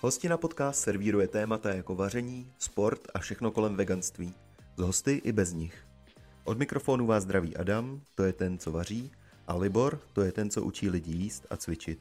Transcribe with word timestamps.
Hostina 0.00 0.36
podcast 0.36 0.80
servíruje 0.80 1.28
témata 1.28 1.74
jako 1.74 1.94
vaření, 1.94 2.52
sport 2.58 3.00
a 3.14 3.18
všechno 3.18 3.50
kolem 3.50 3.76
veganství. 3.76 4.34
Z 4.76 4.80
hosty 4.80 5.20
i 5.24 5.32
bez 5.32 5.52
nich. 5.52 5.86
Od 6.44 6.58
mikrofonu 6.58 7.06
vás 7.06 7.22
zdraví 7.22 7.56
Adam, 7.56 8.00
to 8.14 8.24
je 8.24 8.32
ten, 8.32 8.58
co 8.58 8.72
vaří, 8.72 9.12
a 9.46 9.56
Libor, 9.56 10.00
to 10.12 10.22
je 10.22 10.32
ten, 10.32 10.50
co 10.50 10.62
učí 10.62 10.90
lidi 10.90 11.12
jíst 11.12 11.46
a 11.50 11.56
cvičit. 11.56 11.98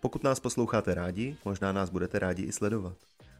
Pokud 0.00 0.22
nás 0.22 0.40
posloucháte 0.40 0.94
rádi, 0.94 1.36
možná 1.44 1.72
nás 1.72 1.90
budete 1.90 2.18
rádi 2.18 2.42
i 2.42 2.52
sledovat. 2.52 2.96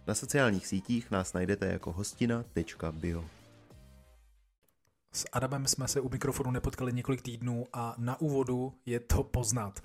Na 0.07 0.15
sociálních 0.15 0.67
sítích 0.67 1.11
nás 1.11 1.33
najdete 1.33 1.67
jako 1.67 1.93
hostina.bio. 1.93 3.25
S 5.13 5.25
Adamem 5.33 5.67
jsme 5.67 5.89
se 5.89 6.01
u 6.01 6.09
mikrofonu 6.09 6.51
nepotkali 6.51 6.93
několik 6.93 7.23
týdnů 7.23 7.67
a 7.73 7.95
na 7.99 8.21
úvodu 8.21 8.73
je 8.87 9.01
to 9.01 9.23
poznat. 9.23 9.81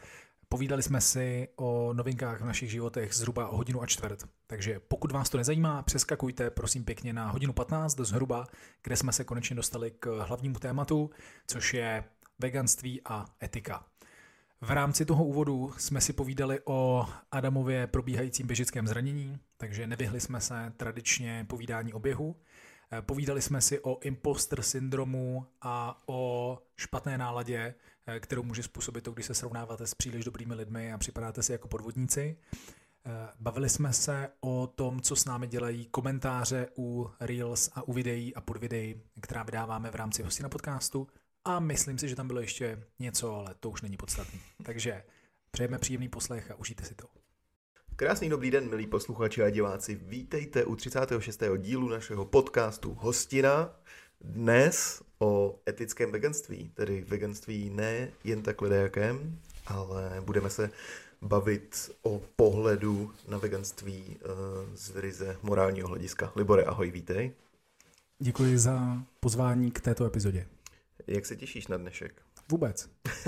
Povídali 0.51 0.83
jsme 0.83 1.01
si 1.01 1.47
o 1.55 1.93
novinkách 1.93 2.41
v 2.41 2.45
našich 2.45 2.71
životech 2.71 3.13
zhruba 3.13 3.47
o 3.47 3.57
hodinu 3.57 3.81
a 3.81 3.85
čtvrt. 3.85 4.23
Takže 4.47 4.79
pokud 4.79 5.11
vás 5.11 5.29
to 5.29 5.37
nezajímá, 5.37 5.81
přeskakujte 5.81 6.49
prosím 6.49 6.83
pěkně 6.83 7.13
na 7.13 7.31
hodinu 7.31 7.53
15 7.53 7.95
do 7.95 8.05
zhruba, 8.05 8.47
kde 8.83 8.95
jsme 8.95 9.11
se 9.11 9.23
konečně 9.23 9.55
dostali 9.55 9.91
k 9.91 10.23
hlavnímu 10.25 10.59
tématu, 10.59 11.09
což 11.47 11.73
je 11.73 12.03
veganství 12.39 13.01
a 13.05 13.25
etika. 13.43 13.85
V 14.61 14.71
rámci 14.71 15.05
toho 15.05 15.25
úvodu 15.25 15.73
jsme 15.77 16.01
si 16.01 16.13
povídali 16.13 16.59
o 16.65 17.07
Adamově 17.31 17.87
probíhajícím 17.87 18.47
běžickém 18.47 18.87
zranění, 18.87 19.39
takže 19.57 19.87
nevyhli 19.87 20.19
jsme 20.19 20.41
se 20.41 20.73
tradičně 20.77 21.45
povídání 21.49 21.93
o 21.93 21.99
běhu. 21.99 22.35
Povídali 23.01 23.41
jsme 23.41 23.61
si 23.61 23.79
o 23.79 23.99
imposter 23.99 24.61
syndromu 24.61 25.45
a 25.61 26.01
o 26.07 26.61
špatné 26.77 27.17
náladě, 27.17 27.75
kterou 28.19 28.43
může 28.43 28.63
způsobit 28.63 29.03
to, 29.03 29.11
když 29.11 29.25
se 29.25 29.33
srovnáváte 29.33 29.87
s 29.87 29.95
příliš 29.95 30.25
dobrými 30.25 30.53
lidmi 30.53 30.93
a 30.93 30.97
připadáte 30.97 31.43
si 31.43 31.51
jako 31.51 31.67
podvodníci. 31.67 32.37
Bavili 33.39 33.69
jsme 33.69 33.93
se 33.93 34.29
o 34.39 34.67
tom, 34.67 35.01
co 35.01 35.15
s 35.15 35.25
námi 35.25 35.47
dělají 35.47 35.85
komentáře 35.85 36.67
u 36.77 37.09
Reels 37.19 37.69
a 37.73 37.81
u 37.81 37.93
videí 37.93 38.35
a 38.35 38.41
pod 38.41 38.57
videí, 38.57 39.01
která 39.21 39.43
vydáváme 39.43 39.91
v 39.91 39.95
rámci 39.95 40.23
Hostina 40.23 40.49
podcastu. 40.49 41.07
A 41.45 41.59
myslím 41.59 41.97
si, 41.97 42.09
že 42.09 42.15
tam 42.15 42.27
bylo 42.27 42.39
ještě 42.39 42.83
něco, 42.99 43.35
ale 43.35 43.55
to 43.59 43.69
už 43.69 43.81
není 43.81 43.97
podstatné. 43.97 44.39
Takže 44.63 45.03
přejeme 45.51 45.79
příjemný 45.79 46.09
poslech 46.09 46.51
a 46.51 46.55
užijte 46.55 46.85
si 46.85 46.95
to. 46.95 47.07
Krásný 47.95 48.29
dobrý 48.29 48.51
den, 48.51 48.69
milí 48.69 48.87
posluchači 48.87 49.43
a 49.43 49.49
diváci. 49.49 49.95
Vítejte 49.95 50.65
u 50.65 50.75
36. 50.75 51.43
dílu 51.57 51.89
našeho 51.89 52.25
podcastu 52.25 52.93
Hostina. 52.93 53.79
Dnes 54.21 55.01
o 55.19 55.59
etickém 55.69 56.11
veganství, 56.11 56.71
tedy 56.73 57.05
veganství 57.07 57.69
ne 57.69 58.11
jen 58.23 58.41
tak 58.41 58.61
ledajakém, 58.61 59.39
ale 59.67 60.21
budeme 60.25 60.49
se 60.49 60.69
bavit 61.21 61.91
o 62.01 62.21
pohledu 62.35 63.13
na 63.27 63.37
veganství 63.37 64.17
eh, 64.17 64.25
z 64.73 64.95
ryze 64.95 65.37
morálního 65.43 65.87
hlediska. 65.87 66.31
Libore, 66.35 66.63
ahoj, 66.63 66.91
vítej. 66.91 67.31
Děkuji 68.19 68.57
za 68.57 69.03
pozvání 69.19 69.71
k 69.71 69.81
této 69.81 70.05
epizodě. 70.05 70.47
Jak 71.07 71.25
se 71.25 71.35
těšíš 71.35 71.67
na 71.67 71.77
dnešek? 71.77 72.21
Vůbec. 72.51 72.89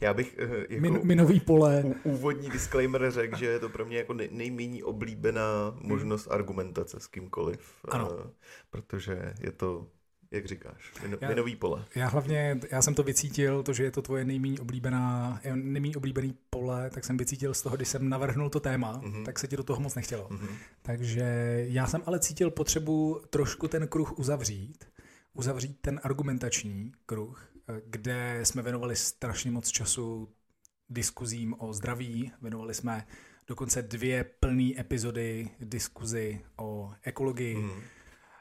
Já 0.00 0.14
bych 0.14 0.36
eh, 0.38 0.58
jako 0.68 0.82
Min, 0.82 1.00
minový 1.06 1.40
pole. 1.40 1.84
úvodní 2.04 2.50
disclaimer 2.50 3.10
řekl, 3.10 3.36
že 3.36 3.46
je 3.46 3.58
to 3.58 3.68
pro 3.68 3.84
mě 3.84 3.96
jako 3.98 4.14
nejméně 4.30 4.84
oblíbená 4.84 5.74
možnost 5.80 6.28
argumentace 6.30 7.00
s 7.00 7.06
kýmkoliv. 7.06 7.60
Ano. 7.88 8.08
eh, 8.26 8.30
Protože 8.70 9.34
je 9.40 9.52
to, 9.52 9.86
jak 10.30 10.46
říkáš, 10.46 10.92
min- 11.02 11.18
Já- 11.20 11.28
minový 11.28 11.56
pole. 11.56 11.84
Já 11.94 12.08
hlavně, 12.08 12.60
já 12.70 12.82
jsem 12.82 12.94
to 12.94 13.02
vycítil, 13.02 13.62
to, 13.62 13.72
že 13.72 13.84
je 13.84 13.90
to 13.90 14.02
tvoje 14.02 14.24
nejméně 14.24 14.60
oblíbená, 14.60 15.40
eh, 15.44 15.56
nejméně 15.56 15.96
oblíbený 15.96 16.34
pole, 16.50 16.90
tak 16.90 17.04
jsem 17.04 17.16
vycítil 17.16 17.54
z 17.54 17.62
toho, 17.62 17.76
když 17.76 17.88
jsem 17.88 18.08
navrhnul 18.08 18.50
to 18.50 18.60
téma, 18.60 19.00
Mhm. 19.04 19.24
tak 19.24 19.38
se 19.38 19.48
ti 19.48 19.56
do 19.56 19.62
toho 19.62 19.80
moc 19.80 19.94
nechtělo. 19.94 20.26
Mhm. 20.30 20.48
Takže 20.82 21.24
já 21.68 21.86
jsem 21.86 22.02
ale 22.06 22.20
cítil 22.20 22.50
potřebu 22.50 23.20
trošku 23.30 23.68
ten 23.68 23.88
kruh 23.88 24.18
uzavřít, 24.18 24.84
uzavřít 25.34 25.78
ten 25.80 26.00
argumentační 26.02 26.92
kruh, 27.06 27.48
eh, 27.68 27.80
kde 27.86 28.40
jsme 28.42 28.62
věnovali 28.62 28.96
strašně 28.96 29.50
moc 29.50 29.68
času 29.68 30.28
diskuzím 30.88 31.54
o 31.58 31.72
zdraví, 31.72 32.32
věnovali 32.42 32.74
jsme 32.74 33.06
dokonce 33.46 33.82
dvě 33.82 34.24
plné 34.24 34.72
epizody 34.80 35.50
diskuzi 35.60 36.44
o 36.56 36.92
ekologii 37.02 37.56
Mhm. 37.56 37.80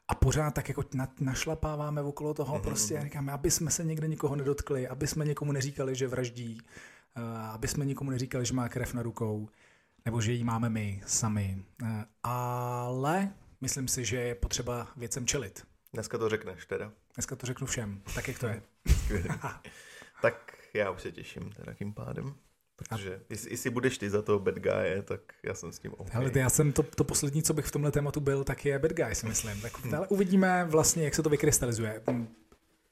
a 0.08 0.16
pořád 0.16 0.52
tak 0.54 0.68
jako 0.70 0.84
na, 0.94 1.14
našlapáváme 1.20 2.02
okolo 2.02 2.34
toho 2.34 2.54
Mhm, 2.54 2.64
prostě, 2.64 2.94
mhm. 2.94 3.04
říkáme, 3.04 3.32
aby 3.32 3.52
jsme 3.52 3.72
se 3.72 3.84
někde 3.84 4.08
nikoho 4.08 4.36
nedotkli, 4.36 4.88
aby 4.88 5.08
jsme 5.08 5.26
někomu 5.26 5.52
neříkali, 5.52 5.96
že 5.96 6.08
vraždí, 6.08 6.62
eh, 7.16 7.22
aby 7.38 7.68
jsme 7.68 7.86
nikomu 7.86 8.10
neříkali, 8.12 8.46
že 8.46 8.54
má 8.54 8.70
krev 8.70 8.94
na 8.94 9.02
rukou, 9.04 9.50
nebo 10.06 10.22
že 10.22 10.32
ji 10.32 10.44
máme 10.44 10.70
my 10.70 11.02
sami. 11.06 11.64
Eh, 11.84 12.06
Ale 12.24 13.34
myslím 13.62 13.88
si, 13.88 14.06
že 14.06 14.16
je 14.18 14.36
potřeba 14.36 14.88
věcem 14.98 15.26
čelit. 15.28 15.64
Dneska 15.94 16.18
to 16.18 16.30
řekneš 16.30 16.66
teda. 16.66 16.92
Dneska 17.16 17.36
to 17.36 17.46
řeknu 17.46 17.68
všem, 17.68 18.02
tak 18.16 18.28
jak 18.28 18.40
to 18.40 18.48
je. 18.48 18.62
Tak 20.22 20.58
já 20.74 20.90
už 20.92 21.02
se 21.02 21.12
těším 21.12 21.52
teda 21.52 21.74
tím 21.74 21.94
pádem. 21.94 22.36
Protože 22.76 23.22
jestli, 23.30 23.52
jestli 23.52 23.70
budeš 23.70 23.98
ty 23.98 24.10
za 24.10 24.22
toho 24.22 24.40
bad 24.40 24.56
guy, 24.56 25.02
tak 25.04 25.20
já 25.44 25.54
jsem 25.54 25.72
s 25.72 25.80
tím 25.80 25.94
OK. 25.98 26.10
Hele, 26.10 26.32
já 26.36 26.50
jsem 26.50 26.72
to, 26.72 26.84
to 26.84 27.04
poslední, 27.04 27.44
co 27.44 27.54
bych 27.54 27.66
v 27.66 27.72
tomhle 27.72 27.92
tématu 27.92 28.20
byl, 28.20 28.44
tak 28.44 28.66
je 28.66 28.80
bad 28.80 28.92
guy, 28.94 29.16
si 29.16 29.26
myslím. 29.26 29.62
Tak, 29.62 29.94
ale 29.94 30.08
uvidíme 30.08 30.66
vlastně, 30.66 31.04
jak 31.04 31.16
se 31.16 31.24
to 31.24 31.30
vykrystalizuje. 31.30 32.02
Mm, 32.10 32.28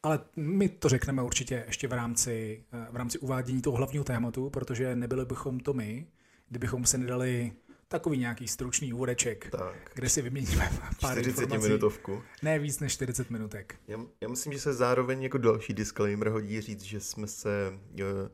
Ale 0.03 0.19
my 0.35 0.69
to 0.69 0.89
řekneme 0.89 1.23
určitě 1.23 1.63
ještě 1.68 1.88
v 1.88 1.94
rámci, 1.94 2.63
eh, 2.73 2.88
v 2.91 2.95
rámci 2.95 3.19
uvádění 3.19 3.62
toho 3.62 3.78
hlavního 3.78 4.03
tématu, 4.03 4.50
protože 4.50 4.95
nebyli 4.95 5.25
bychom 5.25 5.59
to 5.59 5.73
my, 5.73 6.07
kdybychom 6.50 6.85
se 6.85 6.97
nedali 6.97 7.51
takový 7.91 8.18
nějaký 8.18 8.47
stručný 8.47 8.94
úvodeček, 8.94 9.50
Tak, 9.52 9.91
kde 9.94 10.09
si 10.09 10.22
vyměníme 10.22 10.72
pár 11.02 11.12
40 11.12 11.41
informací. 11.41 11.68
minutovku. 11.68 12.24
Ne 12.44 12.59
víc 12.59 12.79
než 12.79 12.94
40 12.94 13.29
minutek. 13.29 13.75
Já, 13.88 13.97
já 14.22 14.28
myslím, 14.28 14.53
že 14.53 14.59
se 14.59 14.74
zároveň 14.74 15.24
jako 15.24 15.38
další 15.38 15.74
disclaimer 15.74 16.30
hodí 16.30 16.62
říct, 16.62 16.81
že 16.81 17.00
jsme 17.00 17.28
se 17.28 17.74
uh, 17.94 18.30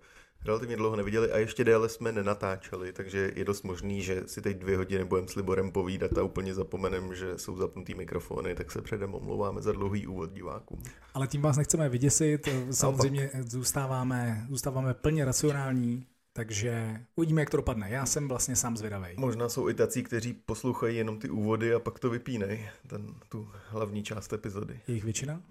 relativně 0.45 0.77
dlouho 0.77 0.95
neviděli 0.95 1.31
a 1.31 1.37
ještě 1.37 1.63
déle 1.63 1.89
jsme 1.89 2.11
nenatáčeli, 2.11 2.93
takže 2.93 3.31
je 3.35 3.45
dost 3.45 3.63
možný, 3.63 4.01
že 4.01 4.23
si 4.25 4.41
teď 4.41 4.57
dvě 4.57 4.77
hodiny 4.77 5.05
budeme 5.05 5.27
s 5.27 5.35
Liborem 5.35 5.71
povídat 5.71 6.17
a 6.17 6.23
úplně 6.23 6.53
zapomenem, 6.53 7.15
že 7.15 7.37
jsou 7.37 7.57
zapnutý 7.57 7.95
mikrofony, 7.95 8.55
tak 8.55 8.71
se 8.71 8.81
předem 8.81 9.13
omlouváme 9.15 9.61
za 9.61 9.71
dlouhý 9.71 10.07
úvod 10.07 10.31
divákům. 10.33 10.83
Ale 11.13 11.27
tím 11.27 11.41
vás 11.41 11.57
nechceme 11.57 11.89
vyděsit, 11.89 12.49
samozřejmě 12.71 13.29
zůstáváme, 13.39 14.45
zůstáváme 14.49 14.93
plně 14.93 15.25
racionální, 15.25 16.05
takže 16.37 17.01
uvidíme, 17.15 17.41
jak 17.41 17.49
to 17.49 17.57
dopadne. 17.57 17.89
Já 17.89 18.05
jsem 18.05 18.27
vlastně 18.27 18.55
sám 18.55 18.77
zvědavý. 18.77 19.07
Možná 19.17 19.49
jsou 19.49 19.69
i 19.69 19.73
tací, 19.73 20.03
kteří 20.03 20.33
poslouchají 20.33 20.97
jenom 20.97 21.19
ty 21.19 21.29
úvody 21.29 21.73
a 21.73 21.79
pak 21.79 21.99
to 21.99 22.09
vypínej, 22.09 22.69
ten, 22.87 23.15
tu 23.29 23.49
hlavní 23.69 24.03
část 24.03 24.33
epizody. 24.33 24.79
Je 24.87 24.93
jich 24.95 25.03
většina? 25.03 25.41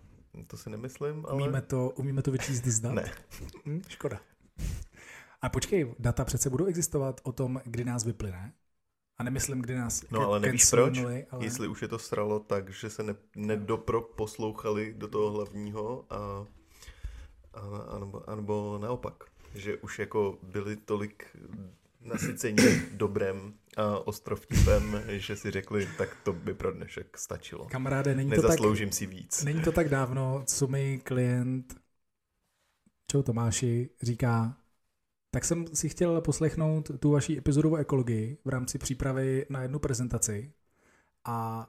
To 0.46 0.56
si 0.56 0.70
nemyslím, 0.70 1.26
ale... 1.28 1.42
Umíme 1.42 1.62
to, 1.62 1.90
umíme 1.90 2.22
to 2.22 2.30
vyčíst 2.30 2.64
z 2.64 2.80
dat? 2.80 2.94
Ne. 2.94 3.12
Hm, 3.66 3.82
škoda. 3.88 4.20
A 5.42 5.48
počkej, 5.48 5.94
data 5.98 6.24
přece 6.24 6.50
budou 6.50 6.64
existovat 6.66 7.20
o 7.24 7.32
tom, 7.32 7.60
kdy 7.64 7.84
nás 7.84 8.04
vyplyne. 8.04 8.52
A 9.18 9.22
nemyslím, 9.22 9.62
kdy 9.62 9.74
nás 9.74 10.04
No 10.10 10.18
ke- 10.20 10.24
ale 10.24 10.40
nevíš 10.40 10.70
proč? 10.70 10.98
ale... 10.98 11.24
Jestli 11.40 11.68
už 11.68 11.82
je 11.82 11.88
to 11.88 11.98
sralo 11.98 12.40
tak, 12.40 12.70
že 12.70 12.90
se 12.90 13.02
ne, 13.02 13.14
nedoproposlouchali 13.36 14.94
do 14.96 15.08
toho 15.08 15.30
hlavního 15.30 16.04
a, 16.10 16.46
a, 17.54 17.60
a 17.96 17.98
nebo, 17.98 18.30
a 18.30 18.34
nebo 18.36 18.78
naopak, 18.82 19.24
že 19.56 19.76
už 19.76 19.98
jako 19.98 20.38
byli 20.42 20.76
tolik 20.76 21.36
nasycení 22.00 22.56
dobrem 22.92 23.54
a 23.76 23.98
ostrovtipem, 23.98 25.02
že 25.06 25.36
si 25.36 25.50
řekli, 25.50 25.88
tak 25.98 26.16
to 26.24 26.32
by 26.32 26.54
pro 26.54 26.72
dnešek 26.72 27.18
stačilo. 27.18 27.66
Kamaráde, 27.66 28.14
není 28.14 28.30
to, 28.30 28.36
tak, 28.36 28.42
Nezasloužím 28.44 28.92
si 28.92 29.06
víc. 29.06 29.44
není 29.44 29.62
to 29.62 29.72
tak 29.72 29.88
dávno, 29.88 30.42
co 30.46 30.66
mi 30.66 31.00
klient 31.04 31.74
Čau 33.10 33.22
Tomáši 33.22 33.90
říká, 34.02 34.56
tak 35.30 35.44
jsem 35.44 35.66
si 35.74 35.88
chtěl 35.88 36.20
poslechnout 36.20 36.90
tu 37.00 37.10
vaši 37.10 37.38
epizodu 37.38 37.72
o 37.72 37.76
ekologii 37.76 38.38
v 38.44 38.48
rámci 38.48 38.78
přípravy 38.78 39.46
na 39.48 39.62
jednu 39.62 39.78
prezentaci 39.78 40.52
a 41.24 41.66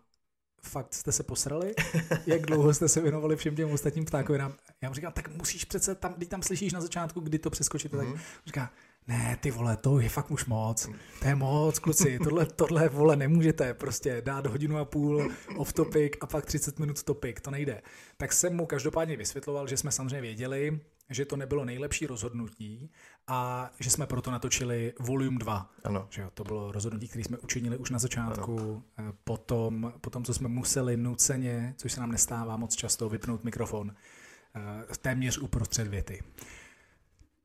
fakt 0.62 0.94
jste 0.94 1.12
se 1.12 1.24
posrali? 1.24 1.74
Jak 2.26 2.42
dlouho 2.42 2.74
jste 2.74 2.88
se 2.90 3.02
věnovali 3.02 3.36
všem 3.36 3.56
těm 3.56 3.72
ostatním 3.72 4.06
ptákovinám? 4.06 4.54
Já 4.82 4.90
mu 4.90 4.96
říkám, 4.96 5.14
tak 5.14 5.36
musíš 5.36 5.66
přece 5.66 5.96
tam, 5.96 6.14
když 6.14 6.30
tam 6.30 6.42
slyšíš 6.44 6.74
na 6.74 6.82
začátku, 6.82 7.20
kdy 7.20 7.40
to 7.40 7.50
přeskočíte, 7.50 7.98
tak 7.98 8.08
Mhm. 8.08 8.18
říká, 8.46 8.70
ne, 9.08 9.38
ty 9.42 9.52
vole, 9.52 9.78
to 9.78 10.00
je 10.00 10.10
fakt 10.10 10.32
už 10.32 10.46
moc. 10.46 10.90
To 11.22 11.28
je 11.28 11.36
moc, 11.36 11.80
kluci, 11.80 12.20
tohle, 12.24 12.46
tohle 12.46 12.90
vole 12.90 13.16
nemůžete 13.16 13.74
prostě 13.74 14.22
dát 14.26 14.46
hodinu 14.46 14.78
a 14.78 14.86
půl 14.86 15.32
off 15.56 15.74
topic 15.74 16.14
a 16.22 16.28
pak 16.28 16.46
30 16.46 16.80
minut 16.80 17.04
topic, 17.04 17.36
to 17.42 17.52
nejde. 17.52 17.82
Tak 18.18 18.34
jsem 18.34 18.56
mu 18.56 18.66
každopádně 18.66 19.18
vysvětloval, 19.18 19.68
že 19.68 19.78
jsme 19.78 19.92
samozřejmě 19.92 20.22
věděli, 20.22 20.80
že 21.10 21.26
to 21.26 21.36
nebylo 21.38 21.66
nejlepší 21.66 22.08
rozhodnutí 22.08 22.92
a 23.28 23.72
že 23.80 23.90
jsme 23.90 24.08
proto 24.08 24.32
natočili 24.32 24.94
Volume 25.00 25.40
2. 25.40 25.72
Ano. 25.84 26.08
Že 26.10 26.22
jo, 26.22 26.30
to 26.34 26.44
bylo 26.44 26.72
rozhodnutí, 26.72 27.08
které 27.08 27.24
jsme 27.24 27.38
učinili 27.38 27.78
už 27.78 27.90
na 27.90 28.00
začátku, 28.00 28.84
eh, 29.00 29.04
potom, 29.24 29.94
potom, 30.02 30.24
co 30.24 30.34
jsme 30.34 30.48
museli 30.48 30.98
nuceně, 30.98 31.74
což 31.78 31.92
se 31.92 32.00
nám 32.00 32.12
nestává 32.12 32.58
moc 32.58 32.76
často, 32.76 33.10
vypnout 33.10 33.44
mikrofon 33.44 33.96
eh, 34.56 34.96
téměř 35.02 35.38
uprostřed 35.38 35.88
věty. 35.88 36.24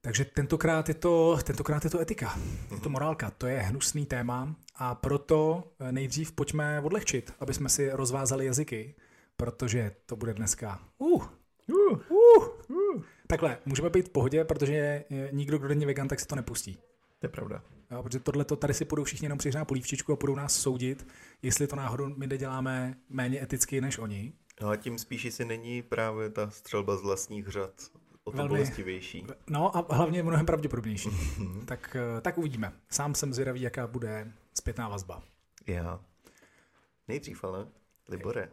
Takže 0.00 0.25
tentokrát 0.25 0.88
je 0.88 0.94
to, 0.94 1.38
tentokrát 1.44 1.85
je 1.85 1.91
to 1.91 2.00
etika, 2.00 2.38
je 2.75 2.81
to 2.81 2.91
morálka, 2.91 3.31
to 3.31 3.47
je 3.47 3.61
hnusný 3.61 4.06
téma 4.06 4.56
a 4.75 4.94
proto 4.94 5.65
nejdřív 5.91 6.32
pojďme 6.32 6.81
odlehčit, 6.81 7.35
aby 7.41 7.55
jsme 7.55 7.69
si 7.69 7.91
rozvázali 7.91 8.47
jazyky, 8.47 8.94
protože 9.37 9.94
to 10.06 10.17
bude 10.17 10.35
dneska. 10.35 10.81
Uh, 10.99 11.25
uh, 11.69 11.99
uh, 12.11 12.49
uh. 12.69 13.03
Takhle, 13.32 13.58
můžeme 13.64 13.90
být 13.90 14.08
v 14.08 14.11
pohodě, 14.11 14.44
protože 14.44 15.05
nikdo, 15.32 15.58
kdo 15.58 15.69
není 15.69 15.87
vegan, 15.87 16.08
tak 16.08 16.20
se 16.20 16.26
to 16.26 16.37
nepustí. 16.37 16.79
To 17.19 17.26
je 17.26 17.29
pravda. 17.29 17.62
Jo, 17.90 18.02
protože 18.02 18.20
tohle 18.20 18.44
tady 18.44 18.75
si 18.75 18.84
budou 18.84 19.05
všichni 19.05 19.25
jenom 19.25 19.38
přihrát 19.38 19.69
polívčičku 19.69 20.12
a 20.12 20.17
budou 20.17 20.34
nás 20.34 20.56
soudit, 20.56 21.06
jestli 21.43 21.67
to 21.67 21.76
náhodou 21.76 22.08
my 22.17 22.26
neděláme 22.26 22.94
méně 23.08 23.43
eticky 23.43 23.81
než 23.81 23.99
oni. 23.99 24.32
No 24.62 24.69
a 24.69 24.76
tím 24.76 24.99
spíš 24.99 25.34
si 25.34 25.44
není 25.44 25.82
právě 25.82 26.31
ta 26.31 26.50
střelba 26.50 26.96
z 26.96 27.02
vlastních 27.02 27.49
řad 27.49 27.70
o 28.25 28.31
to 28.31 28.37
Velmi, 28.37 28.49
bolestivější. 28.49 29.26
No 29.50 29.76
a 29.76 29.94
hlavně 29.94 30.23
mnohem 30.23 30.46
pravděpodobnější. 30.46 31.11
tak, 31.67 31.96
eh, 31.96 32.20
tak 32.20 32.38
uvidíme. 32.38 32.73
Sám 32.90 33.14
jsem 33.14 33.34
zvědavý, 33.34 33.61
jaká 33.61 33.87
bude 33.87 34.32
zpětná 34.55 34.88
vazba. 34.88 35.23
Já. 35.67 36.00
Nejdřív 37.08 37.44
ale, 37.44 37.67
Libore. 38.08 38.49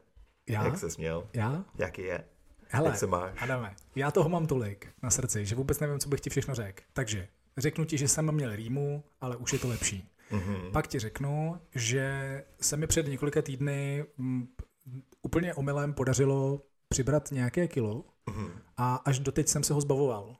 Já? 0.50 0.66
Jak 0.66 0.78
se 0.78 0.90
směl? 0.90 1.30
Já? 1.34 1.66
Jaký 1.78 2.02
je? 2.02 2.24
Hele, 2.72 2.90
Jak 2.90 2.98
se 2.98 3.08
máš? 3.08 3.42
Adame, 3.42 3.76
já 3.96 4.12
toho 4.12 4.30
mám 4.30 4.48
tolik 4.48 4.88
na 5.04 5.10
srdci, 5.10 5.46
že 5.46 5.56
vůbec 5.56 5.80
nevím, 5.80 6.00
co 6.00 6.10
bych 6.10 6.22
ti 6.22 6.30
všechno 6.30 6.56
řekl. 6.56 6.84
Takže 6.94 7.28
řeknu 7.58 7.86
ti, 7.86 7.98
že 7.98 8.08
jsem 8.08 8.32
měl 8.32 8.56
rýmu, 8.56 9.04
ale 9.22 9.36
už 9.36 9.54
je 9.54 9.60
to 9.60 9.68
lepší. 9.68 10.10
Mm-hmm. 10.32 10.72
Pak 10.72 10.88
ti 10.88 11.00
řeknu, 11.00 11.62
že 11.76 12.44
se 12.62 12.78
mi 12.78 12.88
před 12.88 13.08
několika 13.08 13.42
týdny 13.42 14.06
m, 14.20 14.48
úplně 15.22 15.54
omylem 15.54 15.94
podařilo 15.94 16.62
přibrat 16.90 17.32
nějaké 17.32 17.68
kilo 17.68 18.06
mm-hmm. 18.28 18.52
a 18.78 18.96
až 18.96 19.20
doteď 19.20 19.48
jsem 19.48 19.64
se 19.64 19.74
ho 19.74 19.82
zbavoval. 19.82 20.24
Uh, 20.28 20.36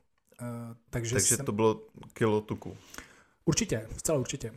takže 0.90 1.14
takže 1.14 1.36
jsem... 1.36 1.46
to 1.46 1.52
bylo 1.52 1.82
kilo 2.12 2.40
tuku. 2.40 2.76
Určitě, 3.44 3.86
zcela 3.96 4.18
určitě. 4.18 4.52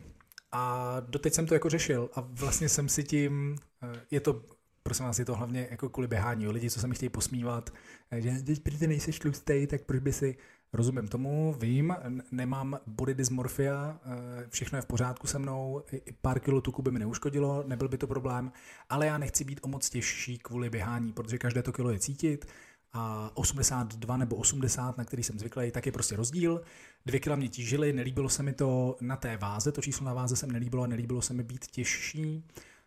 A 0.52 0.96
doteď 1.00 1.34
jsem 1.34 1.46
to 1.46 1.54
jako 1.54 1.70
řešil 1.70 2.10
a 2.14 2.20
vlastně 2.20 2.68
jsem 2.68 2.88
si 2.88 3.04
tím, 3.04 3.56
uh, 3.82 3.88
je 4.10 4.20
to 4.20 4.42
prosím 4.86 5.06
vás, 5.06 5.18
je 5.18 5.24
to 5.24 5.34
hlavně 5.34 5.68
jako 5.70 5.88
kvůli 5.88 6.08
běhání. 6.08 6.48
Lidi, 6.48 6.70
co 6.70 6.80
se 6.80 6.86
mi 6.86 6.94
chtějí 6.94 7.10
posmívat, 7.10 7.70
eh, 8.10 8.20
že 8.20 8.42
teď 8.42 8.78
ty 8.78 8.86
nejseš 8.86 9.18
tlustej, 9.18 9.66
tak 9.66 9.84
proč 9.84 10.00
by 10.00 10.12
si 10.12 10.36
Rozumím 10.74 11.08
tomu, 11.08 11.56
vím, 11.60 11.94
nemám 12.30 12.78
body 12.86 13.14
dysmorfia, 13.14 14.00
eh, 14.04 14.46
všechno 14.48 14.78
je 14.78 14.82
v 14.82 14.86
pořádku 14.86 15.26
se 15.26 15.38
mnou, 15.38 15.82
pár 16.22 16.40
kilo 16.40 16.60
tuku 16.60 16.82
by 16.82 16.90
mi 16.90 16.98
neuškodilo, 16.98 17.64
nebyl 17.66 17.88
by 17.88 17.98
to 17.98 18.06
problém, 18.06 18.52
ale 18.90 19.06
já 19.06 19.18
nechci 19.18 19.44
být 19.44 19.60
o 19.62 19.68
moc 19.68 19.90
těžší 19.90 20.38
kvůli 20.38 20.70
běhání, 20.70 21.12
protože 21.12 21.38
každé 21.38 21.62
to 21.62 21.72
kilo 21.72 21.90
je 21.90 21.98
cítit 21.98 22.46
a 22.92 23.30
82 23.34 24.16
nebo 24.16 24.36
80, 24.36 24.98
na 24.98 25.04
který 25.04 25.22
jsem 25.22 25.38
zvyklý, 25.38 25.70
tak 25.70 25.86
je 25.86 25.92
prostě 25.92 26.16
rozdíl. 26.16 26.62
Dvě 27.06 27.20
kila 27.20 27.36
mě 27.36 27.48
tížily, 27.48 27.92
nelíbilo 27.92 28.28
se 28.28 28.42
mi 28.42 28.52
to 28.52 28.96
na 29.00 29.16
té 29.16 29.36
váze, 29.36 29.72
to 29.72 29.82
číslo 29.82 30.06
na 30.06 30.14
váze 30.14 30.36
se 30.36 30.46
mi 30.46 30.52
nelíbilo 30.52 30.82
a 30.82 30.86
nelíbilo 30.86 31.22
se 31.22 31.34
mi 31.34 31.42
být 31.42 31.66
těžší. 31.66 32.44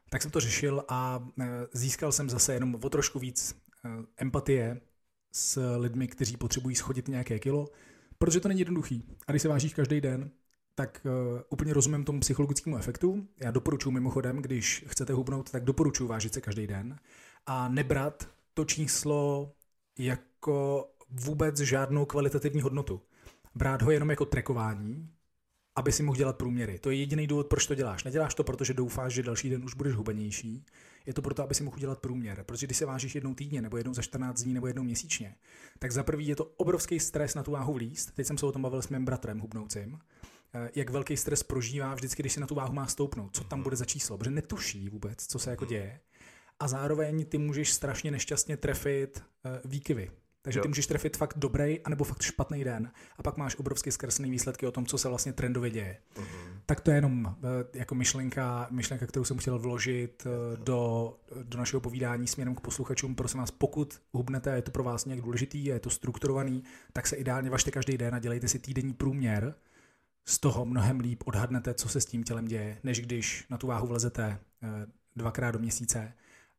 Tak 0.10 0.22
jsem 0.22 0.32
to 0.32 0.40
řešil 0.40 0.84
a 0.88 1.28
eh, 1.42 1.46
získal 1.74 2.12
jsem 2.12 2.30
zase 2.30 2.54
jenom 2.54 2.76
o 2.76 2.90
trošku 2.90 3.20
víc 3.20 3.56
eh, 3.86 3.90
empatie 4.18 4.82
s 5.32 5.78
lidmi, 5.78 6.08
kteří 6.08 6.38
potřebují 6.38 6.76
schodit 6.76 7.08
nějaké 7.08 7.40
kilo, 7.40 7.68
protože 8.18 8.40
to 8.40 8.48
není 8.48 8.60
jednoduchý. 8.60 9.04
A 9.28 9.32
když 9.32 9.42
se 9.42 9.48
vážíš 9.48 9.74
každý 9.74 10.02
den, 10.02 10.32
tak 10.76 11.02
uh, 11.06 11.42
úplně 11.50 11.74
rozumím 11.74 12.04
tomu 12.04 12.20
psychologickému 12.20 12.78
efektu. 12.78 13.28
Já 13.40 13.52
doporučuji 13.52 13.92
mimochodem, 13.92 14.38
když 14.38 14.86
chcete 14.88 15.14
hubnout, 15.14 15.52
tak 15.52 15.64
doporučuji 15.64 16.08
vážit 16.08 16.34
se 16.34 16.42
každý 16.42 16.68
den 16.68 17.00
a 17.46 17.70
nebrat 17.70 18.30
to 18.54 18.66
číslo 18.66 19.52
jako 20.00 20.90
vůbec 21.10 21.60
žádnou 21.60 22.06
kvalitativní 22.06 22.62
hodnotu. 22.62 23.02
Brát 23.56 23.82
ho 23.82 23.92
jenom 23.92 24.10
jako 24.10 24.26
trekování, 24.26 25.10
aby 25.78 25.92
si 25.92 26.04
mohl 26.04 26.18
dělat 26.18 26.38
průměry. 26.38 26.80
To 26.80 26.92
je 26.92 26.98
jediný 26.98 27.28
důvod, 27.28 27.48
proč 27.48 27.66
to 27.68 27.76
děláš. 27.76 28.04
Neděláš 28.04 28.36
to, 28.36 28.44
protože 28.44 28.74
doufáš, 28.74 29.14
že 29.14 29.24
další 29.24 29.50
den 29.50 29.66
už 29.66 29.74
budeš 29.74 29.94
hubenější, 29.94 30.66
je 31.06 31.14
to 31.14 31.22
proto, 31.22 31.44
aby 31.44 31.56
si 31.56 31.64
mohl 31.64 31.78
udělat 31.78 32.00
průměr. 32.00 32.44
Protože 32.44 32.68
když 32.68 32.78
se 32.78 32.86
vážíš 32.86 33.16
jednou 33.16 33.34
týdně, 33.36 33.62
nebo 33.62 33.78
jednou 33.78 33.94
za 33.94 34.02
14 34.02 34.44
dní, 34.44 34.54
nebo 34.54 34.68
jednou 34.68 34.84
měsíčně, 34.84 35.36
tak 35.80 35.92
za 35.92 36.04
prvý 36.04 36.28
je 36.28 36.36
to 36.36 36.46
obrovský 36.46 37.00
stres 37.00 37.36
na 37.36 37.44
tu 37.44 37.52
váhu 37.52 37.74
vlíst. 37.74 38.12
Teď 38.12 38.28
jsem 38.28 38.38
se 38.38 38.46
o 38.46 38.52
tom 38.52 38.62
bavil 38.62 38.82
s 38.82 38.90
mým 38.90 39.06
bratrem 39.06 39.40
hubnoucím. 39.40 40.00
Eh, 40.54 40.70
jak 40.76 40.90
velký 40.90 41.18
stres 41.18 41.44
prožívá 41.44 41.94
vždycky, 41.94 42.24
když 42.24 42.34
si 42.34 42.40
na 42.40 42.48
tu 42.48 42.56
váhu 42.56 42.74
má 42.74 42.88
stoupnout, 42.88 43.36
co 43.36 43.44
tam 43.44 43.64
bude 43.64 43.76
za 43.76 43.86
číslo, 43.86 44.18
protože 44.18 44.32
netuší 44.32 44.90
vůbec, 44.90 45.28
co 45.28 45.40
se 45.40 45.50
jako 45.50 45.66
děje. 45.66 46.00
A 46.60 46.68
zároveň 46.68 47.26
ty 47.26 47.38
můžeš 47.38 47.74
strašně 47.74 48.12
nešťastně 48.12 48.58
trefit 48.58 49.24
eh, 49.46 49.62
výkyvy. 49.66 50.12
Takže 50.48 50.60
jo. 50.60 50.62
ty 50.62 50.68
můžeš 50.68 50.88
trefit 50.88 51.18
fakt 51.18 51.34
dobrý 51.38 51.80
anebo 51.80 52.04
fakt 52.04 52.22
špatný 52.22 52.64
den 52.64 52.92
a 53.18 53.24
pak 53.24 53.38
máš 53.38 53.56
obrovsky 53.56 53.92
zkreslený 53.92 54.32
výsledky 54.32 54.68
o 54.68 54.72
tom, 54.72 54.86
co 54.86 54.98
se 54.98 55.10
vlastně 55.10 55.34
trendově 55.34 55.70
děje. 55.72 55.98
Mm-hmm. 56.16 56.60
Tak 56.66 56.82
to 56.82 56.92
je 56.92 56.98
jenom 56.98 57.36
eh, 57.38 57.78
jako 57.80 57.96
myšlenka, 57.96 58.68
myšlenka, 58.70 59.08
kterou 59.08 59.26
jsem 59.26 59.38
chtěl 59.38 59.60
vložit 59.60 60.24
eh, 60.26 60.58
do, 60.58 61.14
do 61.44 61.58
našeho 61.58 61.82
povídání 61.82 62.28
směrem 62.28 62.56
k 62.56 62.62
posluchačům. 62.62 63.16
Prosím 63.16 63.40
vás, 63.40 63.52
pokud 63.52 64.02
hubnete, 64.12 64.56
je 64.56 64.62
to 64.62 64.72
pro 64.72 64.84
vás 64.84 65.06
nějak 65.06 65.22
důležitý, 65.22 65.66
je 65.66 65.80
to 65.80 65.90
strukturovaný, 65.90 66.64
tak 66.94 67.08
se 67.08 67.16
ideálně 67.16 67.50
vašte 67.50 67.72
každý 67.72 67.98
den 67.98 68.16
a 68.16 68.20
dělejte 68.20 68.48
si 68.48 68.60
týdenní 68.60 68.94
průměr. 68.94 69.56
Z 70.26 70.40
toho 70.40 70.66
mnohem 70.66 71.00
líp 71.00 71.24
odhadnete, 71.26 71.74
co 71.74 71.90
se 71.90 72.02
s 72.02 72.06
tím 72.06 72.24
tělem 72.24 72.46
děje, 72.46 72.78
než 72.84 73.02
když 73.02 73.46
na 73.50 73.58
tu 73.58 73.68
váhu 73.68 73.88
vlezete 73.88 74.40
eh, 74.64 74.68
dvakrát 75.16 75.52
do 75.52 75.60
měsíce 75.60 76.14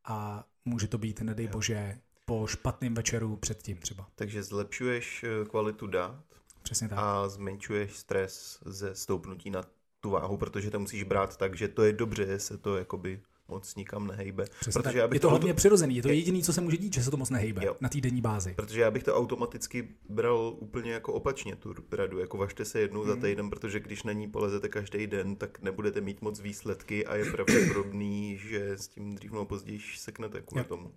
a 0.05 0.45
může 0.65 0.89
to 0.89 0.99
být, 0.99 1.21
nedej 1.21 1.49
bože, 1.49 1.99
po 2.29 2.47
špatném 2.47 2.95
večeru 2.95 3.37
předtím 3.37 3.77
třeba. 3.77 4.07
Takže 4.15 4.43
zlepšuješ 4.43 5.25
eh, 5.25 5.45
kvalitu 5.45 5.87
dat 5.87 6.25
Přesně 6.63 6.89
tak. 6.89 6.99
a 6.99 7.29
zmenšuješ 7.29 7.97
stres 7.97 8.59
ze 8.65 8.95
stoupnutí 8.95 9.51
na 9.51 9.63
tu 10.01 10.11
váhu, 10.11 10.37
protože 10.37 10.71
to 10.71 10.81
musíš 10.81 11.03
brát 11.03 11.37
tak, 11.37 11.57
že 11.57 11.69
to 11.69 11.85
je 11.85 11.93
dobře, 11.93 12.27
že 12.27 12.39
se 12.39 12.59
to 12.59 12.77
jakoby 12.77 13.21
moc 13.49 13.75
nikam 13.75 14.07
nehejbe. 14.07 14.45
Přesně 14.61 14.83
protože 14.83 15.09
je 15.13 15.21
to 15.21 15.31
hlavně 15.31 15.51
auto... 15.51 15.57
přirozený, 15.57 15.97
je 15.97 16.03
to 16.03 16.09
jediný, 16.09 16.43
co 16.43 16.53
se 16.53 16.61
může 16.61 16.77
dít, 16.77 16.95
že 16.95 17.03
se 17.03 17.11
to 17.11 17.17
moc 17.17 17.31
nehejbe 17.31 17.65
jo. 17.65 17.77
na 17.81 17.89
týdenní 17.89 18.21
bázi. 18.21 18.55
Protože 18.55 18.81
já 18.81 18.91
bych 18.91 19.03
to 19.03 19.17
automaticky 19.17 19.89
bral 20.09 20.57
úplně 20.59 20.93
jako 20.93 21.13
opačně, 21.13 21.57
tu 21.57 21.75
radu, 21.93 22.19
jako 22.19 22.37
važte 22.37 22.65
se 22.65 22.81
jednou 22.81 23.01
hmm. 23.01 23.11
za 23.11 23.17
týden, 23.17 23.51
protože 23.51 23.81
když 23.81 24.03
na 24.03 24.13
ní 24.13 24.29
polezete 24.29 24.69
každý 24.69 25.07
den, 25.07 25.37
tak 25.37 25.63
nebudete 25.63 26.01
mít 26.01 26.23
moc 26.23 26.41
výsledky 26.41 27.07
a 27.07 27.17
je 27.17 27.31
pravděpodobný, 27.31 28.39
že 28.39 28.73
s 28.73 28.89
tím 28.89 29.15
dřív 29.15 29.31
nebo 29.31 29.45
později 29.45 29.81
seknete 29.97 30.41
kvůli 30.41 30.61
jo. 30.61 30.69
tomu 30.69 30.93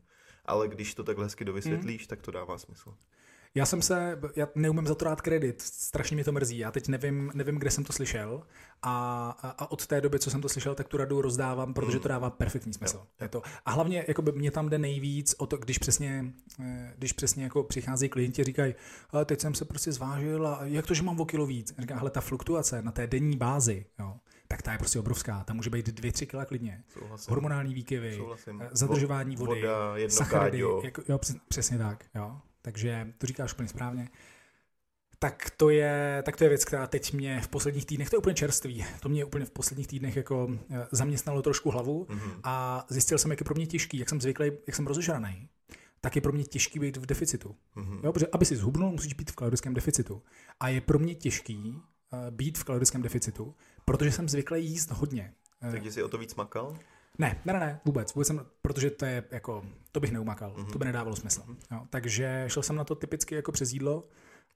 ale 0.45 0.67
když 0.67 0.95
to 0.95 1.03
takhle 1.03 1.25
hezky 1.25 1.45
dovysvětlíš, 1.45 2.01
mm. 2.01 2.07
tak 2.07 2.21
to 2.21 2.31
dává 2.31 2.57
smysl. 2.57 2.93
Já 3.55 3.65
jsem 3.65 3.81
se, 3.81 4.19
já 4.35 4.47
neumím 4.55 4.88
za 4.88 4.95
to 4.95 5.05
dát 5.05 5.21
kredit, 5.21 5.61
strašně 5.61 6.15
mi 6.15 6.24
to 6.24 6.31
mrzí. 6.31 6.57
Já 6.57 6.71
teď 6.71 6.88
nevím, 6.88 7.31
nevím 7.33 7.55
kde 7.55 7.71
jsem 7.71 7.83
to 7.83 7.93
slyšel 7.93 8.43
a, 8.81 9.29
a, 9.41 9.71
od 9.71 9.88
té 9.88 10.01
doby, 10.01 10.19
co 10.19 10.31
jsem 10.31 10.41
to 10.41 10.50
slyšel, 10.50 10.75
tak 10.75 10.88
tu 10.88 10.98
radu 10.98 11.21
rozdávám, 11.21 11.74
protože 11.74 12.00
to 12.00 12.07
dává 12.07 12.29
perfektní 12.29 12.74
smysl. 12.74 12.98
Jo, 12.98 13.07
je 13.21 13.27
to. 13.29 13.41
A 13.65 13.71
hlavně 13.71 14.05
jako 14.07 14.21
by 14.21 14.31
mě 14.31 14.51
tam 14.51 14.69
jde 14.69 14.77
nejvíc 14.77 15.36
o 15.38 15.45
to, 15.45 15.57
když 15.57 15.77
přesně, 15.77 16.33
eh, 16.60 16.93
když 16.98 17.13
přesně 17.13 17.43
jako 17.43 17.63
přicházejí 17.63 18.10
klienti 18.10 18.41
a 18.41 18.45
říkají, 18.45 18.75
teď 19.25 19.41
jsem 19.41 19.53
se 19.53 19.65
prostě 19.65 19.91
zvážil 19.91 20.48
a 20.48 20.60
jak 20.63 20.88
to, 20.88 20.93
že 20.93 21.03
mám 21.03 21.21
o 21.21 21.25
kilo 21.25 21.45
víc? 21.45 21.74
Říká, 21.79 21.98
hele, 21.98 22.10
ta 22.10 22.21
fluktuace 22.21 22.81
na 22.81 22.91
té 22.91 23.07
denní 23.07 23.38
bázi, 23.38 23.86
jo, 24.00 24.15
tak 24.51 24.62
ta 24.62 24.72
je 24.72 24.77
prostě 24.77 25.00
obrovská. 25.00 25.43
Tam 25.43 25.55
může 25.55 25.70
být 25.70 25.88
2-3 25.88 26.25
kg 26.25 26.48
klidně. 26.48 26.84
Souhlasím. 26.88 27.31
Hormonální 27.31 27.74
výkyvy, 27.74 28.15
Souhlasím. 28.17 28.62
Eh, 28.62 28.70
zadržování 28.72 29.36
vody, 29.36 29.62
Voda, 29.62 29.96
sacharidy. 30.08 30.63
Jako, 30.84 31.01
jo, 31.10 31.20
přesně 31.48 31.77
tak. 31.77 32.05
Jo. 32.15 32.41
Takže 32.62 33.13
to 33.17 33.27
říkáš 33.27 33.53
úplně 33.53 33.67
správně. 33.67 34.10
Tak 35.20 35.50
to, 35.58 35.70
je, 35.70 36.24
tak 36.25 36.38
to 36.38 36.43
je 36.43 36.50
věc, 36.50 36.65
která 36.65 36.88
teď 36.88 37.13
mě 37.13 37.41
v 37.41 37.48
posledních 37.48 37.86
týdnech, 37.86 38.10
to 38.10 38.15
je 38.15 38.17
úplně 38.17 38.34
čerstvý, 38.34 38.86
to 39.00 39.10
mě 39.10 39.25
úplně 39.25 39.46
v 39.46 39.51
posledních 39.51 39.88
týdnech 39.88 40.15
jako 40.15 40.50
eh, 40.70 40.88
zaměstnalo 40.91 41.41
trošku 41.41 41.70
hlavu 41.70 42.05
mm-hmm. 42.05 42.39
a 42.43 42.86
zjistil 42.89 43.17
jsem, 43.17 43.31
jak 43.31 43.39
je 43.39 43.43
pro 43.43 43.55
mě 43.55 43.65
těžký, 43.65 43.98
jak 43.98 44.10
jsem 44.10 44.22
zvyklý, 44.22 44.51
jak 44.67 44.75
jsem 44.75 44.88
rozežraný, 44.88 45.50
tak 46.01 46.15
je 46.15 46.22
pro 46.22 46.31
mě 46.31 46.43
těžký 46.43 46.79
být 46.79 46.98
v 46.98 47.05
deficitu. 47.05 47.55
Mm-hmm. 47.75 48.00
Jo, 48.03 48.13
protože 48.13 48.27
aby 48.31 48.46
si 48.46 48.55
zhubnul, 48.55 48.91
musíš 48.91 49.13
být 49.13 49.31
v 49.31 49.36
kalorickém 49.36 49.74
deficitu. 49.74 50.22
A 50.60 50.70
je 50.70 50.81
pro 50.81 51.00
mě 51.00 51.15
těžký 51.15 51.81
uh, 52.13 52.29
být 52.29 52.58
v 52.58 52.63
kalorickém 52.63 53.01
deficitu, 53.01 53.55
protože 53.85 54.11
jsem 54.11 54.29
zvyklý 54.29 54.65
jíst 54.65 54.91
hodně. 54.91 55.33
Takže 55.71 55.91
jsi 55.91 56.03
o 56.03 56.07
to 56.07 56.17
víc 56.17 56.35
makal? 56.35 56.77
Ne, 57.17 57.41
ne, 57.45 57.53
ne, 57.53 57.79
vůbec, 57.85 58.13
vůbec 58.13 58.27
jsem, 58.27 58.45
protože 58.61 58.89
to 58.89 59.05
je 59.05 59.23
jako, 59.31 59.65
to 59.91 60.00
bych 60.00 60.11
neumakal, 60.11 60.53
mm-hmm. 60.53 60.71
to 60.71 60.79
by 60.79 60.85
nedávalo 60.85 61.15
smysl. 61.15 61.43
Jo, 61.71 61.88
takže 61.89 62.45
šel 62.47 62.63
jsem 62.63 62.75
na 62.75 62.83
to 62.83 62.95
typicky 62.95 63.35
jako 63.35 63.51
přes 63.51 63.73
jídlo 63.73 64.03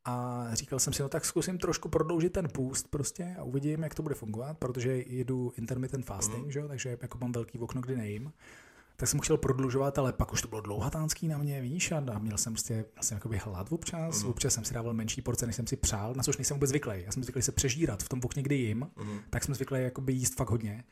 a 0.06 0.46
říkal 0.54 0.80
jsem 0.80 0.94
si, 0.94 1.02
no 1.02 1.10
tak 1.10 1.26
zkusím 1.26 1.58
trošku 1.58 1.90
prodloužit 1.90 2.34
ten 2.34 2.50
půst 2.50 2.88
prostě 2.88 3.36
a 3.40 3.44
uvidím, 3.44 3.84
jak 3.84 3.96
to 3.96 4.04
bude 4.04 4.16
fungovat, 4.16 4.58
protože 4.58 4.98
jedu 4.98 5.54
intermittent 5.58 6.06
fasting, 6.06 6.46
mm-hmm. 6.46 6.52
že? 6.52 6.68
takže 6.68 6.98
jako 7.02 7.18
mám 7.18 7.32
velký 7.32 7.60
okno, 7.60 7.82
kdy 7.82 7.96
nejím 7.96 8.34
tak 8.96 9.10
jsem 9.10 9.20
chtěl 9.20 9.38
prodlužovat, 9.38 9.98
ale 9.98 10.14
pak 10.14 10.34
už 10.34 10.42
to 10.42 10.48
bylo 10.48 10.62
dlouhatánský 10.62 11.28
na 11.28 11.38
mě, 11.38 11.62
víš, 11.62 11.92
a 11.92 12.20
měl 12.20 12.38
jsem 12.38 12.54
prostě, 12.54 12.74
měl 12.74 13.04
jsem 13.04 13.16
jakoby 13.16 13.38
hlad 13.38 13.72
občas, 13.72 14.24
mm. 14.24 14.30
občas 14.30 14.54
jsem 14.54 14.66
si 14.66 14.74
dával 14.74 14.94
menší 14.94 15.22
porce, 15.22 15.46
než 15.46 15.56
jsem 15.56 15.68
si 15.68 15.76
přál, 15.76 16.14
na 16.14 16.24
což 16.24 16.38
nejsem 16.38 16.58
vůbec 16.58 16.70
zvyklý. 16.70 17.04
Já 17.06 17.12
jsem 17.12 17.24
zvyklý 17.24 17.42
se 17.42 17.52
přežírat 17.52 18.04
v 18.04 18.10
tom 18.10 18.22
okně, 18.24 18.44
kdy 18.44 18.56
jim, 18.56 18.92
mm. 19.04 19.20
tak 19.30 19.44
jsem 19.44 19.56
zvyklý 19.56 19.84
jakoby 19.84 20.14
jíst 20.14 20.36
fakt 20.36 20.50
hodně. 20.50 20.84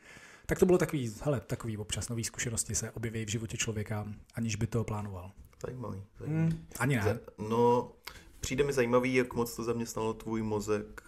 Tak 0.46 0.58
to 0.58 0.66
bylo 0.66 0.78
takový, 0.78 1.14
hele, 1.22 1.40
takový 1.40 1.78
občas 1.78 2.08
nový 2.08 2.24
zkušenosti 2.24 2.74
se 2.74 2.90
objeví 2.90 3.24
v 3.24 3.30
životě 3.30 3.56
člověka, 3.56 4.06
aniž 4.34 4.56
by 4.56 4.66
to 4.66 4.84
plánoval. 4.84 5.32
Zajímavý. 5.66 6.02
zajímavý. 6.18 6.44
Mm, 6.44 6.66
ani 6.78 6.96
ne. 6.96 7.18
No, 7.48 7.92
přijde 8.40 8.64
mi 8.64 8.72
zajímavý, 8.72 9.14
jak 9.14 9.34
moc 9.34 9.56
to 9.56 9.64
zaměstnalo 9.64 10.14
tvůj 10.14 10.42
mozek 10.42 11.02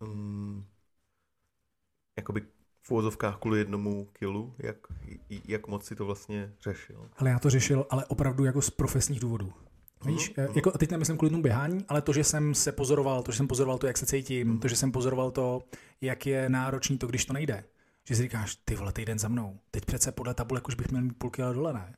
um, 0.00 0.66
jakoby 2.16 2.42
v 2.86 2.90
úvozovkách 2.90 3.38
kvůli 3.38 3.58
jednomu 3.58 4.04
kilu, 4.12 4.54
jak, 4.58 4.76
jak 5.44 5.66
moc 5.66 5.84
si 5.84 5.96
to 5.96 6.04
vlastně 6.04 6.52
řešil? 6.60 7.10
Ale 7.16 7.30
já 7.30 7.38
to 7.38 7.50
řešil, 7.50 7.86
ale 7.90 8.04
opravdu 8.04 8.44
jako 8.44 8.62
z 8.62 8.70
profesních 8.70 9.20
důvodů. 9.20 9.52
Víš, 10.06 10.36
mm-hmm. 10.36 10.56
jako, 10.56 10.70
teď 10.70 10.90
nemyslím 10.90 11.18
kvůli 11.18 11.30
tomu 11.30 11.42
běhání, 11.42 11.84
ale 11.88 12.02
to, 12.02 12.12
že 12.12 12.24
jsem 12.24 12.54
se 12.54 12.72
pozoroval, 12.72 13.22
to, 13.22 13.32
že 13.32 13.36
jsem 13.36 13.48
pozoroval 13.48 13.78
to, 13.78 13.86
jak 13.86 13.98
se 13.98 14.06
cítím, 14.06 14.48
mm. 14.48 14.60
to, 14.60 14.68
že 14.68 14.76
jsem 14.76 14.92
pozoroval 14.92 15.30
to, 15.30 15.62
jak 16.00 16.26
je 16.26 16.48
náročný 16.48 16.98
to, 16.98 17.06
když 17.06 17.24
to 17.24 17.32
nejde. 17.32 17.64
Že 18.08 18.16
si 18.16 18.22
říkáš, 18.22 18.56
ty 18.64 18.74
vole, 18.74 18.92
týden 18.92 19.18
za 19.18 19.28
mnou. 19.28 19.58
Teď 19.70 19.84
přece 19.84 20.12
podle 20.12 20.34
tabulek 20.34 20.68
už 20.68 20.74
bych 20.74 20.90
měl 20.90 21.02
mít 21.02 21.18
půl 21.18 21.30
kila 21.30 21.52
dole, 21.52 21.72
ne? 21.72 21.94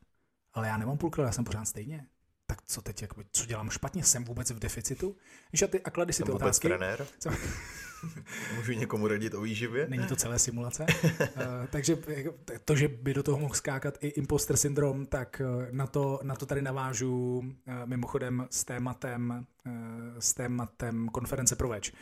Ale 0.55 0.69
já 0.69 0.77
nemám 0.77 0.99
půl 0.99 1.11
kila, 1.11 1.27
já 1.27 1.33
jsem 1.33 1.45
pořád 1.45 1.65
stejně. 1.65 2.07
Tak 2.47 2.63
co 2.67 2.83
teď, 2.83 3.03
jakoby, 3.03 3.25
co 3.33 3.47
dělám 3.47 3.71
špatně? 3.71 4.05
Jsem 4.05 4.25
vůbec 4.25 4.51
v 4.51 4.59
deficitu? 4.59 5.17
Víš, 5.53 5.63
a 5.63 5.67
ty 5.67 5.83
a 5.83 5.91
klady 5.91 6.13
si 6.13 6.17
jsem 6.17 6.27
ty 6.27 6.33
otázky. 6.33 6.69
trenér? 6.69 7.07
Jsem... 7.19 7.37
Můžu 8.57 8.73
někomu 8.73 9.09
radit 9.09 9.35
o 9.35 9.41
výživě? 9.41 9.87
Není 9.89 10.07
to 10.07 10.17
celé 10.17 10.39
simulace. 10.39 10.87
uh, 11.05 11.27
takže 11.71 11.99
jako, 12.09 12.35
to, 12.65 12.77
že 12.77 12.89
by 12.89 13.15
do 13.15 13.23
toho 13.23 13.39
mohl 13.39 13.55
skákat 13.55 13.99
i 14.01 14.09
imposter 14.09 14.57
syndrom, 14.57 15.07
tak 15.07 15.41
eh, 15.45 15.69
na 15.73 15.87
to, 15.87 16.21
na 16.23 16.37
to 16.37 16.47
tady 16.47 16.63
navážu 16.63 17.39
uh, 17.39 17.75
mimochodem 17.85 18.47
s 18.51 18.65
tématem, 18.65 19.47
uh, 19.67 19.73
s 20.19 20.35
tématem 20.35 21.09
konference 21.09 21.57
pro 21.57 21.69
več. 21.69 21.93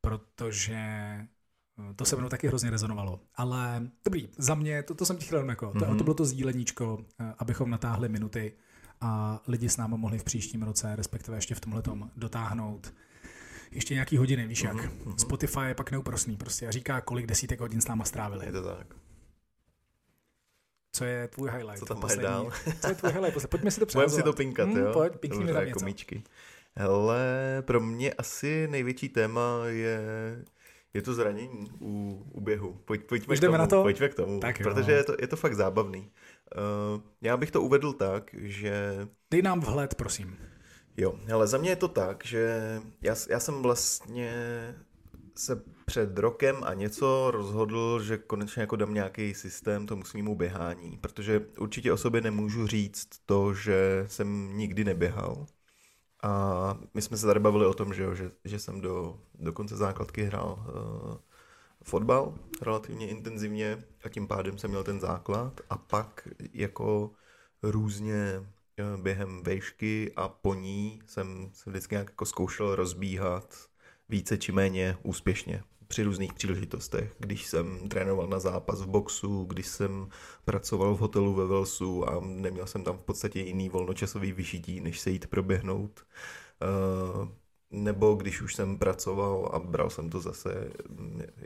Protože 0.00 0.78
to 1.96 2.04
se 2.04 2.16
mnou 2.16 2.28
taky 2.28 2.48
hrozně 2.48 2.70
rezonovalo. 2.70 3.20
Ale 3.34 3.90
dobrý, 4.04 4.28
za 4.38 4.54
mě, 4.54 4.82
to, 4.82 4.94
to 4.94 5.06
jsem 5.06 5.16
ti 5.16 5.26
chtěl 5.26 5.50
jako, 5.50 5.66
mm-hmm. 5.66 5.78
to, 5.78 5.84
mhm. 5.84 5.98
to 5.98 6.04
bylo 6.04 6.14
to 6.14 6.24
sdíleníčko, 6.24 7.04
abychom 7.38 7.70
natáhli 7.70 8.08
minuty 8.08 8.52
a 9.04 9.40
lidi 9.48 9.68
s 9.68 9.76
námi 9.76 9.94
mohli 9.96 10.18
v 10.18 10.24
příštím 10.24 10.62
roce, 10.62 10.96
respektive 10.96 11.36
ještě 11.36 11.54
v 11.54 11.60
tomhle 11.60 11.82
dotáhnout 12.16 12.94
ještě 13.70 13.94
nějaký 13.94 14.16
hodiny, 14.16 14.46
víš 14.46 14.62
jak. 14.62 14.76
Uh-huh. 14.76 15.16
Spotify 15.16 15.60
je 15.66 15.74
pak 15.74 15.90
neúprosný 15.90 16.36
prostě 16.36 16.68
a 16.68 16.70
říká, 16.70 17.00
kolik 17.00 17.26
desítek 17.26 17.60
hodin 17.60 17.80
s 17.80 17.88
náma 17.88 18.04
strávili. 18.04 18.46
Je 18.46 18.52
to 18.52 18.62
tak. 18.62 18.86
Co 20.92 21.04
je 21.04 21.28
tvůj 21.28 21.50
highlight? 21.50 21.78
Co 21.78 21.86
tam 21.86 22.00
máš 22.00 22.16
dál? 22.16 22.52
Co 22.80 22.88
je 22.88 22.94
tvůj 22.94 23.12
highlight? 23.12 23.46
Pojďme 23.50 23.70
si 23.70 23.80
to 23.80 23.86
přehazovat. 23.86 24.10
Pojďme 24.10 24.22
si 24.22 24.24
to 24.24 24.32
pinkat, 24.32 24.68
hmm, 24.68 24.78
jo? 24.78 24.92
Pojď, 24.92 25.12
pinkni 25.16 25.44
mi 25.44 25.52
tam 25.52 25.66
něco. 25.66 25.86
Hele, 26.76 27.22
pro 27.60 27.80
mě 27.80 28.12
asi 28.12 28.68
největší 28.70 29.08
téma 29.08 29.60
je 29.66 30.00
je 30.94 31.02
to 31.02 31.14
zranění 31.14 31.70
u, 31.80 32.22
u 32.32 32.40
běhu. 32.40 32.80
Pojď, 32.84 33.04
pojďme, 33.04 33.36
k 33.36 33.40
tomu, 33.40 33.56
na 33.56 33.66
to? 33.66 33.82
pojďme 33.82 34.08
k 34.08 34.14
tomu, 34.14 34.40
tak 34.40 34.58
protože 34.62 34.92
je 34.92 35.04
to, 35.04 35.16
je 35.20 35.26
to 35.26 35.36
fakt 35.36 35.54
zábavný. 35.54 36.10
Uh, 36.54 37.00
já 37.20 37.36
bych 37.36 37.50
to 37.50 37.62
uvedl 37.62 37.92
tak, 37.92 38.30
že... 38.38 39.08
Dej 39.30 39.42
nám 39.42 39.60
vhled, 39.60 39.94
prosím. 39.94 40.36
Jo, 40.96 41.18
ale 41.32 41.46
za 41.46 41.58
mě 41.58 41.70
je 41.70 41.76
to 41.76 41.88
tak, 41.88 42.24
že 42.24 42.60
já, 43.02 43.14
já 43.30 43.40
jsem 43.40 43.62
vlastně 43.62 44.34
se 45.36 45.62
před 45.84 46.18
rokem 46.18 46.56
a 46.64 46.74
něco 46.74 47.30
rozhodl, 47.30 48.02
že 48.02 48.18
konečně 48.18 48.60
jako 48.60 48.76
dám 48.76 48.94
nějaký 48.94 49.34
systém 49.34 49.86
tomu 49.86 50.04
svýmu 50.04 50.36
běhání, 50.36 50.98
protože 51.00 51.46
určitě 51.58 51.92
o 51.92 51.96
sobě 51.96 52.20
nemůžu 52.20 52.66
říct 52.66 53.08
to, 53.26 53.54
že 53.54 54.04
jsem 54.08 54.56
nikdy 54.56 54.84
neběhal. 54.84 55.46
A 56.22 56.78
my 56.94 57.02
jsme 57.02 57.16
se 57.16 57.26
tady 57.26 57.40
bavili 57.40 57.66
o 57.66 57.74
tom, 57.74 57.94
že, 57.94 58.02
jo, 58.02 58.14
že, 58.14 58.30
že 58.44 58.58
jsem 58.58 58.80
do, 58.80 59.20
do 59.34 59.52
konce 59.52 59.76
základky 59.76 60.24
hrál 60.24 60.66
uh, 60.68 61.16
fotbal 61.84 62.34
relativně 62.62 63.08
intenzivně 63.08 63.78
a 64.04 64.08
tím 64.08 64.28
pádem 64.28 64.58
jsem 64.58 64.70
měl 64.70 64.84
ten 64.84 65.00
základ 65.00 65.60
a 65.70 65.76
pak 65.76 66.28
jako 66.52 67.10
různě 67.62 68.40
Eh, 68.78 69.02
během 69.02 69.42
vejšky 69.42 70.12
a 70.16 70.28
po 70.28 70.54
ní 70.54 71.02
jsem 71.06 71.50
se 71.52 71.70
vždycky 71.70 71.94
nějak 71.94 72.08
jako 72.10 72.26
zkoušel 72.26 72.74
rozbíhat 72.74 73.54
více 74.08 74.38
či 74.38 74.52
méně 74.52 74.96
úspěšně 75.02 75.62
při 75.86 76.02
různých 76.02 76.32
příležitostech, 76.32 77.14
když 77.18 77.46
jsem 77.46 77.88
trénoval 77.88 78.26
na 78.26 78.38
zápas 78.38 78.82
v 78.82 78.86
boxu, 78.86 79.44
když 79.44 79.66
jsem 79.66 80.08
pracoval 80.44 80.94
v 80.94 80.98
hotelu 80.98 81.34
ve 81.34 81.46
Velsu 81.46 82.08
a 82.08 82.20
neměl 82.20 82.66
jsem 82.66 82.84
tam 82.84 82.98
v 82.98 83.00
podstatě 83.00 83.40
jiný 83.40 83.68
volnočasový 83.68 84.32
vyžití, 84.32 84.80
než 84.80 85.00
se 85.00 85.10
jít 85.10 85.26
proběhnout. 85.26 86.06
Uh, 86.62 87.28
nebo 87.70 88.14
když 88.14 88.42
už 88.42 88.54
jsem 88.54 88.78
pracoval 88.78 89.50
a 89.52 89.58
bral 89.58 89.90
jsem 89.90 90.10
to 90.10 90.20
zase 90.20 90.70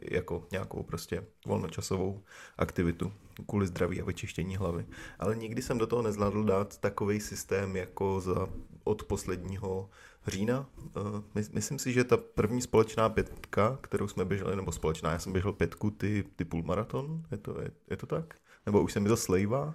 jako 0.03 0.45
nějakou 0.51 0.83
prostě 0.83 1.25
volnočasovou 1.47 2.23
aktivitu 2.59 3.13
kvůli 3.47 3.67
zdraví 3.67 4.01
a 4.01 4.05
vyčištění 4.05 4.57
hlavy. 4.57 4.87
Ale 5.19 5.37
nikdy 5.37 5.63
jsem 5.63 5.79
do 5.79 5.87
toho 5.87 6.03
nezvládl 6.03 6.45
dát 6.45 6.79
takový 6.79 7.21
systém 7.21 7.77
jako 7.77 8.21
za, 8.21 8.49
od 8.85 9.05
posledního 9.05 9.91
října. 10.27 10.67
Uh, 10.97 11.21
myslím 11.53 11.79
si, 11.79 11.93
že 11.93 12.05
ta 12.05 12.17
první 12.17 12.63
společná 12.63 13.09
pětka, 13.09 13.79
kterou 13.81 14.09
jsme 14.09 14.25
běželi, 14.25 14.57
nebo 14.57 14.73
společná, 14.73 15.13
já 15.13 15.19
jsem 15.19 15.33
běžel 15.33 15.53
pětku, 15.53 15.91
ty, 15.91 16.25
ty 16.37 16.45
půlmaraton, 16.45 17.23
je 17.31 17.39
to, 17.39 17.61
je, 17.61 17.71
je 17.91 17.97
to 17.97 18.07
tak? 18.07 18.35
Nebo 18.67 18.83
už 18.83 18.93
se 18.93 19.01
mi 19.01 19.09
to 19.09 19.17
slejvá? 19.17 19.75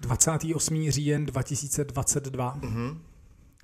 28. 0.00 0.90
říjen 0.90 1.26
2022. 1.26 2.58
Uh-huh. 2.60 2.98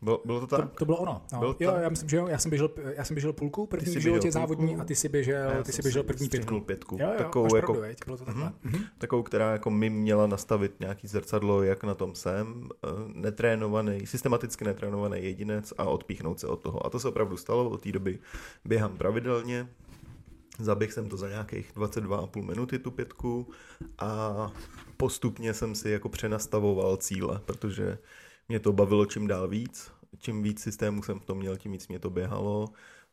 Bylo, 0.04 0.22
bylo 0.24 0.40
to 0.40 0.46
tak? 0.46 0.70
To, 0.70 0.76
to 0.76 0.84
bylo 0.84 0.96
ono. 0.98 1.22
No. 1.32 1.38
Bylo 1.38 1.56
jo, 1.60 1.74
já 1.82 1.88
myslím, 1.88 2.08
že 2.08 2.16
jo. 2.16 2.26
Já 2.28 2.38
jsem 2.38 2.50
běžel, 2.50 2.70
já 2.96 3.04
jsem 3.04 3.14
běžel 3.14 3.32
půlku 3.32 3.66
první 3.66 3.96
v 3.96 4.00
životě 4.00 4.32
závodní 4.32 4.76
a 4.76 4.84
ty 4.84 4.94
si 4.94 5.08
běžel, 5.08 5.62
ty 5.62 5.72
si 5.72 5.82
běžel 5.82 6.02
první 6.02 6.28
pětku. 6.28 6.60
pětku. 6.60 6.96
Jo, 7.00 7.06
jo, 7.06 7.14
takovou, 7.18 7.56
jako, 7.56 7.72
pravdu, 7.74 7.94
bylo 8.06 8.16
to 8.16 8.24
takhle. 8.24 8.52
Mm-hmm. 8.64 8.84
Takovou, 8.98 9.22
která 9.22 9.52
jako 9.52 9.70
mi 9.70 9.90
měla 9.90 10.26
nastavit 10.26 10.80
nějaký 10.80 11.08
zrcadlo, 11.08 11.62
jak 11.62 11.84
na 11.84 11.94
tom 11.94 12.14
jsem, 12.14 12.68
eh, 12.84 12.88
netrénovaný, 13.06 14.06
systematicky 14.06 14.64
netrénovaný 14.64 15.24
jedinec 15.24 15.72
a 15.78 15.84
odpíchnout 15.84 16.40
se 16.40 16.46
od 16.46 16.62
toho. 16.62 16.86
A 16.86 16.90
to 16.90 17.00
se 17.00 17.08
opravdu 17.08 17.36
stalo, 17.36 17.70
od 17.70 17.82
té 17.82 17.92
doby 17.92 18.18
běhám 18.64 18.96
pravidelně, 18.96 19.68
Zaběh 20.58 20.92
jsem 20.92 21.08
to 21.08 21.16
za 21.16 21.28
nějakých 21.28 21.72
22,5 21.76 22.42
minuty 22.42 22.78
tu 22.78 22.90
pětku 22.90 23.48
a 23.98 24.52
postupně 24.96 25.54
jsem 25.54 25.74
si 25.74 25.90
jako 25.90 26.08
přenastavoval 26.08 26.96
cíle, 26.96 27.40
protože 27.44 27.98
mě 28.48 28.60
to 28.60 28.72
bavilo 28.72 29.06
čím 29.06 29.26
dál 29.26 29.48
víc. 29.48 29.90
Čím 30.18 30.42
víc 30.42 30.60
systémů 30.62 31.02
jsem 31.02 31.20
v 31.20 31.24
tom 31.24 31.38
měl, 31.38 31.56
tím 31.56 31.72
víc 31.72 31.88
mě 31.88 31.98
to 31.98 32.10
běhalo. 32.10 32.68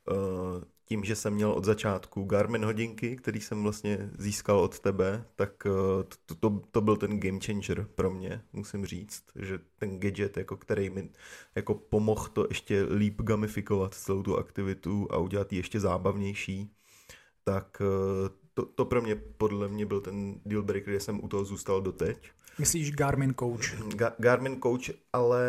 Eh, 0.10 0.66
tím, 0.86 1.04
že 1.04 1.16
jsem 1.16 1.34
měl 1.34 1.52
od 1.52 1.66
začátku 1.66 2.24
Garmin 2.24 2.66
hodinky, 2.66 3.16
který 3.16 3.42
jsem 3.42 3.64
vlastně 3.64 4.10
získal 4.18 4.60
od 4.60 4.80
tebe, 4.80 5.26
tak 5.36 5.66
eh, 5.66 6.04
to, 6.26 6.36
to, 6.36 6.62
to 6.72 6.82
byl 6.82 6.98
ten 6.98 7.20
game 7.20 7.40
changer 7.40 7.88
pro 7.96 8.12
mě, 8.12 8.42
musím 8.54 8.86
říct, 8.86 9.24
že 9.36 9.60
ten 9.78 10.00
gadget, 10.00 10.38
jako 10.38 10.58
který 10.58 10.90
mi 10.90 11.10
jako 11.56 11.74
pomohl 11.74 12.28
to 12.28 12.46
ještě 12.50 12.84
líp 12.84 13.22
gamifikovat 13.22 13.94
celou 13.94 14.24
tu 14.24 14.38
aktivitu 14.38 15.08
a 15.12 15.18
udělat 15.18 15.54
ji 15.54 15.60
ještě 15.60 15.80
zábavnější, 15.80 16.72
tak 17.44 17.82
eh, 17.82 18.30
to, 18.54 18.66
to 18.66 18.86
pro 18.86 19.02
mě 19.02 19.16
podle 19.16 19.68
mě 19.68 19.86
byl 19.86 20.02
ten 20.02 20.42
deal 20.46 20.64
breaker, 20.64 20.94
že 20.94 21.00
jsem 21.00 21.24
u 21.24 21.28
toho 21.28 21.46
zůstal 21.46 21.82
doteď. 21.82 22.32
Myslíš 22.60 22.92
Garmin 22.92 23.34
Coach? 23.34 23.74
Ga- 23.74 24.14
Garmin 24.18 24.62
Coach, 24.62 24.90
ale 25.14 25.44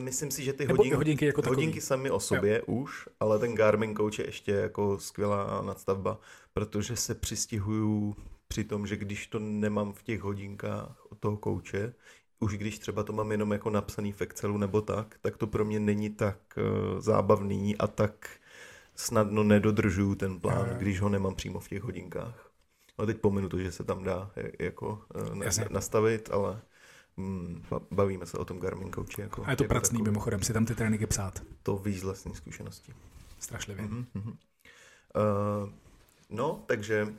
myslím 0.00 0.30
si, 0.30 0.44
že 0.44 0.52
ty 0.52 0.64
hodinky, 0.64 0.96
hodinky, 0.96 1.26
jako 1.26 1.42
hodinky 1.48 1.80
sami 1.80 2.10
o 2.10 2.20
sobě 2.20 2.56
jo. 2.56 2.74
už, 2.74 3.08
ale 3.20 3.38
ten 3.38 3.54
Garmin 3.54 3.96
Coach 3.96 4.18
je 4.18 4.26
ještě 4.26 4.52
jako 4.52 4.98
skvělá 4.98 5.62
nadstavba, 5.62 6.20
protože 6.52 6.96
se 6.96 7.14
přistihuju 7.14 8.16
při 8.48 8.64
tom, 8.64 8.86
že 8.86 8.96
když 8.96 9.26
to 9.26 9.38
nemám 9.38 9.92
v 9.92 10.02
těch 10.02 10.20
hodinkách 10.20 11.06
od 11.10 11.18
toho 11.18 11.36
kouče, 11.36 11.94
už 12.40 12.56
když 12.56 12.78
třeba 12.78 13.02
to 13.02 13.12
mám 13.12 13.32
jenom 13.32 13.52
jako 13.52 13.70
napsaný 13.70 14.12
v 14.12 14.20
Excelu 14.20 14.58
nebo 14.58 14.80
tak, 14.80 15.16
tak 15.20 15.36
to 15.36 15.46
pro 15.46 15.64
mě 15.64 15.80
není 15.80 16.10
tak 16.10 16.38
uh, 16.56 17.00
zábavný 17.00 17.76
a 17.76 17.86
tak 17.86 18.30
snadno 18.94 19.42
nedodržuju 19.42 20.14
ten 20.14 20.40
plán, 20.40 20.68
když 20.78 21.00
ho 21.00 21.08
nemám 21.08 21.34
přímo 21.34 21.60
v 21.60 21.68
těch 21.68 21.82
hodinkách. 21.82 22.45
Ale 22.98 23.06
teď 23.06 23.20
pominu 23.20 23.48
to, 23.48 23.58
že 23.58 23.72
se 23.72 23.84
tam 23.84 24.04
dá 24.04 24.30
jako 24.58 25.02
eh, 25.14 25.34
na, 25.34 25.46
nastavit, 25.70 26.30
ale 26.32 26.62
mm, 27.16 27.62
bavíme 27.90 28.26
se 28.26 28.38
o 28.38 28.44
tom 28.44 28.58
Garmin 28.58 28.92
Coachi. 28.92 29.20
Jako, 29.20 29.44
a 29.44 29.50
je 29.50 29.56
to 29.56 29.64
jako 29.64 29.74
pracný 29.74 29.98
takový. 29.98 30.10
mimochodem, 30.10 30.42
si 30.42 30.52
tam 30.52 30.66
ty 30.66 30.74
tréninky 30.74 31.06
psát. 31.06 31.42
To 31.62 31.76
víš 31.76 32.00
z 32.00 32.04
vlastní 32.04 32.34
zkušenosti. 32.34 32.94
Strašlivě. 33.38 33.84
Mm-hmm. 33.84 34.36
Uh, 35.16 35.70
no, 36.30 36.64
takže 36.66 37.02
uh, 37.04 37.14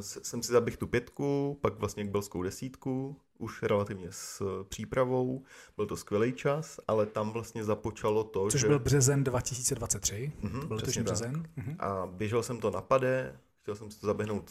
jsem 0.00 0.42
si 0.42 0.52
zaběhl 0.52 0.76
tu 0.76 0.86
pětku, 0.86 1.58
pak 1.60 1.78
vlastně 1.78 2.04
belskou 2.04 2.42
desítku, 2.42 3.16
už 3.38 3.62
relativně 3.62 4.06
s 4.10 4.42
přípravou. 4.68 5.44
Byl 5.76 5.86
to 5.86 5.96
skvělý 5.96 6.32
čas, 6.32 6.80
ale 6.88 7.06
tam 7.06 7.30
vlastně 7.30 7.64
započalo 7.64 8.24
to, 8.24 8.50
Což 8.50 8.60
že... 8.60 8.68
byl 8.68 8.78
březen 8.78 9.24
2023, 9.24 10.32
mm-hmm, 10.42 10.60
to 10.60 10.66
byl 10.66 10.78
březen. 11.02 11.42
Mm-hmm. 11.58 11.76
A 11.78 12.06
běžel 12.06 12.42
jsem 12.42 12.60
to 12.60 12.70
na 12.70 12.80
pade, 12.80 13.38
chtěl 13.62 13.74
jsem 13.74 13.90
si 13.90 14.00
to 14.00 14.06
zaběhnout 14.06 14.50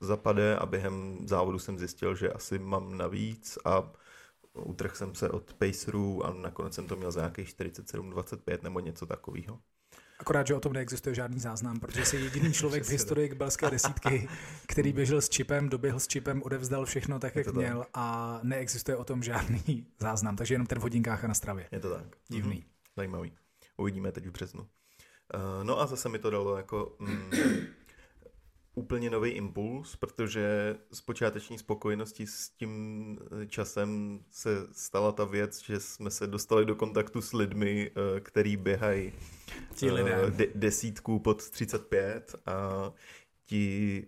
zapade 0.00 0.56
a 0.56 0.66
během 0.66 1.18
závodu 1.28 1.58
jsem 1.58 1.78
zjistil, 1.78 2.14
že 2.14 2.32
asi 2.32 2.58
mám 2.58 2.96
navíc 2.96 3.58
a 3.64 3.92
utrhl 4.54 4.94
jsem 4.94 5.14
se 5.14 5.30
od 5.30 5.54
pacerů 5.54 6.26
a 6.26 6.32
nakonec 6.32 6.74
jsem 6.74 6.86
to 6.86 6.96
měl 6.96 7.12
za 7.12 7.20
nějakých 7.20 7.48
47-25 7.48 8.62
nebo 8.62 8.80
něco 8.80 9.06
takového. 9.06 9.58
Akorát, 10.18 10.46
že 10.46 10.54
o 10.54 10.60
tom 10.60 10.72
neexistuje 10.72 11.14
žádný 11.14 11.40
záznam, 11.40 11.80
protože 11.80 12.04
jsi 12.04 12.16
jediný 12.16 12.52
člověk 12.52 12.84
v 12.84 12.90
historii 12.90 13.34
belské 13.34 13.70
desítky, 13.70 14.28
který 14.66 14.92
běžel 14.92 15.20
s 15.20 15.28
čipem, 15.28 15.68
doběhl 15.68 16.00
s 16.00 16.06
čipem, 16.06 16.42
odevzdal 16.42 16.84
všechno 16.84 17.18
tak, 17.18 17.36
jak 17.36 17.54
měl 17.54 17.78
tak. 17.78 17.88
a 17.94 18.40
neexistuje 18.42 18.96
o 18.96 19.04
tom 19.04 19.22
žádný 19.22 19.86
záznam, 20.00 20.36
takže 20.36 20.54
jenom 20.54 20.66
ten 20.66 20.78
v 20.78 20.82
hodinkách 20.82 21.24
a 21.24 21.28
na 21.28 21.34
stravě. 21.34 21.68
Je 21.72 21.80
to 21.80 21.90
tak. 21.94 22.16
Divný. 22.28 22.56
Mm-hmm. 22.56 22.92
Zajímavý. 22.96 23.32
Uvidíme 23.76 24.12
teď 24.12 24.26
v 24.26 24.30
březnu. 24.30 24.60
Uh, 24.60 25.64
no 25.64 25.80
a 25.80 25.86
zase 25.86 26.08
mi 26.08 26.18
to 26.18 26.30
dalo 26.30 26.56
jako 26.56 26.96
mm, 26.98 27.30
úplně 28.78 29.10
nový 29.10 29.30
impuls, 29.30 29.96
protože 29.96 30.76
z 30.92 31.00
počáteční 31.00 31.58
spokojenosti 31.58 32.26
s 32.26 32.50
tím 32.50 33.18
časem 33.48 34.20
se 34.30 34.66
stala 34.72 35.12
ta 35.12 35.24
věc, 35.24 35.62
že 35.62 35.80
jsme 35.80 36.10
se 36.10 36.26
dostali 36.26 36.64
do 36.64 36.74
kontaktu 36.74 37.22
s 37.22 37.32
lidmi, 37.32 37.90
uh, 37.90 38.20
který 38.20 38.56
běhají 38.56 39.12
uh, 40.24 40.30
de- 40.30 40.46
desítku 40.54 41.18
pod 41.18 41.50
35 41.50 42.34
a 42.46 42.92
ti 43.44 44.06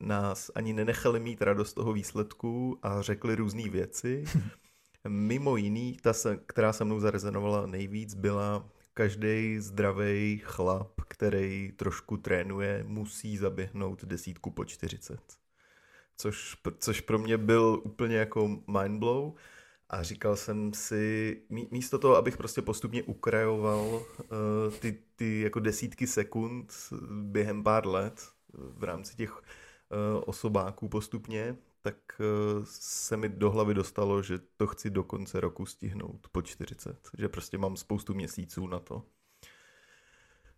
nás 0.00 0.50
ani 0.54 0.72
nenechali 0.72 1.20
mít 1.20 1.42
radost 1.42 1.74
toho 1.74 1.92
výsledku 1.92 2.78
a 2.82 3.02
řekli 3.02 3.34
různé 3.34 3.68
věci. 3.68 4.24
Mimo 5.08 5.56
jiný, 5.56 5.96
ta, 6.02 6.12
se, 6.12 6.40
která 6.46 6.72
se 6.72 6.84
mnou 6.84 7.00
zarezonovala 7.00 7.66
nejvíc, 7.66 8.14
byla 8.14 8.70
každý 9.00 9.58
zdravý 9.58 10.40
chlap, 10.44 11.00
který 11.08 11.72
trošku 11.76 12.16
trénuje, 12.16 12.84
musí 12.86 13.36
zaběhnout 13.36 14.04
desítku 14.04 14.50
po 14.50 14.64
40. 14.64 15.20
Což, 16.16 16.56
což 16.78 17.00
pro 17.00 17.18
mě 17.18 17.38
byl 17.38 17.80
úplně 17.84 18.16
jako 18.16 18.60
mindblow. 18.82 19.32
A 19.90 20.02
říkal 20.02 20.36
jsem 20.36 20.74
si, 20.74 21.36
místo 21.70 21.98
toho, 21.98 22.16
abych 22.16 22.36
prostě 22.36 22.62
postupně 22.62 23.02
ukrajoval 23.02 23.86
uh, 23.86 24.02
ty, 24.80 24.98
ty 25.16 25.40
jako 25.40 25.60
desítky 25.60 26.06
sekund 26.06 26.72
během 27.10 27.62
pár 27.62 27.86
let 27.86 28.28
v 28.52 28.84
rámci 28.84 29.16
těch 29.16 29.38
uh, 29.38 29.42
osobáků 30.26 30.88
postupně, 30.88 31.56
tak 31.82 31.96
uh, 32.18 32.64
se 32.64 33.16
mi 33.16 33.28
do 33.28 33.50
hlavy 33.50 33.74
dostalo, 33.74 34.22
že 34.22 34.38
to 34.56 34.66
chci 34.66 34.90
do 34.90 35.04
konce 35.04 35.40
roku 35.40 35.66
stihnout 35.66 36.26
po 36.32 36.42
40. 36.42 37.10
Že 37.18 37.28
prostě 37.28 37.58
mám 37.58 37.76
spoustu 37.76 38.14
měsíců 38.14 38.66
na 38.66 38.78
to. 38.78 39.02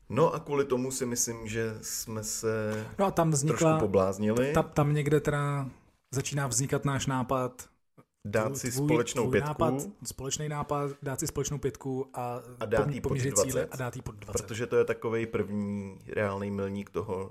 No 0.09 0.35
a 0.35 0.41
kvůli 0.41 0.64
tomu 0.64 0.91
si 0.91 1.07
myslím, 1.07 1.49
že 1.49 1.79
jsme 1.83 2.25
se 2.25 2.87
no 2.99 3.07
a 3.07 3.11
tam 3.11 3.31
vznikla, 3.31 3.59
trošku 3.59 3.81
pobláznili. 3.81 4.52
Tam, 4.52 4.71
tam 4.75 4.95
někde 4.95 5.21
teda 5.21 5.71
začíná 6.11 6.47
vznikat 6.47 6.85
náš 6.85 7.07
nápad 7.07 7.69
dát 8.25 8.57
si 8.57 8.71
tvůj, 8.71 8.88
společnou 8.88 9.23
tvůj 9.23 9.33
pětku. 9.33 9.49
Nápad, 9.49 9.75
společný 10.05 10.49
nápad, 10.49 10.91
dát 11.02 11.21
si 11.21 11.26
společnou 11.26 11.59
pětku 11.59 12.11
a, 12.14 12.41
a 12.61 12.64
dát 12.67 12.91
jí 12.91 13.00
pod 13.00 13.09
20, 13.09 13.38
cíle 13.38 13.69
a 13.71 13.76
dát 13.76 13.97
jí 13.97 14.02
pod 14.02 14.14
20. 14.14 14.33
Protože 14.33 14.67
to 14.67 14.76
je 14.76 14.85
takový 14.85 15.26
první 15.26 15.99
reálný 16.12 16.50
milník 16.50 16.91
toho, 16.91 17.31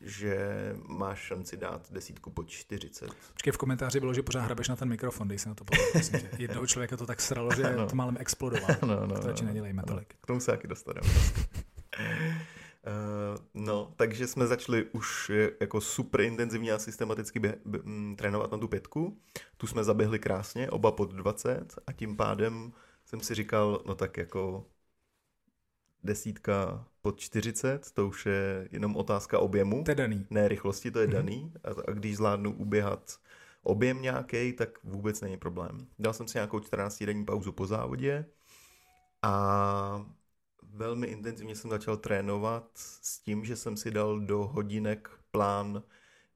že 0.00 0.48
máš 0.88 1.18
šanci 1.18 1.56
dát 1.56 1.92
desítku 1.92 2.30
pod 2.30 2.48
40. 2.48 3.10
Počkej, 3.32 3.52
v 3.52 3.58
komentáři 3.58 4.00
bylo, 4.00 4.14
že 4.14 4.22
pořád 4.22 4.40
hrabeš 4.40 4.68
na 4.68 4.76
ten 4.76 4.88
mikrofon, 4.88 5.28
dej 5.28 5.38
se 5.38 5.48
na 5.48 5.54
to 5.54 5.64
pozor. 5.64 6.20
Jednoho 6.38 6.66
člověka 6.66 6.96
to 6.96 7.06
tak 7.06 7.20
sralo, 7.20 7.54
že 7.56 7.76
no. 7.76 7.86
to 7.86 7.96
málem 7.96 8.16
explodoval. 8.20 8.76
No, 8.82 9.06
no, 9.06 9.20
to 9.20 9.26
radši 9.26 9.44
nedělejme 9.44 9.82
no. 9.82 9.86
tolik. 9.86 10.14
K 10.20 10.26
tomu 10.26 10.40
se 10.40 10.50
taky 10.50 10.68
dostaneme. 10.68 11.08
Uh, 12.86 13.64
no, 13.64 13.92
takže 13.96 14.26
jsme 14.26 14.46
začali 14.46 14.84
už 14.84 15.30
jako 15.60 15.80
super 15.80 16.20
intenzivně 16.20 16.72
a 16.72 16.78
systematicky 16.78 17.40
bě- 17.40 17.58
b- 17.64 17.78
m, 17.84 18.16
trénovat 18.16 18.52
na 18.52 18.58
tu 18.58 18.68
pětku. 18.68 19.18
Tu 19.56 19.66
jsme 19.66 19.84
zaběhli 19.84 20.18
krásně, 20.18 20.70
oba 20.70 20.92
pod 20.92 21.12
20 21.12 21.78
a 21.86 21.92
tím 21.92 22.16
pádem 22.16 22.72
jsem 23.04 23.20
si 23.20 23.34
říkal, 23.34 23.82
no 23.86 23.94
tak 23.94 24.16
jako 24.16 24.66
desítka 26.02 26.84
pod 27.02 27.20
40, 27.20 27.90
to 27.92 28.08
už 28.08 28.26
je 28.26 28.68
jenom 28.72 28.96
otázka 28.96 29.38
objemu. 29.38 29.84
To 29.84 29.90
je 29.90 29.94
daný. 29.94 30.26
Ne 30.30 30.48
rychlosti, 30.48 30.90
to 30.90 30.98
je 31.00 31.06
mm-hmm. 31.06 31.12
daný. 31.12 31.52
A, 31.64 31.90
a 31.90 31.90
když 31.90 32.16
zvládnu 32.16 32.52
uběhat 32.52 33.18
objem 33.62 34.02
nějaký, 34.02 34.52
tak 34.52 34.84
vůbec 34.84 35.20
není 35.20 35.36
problém. 35.36 35.86
Dal 35.98 36.12
jsem 36.12 36.28
si 36.28 36.38
nějakou 36.38 36.60
14 36.60 37.02
denní 37.02 37.24
pauzu 37.24 37.52
po 37.52 37.66
závodě 37.66 38.26
a 39.22 40.06
velmi 40.72 41.06
intenzivně 41.06 41.56
jsem 41.56 41.70
začal 41.70 41.96
trénovat 41.96 42.70
s 42.74 43.18
tím, 43.18 43.44
že 43.44 43.56
jsem 43.56 43.76
si 43.76 43.90
dal 43.90 44.20
do 44.20 44.38
hodinek 44.38 45.10
plán 45.30 45.82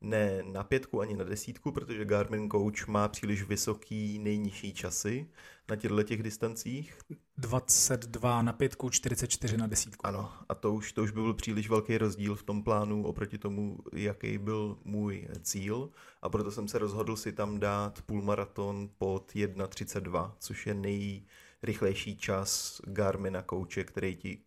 ne 0.01 0.43
na 0.43 0.65
pětku 0.65 1.01
ani 1.01 1.17
na 1.17 1.25
desítku, 1.25 1.73
protože 1.73 2.05
Garmin 2.05 2.51
Coach 2.51 2.87
má 2.87 3.09
příliš 3.09 3.43
vysoký 3.43 4.19
nejnižší 4.19 4.75
časy 4.75 5.29
na 5.69 5.77
těchto 5.77 6.03
těch 6.03 6.23
distancích. 6.23 6.99
22 7.39 8.43
na 8.43 8.53
pětku, 8.53 8.91
44 8.91 9.57
na 9.57 9.67
desítku. 9.67 10.07
Ano, 10.07 10.33
a 10.49 10.55
to 10.55 10.75
už, 10.75 10.93
to 10.93 11.03
už 11.03 11.11
by 11.11 11.21
byl 11.21 11.35
příliš 11.35 11.69
velký 11.69 11.99
rozdíl 11.99 12.35
v 12.35 12.43
tom 12.43 12.63
plánu 12.63 13.05
oproti 13.05 13.39
tomu, 13.39 13.79
jaký 13.93 14.39
byl 14.39 14.79
můj 14.85 15.29
cíl 15.43 15.91
a 16.23 16.29
proto 16.29 16.51
jsem 16.51 16.69
se 16.69 16.79
rozhodl 16.79 17.17
si 17.17 17.33
tam 17.33 17.61
dát 17.61 18.03
půlmaraton 18.03 18.89
pod 18.99 19.33
1.32, 19.35 20.33
což 20.39 20.67
je 20.67 20.75
nej, 20.75 21.23
rychlejší 21.63 22.17
čas 22.17 22.81
Garmina 22.85 23.43
kouče, 23.43 23.85
který 23.85 24.17
ti 24.17 24.43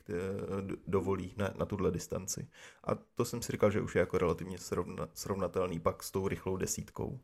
dovolí 0.87 1.33
na, 1.37 1.53
na 1.57 1.65
tuhle 1.65 1.91
distanci. 1.91 2.47
A 2.83 2.95
to 2.95 3.25
jsem 3.25 3.41
si 3.41 3.51
říkal, 3.51 3.71
že 3.71 3.81
už 3.81 3.95
je 3.95 3.99
jako 3.99 4.17
relativně 4.17 4.57
srovna, 4.57 5.09
srovnatelný 5.13 5.79
pak 5.79 6.03
s 6.03 6.11
tou 6.11 6.27
rychlou 6.27 6.57
desítkou. 6.57 7.19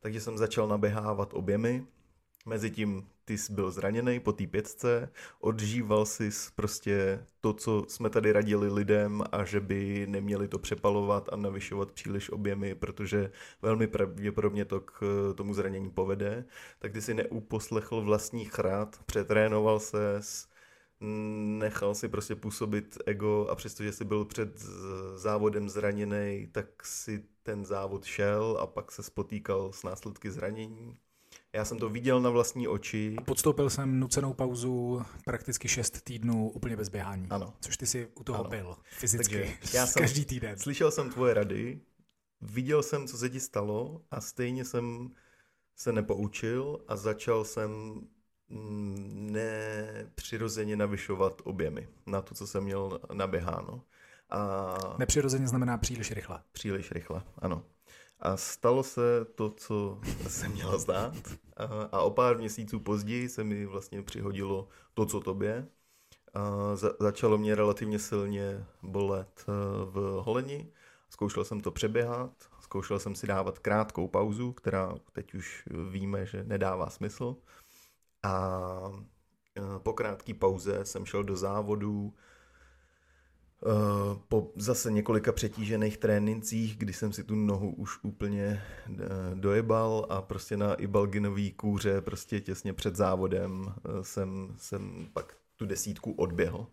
Takže 0.00 0.20
jsem 0.20 0.38
začal 0.38 0.68
naběhávat 0.68 1.34
objemy, 1.34 1.86
Mezitím 2.46 3.08
ty 3.24 3.38
jsi 3.38 3.52
byl 3.52 3.70
zraněný 3.70 4.20
po 4.20 4.32
té 4.32 4.46
pětce, 4.46 5.10
odžíval 5.40 6.06
si 6.06 6.30
prostě 6.54 7.24
to, 7.40 7.52
co 7.52 7.84
jsme 7.88 8.10
tady 8.10 8.32
radili 8.32 8.68
lidem 8.68 9.24
a 9.32 9.44
že 9.44 9.60
by 9.60 10.06
neměli 10.08 10.48
to 10.48 10.58
přepalovat 10.58 11.28
a 11.32 11.36
navyšovat 11.36 11.92
příliš 11.92 12.30
objemy, 12.30 12.74
protože 12.74 13.30
velmi 13.62 13.86
pravděpodobně 13.86 14.64
to 14.64 14.80
k 14.80 15.00
tomu 15.36 15.54
zranění 15.54 15.90
povede, 15.90 16.44
tak 16.78 16.92
ty 16.92 17.02
si 17.02 17.14
neuposlechl 17.14 18.00
vlastní 18.00 18.44
chrát, 18.44 19.00
přetrénoval 19.06 19.80
se, 19.80 20.20
nechal 21.00 21.94
si 21.94 22.08
prostě 22.08 22.36
působit 22.36 22.98
ego 23.06 23.48
a 23.50 23.54
přestože 23.54 23.92
jsi 23.92 24.04
byl 24.04 24.24
před 24.24 24.58
závodem 25.14 25.68
zraněný, 25.68 26.48
tak 26.52 26.86
si 26.86 27.24
ten 27.42 27.64
závod 27.64 28.04
šel 28.04 28.58
a 28.60 28.66
pak 28.66 28.92
se 28.92 29.02
spotýkal 29.02 29.72
s 29.72 29.82
následky 29.82 30.30
zranění 30.30 30.98
já 31.52 31.64
jsem 31.64 31.78
to 31.78 31.88
viděl 31.88 32.20
na 32.20 32.30
vlastní 32.30 32.68
oči. 32.68 33.14
A 33.18 33.22
podstoupil 33.22 33.70
jsem 33.70 34.00
nucenou 34.00 34.34
pauzu 34.34 35.02
prakticky 35.24 35.68
6 35.68 36.00
týdnů 36.04 36.50
úplně 36.50 36.76
bez 36.76 36.88
běhání. 36.88 37.26
Ano. 37.30 37.54
Což 37.60 37.76
ty 37.76 37.86
si 37.86 38.08
u 38.14 38.24
toho 38.24 38.40
ano. 38.40 38.50
byl 38.50 38.76
fyzicky. 38.84 39.56
Takže 39.60 39.78
já 39.78 39.86
jsem, 39.86 40.00
každý 40.00 40.24
týden. 40.24 40.58
Slyšel 40.58 40.90
jsem 40.90 41.10
tvoje 41.10 41.34
rady, 41.34 41.80
viděl 42.40 42.82
jsem, 42.82 43.06
co 43.06 43.18
se 43.18 43.30
ti 43.30 43.40
stalo 43.40 44.02
a 44.10 44.20
stejně 44.20 44.64
jsem 44.64 45.10
se 45.76 45.92
nepoučil 45.92 46.84
a 46.88 46.96
začal 46.96 47.44
jsem 47.44 48.00
nepřirozeně 49.14 50.76
navyšovat 50.76 51.42
objemy 51.44 51.88
na 52.06 52.22
to, 52.22 52.34
co 52.34 52.46
jsem 52.46 52.64
měl 52.64 53.00
naběháno. 53.12 53.82
A... 54.30 54.76
Nepřirozeně 54.98 55.48
znamená 55.48 55.78
příliš 55.78 56.10
rychle. 56.10 56.42
Příliš 56.52 56.92
rychle, 56.92 57.22
ano. 57.38 57.64
A 58.20 58.36
stalo 58.36 58.82
se 58.82 59.24
to, 59.34 59.50
co 59.50 60.00
se 60.28 60.48
mělo 60.48 60.78
zdát. 60.78 61.14
A 61.92 62.00
o 62.00 62.10
pár 62.10 62.38
měsíců 62.38 62.80
později 62.80 63.28
se 63.28 63.44
mi 63.44 63.66
vlastně 63.66 64.02
přihodilo 64.02 64.68
to, 64.94 65.06
co 65.06 65.20
tobě. 65.20 65.68
A 66.34 66.76
za- 66.76 66.92
začalo 67.00 67.38
mě 67.38 67.54
relativně 67.54 67.98
silně 67.98 68.66
bolet 68.82 69.44
e, 69.48 69.52
v 69.84 70.22
holeni. 70.24 70.72
Zkoušel 71.10 71.44
jsem 71.44 71.60
to 71.60 71.70
přeběhat, 71.70 72.30
zkoušel 72.60 72.98
jsem 72.98 73.14
si 73.14 73.26
dávat 73.26 73.58
krátkou 73.58 74.08
pauzu, 74.08 74.52
která 74.52 74.94
teď 75.12 75.34
už 75.34 75.64
víme, 75.90 76.26
že 76.26 76.44
nedává 76.44 76.90
smysl. 76.90 77.36
A 78.22 78.52
e, 79.56 79.78
po 79.78 79.92
krátké 79.92 80.34
pauze 80.34 80.84
jsem 80.84 81.06
šel 81.06 81.24
do 81.24 81.36
závodu 81.36 82.14
po 84.28 84.52
zase 84.56 84.90
několika 84.90 85.32
přetížených 85.32 85.96
trénincích, 85.98 86.76
kdy 86.78 86.92
jsem 86.92 87.12
si 87.12 87.24
tu 87.24 87.34
nohu 87.34 87.74
už 87.74 87.98
úplně 88.02 88.44
eh, 88.44 89.06
dojebal 89.34 90.06
a 90.08 90.22
prostě 90.22 90.56
na 90.56 90.74
Ibalginový 90.74 91.52
kůře 91.52 92.00
prostě 92.00 92.40
těsně 92.40 92.72
před 92.72 92.96
závodem 92.96 93.74
eh, 93.76 94.04
jsem, 94.04 94.54
jsem 94.56 95.08
pak 95.12 95.36
tu 95.56 95.66
desítku 95.66 96.12
odběhl. 96.12 96.66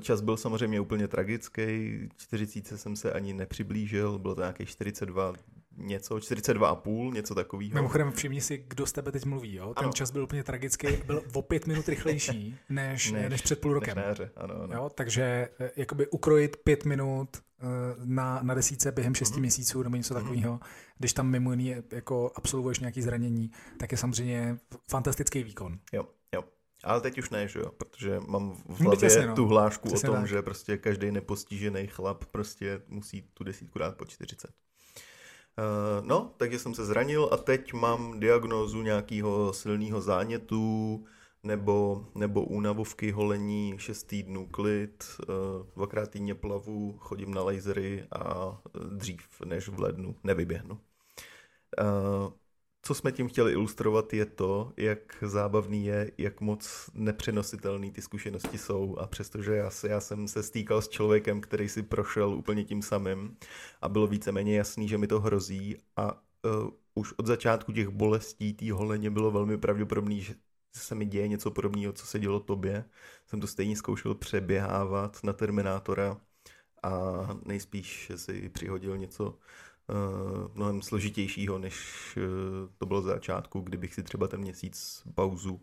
Čas 0.00 0.20
byl 0.20 0.36
samozřejmě 0.36 0.80
úplně 0.80 1.08
tragický, 1.08 2.08
40 2.16 2.66
jsem 2.66 2.96
se 2.96 3.12
ani 3.12 3.32
nepřiblížil, 3.32 4.18
bylo 4.18 4.34
to 4.34 4.40
nějakých 4.40 4.68
42, 4.68 5.32
něco, 5.76 6.14
42,5, 6.14 7.12
něco 7.12 7.34
takového. 7.34 7.74
Mimochodem 7.74 8.12
všimni 8.12 8.40
si, 8.40 8.64
kdo 8.68 8.86
z 8.86 8.92
tebe 8.92 9.12
teď 9.12 9.24
mluví, 9.24 9.54
jo? 9.54 9.74
Ten 9.74 9.84
ano. 9.84 9.92
čas 9.92 10.10
byl 10.10 10.22
úplně 10.22 10.44
tragický, 10.44 10.86
byl 11.06 11.22
o 11.32 11.42
pět 11.42 11.66
minut 11.66 11.88
rychlejší 11.88 12.58
než, 12.68 13.12
než, 13.12 13.30
než 13.30 13.42
před 13.42 13.60
půl 13.60 13.74
rokem. 13.74 13.96
Než 13.96 14.28
ano, 14.36 14.62
ano. 14.62 14.74
Jo? 14.74 14.90
Takže 14.94 15.48
eh, 15.60 15.70
jakoby 15.76 16.06
ukrojit 16.06 16.56
pět 16.56 16.84
minut 16.84 17.28
eh, 17.36 17.66
na, 18.04 18.40
na 18.42 18.54
desíce 18.54 18.92
během 18.92 19.14
šesti 19.14 19.36
mm-hmm. 19.36 19.40
měsíců 19.40 19.82
nebo 19.82 19.96
něco 19.96 20.14
mm-hmm. 20.14 20.18
takového, 20.22 20.60
když 20.98 21.12
tam 21.12 21.26
mimo 21.26 21.50
jiný 21.50 21.74
jako 21.92 22.32
absolvuješ 22.34 22.78
nějaké 22.78 23.02
zranění, 23.02 23.50
tak 23.78 23.92
je 23.92 23.98
samozřejmě 23.98 24.56
fantastický 24.90 25.42
výkon. 25.42 25.78
Jo, 25.92 26.08
jo. 26.34 26.44
Ale 26.84 27.00
teď 27.00 27.18
už 27.18 27.30
ne, 27.30 27.48
že 27.48 27.58
jo, 27.58 27.72
protože 27.76 28.20
mám 28.26 28.54
v 28.68 28.80
hlavě 28.80 29.04
Jasně, 29.06 29.26
no. 29.26 29.34
tu 29.34 29.46
hlášku 29.46 29.88
Přesně 29.88 30.08
o 30.08 30.12
tom, 30.12 30.22
tak. 30.22 30.30
že 30.30 30.42
prostě 30.42 30.76
každý 30.76 31.10
nepostižený 31.10 31.86
chlap 31.86 32.24
prostě 32.24 32.82
musí 32.88 33.22
tu 33.22 33.44
desítku 33.44 33.78
dát 33.78 33.96
po 33.96 34.04
40. 34.04 34.50
Uh, 35.58 36.06
no, 36.06 36.34
takže 36.36 36.58
jsem 36.58 36.74
se 36.74 36.84
zranil 36.84 37.28
a 37.32 37.36
teď 37.36 37.72
mám 37.72 38.20
diagnózu 38.20 38.82
nějakého 38.82 39.52
silného 39.52 40.00
zánětu 40.00 41.04
nebo, 41.42 42.06
nebo 42.14 42.44
únavovky, 42.44 43.10
holení, 43.10 43.74
6 43.78 44.02
týdnů 44.02 44.46
klid, 44.46 45.04
eh, 45.22 45.24
dvakrát 45.76 46.10
týdně 46.10 46.34
plavu, 46.34 46.96
chodím 46.98 47.34
na 47.34 47.42
lasery 47.42 48.06
a 48.12 48.56
dřív 48.90 49.40
než 49.44 49.68
v 49.68 49.80
lednu 49.80 50.16
nevyběhnu. 50.24 50.78
Co 52.84 52.94
jsme 52.94 53.12
tím 53.12 53.28
chtěli 53.28 53.52
ilustrovat, 53.52 54.12
je 54.12 54.26
to, 54.26 54.72
jak 54.76 54.98
zábavný 55.22 55.84
je, 55.84 56.12
jak 56.18 56.40
moc 56.40 56.90
nepřenositelný 56.94 57.92
ty 57.92 58.02
zkušenosti 58.02 58.58
jsou. 58.58 58.96
A 58.98 59.06
přestože 59.06 59.56
já, 59.56 59.70
já 59.88 60.00
jsem 60.00 60.28
se 60.28 60.42
stýkal 60.42 60.82
s 60.82 60.88
člověkem, 60.88 61.40
který 61.40 61.68
si 61.68 61.82
prošel 61.82 62.34
úplně 62.34 62.64
tím 62.64 62.82
samým 62.82 63.36
a 63.80 63.88
bylo 63.88 64.06
víceméně 64.06 64.56
jasný, 64.56 64.88
že 64.88 64.98
mi 64.98 65.06
to 65.06 65.20
hrozí 65.20 65.76
a 65.96 66.12
uh, 66.12 66.70
už 66.94 67.12
od 67.16 67.26
začátku 67.26 67.72
těch 67.72 67.88
bolestí 67.88 68.52
té 68.52 68.72
holeně 68.72 69.10
bylo 69.10 69.30
velmi 69.30 69.58
pravděpodobné, 69.58 70.20
že 70.20 70.34
se 70.76 70.94
mi 70.94 71.06
děje 71.06 71.28
něco 71.28 71.50
podobného, 71.50 71.92
co 71.92 72.06
se 72.06 72.18
dělo 72.18 72.40
tobě. 72.40 72.84
Jsem 73.26 73.40
to 73.40 73.46
stejně 73.46 73.76
zkoušel 73.76 74.14
přeběhávat 74.14 75.24
na 75.24 75.32
Terminátora 75.32 76.20
a 76.82 76.90
nejspíš 77.44 78.12
si 78.16 78.48
přihodil 78.48 78.98
něco 78.98 79.38
mnohem 80.54 80.82
složitějšího, 80.82 81.58
než 81.58 81.76
uh, 82.16 82.22
to 82.78 82.86
bylo 82.86 83.02
z 83.02 83.04
začátku, 83.04 83.60
kdybych 83.60 83.94
si 83.94 84.02
třeba 84.02 84.28
ten 84.28 84.40
měsíc 84.40 85.02
pauzu 85.14 85.54
uh, 85.54 85.60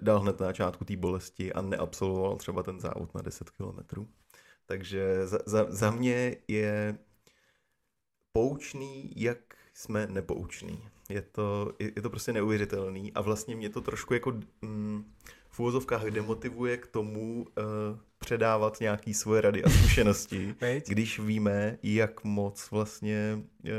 dal 0.00 0.20
hned 0.20 0.40
na 0.40 0.46
začátku 0.46 0.84
té 0.84 0.96
bolesti 0.96 1.52
a 1.52 1.62
neabsolvoval 1.62 2.36
třeba 2.36 2.62
ten 2.62 2.80
závod 2.80 3.14
na 3.14 3.22
10 3.22 3.50
kilometrů. 3.50 4.08
Takže 4.66 5.26
za, 5.26 5.38
za, 5.46 5.66
za 5.68 5.90
mě 5.90 6.36
je 6.48 6.98
poučný, 8.32 9.12
jak 9.16 9.38
jsme 9.74 10.06
nepouční. 10.06 10.88
Je 11.08 11.22
to, 11.22 11.72
je, 11.78 11.92
je 11.96 12.02
to 12.02 12.10
prostě 12.10 12.32
neuvěřitelný 12.32 13.12
a 13.12 13.20
vlastně 13.20 13.56
mě 13.56 13.70
to 13.70 13.80
trošku 13.80 14.14
jako 14.14 14.32
mm, 14.62 15.12
v 15.48 15.60
úvozovkách 15.60 16.04
demotivuje 16.04 16.76
k 16.76 16.86
tomu 16.86 17.42
uh, 17.42 17.98
předávat 18.22 18.80
nějaký 18.80 19.14
svoje 19.14 19.40
rady 19.40 19.64
a 19.64 19.70
zkušenosti, 19.70 20.54
když 20.88 21.18
víme, 21.18 21.78
jak 21.82 22.24
moc 22.24 22.70
vlastně 22.70 23.38
uh, 23.64 23.70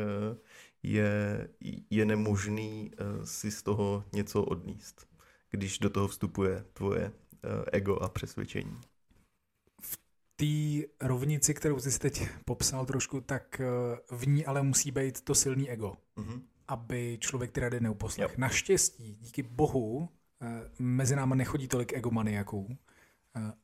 je, 0.84 1.48
je 1.90 2.06
nemožný 2.06 2.92
uh, 2.92 3.26
si 3.26 3.52
z 3.52 3.64
toho 3.64 4.04
něco 4.14 4.44
odníst, 4.44 5.08
když 5.52 5.80
do 5.80 5.90
toho 5.90 6.08
vstupuje 6.08 6.66
tvoje 6.74 7.06
uh, 7.06 7.52
ego 7.72 7.96
a 7.96 8.10
přesvědčení. 8.10 8.82
V 9.82 10.00
té 10.36 10.88
rovnici, 11.08 11.54
kterou 11.54 11.80
jsi 11.80 12.00
teď 12.00 12.28
popsal 12.46 12.86
trošku, 12.86 13.22
tak 13.22 13.62
v 14.12 14.28
ní 14.28 14.46
ale 14.46 14.64
musí 14.64 14.92
být 14.92 15.22
to 15.22 15.36
silný 15.36 15.70
ego, 15.70 15.98
mm-hmm. 16.18 16.42
aby 16.68 17.18
člověk 17.22 17.52
ty 17.52 17.60
rady 17.60 17.80
neuposlech. 17.80 18.30
Yep. 18.30 18.38
Naštěstí, 18.38 19.18
díky 19.22 19.44
bohu, 19.44 20.10
Eh, 20.44 20.70
mezi 20.80 21.16
námi 21.16 21.36
nechodí 21.36 21.68
tolik 21.68 21.94
egomaniaků 21.94 22.68
eh, 22.70 22.76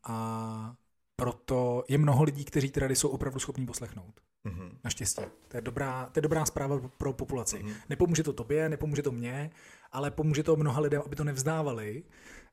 a 0.03 0.75
proto 1.15 1.84
je 1.88 1.97
mnoho 1.97 2.23
lidí, 2.23 2.45
kteří 2.45 2.71
ty 2.71 2.79
rady 2.79 2.95
jsou 2.95 3.10
opravdu 3.10 3.39
schopní 3.39 3.65
poslechnout. 3.65 4.21
Mm-hmm. 4.45 4.71
Naštěstí. 4.84 5.21
To 5.47 5.58
je, 5.58 5.62
dobrá, 5.62 6.10
to 6.12 6.17
je 6.17 6.21
dobrá 6.21 6.45
zpráva 6.45 6.79
pro 6.97 7.13
populaci. 7.13 7.58
Mm-hmm. 7.58 7.73
Nepomůže 7.89 8.23
to 8.23 8.34
tobě, 8.34 8.69
nepomůže 8.69 9.01
to 9.01 9.12
mně, 9.12 9.51
ale 9.91 10.12
pomůže 10.12 10.43
to 10.43 10.55
mnoha 10.55 10.82
lidem, 10.82 11.01
aby 11.05 11.15
to 11.15 11.23
nevzdávali, 11.23 12.03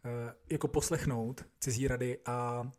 eh, 0.04 0.34
jako 0.50 0.68
poslechnout 0.68 1.44
cizí 1.60 1.88
rady 1.88 2.18
a 2.26 2.70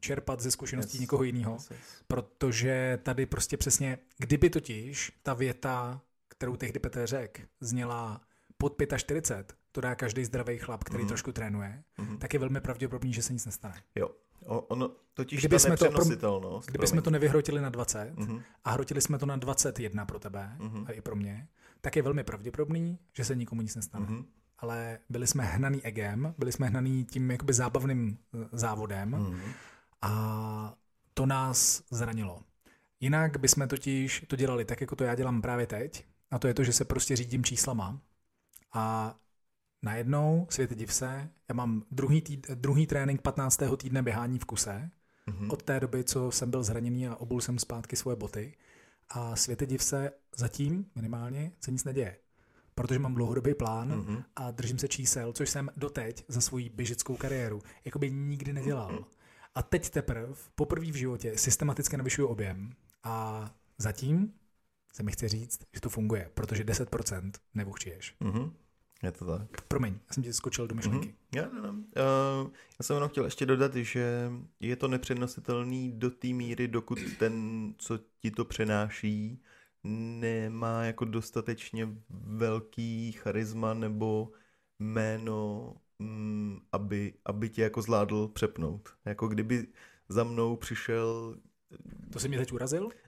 čerpat 0.00 0.40
ze 0.40 0.50
zkušeností 0.50 0.96
yes. 0.96 1.00
někoho 1.00 1.22
jiného. 1.22 1.52
Yes, 1.52 1.70
yes. 1.70 1.80
Protože 2.06 2.98
tady 3.02 3.26
prostě 3.26 3.56
přesně, 3.56 3.98
kdyby 4.18 4.50
totiž 4.50 5.12
ta 5.22 5.34
věta, 5.34 6.00
kterou 6.28 6.56
tehdy 6.56 6.78
Petr 6.78 7.06
řekl, 7.06 7.42
zněla 7.60 8.20
pod 8.56 8.82
45, 8.96 9.56
to 9.72 9.80
dá 9.80 9.94
každý 9.94 10.24
zdravý 10.24 10.58
chlap, 10.58 10.84
který 10.84 11.02
mm. 11.02 11.08
trošku 11.08 11.32
trénuje, 11.32 11.82
mm. 11.98 12.18
tak 12.18 12.32
je 12.34 12.40
velmi 12.40 12.60
pravděpodobný, 12.60 13.12
že 13.12 13.22
se 13.22 13.32
nic 13.32 13.46
nestane. 13.46 13.74
Jo. 13.94 14.10
O, 14.46 14.60
ono, 14.60 14.90
totiž 15.14 15.38
kdyby 15.38 15.58
jsme 15.58 15.76
to, 15.76 15.90
kdyby 16.66 16.86
jsme 16.86 17.02
to 17.02 17.10
nevyhrotili 17.10 17.60
na 17.60 17.68
20 17.68 18.12
mm. 18.16 18.40
a 18.64 18.70
hrotili 18.70 19.00
jsme 19.00 19.18
to 19.18 19.26
na 19.26 19.36
21 19.36 20.04
pro 20.04 20.18
tebe 20.18 20.56
mm. 20.58 20.84
a 20.86 20.92
i 20.92 21.00
pro 21.00 21.16
mě, 21.16 21.48
tak 21.80 21.96
je 21.96 22.02
velmi 22.02 22.24
pravděpodobný, 22.24 22.98
že 23.12 23.24
se 23.24 23.36
nikomu 23.36 23.62
nic 23.62 23.76
nestane. 23.76 24.06
Mm. 24.08 24.24
Ale 24.58 24.98
byli 25.08 25.26
jsme 25.26 25.44
hnaný 25.44 25.84
egem, 25.84 26.34
byli 26.38 26.52
jsme 26.52 26.66
hnaný 26.66 27.04
tím 27.04 27.30
jakoby 27.30 27.52
zábavným 27.52 28.18
eh, 28.34 28.48
závodem 28.52 29.08
mm. 29.08 29.40
a 30.02 30.74
to 31.14 31.26
nás 31.26 31.82
zranilo. 31.90 32.42
Jinak 33.00 33.36
bychom 33.36 33.68
totiž 33.68 34.24
to 34.28 34.36
dělali 34.36 34.64
tak, 34.64 34.80
jako 34.80 34.96
to 34.96 35.04
já 35.04 35.14
dělám 35.14 35.42
právě 35.42 35.66
teď, 35.66 36.04
a 36.30 36.38
to 36.38 36.48
je 36.48 36.54
to, 36.54 36.64
že 36.64 36.72
se 36.72 36.84
prostě 36.84 37.16
řídím 37.16 37.44
číslama 37.44 38.00
a 38.72 39.14
najednou, 39.82 40.46
světe 40.50 40.74
div 40.74 40.94
se, 40.94 41.28
já 41.48 41.54
mám 41.54 41.82
druhý, 41.90 42.22
týd, 42.22 42.50
druhý 42.50 42.86
trénink 42.86 43.22
15. 43.22 43.60
týdne 43.76 44.02
běhání 44.02 44.38
v 44.38 44.44
kuse, 44.44 44.90
mm-hmm. 45.28 45.52
od 45.52 45.62
té 45.62 45.80
doby, 45.80 46.04
co 46.04 46.30
jsem 46.30 46.50
byl 46.50 46.62
zraněný 46.62 47.08
a 47.08 47.16
obul 47.16 47.40
jsem 47.40 47.58
zpátky 47.58 47.96
svoje 47.96 48.16
boty 48.16 48.54
a 49.08 49.36
světe 49.36 49.66
div 49.66 49.82
se, 49.82 50.12
zatím 50.36 50.86
minimálně 50.94 51.52
se 51.60 51.70
nic 51.70 51.84
neděje. 51.84 52.16
Protože 52.74 52.98
mám 52.98 53.14
dlouhodobý 53.14 53.54
plán 53.54 53.92
mm-hmm. 53.92 54.24
a 54.36 54.50
držím 54.50 54.78
se 54.78 54.88
čísel, 54.88 55.32
což 55.32 55.50
jsem 55.50 55.70
doteď 55.76 56.24
za 56.28 56.40
svou 56.40 56.58
běžeckou 56.74 57.16
kariéru 57.16 57.62
jakoby 57.84 58.10
nikdy 58.10 58.52
nedělal. 58.52 58.92
Mm-hmm. 58.92 59.04
A 59.54 59.62
teď 59.62 59.90
teprve, 59.90 60.34
poprvé 60.54 60.86
v 60.86 60.94
životě, 60.94 61.38
systematicky 61.38 61.96
navyšuju 61.96 62.28
objem 62.28 62.72
a 63.04 63.50
zatím 63.78 64.32
se 64.92 65.02
mi 65.02 65.12
chce 65.12 65.28
říct, 65.28 65.60
že 65.74 65.80
to 65.80 65.88
funguje, 65.88 66.30
protože 66.34 66.64
10% 66.64 67.32
nevuchčiješ. 67.54 68.16
Mm-hmm. 68.20 68.52
Je 69.02 69.12
to 69.12 69.24
tak. 69.24 69.62
Promiň, 69.68 69.92
já 69.92 70.14
jsem 70.14 70.22
ti 70.22 70.32
skočil 70.32 70.66
do 70.66 70.74
myšlenky. 70.74 71.08
Mm-hmm. 71.08 71.38
Já, 71.38 71.48
no, 71.48 71.62
no. 71.62 71.72
Uh, 71.72 72.50
já 72.78 72.82
jsem 72.82 72.94
jenom 72.94 73.08
chtěl 73.08 73.24
ještě 73.24 73.46
dodat, 73.46 73.74
že 73.74 74.30
je 74.60 74.76
to 74.76 74.88
nepřenositelný 74.88 75.92
do 75.92 76.10
té 76.10 76.28
míry, 76.28 76.68
dokud 76.68 76.98
ten, 77.18 77.74
co 77.78 77.98
ti 78.18 78.30
to 78.30 78.44
přenáší, 78.44 79.42
nemá 79.84 80.84
jako 80.84 81.04
dostatečně 81.04 81.88
velký 82.10 83.12
charisma 83.12 83.74
nebo 83.74 84.32
jméno, 84.78 85.74
mm, 85.98 86.60
aby, 86.72 87.14
aby 87.24 87.48
tě 87.48 87.62
jako 87.62 87.82
zvládl 87.82 88.28
přepnout. 88.28 88.88
Jako 89.04 89.28
kdyby 89.28 89.66
za 90.08 90.24
mnou 90.24 90.56
přišel 90.56 91.36
to 92.12 92.18
jsi 92.18 92.28
mě 92.28 92.38
teď 92.38 92.52
urazil? 92.52 92.88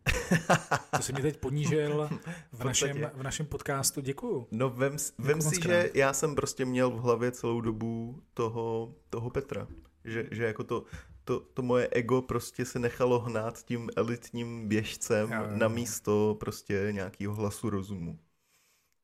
To 0.97 1.03
jsi 1.03 1.13
mě 1.13 1.23
teď 1.23 1.37
ponížil 1.37 2.11
v 2.53 2.65
našem, 2.65 3.11
v 3.15 3.23
našem 3.23 3.47
podcastu. 3.47 4.01
Děkuju. 4.01 4.49
No 4.51 4.71
vem, 4.71 4.97
vem 5.19 5.43
si, 5.43 5.63
že 5.63 5.91
já 5.95 6.13
jsem 6.13 6.35
prostě 6.35 6.65
měl 6.65 6.91
v 6.91 7.01
hlavě 7.01 7.33
celou 7.33 7.61
dobu 7.61 8.23
toho, 8.35 8.95
toho 9.11 9.31
Petra. 9.31 9.67
Že, 10.05 10.29
že 10.31 10.45
jako 10.45 10.65
to, 10.65 10.85
to, 11.25 11.41
to 11.41 11.63
moje 11.63 11.89
ego 11.93 12.23
prostě 12.23 12.65
se 12.65 12.79
nechalo 12.79 13.21
hnát 13.21 13.63
tím 13.63 13.91
elitním 13.97 14.69
běžcem 14.69 15.33
jo. 15.33 15.47
na 15.51 15.69
místo 15.69 16.37
prostě 16.41 16.89
nějakého 16.91 17.35
hlasu 17.35 17.71
rozumu. 17.71 18.19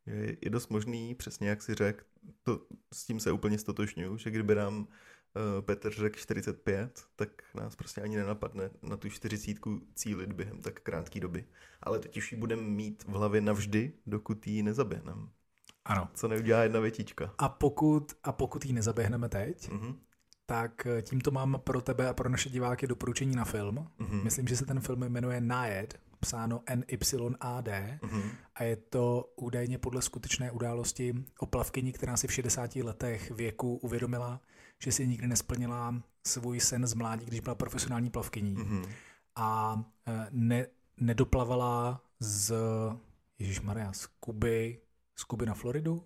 Je, 0.07 0.37
je 0.41 0.51
dost 0.51 0.69
možný, 0.69 1.15
přesně 1.15 1.49
jak 1.49 1.63
si 1.63 1.75
řekl, 1.75 2.05
to, 2.43 2.61
s 2.93 3.05
tím 3.05 3.21
se 3.21 3.33
úplně 3.33 3.59
stotožňuju, 3.59 4.17
že 4.17 4.31
kdyby 4.31 4.55
nám 4.55 4.89
Petr 5.61 5.93
řekl 5.93 6.19
45, 6.19 7.05
tak 7.17 7.29
nás 7.55 7.77
prostě 7.77 8.01
ani 8.01 8.17
nenapadne 8.17 8.71
na 8.83 8.97
tu 8.97 9.09
40 9.09 9.57
cílit 9.95 10.33
během 10.33 10.63
tak 10.63 10.81
krátké 10.81 11.21
doby. 11.21 11.45
Ale 11.83 11.99
teď 11.99 12.17
už 12.17 12.33
ji 12.33 12.39
budeme 12.39 12.63
mít 12.63 13.05
v 13.09 13.13
hlavě 13.13 13.41
navždy, 13.41 13.93
dokud 14.07 14.47
ji 14.47 14.63
nezaběhneme. 14.63 15.27
Ano. 15.85 16.09
Co 16.15 16.29
neudělá 16.29 16.63
jedna 16.63 16.81
větička. 16.81 17.35
A 17.39 17.49
pokud, 17.49 18.13
a 18.25 18.33
pokud 18.33 18.65
ji 18.65 18.73
nezaběhneme 18.73 19.29
teď, 19.29 19.69
mm-hmm. 19.71 19.95
tak 20.47 20.87
eh, 20.87 21.03
tímto 21.03 21.31
mám 21.31 21.61
pro 21.65 21.81
tebe 21.81 22.09
a 22.09 22.15
pro 22.15 22.29
naše 22.29 22.51
diváky 22.51 22.87
doporučení 22.87 23.37
na 23.37 23.45
film. 23.45 23.89
Mm-hmm. 24.01 24.25
Myslím, 24.25 24.49
že 24.49 24.57
se 24.57 24.67
ten 24.67 24.81
film 24.81 25.01
jmenuje 25.01 25.41
Nájed, 25.41 26.01
psáno 26.21 26.63
NYAD 26.69 27.67
mm-hmm. 27.67 28.31
a 28.55 28.63
je 28.63 28.77
to 28.77 29.33
údajně 29.37 29.79
podle 29.79 30.03
skutečné 30.03 30.51
události 30.51 31.15
o 31.39 31.47
plavkyni, 31.47 31.93
která 31.93 32.17
si 32.17 32.27
v 32.27 32.33
60 32.33 32.77
letech 32.77 33.31
věku 33.31 33.77
uvědomila, 33.77 34.41
že 34.83 34.93
si 34.93 35.07
nikdy 35.07 35.27
nesplnila 35.27 36.03
svůj 36.27 36.61
sen 36.61 36.87
z 36.87 36.95
mládí, 36.95 37.27
když 37.27 37.41
byla 37.41 37.55
profesionální 37.55 38.11
plavkyní. 38.11 38.57
Mm-hmm. 38.57 38.89
A 39.37 39.81
e, 40.07 40.27
ne, 40.31 40.67
nedoplavala 40.97 42.03
z, 42.21 42.55
Ježíš 43.39 43.61
Maria, 43.61 43.93
z 43.93 44.07
Kuby, 44.07 44.81
z 45.17 45.25
Kuby 45.25 45.47
na 45.47 45.55
Floridu? 45.55 46.05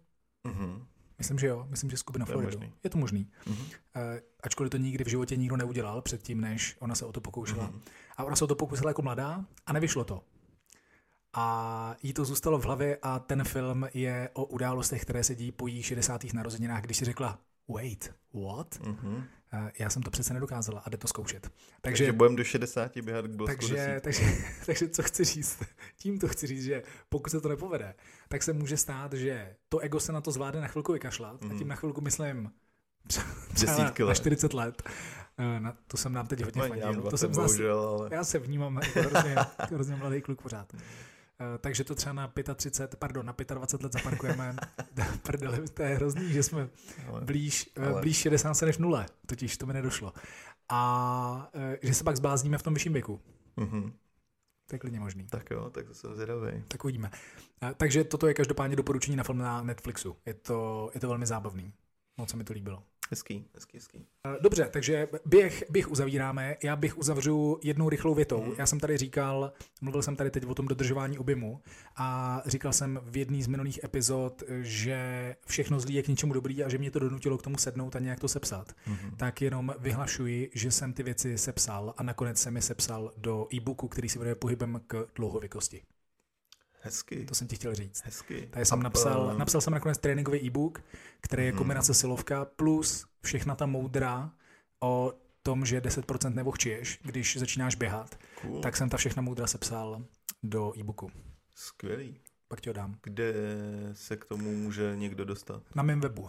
Mm-hmm. 0.48 0.82
Myslím, 1.18 1.38
že 1.38 1.46
jo. 1.46 1.66
Myslím, 1.70 1.90
že 1.90 1.96
z 1.96 2.02
Kuby 2.02 2.18
na 2.18 2.26
Floridu. 2.26 2.50
Je, 2.50 2.56
možný. 2.56 2.72
je 2.84 2.90
to 2.90 2.98
možný. 2.98 3.30
Mm-hmm. 3.46 4.20
Ačkoliv 4.42 4.70
to 4.70 4.76
nikdy 4.76 5.04
v 5.04 5.08
životě 5.08 5.36
nikdo 5.36 5.56
neudělal 5.56 6.02
předtím, 6.02 6.40
než 6.40 6.76
ona 6.80 6.94
se 6.94 7.04
o 7.04 7.12
to 7.12 7.20
pokoušela. 7.20 7.70
Mm-hmm. 7.70 7.80
A 8.16 8.24
ona 8.24 8.36
se 8.36 8.44
o 8.44 8.46
to 8.46 8.54
pokusila 8.54 8.90
jako 8.90 9.02
mladá 9.02 9.44
a 9.66 9.72
nevyšlo 9.72 10.04
to. 10.04 10.22
A 11.32 11.96
jí 12.02 12.12
to 12.12 12.24
zůstalo 12.24 12.58
v 12.58 12.64
hlavě 12.64 12.98
a 13.02 13.18
ten 13.18 13.44
film 13.44 13.88
je 13.94 14.30
o 14.32 14.44
událostech, 14.44 15.02
které 15.02 15.24
se 15.24 15.34
dějí 15.34 15.52
po 15.52 15.66
jejich 15.66 15.86
60. 15.86 16.24
narozeninách, 16.32 16.82
když 16.82 16.96
si 16.96 17.04
řekla, 17.04 17.38
wait, 17.74 18.14
what? 18.34 18.80
Mm-hmm. 18.80 19.24
Já 19.78 19.90
jsem 19.90 20.02
to 20.02 20.10
přece 20.10 20.34
nedokázala 20.34 20.80
a 20.80 20.88
jde 20.88 20.96
to 20.96 21.08
zkoušet. 21.08 21.42
Takže, 21.80 22.04
takže 22.04 22.12
budeme 22.12 22.36
do 22.36 22.44
60 22.44 22.96
běhat 22.96 23.24
k 23.26 23.46
takže, 23.46 24.00
takže, 24.02 24.22
takže 24.66 24.88
co 24.88 25.02
chci 25.02 25.24
říct? 25.24 25.62
Tím 25.96 26.18
to 26.18 26.28
chci 26.28 26.46
říct, 26.46 26.64
že 26.64 26.82
pokud 27.08 27.30
se 27.30 27.40
to 27.40 27.48
nepovede, 27.48 27.94
tak 28.28 28.42
se 28.42 28.52
může 28.52 28.76
stát, 28.76 29.12
že 29.12 29.56
to 29.68 29.78
ego 29.78 30.00
se 30.00 30.12
na 30.12 30.20
to 30.20 30.30
zvládne 30.30 30.60
na 30.60 30.66
chvilku 30.66 30.92
vykašlat 30.92 31.40
mm-hmm. 31.40 31.46
a 31.46 31.48
tím 31.48 31.58
mhm. 31.58 31.68
na 31.68 31.74
chvilku 31.74 32.00
myslím, 32.00 32.50
třeba 33.54 33.76
na 33.78 33.92
let. 33.98 34.14
40 34.14 34.54
let. 34.54 34.82
Eh, 35.38 35.60
Na, 35.60 35.74
to 35.86 35.96
jsem 35.96 36.12
nám 36.12 36.26
teď 36.26 36.44
hodně 36.44 36.62
fandil. 36.68 36.94
To 36.94 37.00
20, 37.00 37.18
jsem 37.18 37.34
zase, 37.34 37.70
ale... 37.70 38.08
já 38.12 38.24
se 38.24 38.38
vnímám 38.38 38.80
jako 38.82 39.00
hrozně, 39.00 39.30
jako 39.30 39.74
hrozně 39.74 39.96
mladý 39.96 40.20
kluk 40.20 40.42
pořád. 40.42 40.72
Eh, 41.40 41.58
Takže 41.58 41.84
to 41.84 41.94
třeba 41.94 42.12
na 42.12 42.32
35, 42.54 42.98
pardon, 42.98 43.26
na 43.26 43.34
25 43.54 43.84
let 43.84 43.92
zaparkujeme. 43.92 44.56
Prdele, 45.22 45.60
to 45.60 45.82
je 45.82 45.94
hrozný, 45.94 46.32
že 46.32 46.42
jsme 46.42 46.68
ale... 47.08 47.20
blíž, 47.20 47.70
Ale- 47.76 47.86
ale... 47.86 48.00
blíž 48.00 48.16
60 48.16 48.62
než 48.66 48.78
nule, 48.78 49.06
totiž 49.26 49.56
to 49.56 49.66
mi 49.66 49.72
nedošlo. 49.72 50.12
A 50.68 51.50
eh, 51.54 51.78
že 51.82 51.94
se 51.94 52.04
pak 52.04 52.16
zblázníme 52.16 52.58
v 52.58 52.62
tom 52.62 52.74
vyšším 52.74 52.92
věku. 52.92 53.20
Mhm. 53.56 53.92
To 54.66 54.74
je 54.74 54.78
klidně 54.78 55.00
možný. 55.00 55.26
Tak 55.26 55.50
jo, 55.50 55.70
tak 55.70 55.86
to 55.86 55.94
jsem 55.94 56.14
zvědavý. 56.14 56.64
Tak 56.68 56.84
uvidíme. 56.84 57.10
Eh, 57.62 57.74
Takže 57.76 58.04
toto 58.04 58.26
je 58.26 58.34
každopádně 58.34 58.76
doporučení 58.76 59.16
na 59.16 59.24
film 59.24 59.38
na 59.38 59.62
Netflixu. 59.62 60.16
Je 60.26 60.34
to, 60.34 60.90
je 60.94 61.00
to 61.00 61.08
velmi 61.08 61.26
zábavný. 61.26 61.72
Moc 62.16 62.30
se 62.30 62.36
mi 62.36 62.44
to 62.44 62.52
líbilo. 62.52 62.82
Hezký, 63.10 63.44
hezký, 63.54 63.78
hezký. 63.78 64.06
Eh, 64.26 64.38
Dobře, 64.40 64.68
takže 64.72 65.08
běh, 65.26 65.64
běh 65.70 65.90
uzavíráme. 65.90 66.56
Já 66.62 66.76
bych 66.76 66.98
uzavřu 66.98 67.58
jednou 67.64 67.88
rychlou 67.88 68.14
větou. 68.14 68.42
Mhm. 68.42 68.54
Já 68.58 68.66
jsem 68.66 68.80
tady 68.80 68.96
říkal, 68.96 69.52
mluvil 69.80 70.02
jsem 70.02 70.16
tady 70.16 70.30
teď 70.30 70.46
o 70.46 70.54
tom 70.54 70.68
dodržování 70.68 71.18
objemu 71.18 71.60
a 71.96 72.42
říkal 72.46 72.72
jsem 72.72 73.00
v 73.02 73.16
jedné 73.16 73.42
z 73.42 73.46
minulých 73.46 73.84
epizod, 73.84 74.42
že 74.60 75.36
všechno 75.46 75.80
zlý 75.80 75.94
je 75.94 76.02
k 76.02 76.08
něčemu 76.08 76.32
dobrý 76.32 76.64
a 76.64 76.68
že 76.68 76.78
mě 76.78 76.90
to 76.90 76.98
donutilo 76.98 77.38
k 77.38 77.42
tomu 77.42 77.58
sednout 77.58 77.96
a 77.96 77.98
nějak 77.98 78.20
to 78.20 78.28
sepsat. 78.28 78.72
Mhm. 78.86 79.16
Tak 79.16 79.42
jenom 79.42 79.74
vyhlašuji, 79.78 80.50
že 80.54 80.70
jsem 80.70 80.92
ty 80.92 81.02
věci 81.02 81.38
sepsal 81.38 81.94
a 81.96 82.02
nakonec 82.02 82.38
jsem 82.38 82.56
je 82.56 82.62
sepsal 82.62 83.12
do 83.16 83.46
e-booku, 83.54 83.88
který 83.88 84.08
se 84.08 84.18
jmenuje 84.18 84.34
Pohybem 84.34 84.80
k 84.86 85.06
dlouhověkosti. 85.16 85.82
Hezky, 86.82 87.24
To 87.24 87.34
jsem 87.34 87.46
ti 87.48 87.56
chtěl 87.56 87.74
říct. 87.74 88.02
hezky. 88.04 88.48
Tady 88.50 88.66
jsem 88.66 88.82
napsal, 88.82 89.30
eh, 89.34 89.38
napsal 89.38 89.60
jsem 89.60 89.72
nakonec 89.72 89.98
tréninkový 89.98 90.38
e-book, 90.46 90.82
který 91.20 91.44
je 91.44 91.50
Mhm. 91.52 91.58
kombinace 91.58 91.94
silovka 91.94 92.44
plus 92.44 93.06
všechna 93.22 93.54
ta 93.54 93.66
moudra 93.66 94.30
o 94.82 95.12
tom, 95.42 95.64
že 95.66 95.80
10% 95.80 96.34
nevohčiješ, 96.34 97.00
když 97.02 97.36
začínáš 97.36 97.74
běhat, 97.74 98.18
cool. 98.40 98.60
tak 98.60 98.76
jsem 98.76 98.88
ta 98.88 98.96
všechna 98.96 99.22
moudra 99.22 99.46
sepsal 99.46 100.04
do 100.42 100.72
e-booku. 100.78 101.10
Skvělý. 101.54 102.20
Pak 102.48 102.60
ti 102.60 102.70
ho 102.70 102.74
dám. 102.74 102.96
Kde 103.02 103.34
se 103.92 104.16
k 104.16 104.24
tomu 104.24 104.56
může 104.56 104.92
někdo 104.96 105.24
dostat? 105.24 105.62
Na 105.74 105.82
mém 105.82 106.00
webu, 106.00 106.28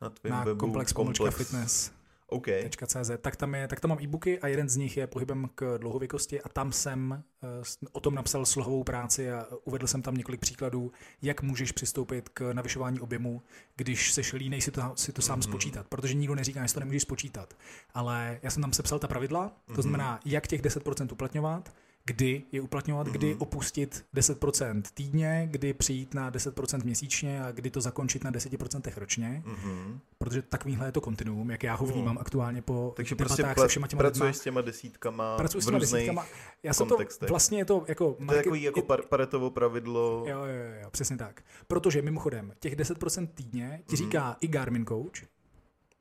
Na 0.00 0.10
tvém 0.10 0.32
na 0.32 0.44
webu? 0.44 0.60
komplex, 0.60 0.92
komplex. 0.92 1.36
fitness. 1.36 1.92
OK. 2.34 2.46
.cz, 2.86 3.10
tak 3.20 3.36
tam, 3.36 3.54
je, 3.54 3.68
tak 3.68 3.80
tam 3.80 3.88
mám 3.88 3.98
e-booky 4.02 4.38
a 4.40 4.46
jeden 4.48 4.68
z 4.68 4.76
nich 4.76 4.96
je 4.96 5.06
pohybem 5.06 5.48
k 5.54 5.78
dlouhověkosti 5.78 6.40
a 6.42 6.48
tam 6.48 6.72
jsem 6.72 7.24
eh, 7.42 7.46
o 7.92 8.00
tom 8.00 8.14
napsal 8.14 8.46
slohovou 8.46 8.84
práci 8.84 9.32
a 9.32 9.46
uvedl 9.64 9.86
jsem 9.86 10.02
tam 10.02 10.14
několik 10.14 10.40
příkladů, 10.40 10.92
jak 11.22 11.42
můžeš 11.42 11.72
přistoupit 11.72 12.28
k 12.28 12.52
navyšování 12.52 13.00
objemu, 13.00 13.42
když 13.76 14.12
seš 14.12 14.32
línej 14.32 14.60
si 14.60 14.70
to, 14.70 14.82
si 14.94 15.12
to 15.12 15.22
sám 15.22 15.38
Mhm. 15.38 15.42
spočítat, 15.42 15.86
protože 15.88 16.14
nikdo 16.14 16.34
neříká, 16.34 16.66
že 16.66 16.74
to 16.74 16.80
nemůžeš 16.80 17.02
spočítat. 17.02 17.54
Ale 17.94 18.38
já 18.42 18.50
jsem 18.50 18.62
tam 18.62 18.72
sepsal 18.72 18.98
ta 18.98 19.08
pravidla, 19.08 19.48
to 19.66 19.72
Mhm. 19.72 19.82
znamená, 19.82 20.20
jak 20.24 20.46
těch 20.46 20.62
10% 20.62 21.12
uplatňovat, 21.12 21.74
kdy 22.06 22.42
je 22.52 22.60
uplatňovat, 22.60 23.06
kdy 23.06 23.26
Mhm. 23.30 23.42
opustit 23.42 24.04
10% 24.14 24.82
týdně, 24.94 25.48
kdy 25.50 25.72
přijít 25.74 26.14
na 26.14 26.30
10% 26.30 26.84
měsíčně 26.84 27.42
a 27.44 27.52
kdy 27.52 27.70
to 27.70 27.80
zakončit 27.80 28.24
na 28.24 28.30
10% 28.30 28.96
ročně, 28.96 29.42
Mhm. 29.46 30.00
protože 30.18 30.42
takovýhle 30.42 30.88
je 30.88 30.92
to 30.92 31.00
kontinuum, 31.00 31.50
jak 31.50 31.62
já 31.62 31.74
ho 31.74 31.84
Hmm. 31.86 31.94
vnímám 31.94 32.18
aktuálně 32.18 32.62
po 32.62 32.92
Takže 32.96 33.14
debatách 33.14 33.36
prostě 33.36 33.60
se 33.60 33.68
všema 33.68 33.86
těma 33.86 33.98
pracuješ 33.98 34.22
lidma. 34.34 34.40
s 34.40 34.44
těma 34.44 34.60
desítkama 34.60 35.36
Pracuji 35.36 35.60
s 35.62 35.66
těma 35.66 35.78
desítkama. 35.78 36.26
Já 36.62 36.74
jsem 36.74 36.88
to, 36.88 36.96
vlastně 37.28 37.58
je 37.58 37.64
to 37.64 37.84
jako... 37.88 38.16
To 38.26 38.34
je 38.34 38.42
takový 38.42 38.62
jako 38.62 38.82
par- 38.82 39.02
paretovo 39.02 39.50
pravidlo. 39.50 40.24
Jo, 40.28 40.38
jo, 40.38 40.80
jo, 40.82 40.90
přesně 40.90 41.16
tak. 41.16 41.42
Protože 41.66 42.02
mimochodem, 42.02 42.52
těch 42.60 42.76
10% 42.76 43.28
týdně 43.34 43.82
ti 43.86 43.96
Mhm. 43.96 44.04
říká 44.04 44.36
i 44.40 44.48
Garmin 44.48 44.86
Coach, 44.86 45.22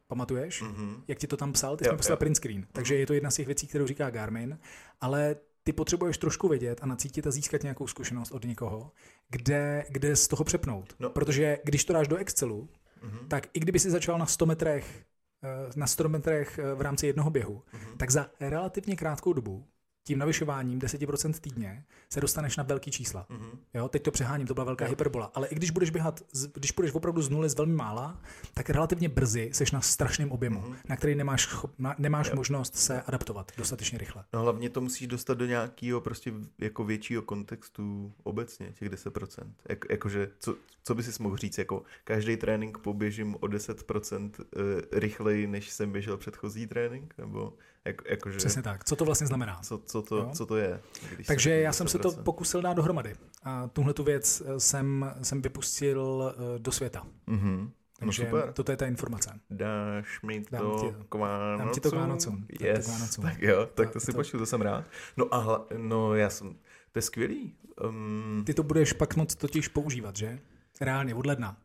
pamatuješ? 0.07 0.61
Mhm. 0.61 1.03
Jak 1.07 1.17
ti 1.17 1.27
to 1.27 1.37
tam 1.37 1.53
psal? 1.53 1.77
Ty 1.77 1.85
Jo, 1.85 1.89
jsme 1.91 1.97
poslal 1.97 2.17
print 2.17 2.35
screen. 2.37 2.67
Takže 2.71 2.95
je 2.95 3.05
to 3.05 3.13
jedna 3.13 3.31
z 3.31 3.35
těch 3.35 3.45
věcí, 3.47 3.67
kterou 3.67 3.87
říká 3.87 4.09
Garmin, 4.09 4.59
ale 5.01 5.35
ty 5.63 5.73
potřebuješ 5.73 6.17
trošku 6.17 6.47
vědět 6.49 6.79
a 6.81 6.85
nacítit 6.85 7.27
a 7.27 7.31
získat 7.31 7.63
nějakou 7.63 7.87
zkušenost 7.87 8.31
od 8.31 8.45
někoho, 8.45 8.91
kde, 9.29 9.85
kde 9.89 10.15
z 10.15 10.27
toho 10.27 10.43
přepnout. 10.43 10.95
No. 10.99 11.09
Protože 11.09 11.57
když 11.63 11.85
to 11.85 11.93
dáš 11.93 12.07
do 12.07 12.17
Excelu, 12.17 12.69
Mhm. 13.03 13.19
tak 13.27 13.47
i 13.53 13.59
kdyby 13.59 13.79
si 13.79 13.89
začal 13.89 14.17
na 14.19 14.25
100 14.25 14.45
metrech, 14.45 15.03
eh, 15.43 15.71
na 15.75 15.87
100 15.87 16.09
metrech 16.09 16.59
eh, 16.59 16.73
v 16.75 16.81
rámci 16.81 17.07
jednoho 17.07 17.29
běhu, 17.29 17.61
Mhm. 17.73 17.97
tak 17.97 18.11
za 18.11 18.29
relativně 18.39 18.95
krátkou 18.95 19.33
dobu 19.33 19.65
tím 20.03 20.19
navyšováním 20.19 20.79
10% 20.79 21.33
týdně 21.41 21.85
se 22.09 22.21
dostaneš 22.21 22.57
na 22.57 22.63
velký 22.63 22.91
čísla. 22.91 23.25
Mhm. 23.29 23.49
Jo, 23.73 23.87
teď 23.89 24.03
to 24.03 24.11
přeháním, 24.11 24.47
to 24.47 24.53
byla 24.53 24.63
velká 24.65 24.85
Jo. 24.85 24.89
hyperbola. 24.89 25.31
Ale 25.35 25.47
i 25.47 25.55
když 25.55 25.71
budeš 25.71 25.89
běhat, 25.89 26.21
když 26.53 26.71
půjdeš 26.71 26.93
opravdu 26.93 27.21
z 27.21 27.29
nuly 27.29 27.49
z 27.49 27.55
velmi 27.55 27.73
mála, 27.73 28.21
tak 28.53 28.69
relativně 28.69 29.09
brzy 29.09 29.49
seš 29.53 29.71
na 29.71 29.81
strašném 29.81 30.31
objemu, 30.31 30.59
Mhm. 30.61 30.75
na 30.89 30.95
který 30.97 31.15
nemáš, 31.15 31.55
na, 31.77 31.95
nemáš 31.97 32.29
Jo. 32.29 32.35
možnost 32.35 32.75
se 32.75 33.01
adaptovat 33.01 33.51
dostatečně 33.57 33.97
rychle. 33.97 34.23
No 34.33 34.41
hlavně 34.41 34.69
to 34.69 34.81
musíš 34.81 35.07
dostat 35.07 35.33
do 35.37 35.45
nějakého 35.45 36.01
prostě 36.01 36.33
jako 36.59 36.83
většího 36.83 37.21
kontextu 37.21 38.13
obecně, 38.23 38.73
těch 38.79 38.89
10%. 38.89 39.53
Jak, 39.69 39.85
jakože, 39.89 40.31
co, 40.39 40.55
co 40.83 40.95
by 40.95 41.03
si 41.03 41.23
mohl 41.23 41.37
říct, 41.37 41.57
jako 41.57 41.83
každý 42.03 42.37
trénink 42.37 42.77
poběžím 42.77 43.35
o 43.35 43.47
10% 43.47 44.31
eh, 44.39 44.99
rychleji, 44.99 45.47
než 45.47 45.69
jsem 45.69 45.91
běžel 45.91 46.17
předchozí 46.17 46.67
trénink? 46.67 47.13
Nebo 47.17 47.53
jak, 47.85 48.01
jakože, 48.09 48.37
Přesně 48.37 48.61
tak. 48.61 48.83
Co 48.83 48.95
to 48.95 49.05
vlastně 49.05 49.27
znamená? 49.27 49.59
co, 49.63 49.77
co, 49.85 50.01
to, 50.01 50.17
Jo. 50.17 50.31
co 50.33 50.45
to 50.45 50.57
je? 50.57 50.79
Takže 51.27 51.51
já 51.59 51.73
jsem 51.73 51.87
se 51.87 51.99
to 51.99 52.09
10%? 52.09 52.23
pokusil 52.23 52.61
dát 52.61 52.73
dohromady. 52.73 53.15
A 53.43 53.67
tuhle 53.67 53.93
tu 53.93 54.03
věc 54.03 54.41
eh, 54.45 54.59
jsem, 54.59 55.13
jsem 55.21 55.41
vypustil 55.41 56.33
eh, 56.55 56.59
do 56.59 56.71
světa. 56.71 57.07
Mhm. 57.27 57.71
No 58.01 58.05
Takže 58.07 58.25
super. 58.25 58.53
toto 58.53 58.71
je 58.71 58.77
ta 58.77 58.85
informace. 58.85 59.39
Dáš 59.49 60.21
mi 60.21 60.43
Dám 60.51 60.61
to 60.61 60.79
ti- 60.79 61.05
k 61.09 61.15
Vánocům? 61.15 61.57
dám 61.59 61.69
ti 61.73 61.79
to 61.79 61.91
k 61.91 61.95
Vánocům. 61.95 62.35
Dám 62.35 62.47
ti 62.47 62.57
k 62.57 62.61
Yes. 62.61 62.87
Vánocům. 62.87 63.23
Tak 63.23 63.41
jo, 63.41 63.65
tak 63.73 63.87
to 63.87 63.93
To- 63.93 63.99
si 63.99 64.05
to- 64.11 64.17
pošlu, 64.17 64.39
to 64.39 64.45
jsem 64.45 64.61
rád. 64.61 64.83
No 65.17 65.33
a 65.33 65.37
hla, 65.37 65.67
no 65.77 66.15
já 66.15 66.29
jsem, 66.29 66.53
to 66.91 66.97
je 66.97 67.01
skvělý. 67.01 67.55
Um, 67.89 68.43
Ty 68.45 68.53
to 68.53 68.63
budeš 68.63 68.93
pak 68.93 69.15
moc 69.15 69.35
totiž 69.35 69.67
používat, 69.67 70.15
že? 70.15 70.39
Reálně, 70.81 71.15
od 71.15 71.25
ledna. 71.25 71.57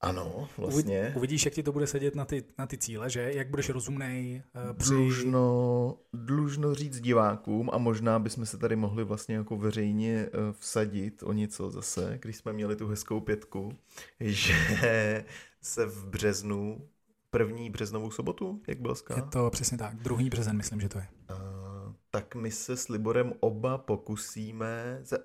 Ano, 0.00 0.48
vlastně. 0.56 1.12
Uvidíš, 1.16 1.44
jak 1.44 1.54
ti 1.54 1.62
to 1.62 1.72
bude 1.72 1.86
sedět 1.86 2.14
na 2.14 2.24
ty, 2.24 2.44
na 2.58 2.66
ty 2.66 2.78
cíle, 2.78 3.10
že? 3.10 3.32
Jak 3.34 3.50
budeš 3.50 3.68
rozumnej 3.68 4.42
uh, 4.70 4.76
při... 4.76 4.88
Dlužno, 4.88 5.96
dlužno 6.12 6.74
říct 6.74 7.00
divákům 7.00 7.70
a 7.72 7.78
možná 7.78 8.18
bychom 8.18 8.46
se 8.46 8.58
tady 8.58 8.76
mohli 8.76 9.04
vlastně 9.04 9.34
jako 9.34 9.56
veřejně 9.56 10.26
eh, 10.26 10.52
vsadit 10.52 11.22
o 11.22 11.32
něco 11.32 11.70
zase, 11.70 12.18
když 12.22 12.36
jsme 12.36 12.52
měli 12.52 12.76
tu 12.76 12.88
hezkou 12.88 13.20
pětku, 13.20 13.76
že 14.20 14.54
se 15.62 15.86
v 15.86 16.06
březnu, 16.06 16.88
první 17.30 17.70
březnovou 17.70 18.10
sobotu, 18.10 18.62
jak 18.68 18.80
byl 18.80 18.94
Je 19.16 19.22
to 19.22 19.50
přesně 19.50 19.78
tak. 19.78 19.96
Druhý 19.96 20.30
březen, 20.30 20.56
myslím, 20.56 20.80
že 20.80 20.88
to 20.88 20.98
je. 20.98 21.06
Uh, 21.30 21.92
tak 22.10 22.34
my 22.34 22.50
se 22.50 22.76
s 22.76 22.88
Liborem 22.88 23.32
oba 23.40 23.78
pokusíme. 23.78 25.00
Za... 25.02 25.18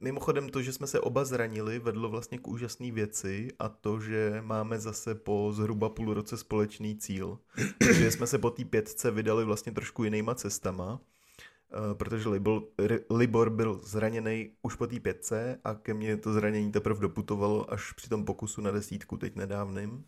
Mimochodem 0.00 0.48
to, 0.48 0.62
že 0.62 0.72
jsme 0.72 0.86
se 0.86 1.00
oba 1.00 1.24
zranili, 1.24 1.78
vedlo 1.78 2.08
vlastně 2.08 2.38
k 2.38 2.48
úžasné 2.48 2.92
věci 2.92 3.48
a 3.58 3.68
to, 3.68 4.00
že 4.00 4.42
máme 4.44 4.78
zase 4.78 5.14
po 5.14 5.52
zhruba 5.52 5.88
půl 5.88 6.14
roce 6.14 6.36
společný 6.36 6.96
cíl. 6.96 7.38
že 7.94 8.10
jsme 8.10 8.26
se 8.26 8.38
po 8.38 8.50
té 8.50 8.64
pětce 8.64 9.10
vydali 9.10 9.44
vlastně 9.44 9.72
trošku 9.72 10.04
jinýma 10.04 10.34
cestama, 10.34 10.92
uh, 10.92 11.94
protože 11.94 12.28
Libor, 12.28 12.62
Libor 13.10 13.50
byl 13.50 13.80
zraněný 13.84 14.50
už 14.62 14.74
po 14.74 14.86
té 14.86 15.00
pětce 15.00 15.60
a 15.64 15.74
ke 15.74 15.94
mně 15.94 16.16
to 16.16 16.32
zranění 16.32 16.72
teprve 16.72 17.00
doputovalo 17.00 17.72
až 17.72 17.92
při 17.92 18.08
tom 18.08 18.24
pokusu 18.24 18.60
na 18.60 18.70
desítku 18.70 19.16
teď 19.16 19.36
nedávným 19.36 20.04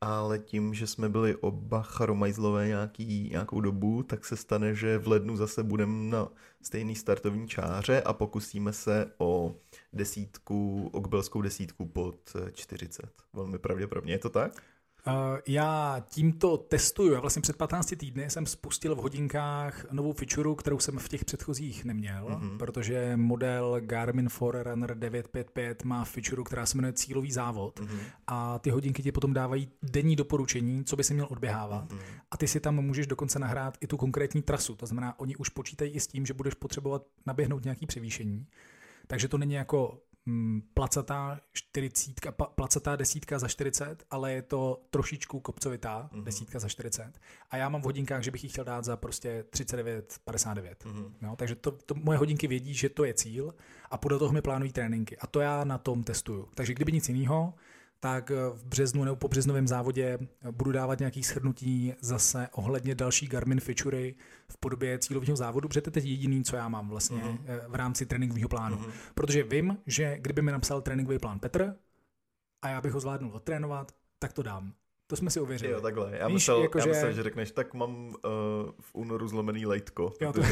ale 0.00 0.38
tím, 0.38 0.74
že 0.74 0.86
jsme 0.86 1.08
byli 1.08 1.36
oba 1.36 1.82
charomajzlové 1.82 2.66
nějaký, 2.66 3.28
nějakou 3.30 3.60
dobu, 3.60 4.02
tak 4.02 4.24
se 4.24 4.36
stane, 4.36 4.74
že 4.74 4.98
v 4.98 5.08
lednu 5.08 5.36
zase 5.36 5.62
budeme 5.62 6.10
na 6.10 6.28
stejný 6.62 6.94
startovní 6.94 7.48
čáře 7.48 8.02
a 8.02 8.12
pokusíme 8.12 8.72
se 8.72 9.12
o 9.18 9.54
desítku, 9.92 10.90
o 10.92 11.00
kbelskou 11.00 11.42
desítku 11.42 11.86
pod 11.86 12.36
eh, 12.46 12.52
40. 12.52 13.10
Velmi 13.32 13.58
pravděpodobně, 13.58 14.14
je 14.14 14.18
to 14.18 14.30
tak? 14.30 14.62
Uh, 15.06 15.12
já 15.46 16.02
tímto 16.08 16.56
testuju. 16.56 17.12
Já 17.12 17.20
vlastně 17.20 17.42
před 17.42 17.56
15 17.56 17.94
týdny 17.96 18.30
jsem 18.30 18.46
spustil 18.46 18.94
v 18.94 18.98
hodinkách 18.98 19.92
novou 19.92 20.12
feature, 20.12 20.50
kterou 20.58 20.78
jsem 20.78 20.98
v 20.98 21.08
těch 21.08 21.24
předchozích 21.24 21.84
neměl, 21.84 22.26
Mhm. 22.28 22.48
mm-hmm. 22.50 22.58
protože 22.58 23.16
model 23.16 23.76
Garmin 23.80 24.28
Forerunner 24.28 24.98
955 24.98 25.84
má 25.84 26.04
feature, 26.04 26.42
která 26.44 26.66
se 26.66 26.76
jmenuje 26.76 26.92
cílový 26.92 27.32
závod 27.32 27.80
Mhm. 27.80 27.98
a 28.26 28.58
ty 28.58 28.70
hodinky 28.70 29.02
ti 29.02 29.12
potom 29.12 29.32
dávají 29.34 29.68
denní 29.82 30.16
doporučení, 30.16 30.84
co 30.84 30.96
by 30.96 31.04
si 31.04 31.14
měl 31.14 31.26
odběhávat. 31.30 31.92
Mhm. 31.92 32.00
A 32.30 32.36
ty 32.36 32.48
si 32.48 32.60
tam 32.60 32.74
můžeš 32.74 33.06
dokonce 33.06 33.38
nahrát 33.38 33.78
i 33.80 33.86
tu 33.86 33.96
konkrétní 33.96 34.42
trasu. 34.42 34.74
To 34.76 34.86
znamená, 34.86 35.18
oni 35.20 35.36
už 35.36 35.48
počítají 35.48 35.90
i 35.90 36.00
s 36.00 36.06
tím, 36.06 36.26
že 36.26 36.34
budeš 36.34 36.54
potřebovat 36.54 37.02
naběhnout 37.26 37.64
nějaký 37.64 37.86
převýšení. 37.86 38.46
Takže 39.08 39.28
to 39.28 39.38
není 39.38 39.54
jako 39.54 39.98
placatá, 40.74 41.40
40, 41.52 42.14
pa, 42.30 42.46
placatá 42.46 42.96
desítka 42.96 43.38
za 43.38 43.48
40, 43.48 44.04
ale 44.10 44.32
je 44.32 44.42
to 44.42 44.82
trošičku 44.90 45.40
kopcovitá 45.40 46.08
Mhm. 46.12 46.24
desítka 46.24 46.58
za 46.58 46.68
40. 46.68 47.12
A 47.50 47.56
já 47.56 47.68
mám 47.68 47.80
v 47.80 47.84
hodinkách, 47.84 48.22
že 48.22 48.30
bych 48.30 48.44
ji 48.44 48.50
chtěl 48.50 48.64
dát 48.64 48.84
za 48.84 48.96
prostě 48.96 49.44
39,59. 49.50 50.84
Mhm. 50.84 51.14
No, 51.22 51.36
takže 51.36 51.54
to, 51.54 51.70
to, 51.70 51.94
moje 51.94 52.18
hodinky 52.18 52.46
vědí, 52.46 52.74
že 52.74 52.88
to 52.88 53.04
je 53.04 53.14
cíl 53.14 53.54
a 53.90 53.96
podle 53.98 54.18
toho 54.18 54.32
mi 54.32 54.42
plánují 54.42 54.72
tréninky. 54.72 55.16
A 55.18 55.26
to 55.26 55.40
já 55.40 55.64
na 55.64 55.78
tom 55.78 56.04
testuju. 56.04 56.48
Takže 56.54 56.74
kdyby 56.74 56.92
nic 56.92 57.08
jiného, 57.08 57.54
tak 58.00 58.30
v 58.30 58.64
březnu 58.64 59.04
nebo 59.04 59.16
po 59.16 59.28
březnovém 59.28 59.68
závodě 59.68 60.18
budu 60.50 60.72
dávat 60.72 60.98
nějaký 60.98 61.22
shrnutí 61.22 61.94
zase 62.00 62.48
ohledně 62.52 62.94
další 62.94 63.26
Garmin 63.26 63.60
featurey 63.60 64.14
v 64.48 64.56
podobě 64.58 64.98
cílového 64.98 65.36
závodu, 65.36 65.68
protože 65.68 65.80
to 65.80 65.88
je 65.88 65.92
teď 65.92 66.04
jediný, 66.04 66.44
co 66.44 66.56
já 66.56 66.68
mám 66.68 66.88
vlastně 66.88 67.22
uh-huh. 67.22 67.38
v 67.68 67.74
rámci 67.74 68.06
tréninkového 68.06 68.48
plánu. 68.48 68.76
Uh-huh. 68.76 68.90
Protože 69.14 69.42
vím, 69.42 69.78
že 69.86 70.18
kdyby 70.18 70.42
mi 70.42 70.52
napsal 70.52 70.82
tréninkový 70.82 71.18
plán 71.18 71.38
Petr 71.38 71.74
a 72.62 72.68
já 72.68 72.80
bych 72.80 72.92
ho 72.92 73.00
zvládnul 73.00 73.32
odtrénovat, 73.32 73.92
tak 74.18 74.32
to 74.32 74.42
dám. 74.42 74.72
To 75.08 75.16
jsme 75.16 75.30
si 75.30 75.40
ověřili. 75.40 75.72
Jo, 75.72 75.80
takhle. 75.80 76.16
Já, 76.18 76.28
Víš, 76.28 76.34
myslel, 76.34 76.62
jako, 76.62 76.78
já 76.78 76.84
že... 76.84 76.90
myslel, 76.90 77.12
že 77.12 77.22
řekneš, 77.22 77.50
tak 77.50 77.74
mám 77.74 78.06
uh, 78.06 78.14
v 78.80 78.94
únoru 78.94 79.28
zlomený 79.28 79.66
lejtko. 79.66 80.12
Jo, 80.20 80.32
to... 80.32 80.42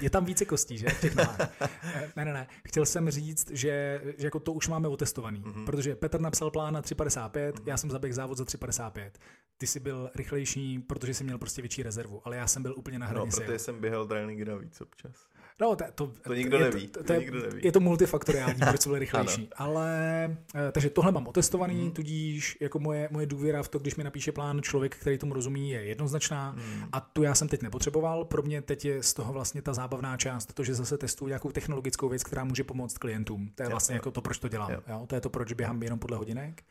je 0.00 0.10
tam 0.10 0.24
více 0.24 0.44
kostí, 0.44 0.78
že? 0.78 0.86
Těch 1.00 1.16
eh, 1.18 2.12
ne, 2.16 2.24
ne, 2.24 2.32
ne. 2.32 2.46
Chtěl 2.68 2.86
jsem 2.86 3.10
říct, 3.10 3.50
že, 3.50 4.00
že 4.18 4.26
jako 4.26 4.40
to 4.40 4.52
už 4.52 4.68
máme 4.68 4.88
otestovaný, 4.88 5.42
mm-hmm. 5.42 5.64
protože 5.64 5.96
Petr 5.96 6.20
napsal 6.20 6.50
plán 6.50 6.74
na 6.74 6.82
3,55, 6.82 7.30
mm-hmm. 7.30 7.62
já 7.66 7.76
jsem 7.76 7.90
zaběhl 7.90 8.14
závod 8.14 8.38
za 8.38 8.44
3,55. 8.44 9.10
Ty 9.58 9.66
jsi 9.66 9.80
byl 9.80 10.10
rychlejší, 10.14 10.78
protože 10.78 11.14
jsi 11.14 11.24
měl 11.24 11.38
prostě 11.38 11.62
větší 11.62 11.82
rezervu, 11.82 12.22
ale 12.24 12.36
já 12.36 12.46
jsem 12.46 12.62
byl 12.62 12.74
úplně 12.76 12.98
na 12.98 13.06
no, 13.06 13.10
hranici. 13.10 13.40
No, 13.40 13.46
protože 13.46 13.58
jsem 13.58 13.80
běhal 13.80 14.06
tréninky 14.06 14.44
navíc 14.44 14.80
občas. 14.80 15.26
No, 15.60 15.76
to, 15.76 15.84
to, 15.94 16.06
to 16.06 16.34
nikdo 16.34 16.56
je, 16.56 16.64
neví. 16.64 16.88
To, 16.88 17.04
to, 17.04 17.12
je, 17.12 17.18
nikdo 17.18 17.42
neví. 17.42 17.60
je 17.64 17.72
to 17.72 17.80
multifaktoriální, 17.80 18.60
proč 18.68 18.86
byl 18.86 18.98
rychlejší. 18.98 19.48
Ale, 19.56 19.90
eh, 20.54 20.72
takže 20.72 20.90
tohle 20.90 21.12
mám 21.12 21.26
otestovaný, 21.26 21.82
hmm. 21.82 21.90
tudíž 21.90 22.56
jako 22.60 22.78
moje, 22.78 23.08
moje 23.12 23.26
důvěra 23.26 23.62
v 23.62 23.68
to, 23.68 23.78
když 23.78 23.96
mi 23.96 24.04
napíše 24.04 24.32
plán 24.32 24.62
člověk, 24.62 24.96
který 24.96 25.18
tomu 25.18 25.34
rozumí, 25.34 25.70
je 25.70 25.84
jednoznačná. 25.84 26.50
Hmm. 26.50 26.84
A 26.92 27.00
tu 27.00 27.22
já 27.22 27.34
jsem 27.34 27.48
teď 27.48 27.62
nepotřeboval. 27.62 28.24
Pro 28.24 28.42
mě 28.42 28.62
teď 28.62 28.84
je 28.84 29.02
z 29.02 29.14
toho 29.14 29.32
vlastně 29.32 29.62
ta 29.62 29.74
zábavná 29.74 30.16
část, 30.16 30.54
to, 30.54 30.64
že 30.64 30.74
zase 30.74 30.98
testuju 30.98 31.28
nějakou 31.28 31.50
technologickou 31.50 32.08
věc, 32.08 32.22
která 32.24 32.44
může 32.44 32.64
pomoct 32.64 32.98
klientům. 32.98 33.50
To 33.54 33.62
je 33.62 33.68
vlastně 33.68 33.94
jo, 33.94 33.96
jako 33.96 34.10
to, 34.10 34.20
proč 34.20 34.38
to 34.38 34.48
dělám. 34.48 34.70
Jo. 34.70 34.80
Jo? 34.88 35.04
To 35.06 35.14
je 35.14 35.20
to, 35.20 35.30
proč 35.30 35.52
běhám 35.52 35.82
jenom 35.82 35.98
podle 35.98 36.16
hodinek 36.16 36.62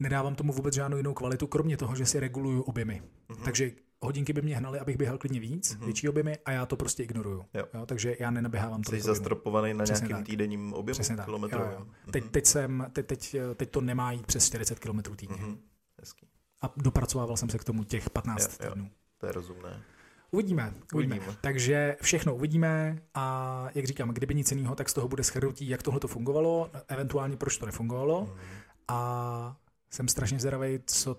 nedávám 0.00 0.34
tomu 0.34 0.52
vůbec 0.52 0.74
žádnou 0.74 0.96
jinou 0.96 1.14
kvalitu, 1.14 1.46
kromě 1.46 1.76
toho, 1.76 1.96
že 1.96 2.06
si 2.06 2.20
reguluju 2.20 2.62
objemy. 2.62 3.02
Mm-hmm. 3.28 3.44
Takže 3.44 3.70
hodinky 4.00 4.32
by 4.32 4.42
mě 4.42 4.56
hnaly, 4.56 4.80
abych 4.80 4.96
běhal 4.96 5.18
klidně 5.18 5.40
víc, 5.40 5.74
mm-hmm. 5.74 5.84
větší 5.84 6.08
objemy 6.08 6.38
a 6.44 6.50
já 6.50 6.66
to 6.66 6.76
prostě 6.76 7.02
ignoruju. 7.02 7.44
Jo. 7.54 7.66
Jo, 7.74 7.86
takže 7.86 8.16
já 8.20 8.30
nenaběhám 8.30 8.82
to. 8.82 8.90
Jsi 8.90 9.00
zastropovaný 9.00 9.74
na 9.74 9.84
Přesně 9.84 10.08
nějakým 10.08 10.24
tak. 10.24 10.26
týdenním 10.26 10.72
objemu 10.72 10.94
Přesně 10.94 11.16
kilometrů. 11.24 11.60
Jo, 11.60 11.68
jo. 11.72 11.80
Mm-hmm. 11.80 12.10
Teď, 12.10 12.30
teď, 12.30 12.46
jsem, 12.46 12.86
teď, 12.92 13.06
teď, 13.06 13.36
teď, 13.54 13.70
to 13.70 13.80
nemá 13.80 14.12
jít 14.12 14.26
přes 14.26 14.46
40 14.46 14.78
km 14.78 15.02
týdně. 15.16 15.36
Mm-hmm. 15.36 15.58
Hezký. 16.00 16.26
A 16.62 16.72
dopracovával 16.76 17.36
jsem 17.36 17.50
se 17.50 17.58
k 17.58 17.64
tomu 17.64 17.84
těch 17.84 18.10
15 18.10 18.60
jo, 18.64 18.70
týdnů. 18.70 18.90
To 19.18 19.26
je 19.26 19.32
rozumné. 19.32 19.82
Uvidíme, 20.30 20.74
uvidíme, 20.94 21.16
uvidíme. 21.16 21.36
Takže 21.40 21.96
všechno 22.02 22.34
uvidíme 22.34 22.98
a 23.14 23.66
jak 23.74 23.84
říkám, 23.84 24.10
kdyby 24.10 24.34
nic 24.34 24.52
jiného, 24.52 24.74
tak 24.74 24.88
z 24.88 24.94
toho 24.94 25.08
bude 25.08 25.24
schrnutí, 25.24 25.68
jak 25.68 25.82
tohle 25.82 26.00
to 26.00 26.08
fungovalo, 26.08 26.70
eventuálně 26.88 27.36
proč 27.36 27.58
to 27.58 27.66
nefungovalo. 27.66 28.24
Mm. 28.24 28.40
A 28.88 29.56
jsem 29.90 30.08
strašně 30.08 30.38
zvědavý, 30.38 30.80
co 30.86 31.16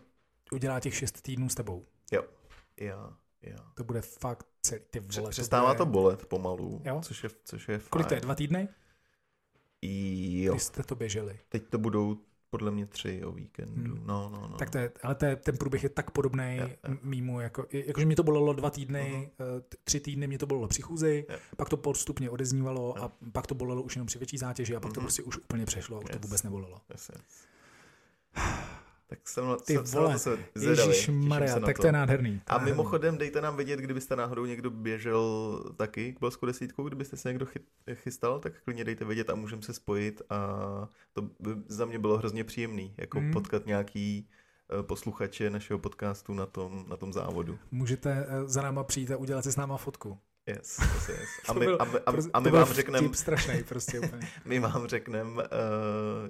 udělá 0.51 0.79
těch 0.79 0.95
šest 0.95 1.21
týdnů 1.21 1.49
s 1.49 1.55
tebou. 1.55 1.85
Jo, 2.11 2.23
jo, 2.81 3.13
jo. 3.41 3.57
To 3.73 3.83
bude 3.83 4.01
fakt 4.01 4.47
celý 4.61 4.81
ty 4.89 4.99
vole. 4.99 5.29
Přestává 5.29 5.73
to, 5.73 5.85
bude... 5.85 5.85
to 5.85 5.91
bolet 5.91 6.25
pomalu, 6.25 6.81
jo? 6.85 7.01
Což, 7.03 7.23
je, 7.23 7.29
což 7.43 7.67
je 7.67 7.77
fajn. 7.77 7.89
Kolik 7.89 8.07
to 8.07 8.13
je, 8.13 8.21
dva 8.21 8.35
týdny? 8.35 8.67
Jo. 9.81 10.53
Vy 10.53 10.59
jste 10.59 10.83
to 10.83 10.95
běželi. 10.95 11.39
Teď 11.49 11.69
to 11.69 11.77
budou 11.77 12.17
podle 12.49 12.71
mě 12.71 12.85
tři 12.85 13.23
o 13.25 13.31
víkendu. 13.31 13.95
Hmm. 13.95 14.07
No, 14.07 14.29
no, 14.29 14.47
no. 14.51 14.57
Tak 14.57 14.69
to 14.69 14.77
je, 14.77 14.91
ale 15.03 15.15
to 15.15 15.25
je, 15.25 15.35
ten 15.35 15.57
průběh 15.57 15.83
je 15.83 15.89
tak 15.89 16.11
podobný 16.11 16.55
yeah, 16.55 16.69
yeah. 16.87 17.03
mýmu, 17.03 17.39
jako, 17.39 17.65
jakože 17.71 18.05
mě 18.05 18.15
to 18.15 18.23
bolelo 18.23 18.53
dva 18.53 18.69
týdny, 18.69 19.31
uh-huh. 19.39 19.63
tři 19.83 19.99
týdny 19.99 20.27
mě 20.27 20.37
to 20.37 20.45
bolelo 20.45 20.67
při 20.67 20.81
chůzi, 20.81 21.25
yeah. 21.29 21.41
pak 21.57 21.69
to 21.69 21.77
postupně 21.77 22.29
odeznívalo 22.29 22.93
yeah. 22.95 23.11
a 23.11 23.11
pak 23.31 23.47
to 23.47 23.55
bolelo 23.55 23.81
už 23.81 23.95
jenom 23.95 24.07
při 24.07 24.19
větší 24.19 24.37
zátěži 24.37 24.75
a 24.75 24.79
pak 24.79 24.91
uh-huh. 24.91 24.93
to 24.93 24.99
mhm. 24.99 25.05
prostě 25.05 25.23
už 25.23 25.37
úplně 25.37 25.65
přešlo 25.65 25.97
a 25.97 25.99
už 25.99 26.09
yes. 26.09 26.19
to 26.19 26.27
vůbec 26.27 26.43
nebolelo. 26.43 26.81
Yes, 26.89 27.11
yes. 27.15 27.45
Tak 29.09 29.27
jsem 29.27 29.47
na, 29.47 29.55
Ty 29.57 29.73
jsem, 29.73 29.83
vole, 29.83 30.19
jsem 30.19 31.27
Maria, 31.27 31.59
tak 31.59 31.75
to. 31.75 31.81
to 31.81 31.87
je 31.87 31.91
nádherný. 31.91 32.41
To 32.45 32.53
a 32.53 32.57
mimochodem 32.57 33.17
dejte 33.17 33.41
nám 33.41 33.55
vědět, 33.55 33.79
kdybyste 33.79 34.15
náhodou 34.15 34.45
někdo 34.45 34.69
běžel 34.69 35.63
taky 35.75 36.13
k 36.13 36.19
Balsku 36.19 36.45
desítku, 36.45 36.83
kdybyste 36.83 37.17
se 37.17 37.29
někdo 37.29 37.47
chystal, 37.93 38.39
tak 38.39 38.53
klidně 38.63 38.83
dejte 38.83 39.05
vědět 39.05 39.29
a 39.29 39.35
můžeme 39.35 39.61
se 39.61 39.73
spojit 39.73 40.21
a 40.29 40.37
to 41.13 41.21
by 41.21 41.49
za 41.67 41.85
mě 41.85 41.99
bylo 41.99 42.17
hrozně 42.17 42.43
příjemný, 42.43 42.93
jako 42.97 43.19
hmm. 43.19 43.33
potkat 43.33 43.65
nějaký 43.65 44.29
eh, 44.79 44.83
posluchače 44.83 45.49
našeho 45.49 45.79
podcastu 45.79 46.33
na 46.33 46.45
tom, 46.45 46.85
na 46.87 46.97
tom 46.97 47.13
závodu. 47.13 47.59
Můžete 47.71 48.25
eh, 48.29 48.47
za 48.47 48.61
náma 48.61 48.83
přijít 48.83 49.11
a 49.11 49.17
udělat 49.17 49.43
si 49.43 49.51
s 49.51 49.55
náma 49.55 49.77
fotku. 49.77 50.17
Yes, 50.49 50.79
yes, 50.79 51.09
yes. 51.09 51.29
A 51.47 51.53
my, 51.53 51.65
a, 51.65 51.83
a, 52.05 52.13
a 52.33 52.39
my 52.39 52.51
vám 52.51 52.73
řekneme... 52.73 53.13
strašný 53.13 53.63
prostě 53.63 53.99
úplně. 54.05 54.27
my 54.45 54.59
vám 54.59 54.87
řekneme 54.87 55.43
uh, 55.43 55.49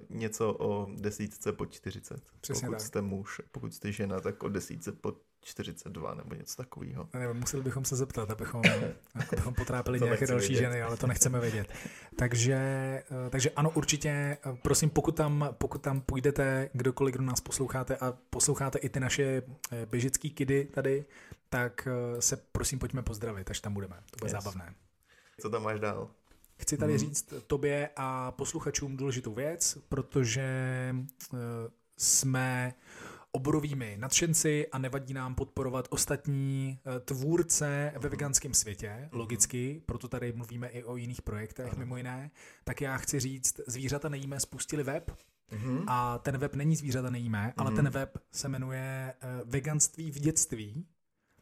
něco 0.09 0.53
o 0.59 0.87
desítce 0.95 1.51
po 1.51 1.65
40. 1.65 2.21
Přesně 2.41 2.65
pokud 2.67 2.71
tak. 2.77 2.81
jste 2.81 3.01
muž, 3.01 3.41
pokud 3.51 3.73
jste 3.73 3.91
žena, 3.91 4.19
tak 4.19 4.43
o 4.43 4.49
desítce 4.49 4.91
po 4.91 5.13
42 5.41 6.13
nebo 6.15 6.35
něco 6.35 6.55
takového. 6.55 7.09
Ne, 7.13 7.33
museli 7.33 7.63
bychom 7.63 7.85
se 7.85 7.95
zeptat, 7.95 8.31
abychom, 8.31 8.61
abychom 9.15 9.53
potrápili 9.53 9.99
nějaké 9.99 10.27
další 10.27 10.47
vědět. 10.47 10.63
ženy, 10.63 10.81
ale 10.81 10.97
to 10.97 11.07
nechceme 11.07 11.39
vědět. 11.39 11.67
Takže, 12.15 12.55
eh, 12.55 13.29
takže 13.29 13.49
ano, 13.49 13.69
určitě, 13.69 14.09
eh, 14.09 14.37
prosím, 14.61 14.89
pokud 14.89 15.15
tam, 15.15 15.49
pokud 15.57 15.81
tam 15.81 16.01
půjdete, 16.01 16.69
kdokoliv, 16.73 17.15
kdo 17.15 17.23
nás 17.23 17.41
posloucháte 17.41 17.97
a 17.97 18.13
posloucháte 18.29 18.79
i 18.79 18.89
ty 18.89 18.99
naše 18.99 19.41
běžický 19.89 20.29
kidy 20.29 20.65
tady, 20.65 21.05
tak 21.49 21.87
eh, 21.87 22.21
se 22.21 22.37
prosím 22.37 22.79
pojďme 22.79 23.01
pozdravit, 23.01 23.51
až 23.51 23.59
tam 23.59 23.73
budeme. 23.73 23.95
To 24.11 24.17
bude 24.17 24.31
yes. 24.31 24.43
zábavné. 24.43 24.75
Co 25.39 25.49
tam 25.49 25.63
máš 25.63 25.79
dál? 25.79 26.09
Chci 26.57 26.77
tady 26.77 26.91
hmm. 26.91 26.99
říct 26.99 27.33
tobě 27.47 27.89
a 27.95 28.31
posluchačům 28.31 28.97
důležitou 28.97 29.33
věc, 29.33 29.77
protože 29.89 30.41
eh, 31.33 31.37
jsme 31.97 32.73
oborovými 33.31 33.97
nadšenci 33.99 34.67
a 34.71 34.77
nevadí 34.77 35.13
nám 35.13 35.35
podporovat 35.35 35.87
ostatní 35.89 36.79
eh, 36.85 36.99
tvůrce 36.99 37.91
ve 37.93 37.99
mhm. 37.99 38.09
veganském 38.09 38.53
světě, 38.53 38.97
mhm. 38.99 39.19
logicky, 39.19 39.81
proto 39.85 40.07
tady 40.07 40.33
mluvíme 40.33 40.67
i 40.67 40.83
o 40.83 40.95
jiných 40.95 41.21
projektech, 41.21 41.77
mimo 41.77 41.97
jiné. 41.97 42.31
Tak 42.63 42.81
já 42.81 42.97
chci 42.97 43.19
říct, 43.19 43.59
zvířata 43.67 44.09
nejíme 44.09 44.39
spustili 44.39 44.83
web, 44.83 45.11
Mm-hmm. 45.49 45.83
A 45.87 46.17
ten 46.17 46.37
web 46.37 46.55
není 46.55 46.75
zvířata 46.75 47.09
nejíme, 47.09 47.47
mm-hmm. 47.47 47.53
ale 47.57 47.71
ten 47.71 47.89
web 47.89 48.17
se 48.31 48.49
jmenuje 48.49 49.13
Veganství 49.45 50.11
v 50.11 50.19
dětství 50.19 50.85